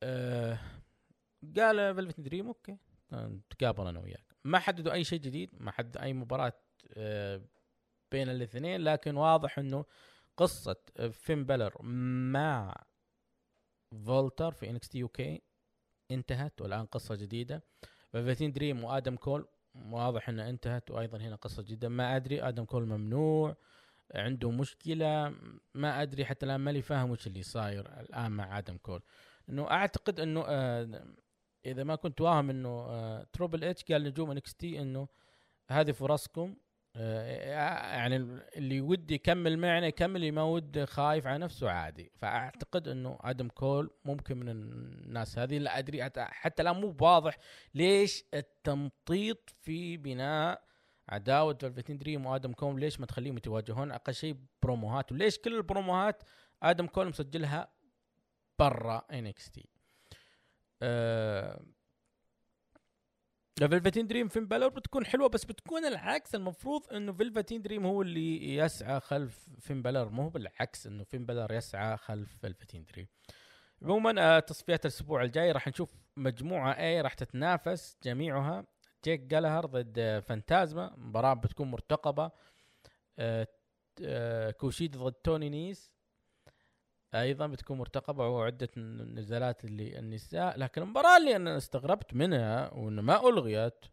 أه 0.03 0.59
قال 1.57 1.95
فلفتين 1.95 2.19
دريم 2.19 2.47
okay 2.47 2.77
نتقابل 3.13 3.87
أنا 3.87 3.99
وياك 3.99 4.35
ما 4.43 4.59
حددوا 4.59 4.93
أي 4.93 5.03
شيء 5.03 5.19
جديد 5.19 5.49
ما 5.61 5.71
حددوا 5.71 6.01
أي 6.03 6.13
مباراة 6.13 6.53
بين 8.11 8.29
الاثنين 8.29 8.81
لكن 8.81 9.17
واضح 9.17 9.59
إنه 9.59 9.85
قصة 10.37 10.75
آه، 10.97 11.07
فين 11.07 11.45
بالور 11.45 11.81
مع 12.31 12.83
فولتر 14.05 14.51
في 14.51 14.69
NXT 14.69 14.97
UK 14.97 15.41
انتهت 16.11 16.61
والآن 16.61 16.85
قصة 16.85 17.15
جديدة. 17.15 17.63
فلفتين 18.13 18.51
دريم 18.51 18.83
وآدم 18.83 19.15
كول 19.15 19.47
واضح 19.75 20.29
انها 20.29 20.49
انتهت 20.49 20.91
وأيضا 20.91 21.17
هنا 21.17 21.35
قصة 21.35 21.63
جدا 21.63 21.89
ما 21.89 22.15
أدري 22.15 22.41
آدم 22.47 22.65
كول 22.65 22.85
ممنوع 22.85 23.55
عنده 24.15 24.51
مشكلة 24.51 25.35
ما 25.73 26.01
أدري 26.01 26.25
حتى 26.25 26.45
الآن 26.45 26.59
ماني 26.59 26.81
فاهم 26.81 27.11
وش 27.11 27.27
اللي 27.27 27.43
صاير 27.43 27.99
الآن 27.99 28.31
مع 28.31 28.57
آدم 28.57 28.77
كول. 28.77 29.01
إنه 29.49 29.71
أعتقد 29.71 30.19
إنه 30.19 30.43
آه 30.47 31.05
إذا 31.65 31.83
ما 31.83 31.95
كنت 31.95 32.21
واهم 32.21 32.49
إنه 32.49 32.69
آه 32.69 33.27
Triple 33.33 33.63
H 33.63 33.83
قال 33.83 34.03
نجوم 34.03 34.31
NXT 34.31 34.81
إنه 34.81 35.07
هذه 35.69 35.91
فرصكم 35.91 36.49
آه 36.51 36.64
يعني 36.95 38.15
اللي 38.55 38.81
ودي 38.81 39.13
يكمل 39.13 39.57
معنا 39.57 39.87
يكمل 39.87 40.15
اللي 40.15 40.31
ما 40.31 40.43
وده 40.43 40.85
خايف 40.85 41.27
على 41.27 41.37
نفسه 41.37 41.69
عادي. 41.69 42.11
فأعتقد 42.15 42.87
إنه 42.87 43.17
آدم 43.21 43.47
كول 43.47 43.91
ممكن 44.05 44.37
من 44.37 44.49
الناس 44.49 45.39
هذه. 45.39 45.57
لا 45.57 45.79
أدري 45.79 46.03
حتى, 46.17 46.61
الآن 46.61 46.75
مو 46.75 46.95
واضح 47.01 47.37
ليش 47.73 48.23
التمطيط 48.33 49.49
في 49.49 49.97
بناء 49.97 50.63
عداوة 51.09 51.57
فلفتين 51.61 51.97
دريم 51.97 52.25
وآدم 52.25 52.53
كول 52.53 52.79
ليش 52.79 52.99
ما 52.99 53.05
تخليهم 53.05 53.37
يتواجهون؟ 53.37 53.91
أقل 53.91 54.13
شيء 54.13 54.37
بروموهات. 54.63 55.11
وليش 55.11 55.37
كل 55.37 55.55
البروموهات 55.55 56.23
آدم 56.63 56.87
كول 56.87 57.09
مسجلها 57.09 57.71
برا 58.59 59.05
NXT؟ 59.13 59.69
آه 63.61 63.67
فيلفتين 63.67 64.07
دريم 64.07 64.27
فين 64.27 64.47
بالور 64.47 64.69
بتكون 64.69 65.05
حلوة 65.05 65.27
بس 65.29 65.45
بتكون 65.45 65.85
العكس. 65.85 66.35
المفروض 66.35 66.93
إنه 66.93 67.13
فيلفتين 67.13 67.61
دريم 67.61 67.85
هو 67.85 68.01
اللي 68.01 68.55
يسعى 68.55 68.99
خلف 68.99 69.49
فين 69.59 69.81
بالور 69.81 70.09
مو 70.09 70.29
بالعكس 70.29 70.87
إنه 70.87 71.03
فين 71.03 71.25
بالور 71.25 71.53
يسعى 71.53 71.97
خلف 71.97 72.37
فيلفتين 72.41 72.85
دريم 72.85 73.07
عموما 73.81 74.15
آه 74.37 74.39
تصفيات 74.39 74.85
الأسبوع 74.85 75.23
الجاي 75.23 75.51
راح 75.51 75.67
نشوف 75.67 75.89
مجموعة 76.17 76.71
A 76.71 77.01
راح 77.01 77.13
تتنافس 77.13 77.97
جميعها. 78.03 78.65
جاك 79.05 79.19
جالاجر 79.19 79.65
ضد 79.65 79.99
آه، 79.99 80.19
فانتازما 80.19 80.93
مباراة 80.97 81.33
بتكون 81.33 81.71
مرتقبة. 81.71 82.31
آه 83.19 83.47
آه 84.03 84.51
كوشيدا 84.51 84.97
ضد 84.97 85.13
توني 85.13 85.49
نيس 85.49 85.91
أيضا 87.21 87.47
بتكون 87.47 87.77
مرتقبة 87.77 88.27
وعده 88.27 88.69
نزالات 88.77 89.65
للنساء 89.65 90.59
لكن 90.59 90.81
المباراة 90.81 91.17
اللي 91.17 91.35
أنا 91.35 91.57
استغربت 91.57 92.13
منها 92.13 92.73
وإنه 92.73 93.01
ما 93.01 93.29
ألغيت 93.29 93.85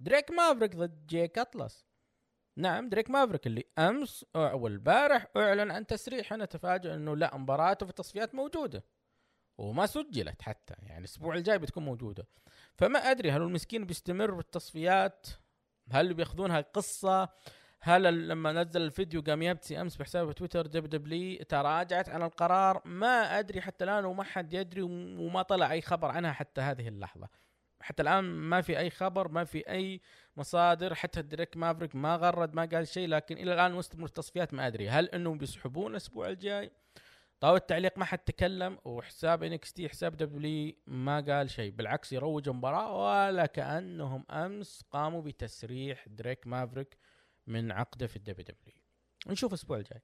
دريك 0.00 0.30
مافريك 0.30 0.76
ضد 0.76 1.06
جيك 1.06 1.38
أطلس. 1.38 1.86
نعم 2.58 2.88
دريك 2.88 3.10
مافريك 3.10 3.46
اللي 3.46 3.64
أمس 3.78 4.26
أو 4.36 4.66
البارح 4.66 5.26
أعلن 5.36 5.70
عن 5.70 5.86
تسريح. 5.86 6.32
أنا 6.32 6.44
تفاجئ 6.44 6.94
إنه 6.94 7.16
لا 7.16 7.36
مباراته 7.36 7.86
في 7.86 7.90
التصفيات 7.90 8.34
موجودة 8.34 8.84
وما 9.58 9.86
سجلت 9.86 10.42
حتى. 10.42 10.74
يعني 10.78 10.98
الأسبوع 10.98 11.34
الجاي 11.34 11.58
بتكون 11.58 11.84
موجودة. 11.84 12.26
فما 12.74 12.98
أدري 12.98 13.30
هل 13.30 13.42
المسكين 13.42 13.86
بيستمر 13.86 14.34
بالتصفيات 14.34 15.26
هل 15.92 16.14
بياخذونها 16.14 16.60
قصه 16.60 17.28
هل 17.86 18.28
لما 18.28 18.52
نزل 18.52 18.82
الفيديو 18.82 19.20
قام 19.20 19.42
يبكي 19.42 19.80
أمس 19.80 19.96
بحسابه 19.96 20.32
تويتر 20.32 20.66
WW 20.66 21.36
تراجعت 21.36 22.08
عن 22.08 22.22
القرار 22.22 22.82
ما 22.84 23.38
أدري 23.38 23.60
حتى 23.60 23.84
الآن 23.84 24.04
وما 24.04 24.22
حد 24.22 24.54
يدري 24.54 24.82
وما 24.82 25.42
طلع 25.42 25.72
أي 25.72 25.80
خبر 25.80 26.08
عنها 26.10 26.32
حتى 26.32 26.60
هذه 26.60 26.88
اللحظة. 26.88 27.28
حتى 27.80 28.02
الآن 28.02 28.24
ما 28.24 28.60
في 28.60 28.78
أي 28.78 28.90
خبر 28.90 29.28
ما 29.28 29.44
في 29.44 29.70
أي 29.70 30.00
مصادر 30.36 30.94
حتى 30.94 31.22
دريك 31.22 31.56
مافريك 31.56 31.96
ما 31.96 32.16
غرد 32.16 32.54
ما 32.54 32.64
قال 32.64 32.88
شيء 32.88 33.08
لكن 33.08 33.38
إلى 33.38 33.54
الآن 33.54 33.72
مستمر 33.72 34.06
التصفيات 34.06 34.54
ما 34.54 34.66
أدري. 34.66 34.88
هل 34.88 35.08
إنهم 35.08 35.38
بيسحبون 35.38 35.90
الأسبوع 35.90 36.28
الجاي؟ 36.28 36.70
طاولة 37.40 37.58
التعليق 37.58 37.98
ما 37.98 38.04
حد 38.04 38.18
تكلم 38.18 38.78
وحساب 38.84 39.42
NXT 39.42 39.88
حساب 39.88 40.16
W 40.16 40.74
ما 40.86 41.20
قال 41.20 41.50
شيء. 41.50 41.70
بالعكس 41.70 42.12
يروج 42.12 42.48
المباراة 42.48 43.26
ولا 43.26 43.46
كأنهم 43.46 44.24
أمس 44.30 44.84
قاموا 44.90 45.22
بتسريح 45.22 46.08
دريك 46.08 46.46
مافريك. 46.46 46.96
من 47.46 47.72
عقده 47.72 48.06
في 48.06 48.16
ال 48.16 48.44
WW 48.44 48.76
نشوف 49.26 49.52
الأسبوع 49.52 49.78
الجاي. 49.78 50.00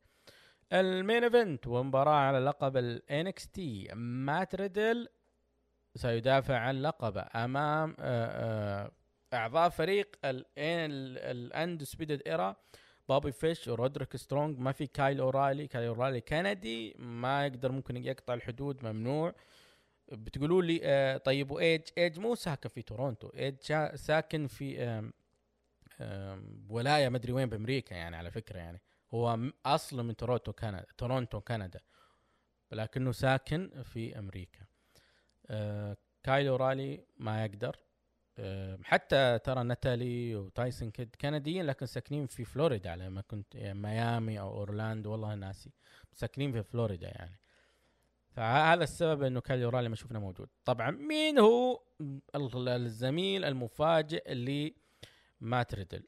ال 0.72 0.83
main 0.83 1.24
event 1.24 1.66
ومباراة 1.66 2.14
على 2.14 2.38
لقب 2.38 2.76
ال 2.76 3.48
NXT. 3.48 3.88
مات 3.94 4.54
ريدل 4.54 5.08
سيدافع 5.94 6.58
عن 6.58 6.82
لقبه 6.82 7.20
أمام 7.34 7.96
آه، 7.98 8.26
آه، 8.26 8.92
أعضاء 9.34 9.68
فريق 9.68 10.16
ال 10.24 10.42
Undisputed 10.42 12.22
Era. 12.26 12.56
بوبي 13.08 13.32
فيش 13.32 13.68
ورودريك 13.68 14.16
سترونج 14.16 14.58
ما 14.58 14.72
في 14.72 14.86
كايل 14.86 15.20
أورايلي. 15.20 15.66
كايل 15.66 15.88
أورايلي 15.88 16.20
كندي 16.20 16.94
ما 16.98 17.46
يقدر 17.46 17.72
ممكن 17.72 17.96
يقطع 17.96 18.34
الحدود 18.34 18.84
ممنوع. 18.84 19.34
بتقولوا 20.12 20.62
لي 20.62 20.80
آه 20.84 21.16
طيب 21.16 21.50
وإيدج 21.50 21.82
إيدج 21.98 22.18
مو 22.18 22.34
ساكن 22.34 22.68
في 22.68 22.82
تورونتو 22.82 23.28
إيدج 23.28 23.56
ساكن 23.94 24.46
في 24.46 25.12
ولاية 26.68 27.08
مدري 27.08 27.32
وين 27.32 27.48
بأمريكا 27.48 27.94
يعني 27.94 28.16
على 28.16 28.30
فكرة 28.30 28.58
يعني. 28.58 28.80
هو 29.14 29.38
اصله 29.66 30.02
من 30.02 30.16
تورونتو 30.16 30.52
كندا 30.52 30.86
تورونتو 30.98 31.40
كندا 31.40 31.80
لكنه 32.72 33.12
ساكن 33.12 33.82
في 33.82 34.18
أمريكا. 34.18 34.60
آه 35.46 35.96
كايل 36.22 36.48
أورايلي 36.48 37.04
ما 37.16 37.44
يقدر. 37.44 37.76
حتى 38.84 39.38
ترى 39.44 39.62
ناتالي 39.64 40.36
وتايسون 40.36 40.90
كيد 40.90 41.16
كنديين 41.20 41.66
لكن 41.66 41.86
ساكنين 41.86 42.26
في 42.26 42.44
فلوريدا 42.44 42.90
على 42.90 43.10
ما 43.10 43.20
كنت 43.20 43.54
يعني 43.54 43.78
ميامي 43.78 44.40
أو 44.40 44.50
أورلاندو 44.50 45.12
والله 45.12 45.34
ناسي. 45.34 45.72
ساكنين 46.12 46.52
في 46.52 46.62
فلوريدا 46.62 47.08
يعني. 47.08 47.38
فهذا 48.30 48.84
السبب 48.84 49.22
إنه 49.22 49.40
كايل 49.40 49.62
أورايلي 49.62 49.88
ما 49.88 49.96
شفنا 49.96 50.18
موجود. 50.18 50.48
طبعا 50.64 50.90
مين 50.90 51.38
هو 51.38 51.82
ال- 52.34 52.68
الزميل 52.68 53.44
المفاجئ 53.44 54.32
اللي 54.32 54.74
مات 55.42 55.74
ريدل. 55.74 56.04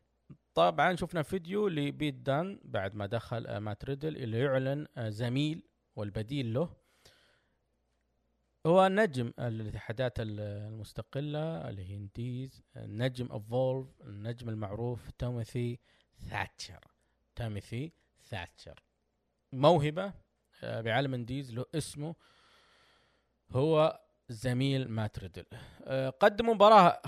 طبعا 0.54 0.96
شفنا 0.96 1.22
فيديو 1.22 1.68
لبيت 1.68 2.14
دان 2.14 2.60
بعد 2.64 2.94
ما 2.94 3.06
دخل 3.06 3.46
آه، 3.46 3.58
مات 3.58 3.84
ريدل 3.84 4.16
اللي 4.16 4.38
يعلن 4.38 4.86
آه، 4.96 5.08
زميل 5.08 5.62
والبديل 5.96 6.54
له. 6.54 6.76
هو 8.66 8.88
نجم 8.88 9.32
الاتحادات 9.38 10.20
ال- 10.20 10.40
المستقلة 10.40 11.68
indies 11.70 12.62
نجم 12.76 13.28
Evolve 13.30 14.02
النجم 14.02 14.48
المعروف 14.48 15.10
تيموثي 15.10 15.78
ثاتشر. 16.30 16.84
تيموثي 17.36 17.92
ثاتشر. 18.28 18.82
موهبة 19.52 20.12
آه، 20.62 20.80
بعالم 20.80 21.14
indies 21.14 21.52
له 21.54 21.64
اسمه. 21.74 22.14
هو 23.50 24.03
زميل 24.28 24.88
مات 24.88 25.18
ريدل. 25.18 25.44
آه، 25.84 26.10
قدم 26.10 26.48
مباراة 26.48 27.00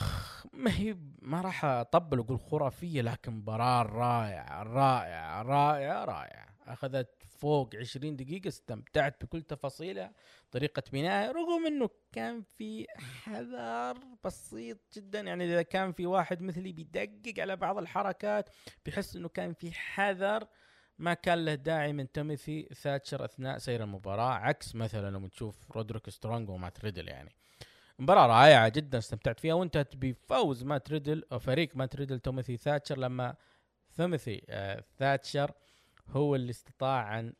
ما 0.52 0.70
هي 0.78 0.96
ما 1.22 1.40
راح 1.40 1.64
أطبل 1.64 2.18
وأقول 2.20 2.40
خرافية 2.40 3.02
لكن 3.02 3.32
مباراة 3.32 3.82
رائعة 3.82 4.62
رائعة 4.62 5.42
رائعة 5.42 6.04
رائعة. 6.04 6.46
أخذت 6.66 7.08
فوق 7.38 7.76
20 7.76 8.16
دقيقة 8.16 8.48
استمتعت 8.48 9.24
بكل 9.24 9.42
تفاصيلها 9.42 10.12
طريقة 10.50 10.82
بنائها 10.92 11.32
رغم 11.32 11.66
إنه 11.66 11.90
كان 12.12 12.42
في 12.42 12.86
حذر 12.96 13.98
بسيط 14.24 14.78
جدا. 14.96 15.20
يعني 15.20 15.44
إذا 15.44 15.62
كان 15.62 15.92
في 15.92 16.06
واحد 16.06 16.42
مثلي 16.42 16.72
بيدقق 16.72 17.40
على 17.40 17.56
بعض 17.56 17.78
الحركات 17.78 18.50
بيحس 18.84 19.16
إنه 19.16 19.28
كان 19.28 19.52
في 19.52 19.72
حذر. 19.72 20.46
ما 20.98 21.14
كان 21.14 21.44
له 21.44 21.54
داعي 21.54 21.92
من 21.92 22.12
تيموثي 22.12 22.68
ثاتشر 22.74 23.24
أثناء 23.24 23.58
سير 23.58 23.82
المباراة 23.82 24.32
عكس 24.34 24.74
مثلا 24.74 25.10
لما 25.10 25.28
تشوف 25.28 25.70
رودريك 25.70 26.10
سترونج 26.10 26.50
ومات 26.50 26.84
ريدل 26.84 27.08
يعني. 27.08 27.32
مباراة 27.98 28.26
رائعة 28.26 28.68
جدا 28.68 28.98
استمتعت 28.98 29.40
فيها 29.40 29.54
وانتهت 29.54 29.96
بفوز 29.96 30.64
مات 30.64 30.90
ريدل 30.90 31.24
فريق 31.40 31.76
مات 31.76 31.96
ريدل 31.96 32.20
توميثي 32.20 32.56
ثاتشر 32.56 32.98
لما 32.98 33.34
ثيموثي 33.96 34.42
آه 34.48 34.84
ثاتشر 34.98 35.52
هو 36.08 36.34
اللي 36.34 36.50
استطاع 36.50 37.18
أن 37.18 37.32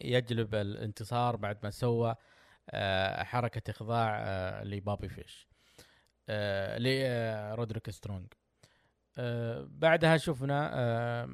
يجلب 0.00 0.54
الانتصار 0.54 1.36
بعد 1.36 1.58
ما 1.62 1.70
سوى 1.70 2.14
آه، 2.70 3.22
حركة 3.22 3.70
إخضاع 3.70 4.18
آه، 4.20 4.64
لبابي 4.64 5.08
فيش 5.08 5.48
آه، 6.28 6.78
لرودريك 6.78 7.90
سترونج. 7.90 8.26
آه، 9.18 9.66
بعدها 9.70 10.16
شفنا 10.16 10.70
آه، 10.74 11.26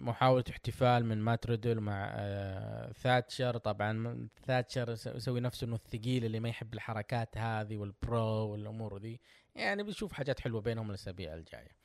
محاولة 0.00 0.44
احتفال 0.50 1.04
من 1.06 1.18
مات 1.18 1.46
ريدل 1.46 1.80
مع 1.80 2.10
آه، 2.14 2.92
ثاتشر. 2.92 3.56
طبعا 3.56 4.28
ثاتشر 4.46 4.90
يس- 4.90 5.06
يسوي 5.06 5.40
نفسه 5.40 5.64
إنه 5.66 5.74
الثقيل 5.74 6.24
اللي 6.24 6.40
ما 6.40 6.48
يحب 6.48 6.74
الحركات 6.74 7.38
هذه 7.38 7.76
وال 7.76 7.94
bro 7.94 8.20
والأمور 8.48 8.98
ذي. 8.98 9.20
يعني 9.54 9.82
بنشوف 9.82 10.12
حاجات 10.12 10.40
حلوة 10.40 10.60
بينهم 10.60 10.90
الأسابيع 10.90 11.34
الجاية. 11.34 11.80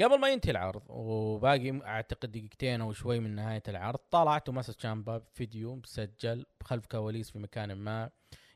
قبل 0.00 0.20
ما 0.20 0.28
ينتهي 0.28 0.50
العرض 0.50 0.82
وباقي 0.88 1.80
أعتقد 1.84 2.32
دقيقتين 2.32 2.80
أو 2.80 2.92
شوي 2.92 3.20
من 3.20 3.34
نهاية 3.34 3.62
العرض 3.68 3.98
طلع 4.10 4.38
توماس 4.38 4.66
تشامبا 4.66 5.22
فيديو 5.34 5.76
مسجل 5.76 6.46
خلف 6.62 6.86
كواليس 6.86 7.30
في 7.30 7.38
مكان 7.38 7.72
ما 7.72 8.10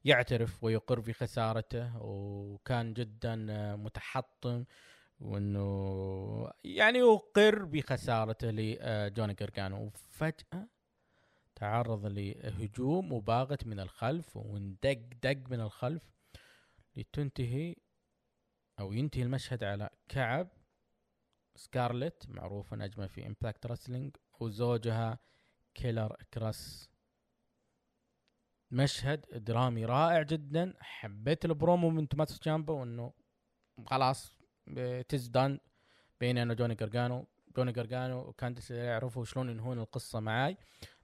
يعترف 0.05 0.65
ويقر 0.65 1.01
في 1.03 1.13
خسارته 1.13 2.03
وكان 2.03 2.95
جدا 2.95 3.37
متحطم. 3.77 4.65
وإنه 5.21 6.51
يعني 6.65 6.99
يقر 6.99 7.65
بخسارته 7.65 8.51
لجوني 8.51 9.35
جرجانو 9.35 9.87
وفجأة 9.87 10.69
تعرض 11.55 12.07
لهجوم 12.07 13.13
مباغت 13.13 13.67
من 13.67 13.81
الخلف 13.81 14.37
واندق 14.37 15.01
دق 15.23 15.51
من 15.51 15.61
الخلف 15.61 16.03
لتنتهي 16.97 17.77
أو 18.81 18.93
ينتهي 18.93 19.23
المشهد 19.23 19.65
على 19.65 19.91
كعب 20.09 20.49
سكارلت 21.57 22.29
معروفة 22.29 22.77
نجمة 22.77 23.07
في 23.07 23.27
Impact 23.27 23.67
Wrestling 23.67 24.17
وزوجها 24.41 25.19
كيلر 25.75 26.17
كراس 26.35 26.91
مشهد 28.71 29.45
درامي 29.45 29.85
رائع 29.85 30.23
جدا. 30.23 30.75
حبيت 30.81 31.45
البرومو 31.45 31.91
من 31.91 32.09
توماسو 32.09 32.43
تشامبا 32.43 32.73
وإنه 32.73 33.13
خلاص 33.87 34.40
it's 35.09 35.27
done 35.29 35.61
بين 36.21 36.39
أنا 36.39 36.53
وجوني 36.53 36.75
جرجانو. 36.75 37.27
جوني 37.57 37.73
جرجانو 37.73 38.19
وكانديس 38.21 38.71
يعرفوا 38.71 39.25
شلون 39.25 39.51
ينهون 39.51 39.79
القصة 39.79 40.21
معاي. 40.21 40.57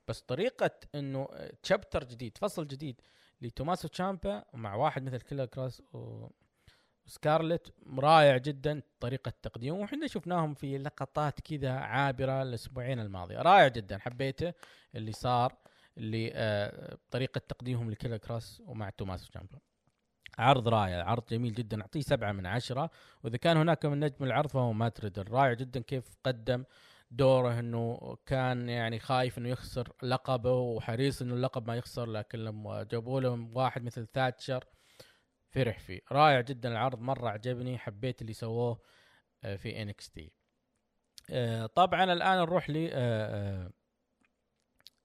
بس 0.08 0.20
طريقة 0.20 0.70
إنه 0.94 1.28
chapter 1.62 2.04
جديد 2.04 2.38
فصل 2.38 2.66
جديد 2.68 3.00
لتوماسو 3.40 3.88
تشامبا 3.88 4.44
مع 4.54 4.74
واحد 4.74 5.02
مثل 5.02 5.20
كيلر 5.20 5.46
كراس 5.46 5.82
و 5.92 6.28
سكارلت 7.06 7.74
رائع 7.98 8.36
جدا 8.36 8.82
طريقة 9.00 9.32
تقديمه. 9.42 9.78
وحنا 9.78 10.06
شفناهم 10.06 10.54
في 10.54 10.78
لقطات 10.78 11.40
كذا 11.40 11.72
عابرة 11.72 12.42
الأسبوعين 12.42 13.00
الماضية 13.00 13.38
رائع 13.38 13.68
جدا 13.68 13.98
حبيته 13.98 14.52
اللي 14.94 15.12
صار 15.12 15.56
اللي 15.98 16.32
آه 16.34 16.98
طريقة 17.10 17.38
تقديمهم 17.38 17.90
لكيلر 17.90 18.16
كراس 18.16 18.62
ومع 18.66 18.90
توماسو 18.90 19.30
تشامبا 19.30 19.58
عرض 20.38 20.68
رائع 20.68 21.04
عرض 21.04 21.24
جميل 21.30 21.54
جدا 21.54 21.80
أعطيه 21.82 22.00
سبعة 22.00 22.32
من 22.32 22.46
عشرة. 22.46 22.90
وإذا 23.24 23.36
كان 23.36 23.56
هناك 23.56 23.86
من 23.86 24.00
نجم 24.00 24.24
العرض 24.24 24.48
فهو 24.48 24.72
مات 24.72 25.00
ريدل 25.00 25.30
رائع 25.30 25.52
جدا 25.52 25.80
كيف 25.80 26.04
قدم 26.24 26.64
دوره 27.10 27.58
إنه 27.60 28.16
كان 28.26 28.68
يعني 28.68 28.98
خايف 28.98 29.38
إنه 29.38 29.48
يخسر 29.48 29.92
لقبه 30.02 30.52
وحريص 30.52 31.22
إنه 31.22 31.34
اللقب 31.34 31.66
ما 31.68 31.76
يخسر 31.76 32.06
لكن 32.06 32.38
لما 32.38 32.82
جابوا 32.82 33.20
له 33.20 33.50
واحد 33.54 33.82
مثل 33.82 34.06
ثاتشر 34.06 34.64
فرح 35.50 35.78
فيه. 35.78 36.00
رائع 36.12 36.40
جدا 36.40 36.68
العرض 36.68 37.00
مرة 37.00 37.28
عجبني 37.28 37.78
حبيت 37.78 38.22
اللي 38.22 38.32
سووه 38.32 38.80
آه، 39.44 39.56
في 39.56 39.82
NXT. 39.82 40.32
طبعا 41.74 42.04
الآن 42.04 42.38
نروح 42.38 42.70
ل 42.70 42.88
آه، 42.92 43.70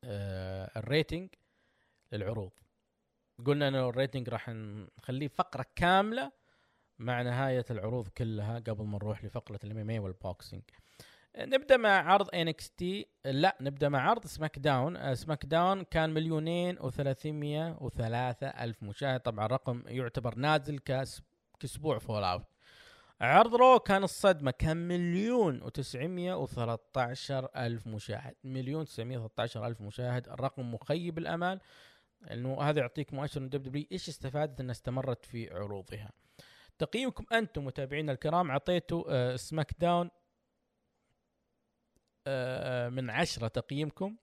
آه، 0.04 0.72
ال 0.80 0.87
rating 0.87 1.30
للعروض. 2.12 2.52
قلنا 3.46 3.68
إنه 3.68 3.90
ال 3.90 3.95
rating 3.95 4.30
راح 4.30 4.50
نخليه 4.50 5.28
فقرة 5.28 5.66
كاملة 5.76 6.32
مع 7.00 7.22
نهاية 7.22 7.66
العروض 7.72 8.08
كلها 8.08 8.60
قبل 8.60 8.86
ما 8.86 8.98
نروح 8.98 9.26
لفقرة 9.26 9.60
ال 9.64 9.78
MMA 9.78 9.90
وال 9.90 10.00
boxing 10.00 10.64
نبدأ 11.38 11.78
مع 11.78 11.90
عرض 11.90 12.36
NXT 12.36 13.08
لا 13.26 13.58
نبدأ 13.62 13.90
مع 13.90 14.10
عرض 14.10 14.26
SmackDown 14.26 15.16
SmackDown 15.16 15.84
كان 15.84 16.10
مليونين 16.10 16.78
وثلاثمية 16.80 17.78
وثلاثة 17.82 18.48
ألف 18.48 18.84
مشاهد. 18.84 19.20
طبعا 19.20 19.48
رقم 19.48 19.84
يعتبر 19.88 20.36
نازل 20.36 20.80
كاس 20.80 21.22
كأسبوع 21.60 21.98
fallout 21.98 22.46
عرض 23.22 23.56
Raw 23.56 23.80
كان 23.80 24.04
الصدمة. 24.04 24.52
كان 24.52 24.88
مليون 24.88 25.62
وتسعمية 25.62 26.34
وثلاثة 26.34 27.02
عشر 27.02 27.50
ألف 27.56 27.88
مشاهد. 27.88 28.36
مليون 28.44 28.86
تسعمية 28.86 29.18
وثلاثة 29.18 29.44
عشر 29.44 29.68
ألف 29.68 29.82
مشاهد. 29.82 30.30
الرقم 30.30 30.74
مخيب 30.74 31.18
الأمل 31.18 31.60
إنه 32.32 32.62
هذا 32.62 32.80
يعطيك 32.80 33.14
مؤشر 33.14 33.40
من 33.40 33.50
WWE 33.50 33.86
إيش 33.92 34.10
استفادت 34.10 34.60
إنها 34.60 34.72
استمرت 34.72 35.26
في 35.26 35.54
عروضها. 35.54 36.12
تقييمكم 36.78 37.26
أنتم 37.34 37.66
متابعينا 37.66 38.12
الكرام 38.12 38.52
أعطيتوا 38.52 39.04
آه، 39.10 39.36
سماك 39.36 39.72
داون 39.80 40.10
آه، 42.28 42.90
من 42.90 43.10
عشرة 43.10 43.48
تقييمكم. 43.48 44.18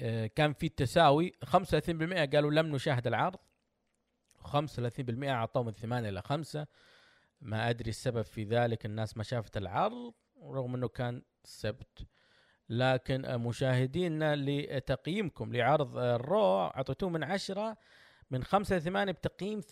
آه، 0.00 0.26
كان 0.26 0.52
في 0.52 0.68
تساوي 0.68 1.32
35% 1.44 2.24
قالوا 2.24 2.50
لم 2.50 2.74
نشاهد 2.74 3.06
العرض. 3.06 3.38
35% 4.44 5.30
اعطوه 5.30 5.62
من 5.62 5.72
8 5.72 6.08
إلى 6.08 6.22
5 6.22 6.66
ما 7.40 7.70
أدري 7.70 7.90
السبب 7.90 8.22
في 8.22 8.44
ذلك 8.44 8.86
الناس 8.86 9.16
ما 9.16 9.22
شافت 9.22 9.56
العرض 9.56 10.14
رغم 10.42 10.74
إنه 10.74 10.88
كان 10.88 11.22
السبت 11.44 12.06
لكن 12.70 13.36
مشاهدينا 13.36 14.36
لتقييمكم 14.36 15.52
لعرض 15.52 15.98
الرو 15.98 16.66
أعطيتوه 16.66 17.08
من 17.08 17.24
10 17.24 17.76
من 18.30 18.44
5 18.44 18.76
ل 18.76 18.82
8 18.82 19.12
بتقييم 19.12 19.60
38% 19.60 19.64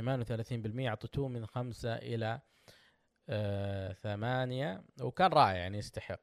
38% 0.00 0.86
أعطيتوه 0.86 1.28
من 1.28 1.46
5 1.46 1.94
إلى 1.94 2.40
آه، 3.28 3.92
ثمانية 3.92 4.84
وكان 5.00 5.30
رائع 5.32 5.52
يعني 5.52 5.78
يستحق. 5.78 6.20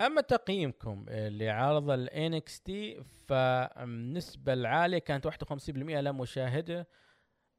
أما 0.00 0.20
تقييمكم 0.20 1.06
لعرض 1.08 1.90
ال 1.90 2.08
NXT 2.10 3.02
فالنسبة 3.26 4.52
العالية 4.52 4.98
كانت 4.98 5.26
51% 5.26 5.68
لمشاهده 6.00 6.88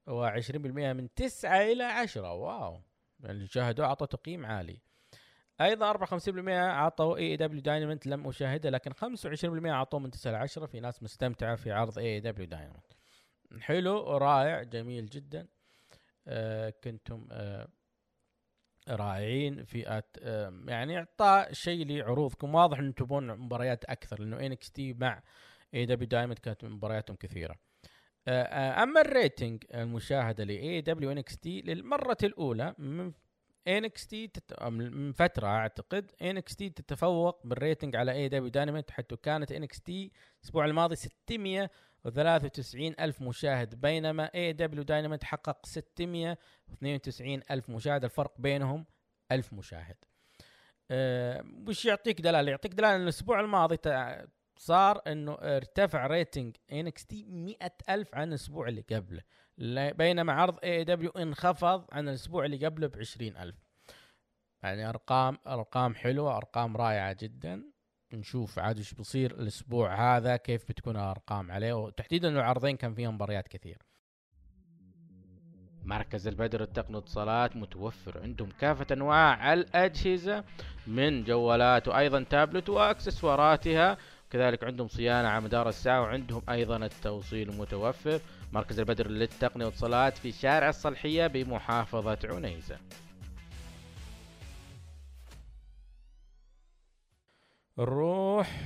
و20% 0.10 0.56
من 0.58 1.14
9 1.14 1.62
إلى 1.62 1.84
10 1.84 2.34
wow. 2.34 2.82
اللي 3.26 3.48
شاهدوه 3.48 3.86
اعطوا 3.86 4.08
تقييم 4.08 4.46
عالي. 4.46 4.85
أيضا 5.62 5.94
54% 5.94 6.50
اعطوا 6.50 7.18
AEW 7.18 7.38
Dynamite 7.38 8.08
لم 8.08 8.28
أشاهده 8.28 8.70
لكن 8.70 8.92
25% 8.92 9.66
اعطوه 9.66 10.00
من 10.00 10.12
9 10.12 10.32
ل 10.32 10.36
10 10.36 10.66
في 10.66 10.80
ناس 10.80 11.04
مستمتعة 11.04 11.56
في 11.56 11.72
عرض 11.72 12.00
AEW 12.00 12.20
Dynamite 12.20 12.94
حلو 13.62 14.18
رائع 14.18 14.64
جميل 14.64 15.06
جدا. 15.06 15.48
آه 16.28 16.74
كنتم 16.84 17.28
آه 17.32 17.68
رائعين 18.90 19.64
في. 19.64 20.04
آه 20.22 20.54
يعني 20.68 20.98
اعطى 20.98 21.48
شيء 21.52 21.86
لعروضكم. 21.88 22.56
واضح 22.56 22.80
إن 22.80 22.96
تبون 22.96 23.28
مباريات 23.28 23.86
أكثر 23.86 24.20
لأنه 24.20 24.46
NXT 24.46 24.94
مع 24.94 25.24
AEW 25.74 25.86
Dynamite 25.86 26.40
كانت 26.40 26.66
مبارياتهم 26.66 27.18
كثيرة. 27.18 27.56
آه، 28.28 28.44
آه، 28.44 28.84
أما 28.84 29.02
ال 29.02 29.11
rating 29.11 29.64
المشاهدة 29.74 30.44
ل 30.44 30.82
AEW 30.82 31.12
NXT 31.12 31.62
للمرة 31.62 32.18
الأولى 32.24 32.76
من 32.78 33.14
NXT 33.68 34.28
تت... 34.28 34.64
من 34.64 35.12
فترة 35.12 35.48
أعتقد 35.48 36.12
NXT 36.22 36.70
تتفوق 36.70 37.48
بال 37.48 37.60
rating 37.60 37.96
على 37.96 38.12
AEW 38.12 38.30
Dynamite 38.30 38.92
حيث 38.92 39.06
كانت 39.06 39.52
NXT 39.52 40.12
الأسبوع 40.42 40.66
الماضي 40.66 40.96
693 40.96 42.96
ألف 43.00 43.22
مشاهد 43.22 43.82
بينما 43.82 44.24
AEW 44.36 44.54
Dynamite 44.54 45.24
حقق 45.24 45.66
692 45.66 47.42
ألف 47.52 47.70
مشاهد 47.70 48.04
الفرق 48.04 48.34
بينهم 48.42 48.86
ألف 49.32 49.54
مشاهد. 49.54 49.96
أه 50.92 51.44
وش 51.68 51.86
يعطيك 51.86 52.22
دلاله 52.22 52.52
يعطيك 52.52 52.74
دلاله 52.74 52.96
إن 52.96 53.02
الأسبوع 53.02 53.40
الماضي 53.40 53.78
تع- 53.78 54.26
صار 54.58 55.02
إنه 55.08 55.34
ارتفع 55.42 56.08
rating 56.08 56.56
NXT 56.72 57.24
100 57.24 57.56
ألف 57.90 58.16
عن 58.16 58.28
الأسبوع 58.30 58.68
اللي 58.68 58.82
قبله. 58.92 59.22
بينما 59.58 60.34
عرض 60.34 60.60
AEW 60.64 61.10
انخفض 61.10 61.86
عن 61.92 62.10
الأسبوع 62.10 62.46
اللي 62.46 62.66
قبله 62.66 62.88
ب 62.88 62.98
20 62.98 63.38
ألف. 63.38 63.56
يعني 64.64 64.90
أرقام 64.90 65.38
أرقام 65.48 65.96
حلوة 65.96 66.38
أرقام 66.38 66.78
رائعة 66.78 67.18
جدا. 67.20 67.64
نشوف 68.14 68.60
عاد 68.60 68.78
إيش 68.78 68.94
بيصير 68.94 69.32
الأسبوع 69.32 70.18
هذا 70.18 70.38
كيف 70.38 70.70
بتكون 70.70 70.96
الأرقام 70.96 71.52
عليه. 71.52 71.74
وتحديدا 71.74 72.28
انه 72.28 72.40
العرضين 72.40 72.78
كان 72.78 72.94
فيهم 72.94 73.16
مباريات 73.16 73.48
كثير. 73.48 73.78
مركز 75.84 76.28
البدر 76.28 76.64
التقني 76.64 76.96
واتصالات 76.96 77.56
متوفر. 77.56 78.22
عندهم 78.22 78.50
كافة 78.60 78.86
أنواع 78.92 79.54
الأجهزة 79.54 80.44
من 80.88 81.24
جوالات 81.24 81.88
وأيضا 81.88 82.24
تابلت 82.24 82.70
وأكسسواراتها. 82.70 83.98
كذلك 84.30 84.64
عندهم 84.64 84.88
صيانة 84.88 85.28
على 85.28 85.44
مدار 85.44 85.70
الساعة 85.70 86.02
وعندهم 86.02 86.42
أيضا 86.50 86.78
التوصيل 86.78 87.58
متوفر. 87.58 88.22
مركز 88.56 88.80
البدر 88.80 89.08
للتقنية 89.08 89.66
واتصالات 89.66 90.18
في 90.18 90.32
شارع 90.32 90.70
الصلحية 90.70 91.28
بمحافظة 91.28 92.20
عنيزة. 92.24 92.80
نروح 97.78 98.62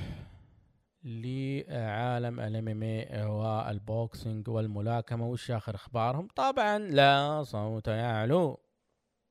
لعالم 1.04 2.40
ال 2.40 2.68
MMA 2.68 2.82
وال 2.82 3.24
boxing 3.24 4.48
والملاكمة 4.48 5.26
وش 5.26 5.50
اخر 5.50 5.74
أخبارهم. 5.74 6.28
طبعا 6.36 6.78
لا 6.78 7.42
صوت 7.42 7.88
يعلو 7.88 8.60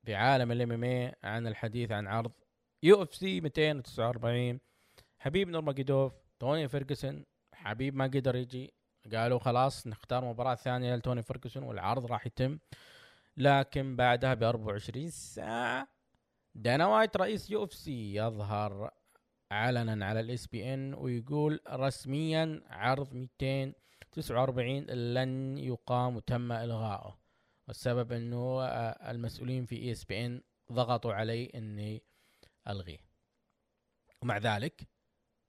في 0.06 0.16
عالم 0.16 0.52
ال 0.52 0.72
MMA 0.72 1.16
عن 1.24 1.48
الحديث 1.48 1.92
عن 1.92 2.08
عرض 2.08 2.32
UFC 2.84 3.42
249 3.42 4.60
حبيب 5.20 5.50
نورماجيدوف 5.50 6.14
توني 6.40 6.68
فيرجسون 6.68 7.26
حبيب 7.54 7.96
ما 7.96 8.06
قدر 8.06 8.36
يجي. 8.36 8.79
قالوا 9.14 9.40
خلاص 9.40 9.88
نختار 9.88 10.26
مباراة 10.26 10.56
ثانية 10.56 10.96
لتوني 10.96 11.24
فيرجسون 11.24 11.64
والعرض 11.64 12.06
راح 12.06 12.26
يتم. 12.26 12.60
لكن 13.38 13.96
بعدها 13.96 14.34
ب 14.34 14.44
24 14.44 15.10
ساعة 15.10 15.88
دانا 16.56 16.88
وايت 16.88 17.18
رئيس 17.18 17.50
UFC 17.50 18.16
يظهر 18.16 18.92
علنا 19.52 20.06
على 20.06 20.20
ESPN 20.20 20.94
ويقول 20.94 21.60
رسميا 21.70 22.62
عرض 22.68 23.14
249 23.14 24.84
لن 25.14 25.58
يقام 25.58 26.16
وتم 26.16 26.52
الغائه 26.52 27.20
والسبب 27.68 28.12
إنه 28.12 28.62
آه، 28.62 29.12
المسؤولين 29.12 29.66
في 29.66 29.76
ESPN 29.76 30.42
ضغطوا 30.72 31.14
علي 31.14 31.46
إني 31.46 32.04
ألغيه. 32.68 33.00
ومع 34.22 34.38
ذلك 34.38 34.88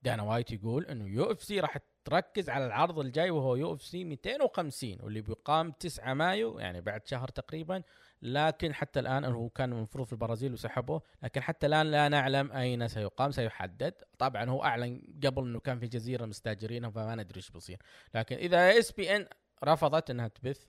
دانا 0.02 0.22
وايت 0.22 0.52
يقول 0.52 0.86
إنه 0.86 1.08
UFC 1.08 1.60
راح 1.60 1.78
تركز 2.10 2.50
على 2.50 2.66
العرض 2.66 2.98
الجاي 2.98 3.30
وهو 3.30 3.56
UFC 3.56 4.04
250 4.04 4.96
واللي 5.00 5.20
بيقام 5.20 5.72
9 5.72 6.14
مايو 6.14 6.58
يعني 6.58 6.80
بعد 6.80 7.06
شهر 7.06 7.28
تقريبا. 7.28 7.82
لكن 8.22 8.74
حتى 8.74 9.00
الآن 9.00 9.24
هو 9.24 9.48
كان 9.48 9.72
المفروض 9.72 10.06
في 10.06 10.12
البرازيل 10.12 10.52
وسحبوه 10.52 11.02
لكن 11.22 11.40
حتى 11.40 11.66
الآن 11.66 11.90
لا 11.90 12.08
نعلم 12.08 12.52
أين 12.52 12.88
سيقام 12.88 13.30
سيحدد. 13.30 13.94
طبعا 14.18 14.50
هو 14.50 14.64
أعلن 14.64 15.02
قبل 15.24 15.42
إنه 15.42 15.60
كان 15.60 15.78
في 15.78 15.86
جزيرة 15.86 16.26
مستاجرينها 16.26 16.90
فما 16.90 17.14
ندري 17.14 17.36
إيش 17.36 17.50
بيصير. 17.50 17.78
لكن 18.14 18.36
إذا 18.36 18.78
ESPN 18.78 19.26
رفضت 19.64 20.10
إنها 20.10 20.28
تبث 20.28 20.64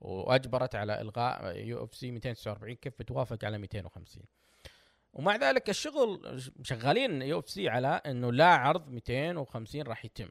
وأجبرت 0.00 0.74
على 0.74 1.00
إلغاء 1.00 1.56
UFC 1.56 2.10
249 2.10 2.74
كيف 2.74 2.92
بتوافق 2.98 3.44
على 3.44 3.58
250 3.58 4.22
ومع 5.12 5.36
ذلك 5.36 5.70
الشغل 5.70 6.40
شغالين 6.62 7.22
UFC 7.22 7.68
على 7.68 7.88
إنه 8.06 8.32
لا 8.32 8.46
عرض 8.46 8.88
250 8.88 9.82
راح 9.82 10.04
يتم. 10.04 10.28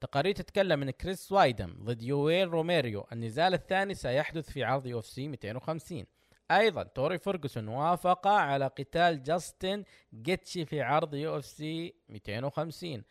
تقارير 0.00 0.34
تتكلم 0.34 0.80
من 0.80 0.90
كريس 0.90 1.32
وايدمان 1.32 1.74
ضد 1.84 2.02
يويل 2.02 2.48
روميريو 2.48 3.06
النزال 3.12 3.54
الثاني 3.54 3.94
سيحدث 3.94 4.50
في 4.50 4.64
عرض 4.64 4.86
UFC 4.86 5.28
250 5.28 6.04
أيضا 6.50 6.82
توني 6.82 7.18
فيرجسون 7.18 7.68
وافق 7.68 8.26
على 8.26 8.66
قتال 8.66 9.22
جاستن 9.22 9.84
جيتشي 10.14 10.64
في 10.64 10.82
عرض 10.82 11.14
UFC 11.14 11.94
250 12.08 13.02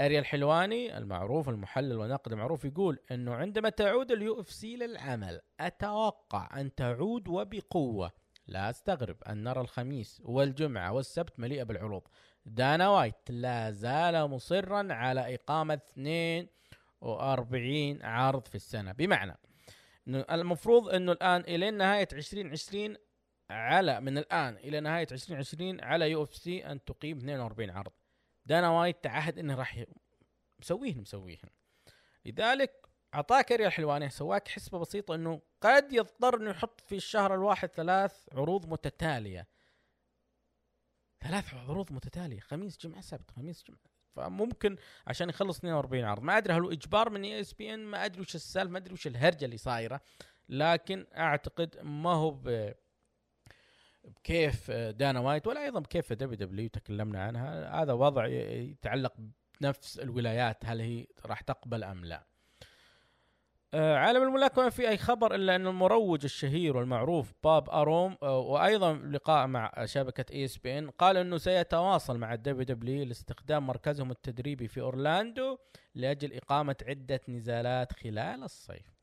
أريال 0.00 0.26
حلواني 0.26 0.98
المعروف 0.98 1.48
المحلل 1.48 1.96
والناقد 1.96 2.32
المعروف 2.32 2.64
يقول 2.64 2.98
إنه 3.10 3.34
عندما 3.34 3.68
تعود 3.68 4.12
ال 4.12 4.40
UFC 4.40 4.76
للعمل 4.76 5.40
أتوقع 5.60 6.60
أن 6.60 6.74
تعود 6.74 7.28
وبقوة. 7.28 8.12
لا 8.46 8.70
أستغرب 8.70 9.16
أن 9.22 9.44
نرى 9.44 9.60
الخميس 9.60 10.22
والجمعة 10.24 10.92
والسبت 10.92 11.40
مليئة 11.40 11.62
بالعروض. 11.62 12.02
دانا 12.46 12.88
وايت. 12.88 13.30
لا 13.30 13.70
زال 13.70 14.30
مصرا 14.30 14.92
على 14.92 15.34
إقامة 15.34 15.80
42 15.92 18.02
عرض 18.02 18.46
في 18.46 18.54
السنة. 18.54 18.92
بمعنى 18.92 19.36
إنه 20.08 20.24
المفروض 20.30 20.88
إنه 20.88 21.12
الآن 21.12 21.40
إلى 21.40 21.70
نهاية 21.70 22.08
2020 22.12 22.96
على 23.50 24.00
من 24.00 24.18
الآن 24.18 24.56
إلى 24.56 24.80
نهاية 24.80 25.06
2020 25.12 25.80
على 25.80 26.10
UFC 26.10 26.66
أن 26.66 26.84
تقيم 26.84 27.18
42 27.18 27.70
عرض. 27.70 27.92
دانا 28.46 28.70
وايت 28.70 29.04
تعهد 29.04 29.38
إنه 29.38 29.54
راح 29.54 29.84
مسويهن 30.60 31.00
مسويهن. 31.00 31.48
لذلك 32.24 32.86
أعطاك 33.14 33.52
اريال 33.52 33.72
حلواني 33.72 34.10
سوى 34.10 34.33
لك 34.33 34.48
حسبة 34.48 34.78
بسيطة 34.78 35.14
إنه 35.14 35.40
قد 35.60 35.92
يضطر 35.92 36.36
إنه 36.36 36.50
يحط 36.50 36.80
في 36.80 36.96
الشهر 36.96 37.34
الواحد 37.34 37.68
ثلاث 37.68 38.28
عروض 38.32 38.66
متتالية. 38.66 39.46
ثلاث 41.24 41.54
عروض 41.54 41.92
متتالية 41.92 42.40
خميس 42.40 42.78
جمعة 42.78 43.00
سبت 43.00 43.30
خميس 43.30 43.64
جمعة. 43.68 43.80
فممكن 44.16 44.76
عشان 45.06 45.28
يخلص 45.28 45.58
42 45.58 46.04
عرض. 46.04 46.22
ما 46.22 46.38
أدري 46.38 46.54
هل 46.54 46.62
هو 46.62 46.72
إجبار 46.72 47.10
من 47.10 47.24
ESPN 47.24 47.84
ما 47.84 48.04
أدري 48.04 48.20
وش 48.20 48.34
السالفة 48.34 48.72
ما 48.72 48.78
أدري 48.78 48.92
وش 48.92 49.06
الهرجة 49.06 49.44
اللي 49.44 49.56
صايرة 49.56 50.00
لكن 50.48 51.06
أعتقد 51.16 51.78
ما 51.82 52.10
هو 52.10 52.30
ب 52.30 52.74
بكيف 54.04 54.70
دانا 54.70 55.20
وايت 55.20 55.46
ولا 55.46 55.64
أيضا 55.64 55.80
بكيف 55.80 56.12
WWE 56.12 56.68
تكلمنا 56.68 57.22
عنها. 57.22 57.82
هذا 57.82 57.92
وضع 57.92 58.26
يتعلق 58.26 59.12
بنفس 59.60 59.98
الولايات 59.98 60.64
هل 60.64 60.80
هي 60.80 61.06
راح 61.26 61.40
تقبل 61.40 61.84
أم 61.84 62.04
لا. 62.04 62.26
عالم 63.74 64.22
الملاكمة 64.22 64.64
ما 64.64 64.70
في 64.70 64.88
أي 64.88 64.96
خبر 64.96 65.34
إلا 65.34 65.56
أن 65.56 65.66
المروج 65.66 66.24
الشهير 66.24 66.76
والمعروف 66.76 67.32
بوب 67.44 67.70
أروم 67.70 68.16
آه، 68.22 68.38
وأيضا 68.38 68.92
لقاء 68.92 69.46
مع 69.46 69.72
شبكة 69.84 70.34
ESPN 70.34 70.90
قال 70.90 71.16
أنه 71.16 71.38
سيتواصل 71.38 72.18
مع 72.18 72.34
ال 72.34 72.64
WWE 72.64 73.04
لاستخدام 73.04 73.66
مركزهم 73.66 74.10
التدريبي 74.10 74.68
في 74.68 74.80
أورلاندو 74.80 75.58
لأجل 75.94 76.32
إقامة 76.32 76.76
عدة 76.88 77.20
نزالات 77.28 77.92
خلال 77.92 78.42
الصيف. 78.42 78.94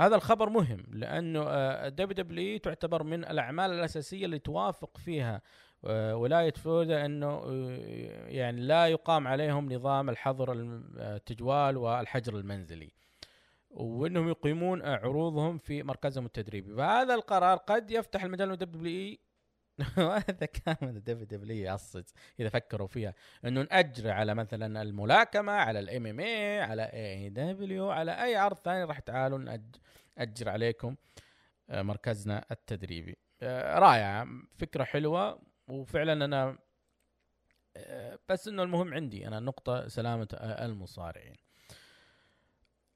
هذا 0.00 0.16
الخبر 0.16 0.48
مهم 0.48 0.84
لأنه 0.88 1.42
ال 1.86 2.24
WWE 2.24 2.58
تعتبر 2.58 3.02
من 3.02 3.24
الأعمال 3.24 3.70
الأساسية 3.70 4.24
اللي 4.24 4.38
توافق 4.38 4.98
فيها 4.98 5.42
آه، 5.84 6.16
ولاية 6.16 6.52
فلوريدا 6.52 7.06
أنه 7.06 7.26
آه، 7.26 8.26
يعني 8.28 8.60
لا 8.60 8.86
يقام 8.86 9.28
عليهم 9.28 9.72
نظام 9.72 10.10
الحظر 10.10 10.52
التجوال 10.52 11.76
والحجر 11.76 12.36
المنزلي. 12.36 13.01
وانهم 13.72 14.28
يقيمون 14.28 14.82
عروضهم 14.82 15.58
في 15.58 15.82
مركزهم 15.82 16.26
التدريبي. 16.26 16.76
فهذا 16.76 17.14
القرار 17.14 17.56
قد 17.56 17.90
يفتح 17.90 18.24
المجال 18.24 18.48
للدبليو 18.48 19.16
وهذا 19.98 20.46
كان 20.46 20.76
من 20.82 20.96
ال 20.96 21.24
WWE 21.24 21.64
يعصج 21.64 22.04
إذا 22.40 22.48
فكروا 22.48 22.86
فيها. 22.86 23.14
إنه 23.44 23.62
نأجر 23.62 24.10
على 24.10 24.34
مثلا 24.34 24.82
الملاكمة 24.82 25.52
على 25.52 25.78
ال 25.78 26.06
MMA 26.06 26.60
على 26.60 26.82
AEW 26.82 27.90
على 27.90 28.24
أي 28.24 28.36
عرض 28.36 28.56
ثاني 28.56 28.84
راح 28.84 28.98
تعالوا 28.98 29.38
نأجر 30.18 30.48
عليكم 30.48 30.96
آه، 31.70 31.82
مركزنا 31.82 32.44
التدريبي. 32.50 33.16
آه، 33.42 33.78
رائعة 33.78 34.28
فكرة 34.58 34.84
حلوة 34.84 35.42
وفعلا 35.68 36.24
أنا 36.24 36.58
آه، 37.76 38.18
بس 38.28 38.48
إنه 38.48 38.62
المهم 38.62 38.94
عندي 38.94 39.28
أنا 39.28 39.40
نقطة 39.40 39.88
سلامة 39.88 40.28
المصارعين. 40.40 41.36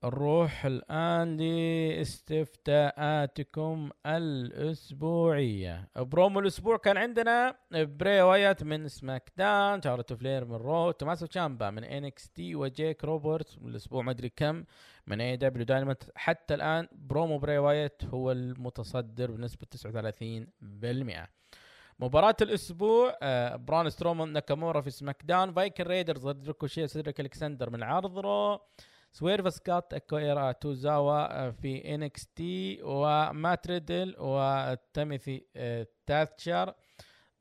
نروح 0.04 0.66
الآن 0.66 1.36
لاستفتاءاتكم 1.36 3.90
الأسبوعية. 4.06 5.88
برومو 5.96 6.40
الأسبوع 6.40 6.76
كان 6.76 6.96
عندنا 6.96 7.56
بري 7.72 8.22
وايت 8.22 8.62
من 8.62 8.88
SmackDown 8.88 9.82
شارلوت 9.82 10.12
فلير 10.12 10.44
من 10.44 10.56
Raw 10.56 10.90
توماسو 10.90 11.26
تشامبا 11.26 11.70
من 11.70 11.84
NXT 11.84 12.54
وجيك 12.54 13.04
روبرتس 13.04 13.58
من 13.58 13.70
الأسبوع 13.70 14.02
ما 14.02 14.10
أدري 14.10 14.28
كم 14.28 14.64
من 15.06 15.20
AEW 15.20 15.36
Dynamite 15.36 16.04
حتى 16.16 16.54
الآن 16.54 16.88
برومو 16.92 17.38
بري 17.38 17.58
وايت 17.58 18.04
هو 18.04 18.32
المتصدر 18.32 19.30
بنسبة 19.30 19.66
39% 21.24 21.28
مباراة 22.00 22.36
الأسبوع 22.42 23.18
آه 23.22 23.56
بران 23.56 23.90
سترومان 23.90 24.32
ناكامورا 24.32 24.80
في 24.80 24.90
SmackDown 24.90 25.52
Viking 25.52 25.84
Raiders 25.84 26.26
ضد 26.26 26.46
ريكوشي 26.46 26.88
سيدريك 26.88 27.20
ألكسندر 27.20 27.70
من 27.70 27.82
عرض 27.82 28.18
Raw. 28.18 28.60
سويرف 29.16 29.54
سكوت 29.54 29.94
اكويرا 29.94 30.52
توزاوا 30.52 31.50
في 31.50 31.94
NXT 31.94 32.80
ومات 32.82 33.66
ريدل 33.66 34.16
وتيميثي 34.18 35.46
تاتشر 36.06 36.74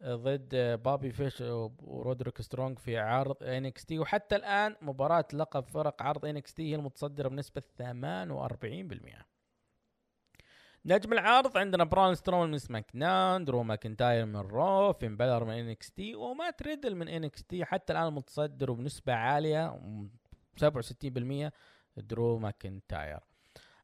ضد 0.03 0.55
بابي 0.83 1.11
فيش 1.11 1.41
ورودريك 1.81 2.41
سترونج 2.41 2.79
في 2.79 2.97
عرض 2.97 3.43
NXT 3.43 3.99
وحتى 3.99 4.35
الان 4.35 4.75
مباراة 4.81 5.25
لقب 5.33 5.63
فرق 5.63 6.03
عرض 6.03 6.25
NXT 6.25 6.71
هي 6.71 6.75
المتصدرة 6.75 7.27
بنسبة 7.27 7.63
48% 7.81 7.83
نجم 10.85 11.13
العرض 11.13 11.57
عندنا 11.57 11.83
بران 11.83 12.15
سترومان 12.15 12.51
من 12.51 12.57
SmackDown 12.57 13.45
درو 13.45 13.63
ماكنتاير 13.63 14.25
من 14.25 14.35
Raw 14.35 14.93
فين 14.93 15.17
بالور 15.17 15.43
من 15.43 15.53
NXT 15.53 16.15
ومات 16.15 16.63
ريدل 16.63 16.95
من 16.95 17.07
NXT 17.07 17.65
حتى 17.65 17.93
الآن 17.93 18.13
متصدر 18.13 18.71
وبنسبة 18.71 19.13
عالية 19.13 19.79
67% 20.59 21.51
درو 21.97 22.39
ماكنتاير. 22.39 23.19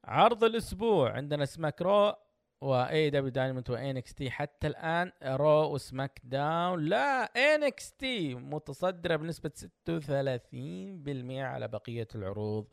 عرض 0.03 0.43
الأسبوع 0.43 1.11
عندنا 1.11 1.45
سماك 1.45 1.81
Raw 1.81 2.15
و 2.61 3.09
AEW 3.09 3.29
Dynamite 3.29 3.69
و 3.69 4.13
NXT 4.13 4.31
حتى 4.31 4.68
الآن 4.68 5.11
Raw 5.23 5.73
و 5.73 6.21
SmackDown. 6.23 6.85
لا 6.85 7.23
NXT 7.23 8.35
متصدرة 8.35 9.15
بنسبة 9.15 9.52
36% 9.56 11.43
على 11.43 11.68
بقية 11.68 12.07
العروض 12.15 12.68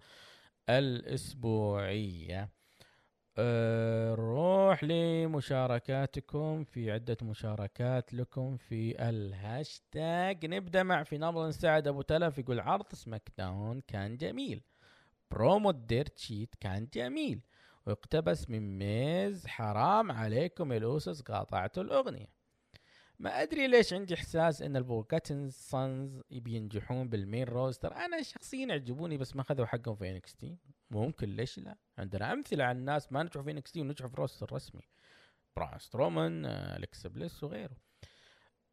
الأسبوعية. 0.69 2.58
نروح 3.39 4.85
لمشاركاتكم 4.85 6.65
في 6.65 6.91
عدة 6.91 7.17
مشاركات 7.23 8.15
لكم 8.15 8.57
في 8.57 9.09
الهاشتاج. 9.09 10.47
نبدأ 10.47 10.83
مع 10.83 11.03
فينال 11.03 11.55
سعد 11.55 11.89
أبو 11.89 12.03
تلف 12.03 12.39
يقول 12.39 12.61
عرض 12.61 12.95
SmackDown 12.95 13.81
كان 13.81 14.17
جميل. 14.17 14.63
promo 15.31 15.71
ال 15.71 15.81
Dirt 15.81 16.19
Sheet 16.19 16.55
كان 16.61 16.89
جميل. 16.95 17.41
واقتبس 17.87 18.51
من 18.51 18.79
ميز. 18.79 19.47
حرام 19.47 20.13
عليكم 20.13 20.73
ال 20.73 20.82
Usos 20.82 21.21
قاطعتوا 21.23 21.83
الأغنية. 21.83 22.39
ما 23.19 23.43
أدري 23.43 23.67
ليش 23.67 23.93
عندي 23.93 24.15
إحساس 24.15 24.63
إن 24.63 24.77
ال 24.77 24.84
Forgotten 24.84 25.51
Sons 25.51 26.21
بينجحون 26.31 27.09
بال 27.09 27.21
main 27.21 27.45
roster. 27.45 27.97
أنا 27.97 28.23
شخصيا 28.23 28.67
يعجبوني 28.67 29.17
بس 29.17 29.37
ما 29.37 29.43
خذوا 29.43 29.67
حقهم 29.67 29.97
في 29.97 30.11
NXT 30.11 30.57
ممكن 30.91 31.37
ليش 31.37 31.59
لا؟ 31.59 31.77
عندنا 31.99 32.33
أمثلة 32.33 32.65
عن 32.65 32.77
الناس 32.77 33.13
ما 33.13 33.23
نجحوا 33.23 33.43
في 33.43 33.51
NXT 33.51 33.81
ونجحوا 33.81 34.09
في 34.09 34.15
ال 34.15 34.19
roster 34.19 34.47
الرسمي. 34.47 34.83
بران 35.57 35.79
سترومان 35.79 36.47
اليكس 36.47 37.07
بليس 37.07 37.45
وغيره. 37.45 37.77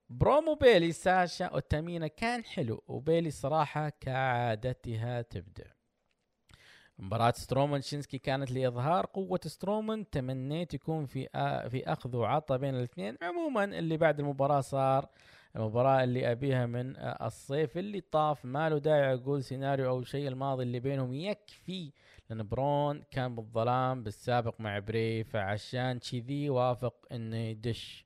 برومو 0.09 0.55
بيلي 0.55 0.91
ساشا 0.91 1.53
وتامينا 1.53 2.07
كان 2.07 2.43
حلو 2.43 2.83
وبيلي 2.87 3.31
صراحة 3.31 3.89
كعادتها 3.89 5.21
تبدع. 5.21 5.71
مباراة 6.99 7.31
سترومان 7.31 7.81
شينسكي 7.81 8.17
كانت 8.17 8.51
لإظهار 8.51 9.05
قوة 9.05 9.39
سترومان 9.45 10.09
تمنيت 10.09 10.73
يكون 10.73 11.05
في. 11.05 11.27
في 11.69 11.83
أخذ 11.85 12.15
وعطى 12.15 12.57
بين 12.57 12.75
الاثنين. 12.75 13.17
عموما 13.21 13.63
اللي 13.63 13.97
بعد 13.97 14.19
المباراة 14.19 14.61
صار 14.61 15.09
المباراة 15.55 16.03
اللي 16.03 16.31
أبيها 16.31 16.65
من 16.65 16.97
آه، 16.97 17.27
الصيف 17.27 17.77
اللي 17.77 18.01
طاف. 18.01 18.45
ما 18.45 18.69
له 18.69 18.77
داعي 18.77 19.13
أقول 19.13 19.43
سيناريو 19.43 19.89
أو 19.89 20.03
شيء. 20.03 20.27
الماضي 20.27 20.63
اللي 20.63 20.79
بينهم 20.79 21.13
يكفي 21.13 21.91
لأن 22.29 22.47
برون 22.47 23.03
كان 23.11 23.35
بالظلام 23.35 24.03
بالسابق 24.03 24.61
مع 24.61 24.79
بري 24.79 25.23
فعشان 25.23 25.99
كذي 25.99 26.49
وافق 26.49 27.07
إنه 27.11 27.37
يدش. 27.37 28.05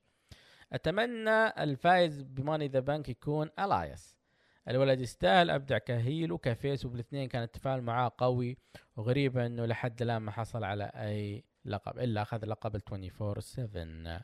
أتمنى 0.74 1.64
الفائز 1.64 2.22
ب 2.22 2.27
Money 2.28 2.56
in 2.56 2.68
the 2.68 2.80
Bank 2.80 3.10
يكون 3.10 3.50
إلايس. 3.60 4.18
الولد 4.68 5.02
يستاهل. 5.02 5.50
أبدع 5.50 5.78
ك 5.78 5.89
heel 5.89 6.32
وك 6.32 6.50
face 6.50 6.86
وبالاثنين 6.86 7.28
كان 7.28 7.44
التفاعل 7.44 7.82
معاه 7.82 8.12
قوي. 8.18 8.58
وغريبة 8.98 9.46
إنه 9.46 9.66
لحد 9.66 10.02
الآن 10.02 10.18
ما 10.18 10.32
حصل 10.32 10.64
على 10.64 10.92
أي 10.96 11.44
لقب 11.66 12.00
إلا 12.00 12.22
أخذ 12.22 12.46
لقب 12.46 12.76
ال 12.76 12.82
24 12.94 13.42
7 13.42 14.22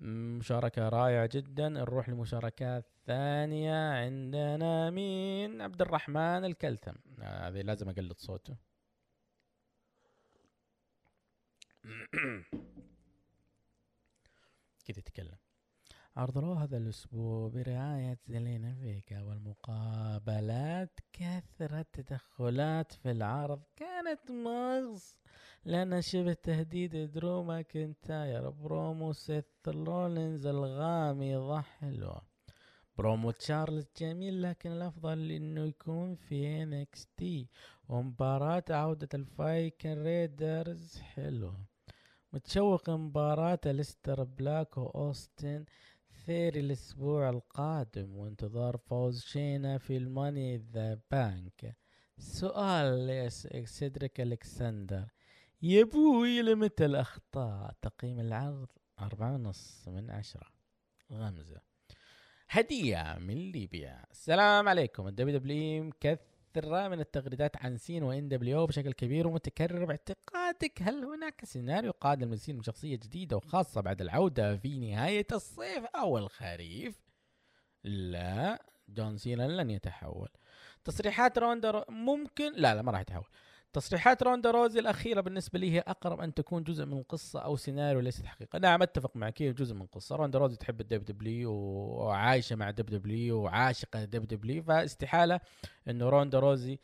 مشاركة 0.00 0.88
رائعة 0.88 1.28
جدا. 1.32 1.68
نروح 1.68 2.08
لمشاركات 2.08 2.86
ثانية 3.06 3.92
عندنا. 3.92 4.90
مين؟ 4.90 5.60
عبد 5.62 5.82
الرحمن 5.82 6.44
الكلثم. 6.44 6.94
هذه 7.22 7.62
لازم 7.62 7.88
أقلد 7.88 8.18
صوته. 8.18 8.56
كذا 14.84 14.98
يتكلم. 14.98 15.38
Raw 16.18 16.52
هذا 16.52 16.76
الأسبوع 16.76 17.48
برعاية 17.48 18.18
زيلينا 18.26 18.74
فيكا 18.74 19.22
والمقابلات 19.22 21.00
كثرة 21.12 21.86
تدخلات 21.92 22.92
في 22.92 23.10
العرض 23.10 23.62
كانت 23.76 24.30
مغص. 24.30 25.19
لأن 25.64 26.02
شبه 26.02 26.32
تهديد 26.32 26.96
درو 26.96 27.42
ماكنتاير 27.42 28.50
برومو 28.50 29.12
سيث 29.12 29.44
رولينز 29.68 30.46
الغامضة 30.46 31.60
حلوة 31.60 32.22
برومو 32.98 33.30
تشارلز 33.30 33.86
جميل 33.98 34.42
لكن 34.42 34.72
الأفضل 34.72 35.30
إنه 35.30 35.64
يكون 35.64 36.14
في 36.14 36.62
NXT. 36.62 37.48
ومباراة 37.88 38.64
عودة 38.70 39.08
ال 39.14 39.27
Viking 39.27 40.02
Raiders 40.02 40.98
حلوة. 40.98 41.56
متشوق 42.32 42.90
مباراة 42.90 43.60
أليستر 43.66 44.24
بلاك 44.24 44.78
وأوستن 44.78 45.64
ثيري 46.26 46.60
الأسبوع 46.60 47.30
القادم 47.30 48.16
وانتظار 48.16 48.76
فوز 48.76 49.20
شاينا 49.22 49.78
في 49.78 49.96
ال 49.96 50.03
Money 50.03 50.41
in 50.41 50.56
the 50.56 51.00
Bank. 51.10 51.76
سؤال 52.18 53.06
لسيدريك 53.06 54.20
ألكسندر 54.20 55.08
يبوي 55.62 56.42
لمتى 56.42 56.84
الأخطاء؟ 56.84 57.74
تقييم 57.82 58.20
العرض 58.20 58.68
أربعة 59.00 59.34
ونص 59.34 59.88
من 59.88 60.10
عشرة. 60.10 60.46
غمزة. 61.12 61.60
هدية 62.48 63.16
من 63.20 63.34
ليبيا. 63.34 64.04
السلام 64.10 64.68
عليكم. 64.68 65.08
ال 65.08 65.38
WWE 65.38 65.84
مكثرة 65.84 66.88
من 66.88 67.00
التغريدات 67.00 67.56
عن 67.56 67.76
سينا 67.76 68.02
و 68.02 68.28
nWo 68.28 68.66
بشكل 68.66 68.92
كبير 68.92 69.26
ومتكرر 69.26 69.84
باعتقادك. 69.84 70.82
هل 70.82 71.04
هناك 71.04 71.44
سيناريو 71.44 71.90
قادم 71.90 72.34
لسينا 72.34 72.58
بشخصية 72.58 72.96
جديدة 72.96 73.36
وخاصة 73.36 73.80
بعد 73.80 74.00
العودة 74.00 74.56
في 74.56 74.78
نهاية 74.78 75.26
الصيف 75.32 75.84
أو 75.84 76.18
الخريف؟ 76.18 77.00
لا. 77.84 78.62
جون 78.88 79.16
سينا 79.16 79.62
لن 79.62 79.70
يتحول. 79.70 80.28
تصريحات 80.84 81.38
روندا 81.38 81.84
ممكن 81.88 82.52
لا 82.56 82.74
لا 82.74 82.82
ما 82.82 82.92
راح 82.92 83.00
يتحول. 83.00 83.28
تصريحات 83.72 84.22
روندا 84.22 84.50
روزي 84.50 84.80
الأخيرة 84.80 85.20
بالنسبة 85.20 85.58
لي 85.58 85.70
هي 85.72 85.80
أقرب 85.80 86.20
أن 86.20 86.34
تكون 86.34 86.64
جزء 86.64 86.84
من 86.84 87.02
قصة 87.02 87.40
أو 87.40 87.56
سيناريو 87.56 88.00
ليست 88.00 88.26
حقيقة. 88.26 88.58
نعم 88.58 88.82
أتفق 88.82 89.16
معك 89.16 89.42
هي 89.42 89.52
جزء 89.52 89.74
من 89.74 89.86
قصة. 89.86 90.16
روندا 90.16 90.38
روزي 90.38 90.56
تحب 90.56 90.80
ال 90.80 91.04
WWE 91.04 91.52
وعايشة 91.52 92.56
مع 92.56 92.68
ال 92.68 92.86
WWE 92.86 93.42
وعاشقة 93.42 94.02
ال 94.02 94.26
WWE 94.26 94.62
فاستحالة 94.62 95.40
أنه 95.88 96.08
روندا 96.08 96.38
روزي 96.38 96.78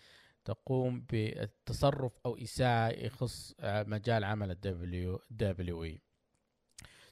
تقوم 0.45 1.01
بالتصرف 1.01 2.13
أو 2.27 2.37
إساءة 2.37 2.89
يخص 2.89 3.55
مجال 3.63 4.25
عمل 4.25 4.51
ال 4.51 5.21
WWE. 5.31 6.01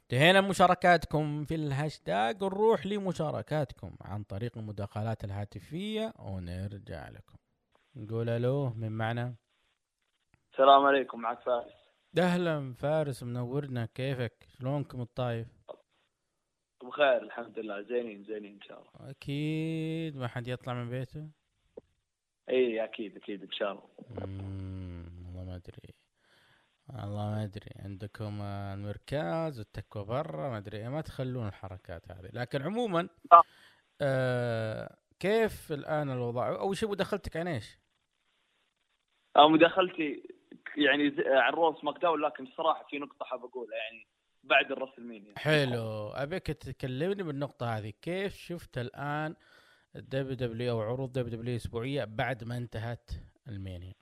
انتهينا 0.02 0.40
مشاركاتكم 0.40 1.44
في 1.44 1.54
الهاشتاج. 1.54 2.44
نروح 2.44 2.86
لمشاركاتكم 2.86 3.96
عن 4.00 4.22
طريق 4.22 4.58
المداخلات 4.58 5.24
الهاتفية 5.24 6.14
ونرجع 6.18 7.08
لكم. 7.08 7.36
نقول 7.96 8.28
ألو 8.28 8.70
من 8.70 8.92
معنا؟ 8.92 9.34
السلام 10.54 10.84
عليكم 10.84 11.20
معك 11.20 11.40
فارس. 11.40 11.72
أهلا 12.18 12.74
فارس 12.74 13.22
منورنا 13.22 13.86
كيفك؟ 13.86 14.46
شلونكم 14.58 15.00
الطايف؟ 15.00 15.48
بخير 16.82 17.22
الحمد 17.22 17.58
لله. 17.58 17.82
زينين 17.82 18.24
زينين 18.24 18.54
إن 18.54 18.60
شاء 18.60 18.78
الله. 18.78 19.10
أكيد. 19.10 20.16
ما 20.16 20.28
حد 20.28 20.48
يطلع 20.48 20.74
من 20.74 20.90
بيته؟ 20.90 21.30
إي 22.48 22.84
أكيد 22.84 23.16
أكيد 23.16 23.42
إن 23.42 23.52
شاء 23.52 23.72
الله. 23.72 23.88
والله 24.10 25.44
ما 25.44 25.56
أدري. 25.56 25.94
والله 26.88 27.30
ما 27.30 27.44
أدري. 27.44 27.70
عندكم 27.76 28.40
آه، 28.42 28.74
المركز 28.74 29.58
والتكوى 29.58 30.04
برا 30.04 30.48
ما 30.48 30.58
أدري 30.58 30.88
ما 30.88 31.00
تخلون 31.00 31.48
الحركات 31.48 32.10
هذه. 32.10 32.30
لكن 32.32 32.62
عموما 32.62 33.08
آه. 33.32 33.42
آه 34.00 34.96
كيف 35.20 35.72
الآن 35.72 36.10
الوضع؟ 36.10 36.60
أول 36.60 36.76
شيء 36.76 36.90
مداخلتك 36.90 37.36
عن 37.36 37.48
إيش؟ 37.48 37.78
أو 39.36 39.48
مداخلتي 39.48 40.33
يعني 40.76 41.10
ز- 41.10 41.20
عن 41.26 41.52
روس 41.52 41.84
ماك 41.84 41.98
داون 42.02 42.20
لكن 42.20 42.44
الصراحه 42.44 42.86
في 42.90 42.98
نقطة 42.98 43.24
حاب 43.24 43.44
أقولها 43.44 43.76
يعني 43.76 44.06
بعد 44.42 44.72
ال 44.72 44.77
WrestleMania 44.77 45.34
حلو. 45.38 46.08
أبيك 46.08 46.46
تكلمني 46.46 47.22
بالنقطة 47.22 47.66
هذه. 47.78 47.92
كيف 48.02 48.34
شفت 48.36 48.78
الآن 48.78 49.34
ال 49.96 50.34
WWE 50.34 50.72
أو 50.72 50.80
عروض 50.80 51.12
WWE 51.12 51.56
اسبوعية 51.56 52.04
بعد 52.04 52.44
ما 52.44 52.56
انتهت 52.56 53.10
ألمانيا؟ 53.48 53.92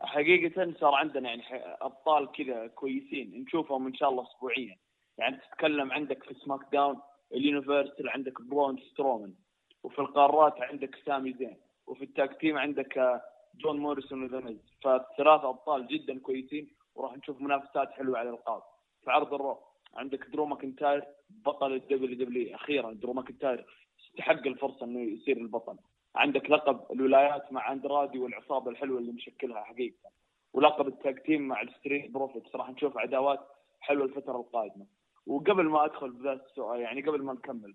حقيقة 0.00 0.74
صار 0.80 0.94
عندنا 0.94 1.28
يعني 1.28 1.42
أبطال 1.80 2.32
كذا 2.32 2.66
كويسين 2.66 3.42
نشوفهم 3.42 3.86
إن 3.86 3.94
شاء 3.94 4.08
الله 4.10 4.22
اسبوعيا. 4.22 4.76
يعني 5.18 5.36
تتكلم 5.36 5.92
عندك 5.92 6.22
في 6.22 6.34
SmackDown 6.34 6.60
ال 6.72 7.00
Universal 7.32 8.08
عندك 8.08 8.42
برون 8.42 8.78
سترومان 8.92 9.34
وفي 9.82 9.98
القارات 9.98 10.54
عندك 10.60 10.96
سامي 11.06 11.32
زين 11.38 11.56
وفي 11.86 12.04
ال 12.04 12.13
tag 12.13 12.40
team 12.40 12.58
عندك 12.58 12.98
آه، 12.98 13.22
جون 13.58 13.78
موريسون 13.78 14.22
و 14.22 14.27
The 14.27 14.40
Miz 14.40 14.58
فالثلاث 14.82 15.44
أبطال 15.44 15.86
جدا 15.86 16.18
كويسين 16.18 16.68
وراح 16.94 17.16
نشوف 17.16 17.40
منافسات 17.40 17.90
حلوة 17.90 18.18
على 18.18 18.28
الالقاب 18.28 18.62
في 19.04 19.10
عرض 19.10 19.34
ال 19.34 19.40
Raw 19.40 19.58
عندك 19.94 20.26
درو 20.26 20.46
ماكنتاير 20.46 21.04
بطل 21.30 21.72
ال 21.72 22.24
WWE 22.24 22.54
أخيرا 22.54 22.92
درو 22.92 23.12
ماكنتاير 23.12 23.66
استحق 24.00 24.46
الفرصة 24.46 24.86
إنه 24.86 25.00
يصير 25.00 25.36
البطل. 25.36 25.76
عندك 26.14 26.50
لقب 26.50 26.92
الولايات 26.92 27.52
مع 27.52 27.72
أندرادي 27.72 28.18
والعصابة 28.18 28.70
الحلوة 28.70 28.98
اللي 28.98 29.12
مشكلها 29.12 29.64
حقيقة. 29.64 30.10
ولقب 30.52 30.88
ال 30.88 30.97
tag 30.97 31.22
team 31.22 31.48
مع 31.48 31.62
ال 31.62 31.69
Street 31.69 32.10
Profits. 32.10 32.56
راح 32.56 32.70
نشوف 32.70 32.98
عداوات 32.98 33.40
حلوة 33.80 34.04
الفترة 34.04 34.36
القادمة. 34.36 34.86
وقبل 35.26 35.64
ما 35.64 35.84
أدخل 35.84 36.10
بذا 36.10 36.32
السؤال 36.32 36.80
يعني 36.80 37.02
قبل 37.02 37.22
ما 37.22 37.32
نكمل 37.32 37.74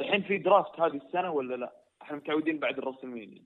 الحين 0.00 0.22
في 0.22 0.38
draft 0.38 0.80
هذه 0.80 0.96
السنة 0.96 1.32
ولا 1.32 1.54
لا؟ 1.54 1.72
إحنا 2.02 2.16
متعودين 2.16 2.58
بعد 2.58 2.78
ال 2.78 2.83
WrestleMania 2.83 3.42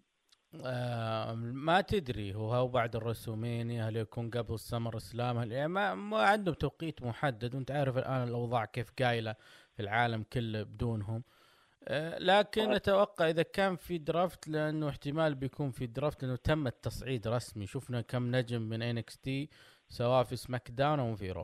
آه 0.64 1.34
ما 1.34 1.80
تدري 1.80 2.34
هو 2.34 2.52
هو 2.52 2.68
بعد 2.68 2.96
ال 2.96 3.03
WrestleMania 3.03 3.88
هل 3.88 3.96
يكون 3.96 4.30
قبل 4.30 4.54
ال 4.54 4.96
SummerSlam 4.96 5.38
هل 5.38 5.52
يعني 5.52 5.68
ما, 5.68 5.94
ما 5.94 6.22
عندهم 6.22 6.54
توقيت 6.54 7.02
محدد 7.02 7.54
وانت 7.54 7.70
عارف 7.70 7.98
الآن 7.98 8.28
الأوضاع 8.28 8.64
كيف 8.64 8.92
قايلة 9.02 9.34
في 9.76 9.82
العالم 9.82 10.22
كله 10.32 10.62
بدونهم 10.62 11.22
آه 11.88 12.18
لكن. 12.18 12.72
أتوقع 12.72 13.30
إذا 13.30 13.42
كان 13.42 13.76
في 13.76 13.98
draft 13.98 14.48
لأنه 14.48 14.88
احتمال 14.88 15.34
بيكون 15.34 15.70
في 15.70 15.86
draft 15.86 16.22
لأنه 16.22 16.36
تم 16.36 16.66
التصعيد 16.66 17.28
رسمي 17.28 17.66
شفنا 17.66 18.00
كم 18.00 18.36
نجم 18.36 18.62
من 18.62 18.82
NXT 18.82 19.50
سواء 19.88 20.22
في 20.24 20.36
SmackDown 20.36 21.00
أو 21.00 21.14
في 21.14 21.30
Raw 21.30 21.42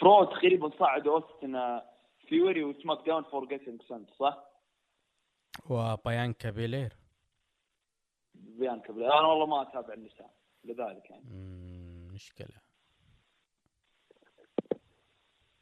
ف 0.00 0.06
Raw 0.06 0.24
تقريبا 0.24 0.70
صعد 0.78 1.06
أوستن 1.06 1.80
ثيوري 2.28 2.64
و 2.64 2.68
SmackDown 2.68 3.06
Forgotten 3.06 3.82
Sons 3.82 4.10
صح؟ 4.10 4.56
وبيانكا 5.70 6.50
بيلير 6.50 6.92
بيانكا 8.56 8.92
بلير. 8.92 9.18
أنا 9.18 9.26
والله 9.28 9.46
ما 9.46 9.62
أتابع 9.62 9.94
النساء 9.94 10.34
لذلك 10.64 11.10
يعني. 11.10 11.24
مشكلة. 12.14 12.56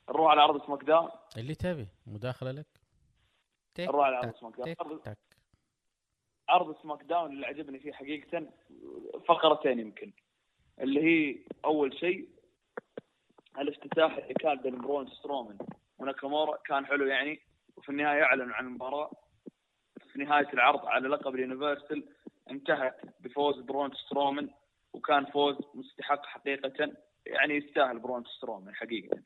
نروح 0.08 0.30
على 0.30 0.40
عرض 0.40 0.66
SmackDown 0.66 1.09
اللي 1.36 1.54
تبي 1.54 1.88
مداخله 2.06 2.50
لك؟ 2.50 2.66
نروح 3.78 4.06
على 4.06 4.16
عرض 4.16 4.34
SmackDown 4.35 5.01
تك 5.02 5.16
عرض- 6.48 6.82
SmackDown 6.82 7.32
اللي 7.32 7.46
عجبني 7.46 7.78
فيه 7.78 7.92
حقيقة 7.92 8.50
فقرتين 9.28 9.78
يمكن. 9.78 10.12
اللي 10.80 11.00
هي 11.02 11.44
أول 11.64 11.98
شيء 11.98 12.28
الافتتاح 13.58 14.16
اللي 14.16 14.34
كان 14.34 14.54
بين 14.62 14.78
برون 14.80 15.06
سترومان 15.10 15.58
وناكامورا 15.98 16.56
كان 16.56 16.86
حلو 16.86 17.06
يعني. 17.06 17.40
وفي 17.76 17.88
النهاية 17.88 18.22
أعلنوا 18.22 18.54
عن 18.54 18.66
المباراة. 18.66 19.10
في 20.12 20.18
نهاية 20.18 20.52
العرض 20.52 20.86
على 20.86 21.08
لقب 21.08 21.34
ال 21.35 21.42
Universal 21.42 22.09
انتهت 22.50 23.00
بفوز 23.20 23.60
برون 23.60 23.90
سترومان 23.94 24.50
وكان 24.92 25.24
فوز 25.24 25.56
مستحق 25.74 26.26
حقيقة 26.26 26.92
يعني 27.26 27.54
يستاهل 27.54 27.98
برون 27.98 28.24
سترومان 28.24 28.74
حقيقة. 28.74 29.18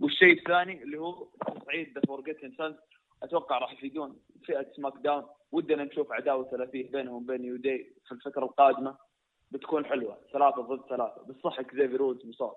والشيء 0.00 0.38
الثاني 0.38 0.82
اللي 0.82 0.98
هو 0.98 1.28
تصعيد 1.46 1.94
The 1.94 2.00
Forgotten 2.06 2.52
Sons 2.58 2.76
أتوقع 3.22 3.58
راح 3.58 3.72
يفيدون 3.72 4.16
فئة 4.44 4.66
SmackDown 4.76 5.24
ودنا 5.52 5.84
نشوف 5.84 6.12
عداوة 6.12 6.50
ثلاثيه 6.50 6.90
بينهم 6.90 7.14
وبين 7.14 7.44
New 7.44 7.56
Day 7.56 7.94
في 8.06 8.12
الفترة 8.12 8.44
القادمة. 8.44 8.96
بتكون 9.50 9.84
حلوة 9.84 10.18
ثلاثة 10.32 10.62
ضد 10.62 10.88
ثلاثة. 10.88 11.22
بالصح 11.26 11.58
اكزيفير 11.58 11.96
وودز 11.96 12.26
مصاب 12.26 12.54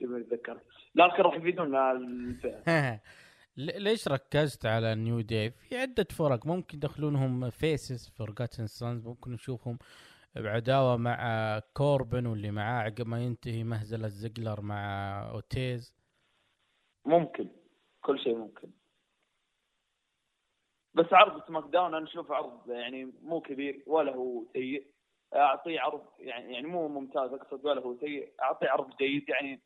يبغى 0.00 0.20
يتذكر 0.20 0.60
لكن 0.94 1.22
راح 1.22 1.34
يفيدون 1.34 1.76
الفئة. 1.76 3.00
ليش 3.58 4.08
ركزت 4.08 4.66
على 4.66 4.94
New 4.94 5.20
Day 5.20 5.50
في 5.50 5.78
عدة 5.78 6.06
فرق. 6.10 6.46
ممكن 6.46 6.76
يدخلونهم 6.76 7.50
faces 7.50 8.08
Forgotten 8.08 8.66
Sons 8.66 9.06
ممكن 9.06 9.32
نشوفهم 9.32 9.78
بعداوة 10.36 10.96
مع 10.96 11.58
كوربن 11.74 12.26
واللي 12.26 12.50
معاه 12.50 12.82
عقب 12.82 13.06
ما 13.06 13.24
ينتهي 13.24 13.64
مهزلة 13.64 14.08
زيجلر 14.08 14.60
مع 14.60 15.30
اوتيز 15.30 15.94
ممكن. 17.04 17.48
كل 18.00 18.18
شيء 18.18 18.36
ممكن. 18.36 18.70
بس 20.94 21.06
عرض 21.12 21.46
SmackDown 21.46 21.94
أنا 21.94 22.04
اشوفه 22.04 22.34
عرض 22.34 22.70
يعني 22.70 23.12
مو 23.22 23.40
كبير 23.40 23.82
ولا 23.86 24.14
هو 24.14 24.44
سيء. 24.52 24.86
أعطيه 25.34 25.80
عرض 25.80 26.06
يعني 26.18 26.54
يعني 26.54 26.66
مو 26.66 26.88
ممتاز 26.88 27.32
أقصد 27.32 27.66
ولا 27.66 27.80
هو 27.80 27.96
سيء. 28.00 28.32
أعطيه 28.42 28.68
عرض 28.68 28.96
جيد 28.96 29.28
يعني 29.28 29.60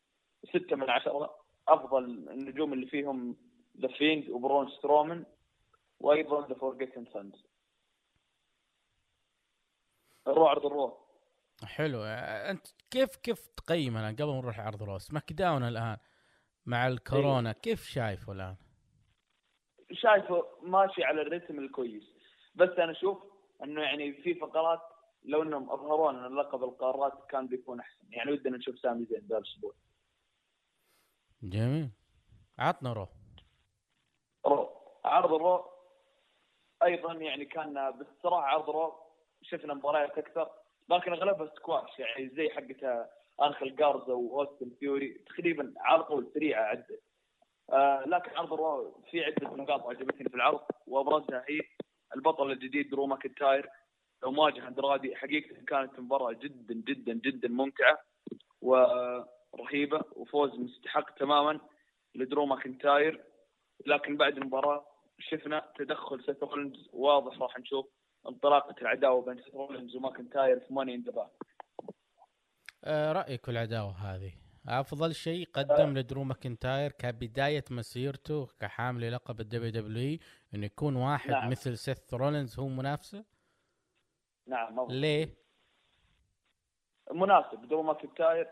ستة 0.48 0.76
من 0.76 0.90
عشرة. 0.90 1.38
أفضل 1.68 2.04
النجوم 2.04 2.72
اللي 2.72 2.86
فيهم 2.86 3.36
The 3.82 3.88
Fiend 3.88 4.28
وبرون 4.28 4.70
سترومان 4.70 5.26
وأيضا 6.00 6.48
The 6.48 6.54
Forgotten 6.54 7.06
Sons 7.12 7.44
نروح 10.26 10.50
عرض 10.50 10.66
ال 10.66 10.73
Raw. 10.73 10.98
حلو. 11.64 12.02
أنت 12.02 12.66
كيف 12.90 13.16
كيف 13.16 13.46
تقيم 13.46 13.96
الآن؟ 13.96 14.16
قبل 14.16 14.26
ما 14.26 14.40
نروح 14.40 14.60
عرض 14.60 14.82
Raw 14.82 15.12
SmackDown 15.12 15.62
الآن 15.62 15.96
مع 16.66 16.88
الكورونا؟ 16.88 17.52
كيف 17.52 17.84
شايفه 17.84 18.32
الآن؟ 18.32 18.56
شايفه 19.92 20.46
ماشي 20.62 21.04
على 21.04 21.22
الرتم 21.22 21.58
الكويس. 21.58 22.04
بس 22.54 22.68
أنا 22.68 22.92
أشوف 22.92 23.18
إنه 23.64 23.82
يعني 23.82 24.12
في 24.12 24.34
فقرات 24.34 24.80
لو 25.24 25.42
إنهم 25.42 25.70
أظهروا 25.70 26.24
إن 26.24 26.36
لقب 26.36 26.64
القارات 26.64 27.30
كان 27.30 27.46
بيكون 27.46 27.80
أحسن. 27.80 28.12
يعني 28.12 28.32
ودنا 28.32 28.56
نشوف 28.56 28.78
سامي 28.78 29.04
زين 29.04 29.26
ذا 29.26 29.38
الأسبوع. 29.38 29.74
جميل. 31.42 31.90
عطنا 32.58 32.92
Raw 32.92 33.08
Raw. 34.46 34.70
عرض 35.04 35.32
Raw 35.32 35.64
أيضا 36.82 37.12
يعني 37.12 37.44
كان 37.44 37.90
بالصراحه 37.90 38.46
عرض 38.46 38.70
Raw 38.70 38.94
شفنا 39.42 39.74
مباريات 39.74 40.18
أكثر 40.18 40.50
لكن 40.90 41.12
أغلبها 41.12 41.46
سكواش 41.56 41.98
يعني 41.98 42.28
زي 42.28 42.50
حقت 42.50 43.08
انخل 43.42 43.76
جارزا 43.76 44.12
وأوستن 44.12 44.70
ثيوري 44.80 45.08
تقريبا 45.08 45.74
على 45.76 46.02
طول 46.04 46.30
سريعه 46.34 46.62
عدة 46.62 47.00
آه 47.72 48.04
لكن 48.06 48.36
عرض 48.36 48.52
ال 48.52 48.64
Raw 48.64 49.00
في 49.10 49.24
عدة 49.24 49.56
نقاط 49.56 49.86
عجبتني 49.86 50.28
في 50.28 50.34
العرض 50.34 50.60
وأبرزها 50.86 51.44
هي 51.48 51.60
البطل 52.16 52.50
الجديد 52.50 52.90
درو 52.90 53.06
ماكنتاير. 53.06 53.70
ومواجهه 54.24 54.68
أندرادي 54.68 55.16
حقيقة 55.16 55.64
كانت 55.64 55.98
مباراة 56.00 56.32
جدا 56.32 56.74
جدا 56.74 57.12
جدا 57.12 57.48
ممتعة 57.48 57.98
ورهيبة 58.60 60.00
وفوز 60.16 60.54
مستحق 60.58 61.10
تماما 61.10 61.60
لدرو 62.14 62.46
ماكنتاير. 62.46 63.24
لكن 63.86 64.16
بعد 64.16 64.36
المباراة 64.36 64.86
شفنا 65.18 65.72
تدخل 65.78 66.24
سيث 66.26 66.42
رولينز 66.42 66.88
واضح 66.92 67.42
راح 67.42 67.58
نشوف 67.58 67.86
انطلاقة 68.28 68.74
العداوة 68.82 69.24
بين 69.24 69.42
سيث 69.44 69.54
رولينز 69.54 69.96
وماكنتاير 69.96 70.60
في 70.60 70.74
Money 70.74 70.94
in 70.94 71.04
آه 72.84 73.12
رأيك 73.12 73.48
العداوة 73.48 73.92
هذه 73.92 74.32
أفضل 74.68 75.14
شيء 75.14 75.48
قدم 75.52 75.98
لدرو 75.98 76.24
ماكنتاير 76.24 76.92
كبداية 76.92 77.64
مسيرته 77.70 78.48
كحامل 78.60 79.12
لقب 79.12 79.40
ال 79.40 79.70
WWE 79.70 80.18
إنه 80.54 80.66
يكون 80.66 80.96
واحد 80.96 81.30
نعم. 81.30 81.50
مثل 81.50 81.78
سيث 81.78 82.14
رولينز 82.14 82.58
هو 82.58 82.68
منافسه 82.68 83.24
نعم 84.46 84.72
مضبوط. 84.72 84.92
ليه؟ 84.92 85.42
مناسب 87.10 87.68
درو 87.68 87.82
ماكنتاير 87.82 88.48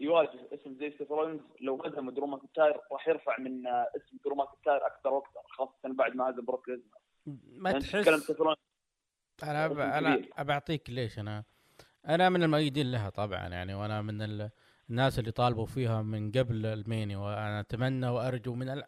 يواجه 0.00 0.48
اسم 0.54 0.74
زي 0.74 0.90
سيث 0.98 1.10
رولينز 1.10 1.40
لو 1.60 1.76
قدم 1.76 2.10
درو 2.10 2.26
ماكنتاير 2.26 2.80
راح 2.92 3.08
يرفع 3.08 3.38
من 3.38 3.66
آه، 3.66 3.90
اسم 3.96 4.16
درو 4.24 4.34
ماكنتاير 4.34 4.86
أكثر 4.86 5.12
وأكثر 5.12 5.40
خاصة 5.48 5.72
بعد 5.84 6.16
ما 6.16 6.30
هزم 6.30 6.44
بروك 6.44 6.68
ليزنر 6.68 6.98
ما 7.52 7.78
تحس 7.78 8.08
أنا 9.42 9.68
ب... 9.68 9.72
اسم 9.72 9.80
أنا. 9.80 10.42
بعطيك 10.42 10.90
ليش 10.90 11.18
أنا 11.18 11.44
أنا 12.08 12.28
من 12.28 12.42
المؤيدين 12.42 12.90
لها 12.90 13.10
طبعا 13.10 13.48
يعني 13.48 13.74
وأنا 13.74 14.02
من 14.02 14.22
ال... 14.22 14.50
الناس 14.90 15.18
اللي 15.18 15.30
طالبوا 15.30 15.66
فيها 15.66 16.02
من 16.02 16.32
قبل 16.32 16.66
المينيا 16.66 17.16
وأنا 17.16 17.60
أتمنى 17.60 18.08
وأرجو 18.08 18.54
من 18.54 18.68
ال... 18.68 18.84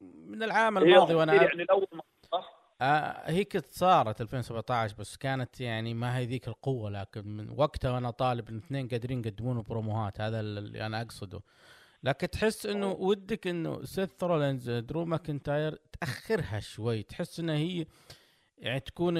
من 0.00 0.42
العام 0.42 0.78
الماضي 0.78 1.14
وأنا 1.14 1.34
يعني 1.34 1.62
الأول 1.62 1.86
ما؟ 1.92 2.02
آه 2.82 3.30
هي 3.30 3.44
كنت 3.44 3.66
صارت 3.70 4.20
2017 4.20 4.96
بس 4.98 5.16
كانت 5.16 5.60
يعني 5.60 5.94
ما 5.94 6.18
هي 6.18 6.26
ذيك 6.26 6.48
القوة 6.48 6.90
لكن 6.90 7.28
من 7.28 7.50
وقتها 7.50 7.90
وأنا 7.90 8.10
طالب 8.10 8.48
ان 8.48 8.56
اثنين 8.56 8.88
قادرين 8.88 9.24
يقدمون 9.24 9.62
بروموهات 9.62 10.20
هذا 10.20 10.40
اللي 10.40 10.86
أنا 10.86 11.02
أقصده 11.02 11.40
لكن 12.02 12.30
تحس 12.30 12.66
إنه 12.66 12.92
ودك 12.92 13.46
إنه 13.46 13.84
سيث 13.84 14.10
رولينز 14.22 14.70
درو 14.70 15.04
ماكنتاير 15.04 15.78
تأخرها 16.00 16.60
شوي 16.60 17.02
تحس 17.02 17.40
إنها 17.40 17.54
هي 17.54 17.86
يعني 18.58 18.80
تكون 18.80 19.18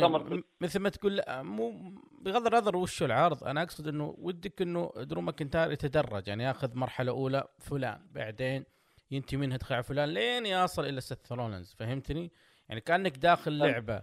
مثل 0.60 0.78
ما 0.78 0.88
تقول 0.88 1.16
لا 1.16 1.42
مو 1.42 1.94
بغض 2.20 2.46
النظر 2.46 2.76
وش 2.76 3.02
العرض 3.02 3.44
أنا 3.44 3.62
أقصد 3.62 3.88
إنه 3.88 4.14
ودك 4.18 4.62
إنه 4.62 4.92
درو 4.96 5.20
ماكنتاير 5.20 5.72
يتدرج 5.72 6.28
يعني 6.28 6.44
ياخذ 6.44 6.76
مرحلة 6.78 7.12
أولى 7.12 7.48
فلان 7.58 8.06
بعدين 8.12 8.64
ينتهي 9.10 9.38
منها 9.38 9.58
على 9.70 9.82
فلان 9.82 10.08
لين 10.08 10.46
يصل 10.46 10.84
إلى 10.84 11.00
سيث 11.00 11.32
رولينز 11.32 11.74
فهمتني؟ 11.78 12.32
يعني 12.72 12.80
كأنك 12.80 13.16
داخل 13.16 13.60
طيب. 13.60 13.70
لعبة 13.70 14.02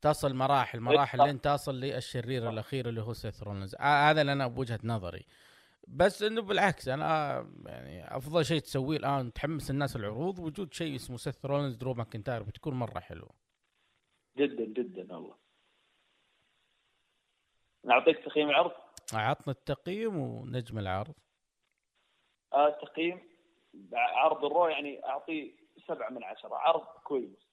تصل 0.00 0.34
مراحل 0.34 0.80
مراحل 0.80 1.18
لين 1.18 1.40
تصل 1.40 1.74
للشرير 1.74 2.50
الأخير 2.50 2.88
اللي 2.88 3.00
هو 3.02 3.12
سيث 3.12 3.42
رولينز 3.42 3.74
آه 3.74 4.10
هذا 4.10 4.20
اللي 4.20 4.32
أنا 4.32 4.46
بوجهة 4.46 4.78
نظري. 4.84 5.26
بس 5.88 6.22
إنه 6.22 6.42
بالعكس 6.42 6.88
أنا 6.88 7.38
يعني 7.66 8.16
أفضل 8.16 8.44
شيء 8.44 8.58
تسويه 8.60 8.96
الآن 8.96 9.32
تحمس 9.32 9.70
الناس 9.70 9.96
العروض 9.96 10.38
وجود 10.38 10.74
شيء 10.74 10.94
اسمه 10.94 11.16
سيث 11.16 11.44
رولينز 11.44 11.76
درو 11.76 11.94
ماكنتاير 11.94 12.42
بتكون 12.42 12.74
مرة 12.74 13.00
حلوة. 13.00 13.30
جدا 14.36 14.64
جدا 14.64 15.14
والله. 15.14 15.36
نعطيك 17.84 18.18
تقييم 18.18 18.50
العرض؟ 18.50 18.72
عطنا 19.14 19.52
التقييم 19.52 20.16
ونجم 20.16 20.78
العرض. 20.78 21.14
آه 22.52 22.70
تقييم 22.70 23.28
عرض 23.92 24.44
الرو 24.44 24.68
يعني 24.68 25.04
أعطيه 25.04 25.52
سبعة 25.88 26.10
من 26.10 26.24
عشرة 26.24 26.54
عرض 26.54 26.86
كويس. 27.04 27.47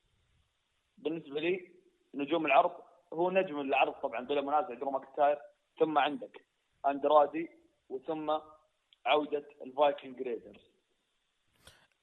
بالنسبة 0.97 1.39
لي 1.39 1.71
نجوم 2.13 2.45
العرض 2.45 2.71
هو 3.13 3.31
نجم 3.31 3.59
العرض 3.61 3.93
طبعا 3.93 4.21
بلا 4.25 4.41
منازع 4.41 4.73
درو 4.73 4.91
ماكنتاير 4.91 5.37
ثم 5.79 5.97
عندك 5.97 6.45
أندرادي 6.85 7.49
وثم 7.89 8.29
عودة 9.05 9.45
الفايكنج 9.61 10.21
ريدرز. 10.21 10.71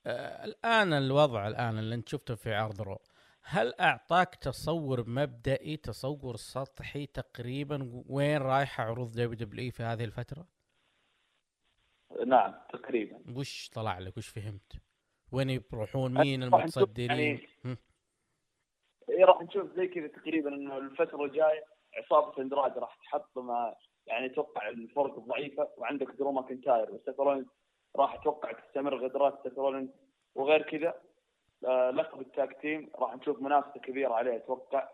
آه 0.07 0.45
الآن 0.45 0.93
الوضع 0.93 1.49
الآن 1.49 1.79
اللي 1.79 1.95
أنت 1.95 2.09
شفته 2.09 2.35
في 2.35 2.55
عرض 2.55 2.81
رو 2.83 2.99
هل 3.43 3.75
أعطاك 3.81 4.35
تصور 4.35 5.09
مبدئي 5.09 5.77
تصور 5.77 6.37
سطحي 6.37 7.07
تقريبا 7.07 8.03
وين 8.09 8.37
رايحه 8.43 8.85
عروض 8.85 9.11
دبليو 9.13 9.33
دبليو 9.35 9.71
في 9.73 9.83
هذه 9.83 10.05
الفترة؟ 10.05 10.47
نعم 12.27 12.55
تقريبا. 12.73 13.23
وش 13.37 13.69
طلع 13.73 13.99
لك؟ 13.99 14.17
وش 14.17 14.29
فهمت؟ 14.29 14.73
وين 15.33 15.51
يروحون؟ 15.51 16.19
مين 16.21 16.43
المتصدرين؟ 16.43 17.11
يعني- 17.11 17.79
إيه 19.09 19.25
راح 19.25 19.43
نشوف 19.43 19.73
زي 19.73 19.87
كذا 19.89 20.07
تقريبا 20.07 20.55
إنه 20.55 20.79
الفترة 20.79 21.25
الجاية 21.25 21.65
عصابة 21.95 22.43
اندرادي 22.43 22.79
راح 22.79 22.97
تحط 22.97 23.39
مع 23.39 23.75
يعني 24.07 24.27
أتوقع 24.27 24.69
الفرق 24.69 25.19
ضعيفه 25.19 25.69
وعندك 25.77 26.11
درو 26.11 26.33
ماكنتاير 26.33 26.91
وسيث 26.91 27.21
رولينز 27.21 27.47
راح 27.97 28.15
أتوقع 28.15 28.53
تستمر 28.53 28.95
غدرات 28.97 29.43
سيث 29.43 29.59
رولينز 29.59 29.91
وغير 30.35 30.63
كذا. 30.63 31.01
آه، 31.67 31.91
لقب 31.91 32.21
ال 32.21 32.29
tag 32.29 32.55
team 32.61 32.91
راح 32.95 33.17
نشوف 33.17 33.43
منافسة 33.43 33.81
كبيرة 33.81 34.15
عليه 34.15 34.37
أتوقع 34.37 34.89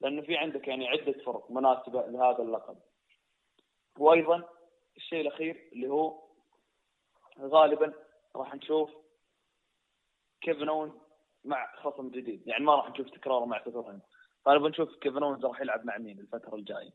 لأنه 0.00 0.22
في 0.22 0.36
عندك 0.36 0.68
يعني 0.68 0.88
عدة 0.88 1.12
فرق 1.12 1.50
مناسبة 1.50 2.06
لهذا 2.06 2.42
اللقب. 2.42 2.78
وأيضا 3.98 4.44
الشيء 4.96 5.20
الأخير 5.20 5.68
اللي 5.72 5.88
هو 5.88 6.22
غالبا 7.40 7.92
راح 8.36 8.54
نشوف 8.54 8.90
كيفن 10.40 10.68
اونز 10.68 11.00
مع 11.44 11.76
خصم 11.76 12.10
جديد. 12.10 12.46
يعني 12.46 12.64
ما 12.64 12.74
راح 12.74 12.90
نشوف 12.90 13.10
تكرار 13.10 13.44
مع 13.44 13.64
سيث 13.64 13.74
رولينز 13.74 14.02
غالبا 14.48 14.68
نشوف 14.68 14.96
كيفن 15.00 15.22
اونز 15.22 15.44
راح 15.44 15.60
يلعب 15.60 15.84
مع 15.84 15.98
مين 15.98 16.20
الفترة 16.20 16.54
الجاية. 16.54 16.90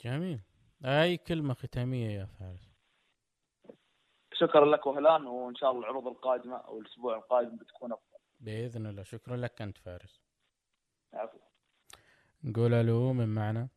جميل. 0.00 0.40
أي 0.84 1.16
كلمة 1.16 1.54
ختامية 1.54 2.10
يا 2.10 2.24
فارس؟ 2.26 2.74
شكرا 4.32 4.66
لك 4.66 4.86
وهلان 4.86 5.26
وإن 5.26 5.54
شاء 5.54 5.70
الله 5.70 5.82
العروض 5.82 6.06
القادمة 6.06 6.56
أو 6.56 6.80
الأسبوع 6.80 7.16
القادم 7.16 7.56
بتكون 7.56 7.92
أفضل. 7.92 8.18
بإذن 8.40 8.86
الله. 8.86 9.02
شكرا 9.02 9.36
لك 9.36 9.62
أنت 9.62 9.78
فارس. 9.78 10.20
عفوا. 11.12 11.40
نقول 12.44 12.74
ألو 12.74 13.12
من 13.12 13.34
معنا؟ 13.34 13.68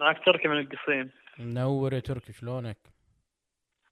معك 0.00 0.24
تركي 0.24 0.48
من 0.48 0.58
القصيم. 0.60 1.10
منور 1.38 1.92
يا 1.94 2.00
تركي 2.00 2.32
شلونك؟ 2.32 2.78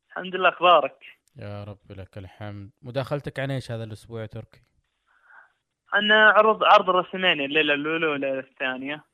الحمد 0.08 0.34
لله 0.34 0.48
أخبارك؟ 0.48 1.17
يا 1.38 1.64
رب 1.64 1.92
لك 1.92 2.18
الحمد. 2.18 2.70
مداخلتك 2.82 3.40
عن 3.40 3.50
إيش 3.50 3.72
هذا 3.72 3.84
الأسبوع 3.84 4.20
يا 4.20 4.26
تركي؟ 4.26 4.62
أنا 5.94 6.28
عرض 6.30 6.64
عرض 6.64 6.88
الرسمين 6.88 7.40
الليلة 7.40 7.74
الأولى 7.74 8.06
والليلة 8.06 8.38
الثانية. 8.38 9.04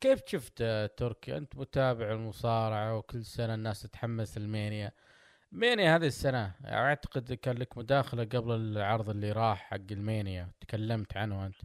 كيف 0.00 0.22
شفت 0.26 0.62
تركي 0.96 1.36
أنت 1.36 1.56
متابع 1.56 2.12
المصارعة 2.12 2.96
وكل 2.96 3.24
سنة 3.24 3.54
الناس 3.54 3.82
تتحمس 3.82 4.36
المانيا 4.36 4.92
مانيا 5.52 5.96
هذه 5.96 6.06
السنة 6.06 6.52
أعتقد 6.66 7.32
كان 7.32 7.58
لك 7.58 7.78
مداخلة 7.78 8.24
قبل 8.24 8.52
العرض 8.52 9.10
اللي 9.10 9.32
راح 9.32 9.70
حق 9.70 9.76
المانيا 9.90 10.50
تكلمت 10.60 11.16
عنه 11.16 11.46
أنت. 11.46 11.56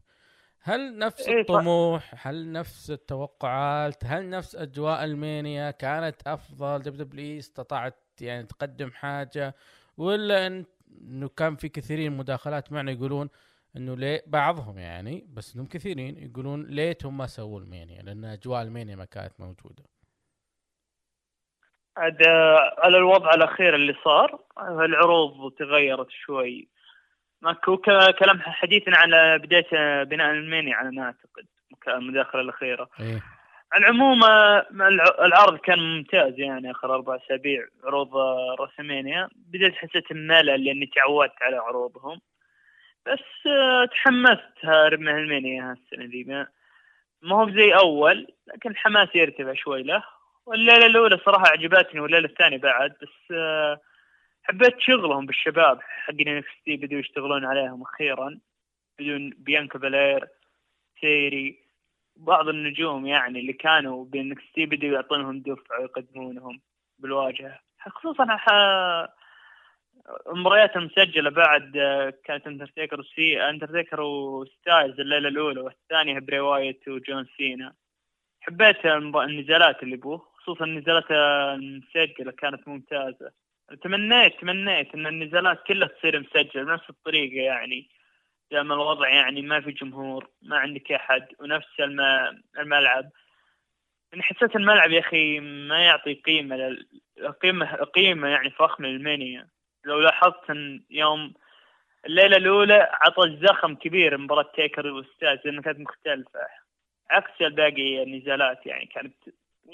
هل 0.62 0.98
نفس 0.98 1.28
إيه،. 1.28 1.42
الطموح؟ 1.42 2.28
هل 2.28 2.52
نفس 2.52 2.92
التوقعات؟ 2.92 4.06
هل 4.06 4.30
نفس 4.30 4.56
أجواء 4.56 5.04
المانيا 5.04 5.72
كانت 5.72 6.28
أفضل؟ 6.28 6.82
دب 6.82 6.98
دبليو 6.98 7.40
استطاعت 7.40 7.96
يعني 8.22 8.44
تقدم 8.44 8.92
حاجة 8.92 9.56
ولا 9.98 10.48
إن- 10.50 10.66
إنه 11.02 11.30
كان 11.30 11.56
في 11.56 11.70
كثيرين 11.70 12.18
مداخلات 12.18 12.72
معنا 12.72 12.92
يقولون 12.92 13.30
إنه 13.78 13.96
ليه 13.96 14.24
بعضهم 14.28 14.78
يعني 14.78 15.28
بس 15.34 15.56
إنهم 15.56 15.68
كثيرين 15.68 16.18
يقولون 16.18 16.66
ليتهم 16.66 17.18
ما 17.18 17.28
سووا 17.28 17.60
المانيا 17.60 18.02
لأن 18.02 18.26
أجواء 18.26 18.62
المانيا 18.62 18.96
ما 18.96 19.06
كانت 19.06 19.34
موجودة. 19.40 19.84
عاد 21.98 22.24
على 22.78 22.98
الوضع 22.98 23.34
الأخير 23.34 23.76
اللي 23.76 23.96
صار 24.04 24.40
العروض 24.60 25.52
تغيرت 25.52 26.10
شوي. 26.10 26.70
ماكو 27.42 27.78
كلام 28.20 28.40
حديثنا 28.40 28.98
على 28.98 29.40
بداية 29.40 30.04
بناء 30.04 30.32
المانيا 30.32 30.76
على 30.76 30.92
ما 30.92 31.04
أعتقد 31.04 31.46
المداخلة 31.88 32.42
الأخيرة. 32.42 32.90
إيه. 33.00 33.22
على 33.74 33.86
العموم 33.86 34.24
آه، 34.24 34.68
الع- 34.72 35.26
العرض 35.26 35.58
كان 35.58 35.80
ممتاز 35.80 36.40
يعني 36.40 36.72
آخر 36.72 36.96
أربع 36.96 37.16
أسابيع 37.16 37.66
عروض 37.84 38.16
آه، 38.18 38.56
رسمينيا 38.60 39.30
بديت 39.36 39.76
حسيت 39.76 40.14
بملل 40.14 40.64
لأني 40.66 40.86
تعودت 40.86 41.34
على 41.42 41.56
عروضهم. 41.58 42.22
بس 43.06 43.48
آه، 43.48 43.86
تحمست 43.86 44.54
هارب 44.64 45.00
المانيا 45.00 45.72
هالسنة 45.72 46.06
ذي. 46.06 46.24
ما 47.22 47.36
هو 47.36 47.50
زي 47.50 47.74
أول 47.76 48.28
لكن 48.48 48.70
الحماس 48.72 49.10
يرتفع 49.16 49.54
شوي 49.54 49.84
له. 49.84 50.04
والليلة 50.46 50.86
الأولى 50.86 51.18
صراحة 51.26 51.46
عجبتني 51.48 52.00
والليلة 52.00 52.28
الثانية 52.30 52.58
بعد. 52.58 52.94
بس 53.02 53.36
حبيت 54.44 54.76
شغلهم 54.80 55.26
بالشباب 55.26 55.80
حقين 55.82 56.28
انكس 56.28 56.48
بدوا 56.68 57.00
يشتغلون 57.00 57.46
عليهم 57.46 57.82
أخيرا 57.82 58.40
بدون 59.00 59.30
بيانكا 59.38 59.80
بالير 59.80 60.28
تيري 61.02 61.69
بعض 62.20 62.48
النجوم 62.48 63.06
يعني 63.06 63.40
اللي 63.40 63.54
كانوا 63.54 64.06
بانكس 64.06 64.44
تي 64.56 64.66
بدوا 64.66 64.90
يعطونهم 64.90 65.40
دفعه 65.40 65.80
ويقدمونهم 65.80 66.62
بالواجهة. 67.00 67.60
خصوصا 67.90 68.26
مباريات 70.28 70.78
مسجلة 70.78 71.30
بعد 71.30 71.78
آه، 71.78 72.14
كانت 72.24 72.48
اندرتيكر 72.48 73.00
وسي 73.00 73.50
اندرتيكر 73.50 74.02
وستايلز 74.02 75.00
الليلة 75.00 75.30
الأولى 75.30 75.62
والثانية 75.62 76.20
بري 76.20 76.40
وايت 76.40 76.88
وجون 76.88 77.26
سينا 77.38 77.74
حبيت 78.42 78.86
النزالات 78.86 79.84
اللي 79.84 79.98
بوه 79.98 80.18
خصوصا 80.18 80.66
النزالات 80.66 81.12
المسجلة 81.12 82.32
كانت 82.32 82.68
ممتازة. 82.68 83.32
تمنيت 83.84 84.42
تمنيت 84.42 84.96
إن 84.96 85.08
النزالات 85.08 85.64
كلها 85.64 85.88
تصير 85.88 86.20
مسجلة 86.20 86.64
بنفس 86.64 86.90
الطريقة 86.90 87.42
يعني. 87.44 87.90
دام 88.52 88.72
الوضع 88.72 89.10
يعني 89.10 89.42
ما 89.42 89.62
في 89.62 89.72
جمهور 89.72 90.30
ما 90.42 90.58
عندك 90.58 90.92
أحد 90.92 91.28
ونفس 91.40 91.80
الم- 91.80 92.42
الملعب. 92.60 93.10
أنا 94.14 94.24
حسيت 94.24 94.56
الملعب 94.56 94.92
يا 94.92 95.00
أخي 95.00 95.40
ما 95.40 95.80
يعطي 95.86 96.14
قيمة 96.14 96.56
لل... 96.56 96.88
قيمة 97.42 97.76
قيمة 97.76 98.28
يعني 98.28 98.50
فخمه 98.50 98.88
للمانيا 98.88 99.48
لو 99.86 100.00
لاحظت 100.00 100.50
إن 100.50 100.84
يوم 100.90 101.34
الليلة 102.06 102.38
الأولى 102.38 102.90
عطى 103.02 103.24
الزخم 103.28 103.76
كبير 103.76 104.18
مباراة 104.18 104.52
تيكر 104.56 104.88
والأستاذ 104.88 105.38
لأنها 105.46 105.62
كانت 105.62 105.80
مختلفة. 105.80 106.40
عكس 107.10 107.42
الباقي 107.42 108.04
النزالات 108.04 108.66
يعني 108.66 108.86
كانت 108.86 109.14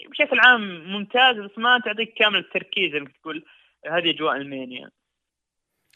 بشكل 0.09 0.39
عام 0.39 0.91
ممتاز 0.91 1.35
بس 1.35 1.57
ما 1.57 1.79
تعطيك 1.79 2.13
كامل 2.13 2.39
التركيز 2.39 2.95
إنك 2.95 3.17
تقول 3.17 3.45
هذه 3.87 4.09
أجواء 4.09 4.35
المانيا 4.35 4.89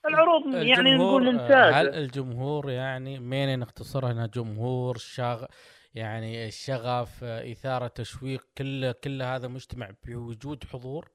العروض 0.08 0.56
يعني 0.56 0.96
نقول 0.96 1.26
ممتازة. 1.34 1.70
هل 1.82 1.88
الجمهور 1.90 2.70
يعني 2.70 3.20
مين 3.20 3.60
نختصرها 3.60 4.12
انها 4.12 4.28
جمهور 4.28 4.98
شغ 4.98 5.46
يعني 5.96 6.48
الشغف 6.48 7.24
إثارة 7.24 7.88
تشويق 7.88 8.42
كل 8.58 8.92
كل 8.92 9.22
هذا 9.22 9.48
مجتمع 9.48 9.90
بوجود 10.08 10.64
حضور؟ 10.64 11.10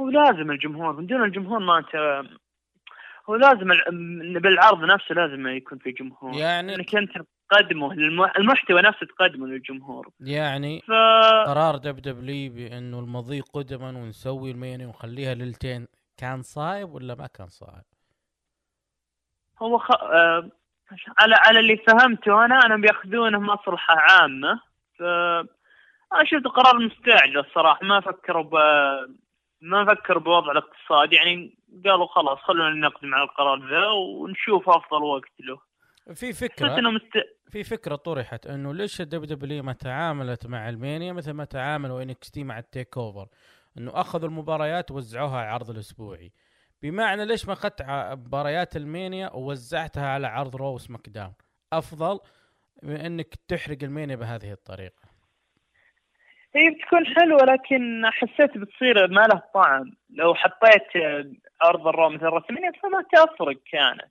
هو 0.00 0.08
لازم 0.08 0.50
الجمهور 0.50 0.92
من 0.96 1.06
دون 1.06 1.24
الجمهور 1.24 1.58
ما 1.58 1.78
انت 1.78 1.94
هو 3.30 3.34
لازم 3.36 3.72
ال- 3.72 4.40
بالعرض 4.40 4.84
نفسه 4.84 5.14
لازم 5.14 5.46
يكون 5.46 5.78
في 5.78 5.90
جمهور. 5.90 6.34
يعني 6.34 6.74
إنك 6.74 6.94
أنت 6.96 7.10
تقدمه 7.50 7.94
للم... 7.94 8.24
المحتوى 8.24 8.82
نفسه 8.82 9.06
تقدمه 9.06 9.46
للجمهور. 9.46 10.08
يعني 10.20 10.80
ف 10.80 10.90
قرار 11.46 11.96
دبليو 11.96 12.24
دبليو 12.24 12.52
بانه 12.52 12.98
المضي 12.98 13.40
قدما 13.40 13.88
ونسوي 13.88 14.50
المينيا 14.50 14.86
ونخليها 14.86 15.34
ليلتين 15.34 15.86
كان 16.16 16.42
صايب 16.42 16.94
ولا 16.94 17.14
ما 17.14 17.26
كان 17.26 17.48
صايب؟ 17.48 17.84
هو 19.62 19.78
خ... 19.78 19.90
آه... 19.90 20.50
على 21.18 21.34
على 21.38 21.60
اللي 21.60 21.76
فهمته 21.76 22.44
أنا 22.44 22.66
أنا 22.66 22.76
بيأخذونه 22.76 23.38
مصلحة 23.38 23.94
عامة. 23.98 24.60
ف 24.98 25.02
أنا 26.12 26.24
شفت 26.24 26.44
قرار 26.44 26.78
مستعجل 26.78 27.38
الصراحة. 27.38 27.86
ما 27.86 28.00
فكروا 28.00 28.42
ب 28.42 28.54
ما 29.60 29.94
فكروا 29.94 30.22
بوضع 30.22 30.52
الاقتصاد. 30.52 31.12
يعني 31.12 31.58
قالوا 31.84 32.06
خلاص 32.06 32.38
خلونا 32.38 32.88
نقدم 32.88 33.14
على 33.14 33.24
القرار 33.24 33.70
ذا 33.70 33.86
ونشوف 33.86 34.68
أفضل 34.68 35.02
وقت 35.02 35.40
له. 35.40 35.58
في 36.14 36.32
فكرة 36.32 36.80
مست... 36.80 37.12
في 37.50 37.64
فكرة 37.64 37.96
طرحت 37.96 38.46
إنه 38.46 38.74
ليش 38.74 39.00
الدبليو 39.00 39.24
دبليو 39.24 39.62
ما 39.62 39.72
تعاملت 39.72 40.46
مع 40.46 40.68
ألمانيا 40.68 41.12
مثل 41.12 41.32
ما 41.32 41.44
تعاملوا 41.44 42.02
انكس 42.02 42.30
تي 42.30 42.44
مع 42.44 42.58
التيك 42.58 42.96
أوفر؟ 42.96 43.26
انه 43.78 44.00
اخذوا 44.00 44.28
المباريات 44.28 44.90
ووزعوها 44.90 45.40
عرض 45.40 45.70
الاسبوعي. 45.70 46.32
بمعنى 46.82 47.24
ليش 47.24 47.46
ما 47.46 47.52
اخذت 47.52 47.82
مباريات 48.12 48.76
المانيا 48.76 49.30
ووزعتها 49.34 50.06
على 50.06 50.26
عرض 50.26 50.56
رو 50.56 50.78
سماك 50.78 51.08
داون 51.08 51.34
افضل 51.72 52.20
من 52.82 52.96
انك 52.96 53.34
تحرق 53.48 53.78
المانيا 53.82 54.16
بهذه 54.16 54.52
الطريقة. 54.52 55.02
هي 56.54 56.70
بتكون 56.70 57.06
حلوة 57.06 57.44
لكن 57.44 58.02
حسيت 58.06 58.58
بتصير 58.58 59.08
ما 59.08 59.20
له 59.20 59.42
طعم. 59.54 59.92
لو 60.10 60.34
حطيت 60.34 60.86
عرض 61.62 61.88
الرو 61.88 62.08
مثل 62.08 62.24
رسمينيا 62.24 62.72
فما 62.82 63.02
تفرق 63.12 63.56
كانت. 63.72 64.10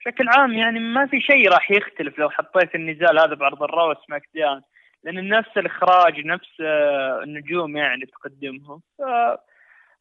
بشكل 0.00 0.28
عام 0.28 0.52
يعني 0.52 0.80
ما 0.80 1.06
في 1.06 1.20
شيء 1.20 1.48
راح 1.48 1.70
يختلف 1.70 2.18
لو 2.18 2.30
حطيت 2.30 2.74
النزال 2.74 3.18
هذا 3.18 3.34
بعرض 3.34 3.62
الرو 3.62 3.94
سماك 4.06 4.28
داون 4.34 4.62
لأن 5.06 5.28
نفس 5.28 5.48
الإخراج 5.56 6.26
نفس 6.26 6.60
آه، 6.60 7.22
النجوم 7.22 7.76
يعني 7.76 8.06
تقدمهم. 8.06 8.82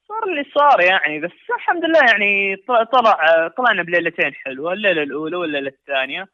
صار 0.07 0.23
اللي 0.29 0.45
صار 0.55 0.81
يعني 0.81 1.19
بس 1.19 1.31
الحمد 1.55 1.85
لله 1.85 1.99
يعني 1.99 2.55
طلع 2.91 3.47
طلعنا 3.47 3.83
بليلتين 3.83 4.33
حلوة 4.33 4.73
الليلة 4.73 5.03
الأولى 5.03 5.35
والليلة 5.35 5.69
الثانية. 5.69 6.27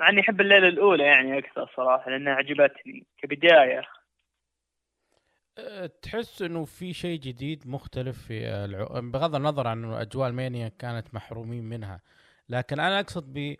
مع 0.00 0.08
إني 0.08 0.20
أحب 0.20 0.40
الليلة 0.40 0.68
الأولى 0.68 1.04
يعني 1.04 1.38
أكثر 1.38 1.70
صراحة 1.76 2.10
لأنها 2.10 2.34
عجبتني 2.34 3.06
كبداية. 3.18 3.82
أه، 5.58 5.90
تحس 6.02 6.42
إنه 6.42 6.64
في 6.64 6.92
شيء 6.92 7.20
جديد 7.20 7.68
مختلف 7.68 8.26
في 8.26 8.46
الع... 8.48 9.00
بغض 9.00 9.34
النظر 9.34 9.66
عن 9.66 9.84
أجواء 9.84 10.28
المانيا 10.28 10.68
كانت 10.78 11.14
محرومين 11.14 11.64
منها. 11.64 12.00
لكن 12.48 12.80
أنا 12.80 13.00
أقصد 13.00 13.56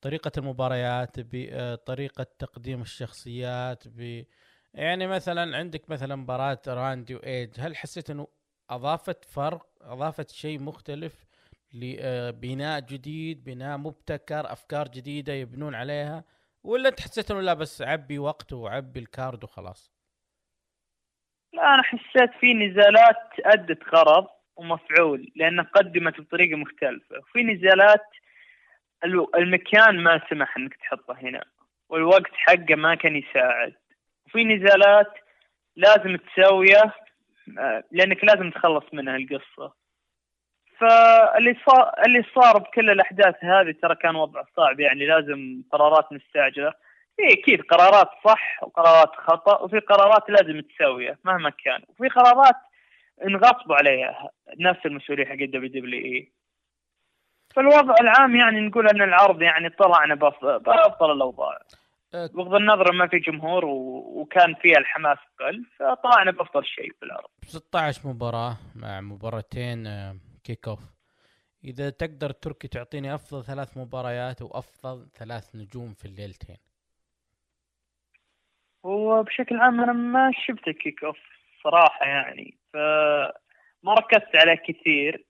بطريقه 0.00 0.32
المباريات 0.38 1.16
بطريقه 1.18 2.26
تقديم 2.38 2.80
الشخصيات 2.80 3.88
ب 3.88 4.24
يعني 4.74 5.06
مثلا 5.06 5.56
عندك 5.56 5.90
مثلا 5.90 6.16
مباراة 6.16 6.62
راندي 6.68 7.14
وايج 7.14 7.50
هل 7.58 7.76
حسيت 7.76 8.10
إنه 8.10 8.28
أضافت 8.70 9.24
فرق 9.24 9.66
أضافت 9.82 10.30
شيء 10.30 10.60
مختلف 10.60 11.24
لبناء 11.74 12.80
جديد 12.80 13.44
بناء 13.44 13.78
مبتكر 13.78 14.52
أفكار 14.52 14.88
جديدة 14.88 15.32
يبنون 15.32 15.74
عليها 15.74 16.24
ولا 16.64 16.88
أنت 16.88 17.00
حسيت 17.00 17.30
إنه 17.30 17.40
لا 17.40 17.54
بس 17.54 17.82
عبي 17.82 18.18
وقت 18.18 18.52
وعبي 18.52 19.00
الكارد 19.00 19.44
وخلاص؟ 19.44 19.92
لا 21.52 21.74
أنا 21.74 21.82
حسيت 21.82 22.30
في 22.40 22.54
نزالات 22.54 23.30
أدت 23.44 23.94
غرض 23.94 24.26
ومفعول 24.56 25.32
لأنها 25.36 25.64
قدمت 25.64 26.20
بطريقة 26.20 26.56
مختلفة 26.56 27.18
وفي 27.18 27.42
نزالات 27.42 28.06
المكان 29.34 30.02
ما 30.02 30.20
سمح 30.30 30.56
إنك 30.56 30.74
تحطه 30.74 31.16
هنا. 31.22 31.44
والوقت 31.88 32.32
حقه 32.32 32.74
ما 32.74 32.94
كان 32.94 33.16
يساعد. 33.16 33.74
وفي 34.26 34.44
نزالات 34.44 35.12
لازم 35.76 36.16
تسويه 36.16 36.94
آه، 37.58 37.84
لأنك 37.90 38.24
لازم 38.24 38.50
تخلص 38.50 38.84
منها 38.92 39.16
القصة 39.16 39.72
فاللي 40.78 41.56
صار 41.66 41.92
اللي 42.06 42.24
صار 42.34 42.58
بكل 42.58 42.90
الأحداث 42.90 43.34
هذه 43.44 43.74
ترى 43.82 43.94
كان 43.94 44.16
وضع 44.16 44.42
صعب. 44.56 44.80
يعني 44.80 45.06
لازم 45.06 45.62
قرارات 45.72 46.12
مستعجلة. 46.12 46.72
في 47.16 47.32
أكيد 47.32 47.62
قرارات 47.62 48.08
صح 48.24 48.62
وقرارات 48.62 49.10
خطأ 49.16 49.58
وفي 49.62 49.78
قرارات 49.78 50.30
لازم 50.30 50.60
تسويها 50.60 51.16
مهما 51.24 51.50
كان. 51.50 51.82
وفي 51.88 52.08
قرارات 52.08 52.56
انغصبوا 53.24 53.76
عليها 53.76 54.30
نفس 54.60 54.86
المسؤولية 54.86 55.24
حق 55.24 55.32
الدبليو 55.32 55.68
دبليو 55.68 56.04
اي 56.04 56.32
فالوضع 57.54 57.94
العام 58.00 58.36
يعني 58.36 58.60
نقول 58.60 58.88
أن 58.88 59.02
العرض 59.02 59.42
يعني 59.42 59.68
طلعنا 59.68 60.14
بأفضل 60.14 61.12
الأوضاع. 61.12 61.58
أه، 62.14 62.30
بغض 62.34 62.54
النظر 62.54 62.92
ما 62.92 63.08
في 63.08 63.18
جمهور 63.18 63.64
و... 63.64 64.02
وكان 64.20 64.54
فيها 64.54 64.78
الحماس 64.78 65.18
قل 65.40 65.64
فطلعنا 65.78 66.30
بأفضل 66.30 66.64
شيء 66.64 66.92
في 66.92 67.02
العرض. 67.02 67.28
16 67.42 68.08
مباراة 68.08 68.56
مع 68.76 69.00
مباراتين 69.00 69.88
kick 70.44 70.68
off 70.68 70.80
إذا 71.64 71.90
تقدر 71.90 72.30
تركي 72.30 72.68
تعطيني 72.68 73.14
أفضل 73.14 73.44
ثلاث 73.44 73.76
مباريات 73.76 74.42
وأفضل 74.42 75.08
ثلاث 75.18 75.56
نجوم 75.56 75.94
في 75.94 76.04
الليلتين. 76.04 76.56
هو 78.86 79.22
بشكل 79.22 79.56
عام 79.56 79.80
أنا 79.80 79.92
ما 79.92 80.30
شفت 80.46 80.68
ال 80.68 80.75
kick 80.75 81.04
off 81.04 81.18
صراحة 81.64 82.06
يعني 82.06 82.58
فما 82.72 83.94
ركزت 83.94 84.36
عليه 84.36 84.54
كثير. 84.68 85.29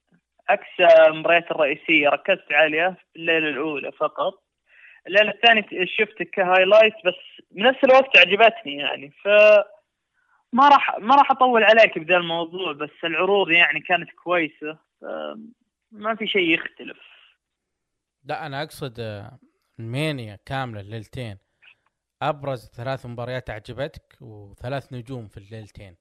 عكس 0.51 0.81
المباريات 1.09 1.51
الرئيسية 1.51 2.09
ركزت 2.09 2.53
عليها 2.53 2.91
في 2.91 3.19
الليلة 3.19 3.49
الأولى 3.49 3.93
فقط. 3.93 4.43
الليلة 5.07 5.31
الثانية 5.31 5.65
شفت 5.87 6.23
ك 6.23 6.30
highlight 6.30 6.95
بس 7.05 7.45
بنفس 7.51 7.85
الوقت 7.85 8.19
عجبتني 8.19 8.77
يعني 8.77 9.11
ف 9.11 9.29
ما 10.53 10.69
راح 10.69 10.99
ما 10.99 11.15
راح 11.15 11.31
أطول 11.31 11.65
عليك 11.65 11.99
بذا 11.99 12.17
الموضوع 12.17 12.73
بس 12.73 13.05
العروض 13.05 13.51
يعني 13.51 13.81
كانت 13.81 14.11
كويسة 14.11 14.79
ما 15.93 16.15
في 16.15 16.27
شيء 16.27 16.55
يختلف. 16.55 16.99
لا 18.25 18.47
أنا 18.47 18.63
أقصد 18.63 19.01
آه، 19.01 19.39
ال 19.79 19.89
Mania 19.89 20.39
كاملة 20.47 20.81
الليلتين. 20.81 21.39
أبرز 22.23 22.71
ثلاث 22.77 23.07
مباريات 23.07 23.51
اعجبتك 23.51 24.17
وثلاث 24.21 24.93
نجوم 24.93 25.29
في 25.29 25.37
الليلتين. 25.37 25.97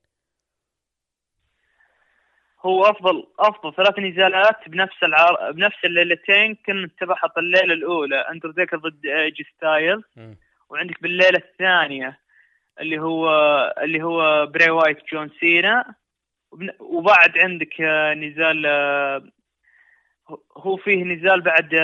هو 2.66 2.86
أفضل 2.86 3.28
أفضل 3.40 3.74
ثلاث 3.76 4.00
نزالات 4.00 4.70
بنفس 4.70 5.04
العر... 5.04 5.52
بنفس 5.52 5.86
الليلتين 5.86 6.56
كنت 6.56 7.04
بحط 7.04 7.38
الليلة 7.38 7.74
الأولى. 7.74 8.16
اندرتيكر 8.16 8.78
ضد 8.78 9.06
اي 9.06 9.18
جي 9.18 9.42
ستايلز 9.56 10.04
مم. 10.18 10.38
وعندك 10.70 11.02
بالليلة 11.02 11.38
الثانية 11.38 12.20
اللي 12.80 13.00
هو 13.00 13.30
اللي 13.82 14.04
هو 14.04 14.46
بري 14.46 14.70
وايت 14.70 14.98
جون 15.14 15.30
سينا 15.40 15.94
وبعد 16.80 17.38
عندك 17.38 17.82
نزال 18.18 18.66
هو 20.58 20.78
فيه 20.78 21.04
نزال 21.04 21.42
بعد 21.42 21.76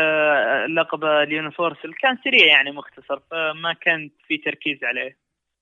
لقب 0.69 1.05
ال 1.05 1.14
universal 1.14 1.95
كان 1.95 2.17
سريع 2.23 2.45
يعني 2.45 2.71
مختصر 2.71 3.19
فما 3.31 3.73
كان 3.73 4.09
في 4.27 4.37
تركيز 4.37 4.83
عليه. 4.83 5.17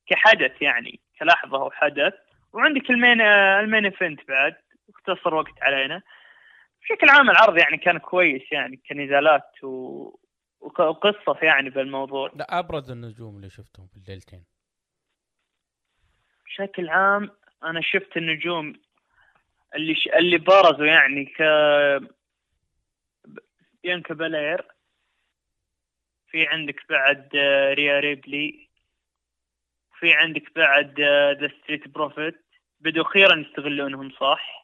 كحدث 0.08 0.62
يعني 0.62 1.00
كلحظة 1.20 1.58
وحدث 1.58 2.14
وعندك 2.54 2.90
ال 2.90 2.96
main 2.96 3.22
ال 3.22 3.35
main 3.35 3.86
event 3.86 4.20
بعد. 4.28 4.56
اختصر 5.08 5.36
وقت 5.36 5.62
علينا. 5.62 6.02
بشكل 6.82 7.10
عام 7.10 7.30
العرض 7.30 7.58
يعني 7.58 7.78
كان 7.78 7.98
كويس 7.98 8.52
يعني 8.52 8.78
كنزالات 8.90 9.64
و... 9.64 9.70
وق- 10.60 10.82
وقصة 10.82 11.38
يعني 11.42 11.70
بالموضوع. 11.70 12.32
لا 12.36 12.60
أبرز 12.60 12.92
النجوم 12.92 13.36
اللي 13.36 13.50
شفتهم 13.50 13.88
في 13.88 13.98
الليلتين. 13.98 14.46
بشكل 16.46 16.90
عام 16.90 17.32
أنا 17.64 17.82
شفت 17.82 18.18
النجوم 18.18 18.74
اللي 19.76 19.96
ش... 19.96 20.08
اللي 20.08 20.38
برزوا 20.38 20.86
يعني 20.86 21.26
ك 21.26 21.42
بيانكا 23.84 24.14
بالير 24.14 24.68
في 26.28 26.48
عندك 26.48 26.86
بعد 26.90 27.30
آه، 27.36 27.74
ريا 27.74 28.00
ريبلي. 28.00 28.70
في 30.00 30.14
عندك 30.14 30.56
بعد 30.56 31.00
The 31.42 31.52
Street 31.62 31.88
Profits 31.88 32.46
بدوا 32.80 33.04
أخيرا 33.04 33.36
يستغلونهم 33.36 34.12
صح؟ 34.12 34.63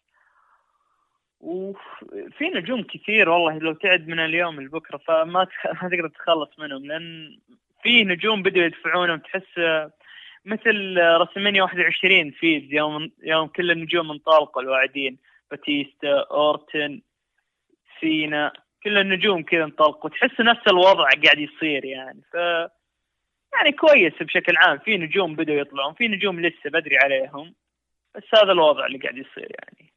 وفي 1.40 2.50
نجوم 2.56 2.84
كثير 2.84 3.30
والله 3.30 3.58
لو 3.58 3.74
تعد 3.74 4.08
من 4.08 4.20
اليوم 4.20 4.62
لبكرة 4.62 4.98
فما. 4.98 5.24
ما 5.24 5.90
تقدر 5.90 6.08
تتخلص 6.08 6.50
منهم 6.60 6.86
لأن 6.86 7.40
في 7.84 8.04
نجوم 8.04 8.44
بدوا 8.44 8.64
يدفعونهم 8.64 9.18
تحس 9.18 9.58
آه، 9.58 9.92
مثل 10.46 10.98
آه، 11.00 11.18
WrestleMania 11.18 11.64
21 11.64 12.32
فيز 12.32 12.74
يوم 12.74 13.12
يوم 13.24 13.48
كل 13.48 13.72
النجوم 13.72 14.12
انطلقوا 14.12 14.62
الواعدين 14.62 15.18
باتيستا 15.52 16.26
أورتن 16.32 17.02
سينا 18.00 18.54
كل 18.84 18.98
النجوم 18.98 19.44
كذا 19.44 19.64
انطلقوا 19.64 20.10
تحس 20.10 20.42
نفس 20.42 20.68
الوضع 20.68 21.10
قاعد 21.24 21.40
يصير 21.40 21.86
يعني 21.86 22.22
ف 22.34 22.36
يعني 23.54 23.72
كويس 23.72 24.14
بشكل 24.22 24.58
عام 24.58 24.78
في 24.78 24.98
نجوم 24.98 25.36
بدوا 25.36 25.56
يطلعون 25.56 25.94
في 25.94 26.08
نجوم 26.08 26.40
لسه 26.40 26.70
بدري 26.70 26.98
عليهم 26.98 27.56
بس 28.16 28.24
هذا 28.36 28.52
الوضع 28.52 28.86
اللي 28.86 28.98
قاعد 28.98 29.18
يصير 29.18 29.52
يعني 29.60 29.94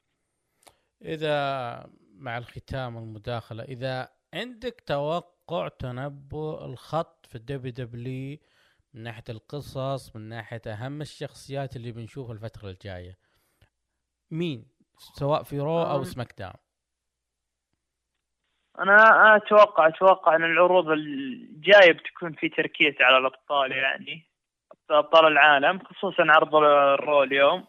إذا 1.05 1.87
مع 2.15 2.39
الختام 2.39 2.99
المداخله 2.99 3.63
إذا 3.63 4.09
عندك 4.35 4.81
توقع 4.87 5.69
تنبؤ 5.69 6.65
الخط 6.65 7.27
في 7.27 7.35
ال 7.35 7.73
WW 7.73 8.39
من 8.95 9.03
ناحية 9.03 9.25
القصص 9.29 10.17
من 10.17 10.29
ناحية 10.29 10.63
أهم 10.67 11.01
الشخصيات 11.01 11.77
اللي 11.77 11.93
بنشوفها 11.93 12.33
الفترة 12.33 12.69
الجاية 12.71 13.19
مين؟ 14.31 14.67
سواء 14.99 15.43
في 15.43 15.59
Raw 15.59 15.83
أو. 15.83 16.05
SmackDown. 16.05 16.53
أنا 18.79 19.37
أتوقع 19.37 19.89
أتوقع 19.89 20.37
إن 20.37 20.45
العروض 20.45 20.89
الجاية 20.89 21.93
بتكون 21.93 22.33
في 22.33 22.49
تركيز 22.49 22.95
على 23.01 23.19
الأبطال 23.19 23.73
يعني 23.73 24.27
أبطال 24.91 25.27
العالم 25.27 25.79
خصوصا 25.79 26.23
عرض 26.29 26.55
ال 26.55 26.72
Raw 26.72 27.23
اليوم. 27.23 27.67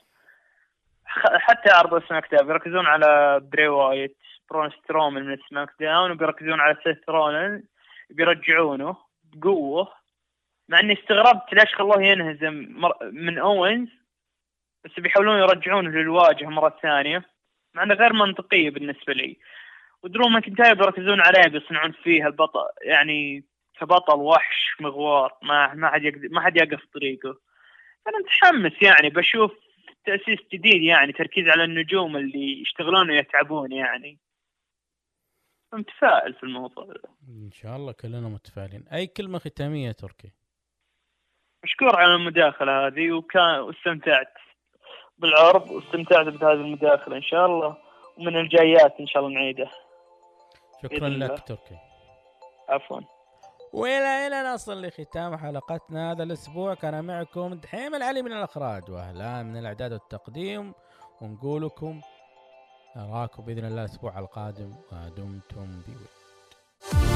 حتى 1.20 1.70
عرض 1.72 2.04
SmackDown 2.08 2.48
بيركزون 2.48 2.86
على 2.86 3.40
بري 3.44 3.68
وايت 3.68 4.18
برون 4.50 4.72
سترومان 4.72 5.26
من 5.26 5.38
SmackDown 5.50 6.12
وبيركزون 6.12 6.60
على 6.60 6.78
سيث 6.84 7.10
رولن 7.10 7.64
بيرجعونه 8.10 8.98
بقوة. 9.24 9.94
مع 10.70 10.80
إني 10.80 10.94
استغربت 10.94 11.54
ليش 11.54 11.76
خلوه 11.76 12.04
ينهزم 12.04 12.54
من 13.12 13.38
أوينز. 13.38 13.90
بس 14.86 14.92
بيحاولون 15.00 15.40
يرجعونه 15.40 15.90
للواجهة 15.90 16.50
مرة 16.50 16.78
ثانية. 16.82 17.24
مع 17.74 17.84
إنه 17.84 17.94
غير 17.94 18.14
منطقيه 18.14 18.70
بالنسبة 18.70 19.14
لي. 19.14 19.38
ودرو 20.04 20.28
ماكنتاير 20.28 20.74
بيركزون 20.74 21.22
عليه 21.22 21.48
بيصنعون 21.48 21.92
فيه 21.92 22.28
البطل 22.28 22.68
يعني 22.82 23.44
كبطل 23.80 24.20
وحش 24.20 24.76
مغوار 24.80 25.34
ما 25.42 25.74
ما 25.74 25.90
حد 25.90 26.22
ما 26.32 26.42
حد 26.42 26.58
يقف 26.58 26.86
طريقه. 26.94 27.38
أنا 28.08 28.18
متحمس 28.18 28.82
يعني 28.82 29.10
بشوف 29.10 29.52
تأسيس 30.06 30.40
جديد 30.54 30.84
يعني 30.84 31.12
تركيز 31.12 31.48
على 31.48 31.64
النجوم 31.64 32.18
اللي 32.18 32.62
يشتغلون 32.62 33.12
ويتعبون 33.12 33.72
يعني. 33.72 34.20
متفائل 35.74 36.34
في 36.34 36.44
الموضوع. 36.44 36.94
إن 37.28 37.52
شاء 37.52 37.76
الله 37.76 37.92
كلنا 37.92 38.30
متفائلين. 38.30 38.88
أي 38.94 39.08
كلمة 39.08 39.40
ختامية 39.40 39.92
تركي؟ 39.92 40.32
مشكور 41.64 41.96
على 41.96 42.16
المداخلة 42.16 42.88
هذه 42.88 43.12
وكان 43.12 43.60
واستمتعت 43.60 44.34
بالعرض 45.18 45.72
واستمتعت 45.72 46.26
بهذه 46.28 46.54
المداخلة 46.54 47.18
إن 47.18 47.22
شاء 47.22 47.46
الله 47.46 47.78
ومن 48.18 48.38
الجايات 48.38 49.00
إن 49.00 49.08
شاء 49.08 49.26
الله 49.26 49.40
نعيده 49.40 49.72
شكرا. 50.84 51.10
لك 51.10 51.48
تركي. 51.48 51.78
عفوا. 52.70 53.02
وإلى 53.74 54.28
هنا 54.28 54.54
نصل 54.54 54.82
لختام 54.82 55.38
حلقتنا 55.38 56.12
هذا 56.12 56.24
الأسبوع 56.24 56.74
كان 56.74 57.06
معكم 57.06 57.54
دحيم 57.54 57.96
العلي 57.96 58.22
من 58.22 58.34
الأخراج 58.34 58.92
وأهلا 58.92 59.44
من 59.44 59.58
الإعداد 59.58 59.94
والتقديم 59.94 60.74
ونقول 61.22 61.66
لكم 61.66 62.02
نراكم 62.96 63.44
بإذن 63.44 63.66
الله 63.66 63.82
الأسبوع 63.82 64.20
القادم 64.20 64.76
ودمتم 64.92 65.82
بود 65.88 67.13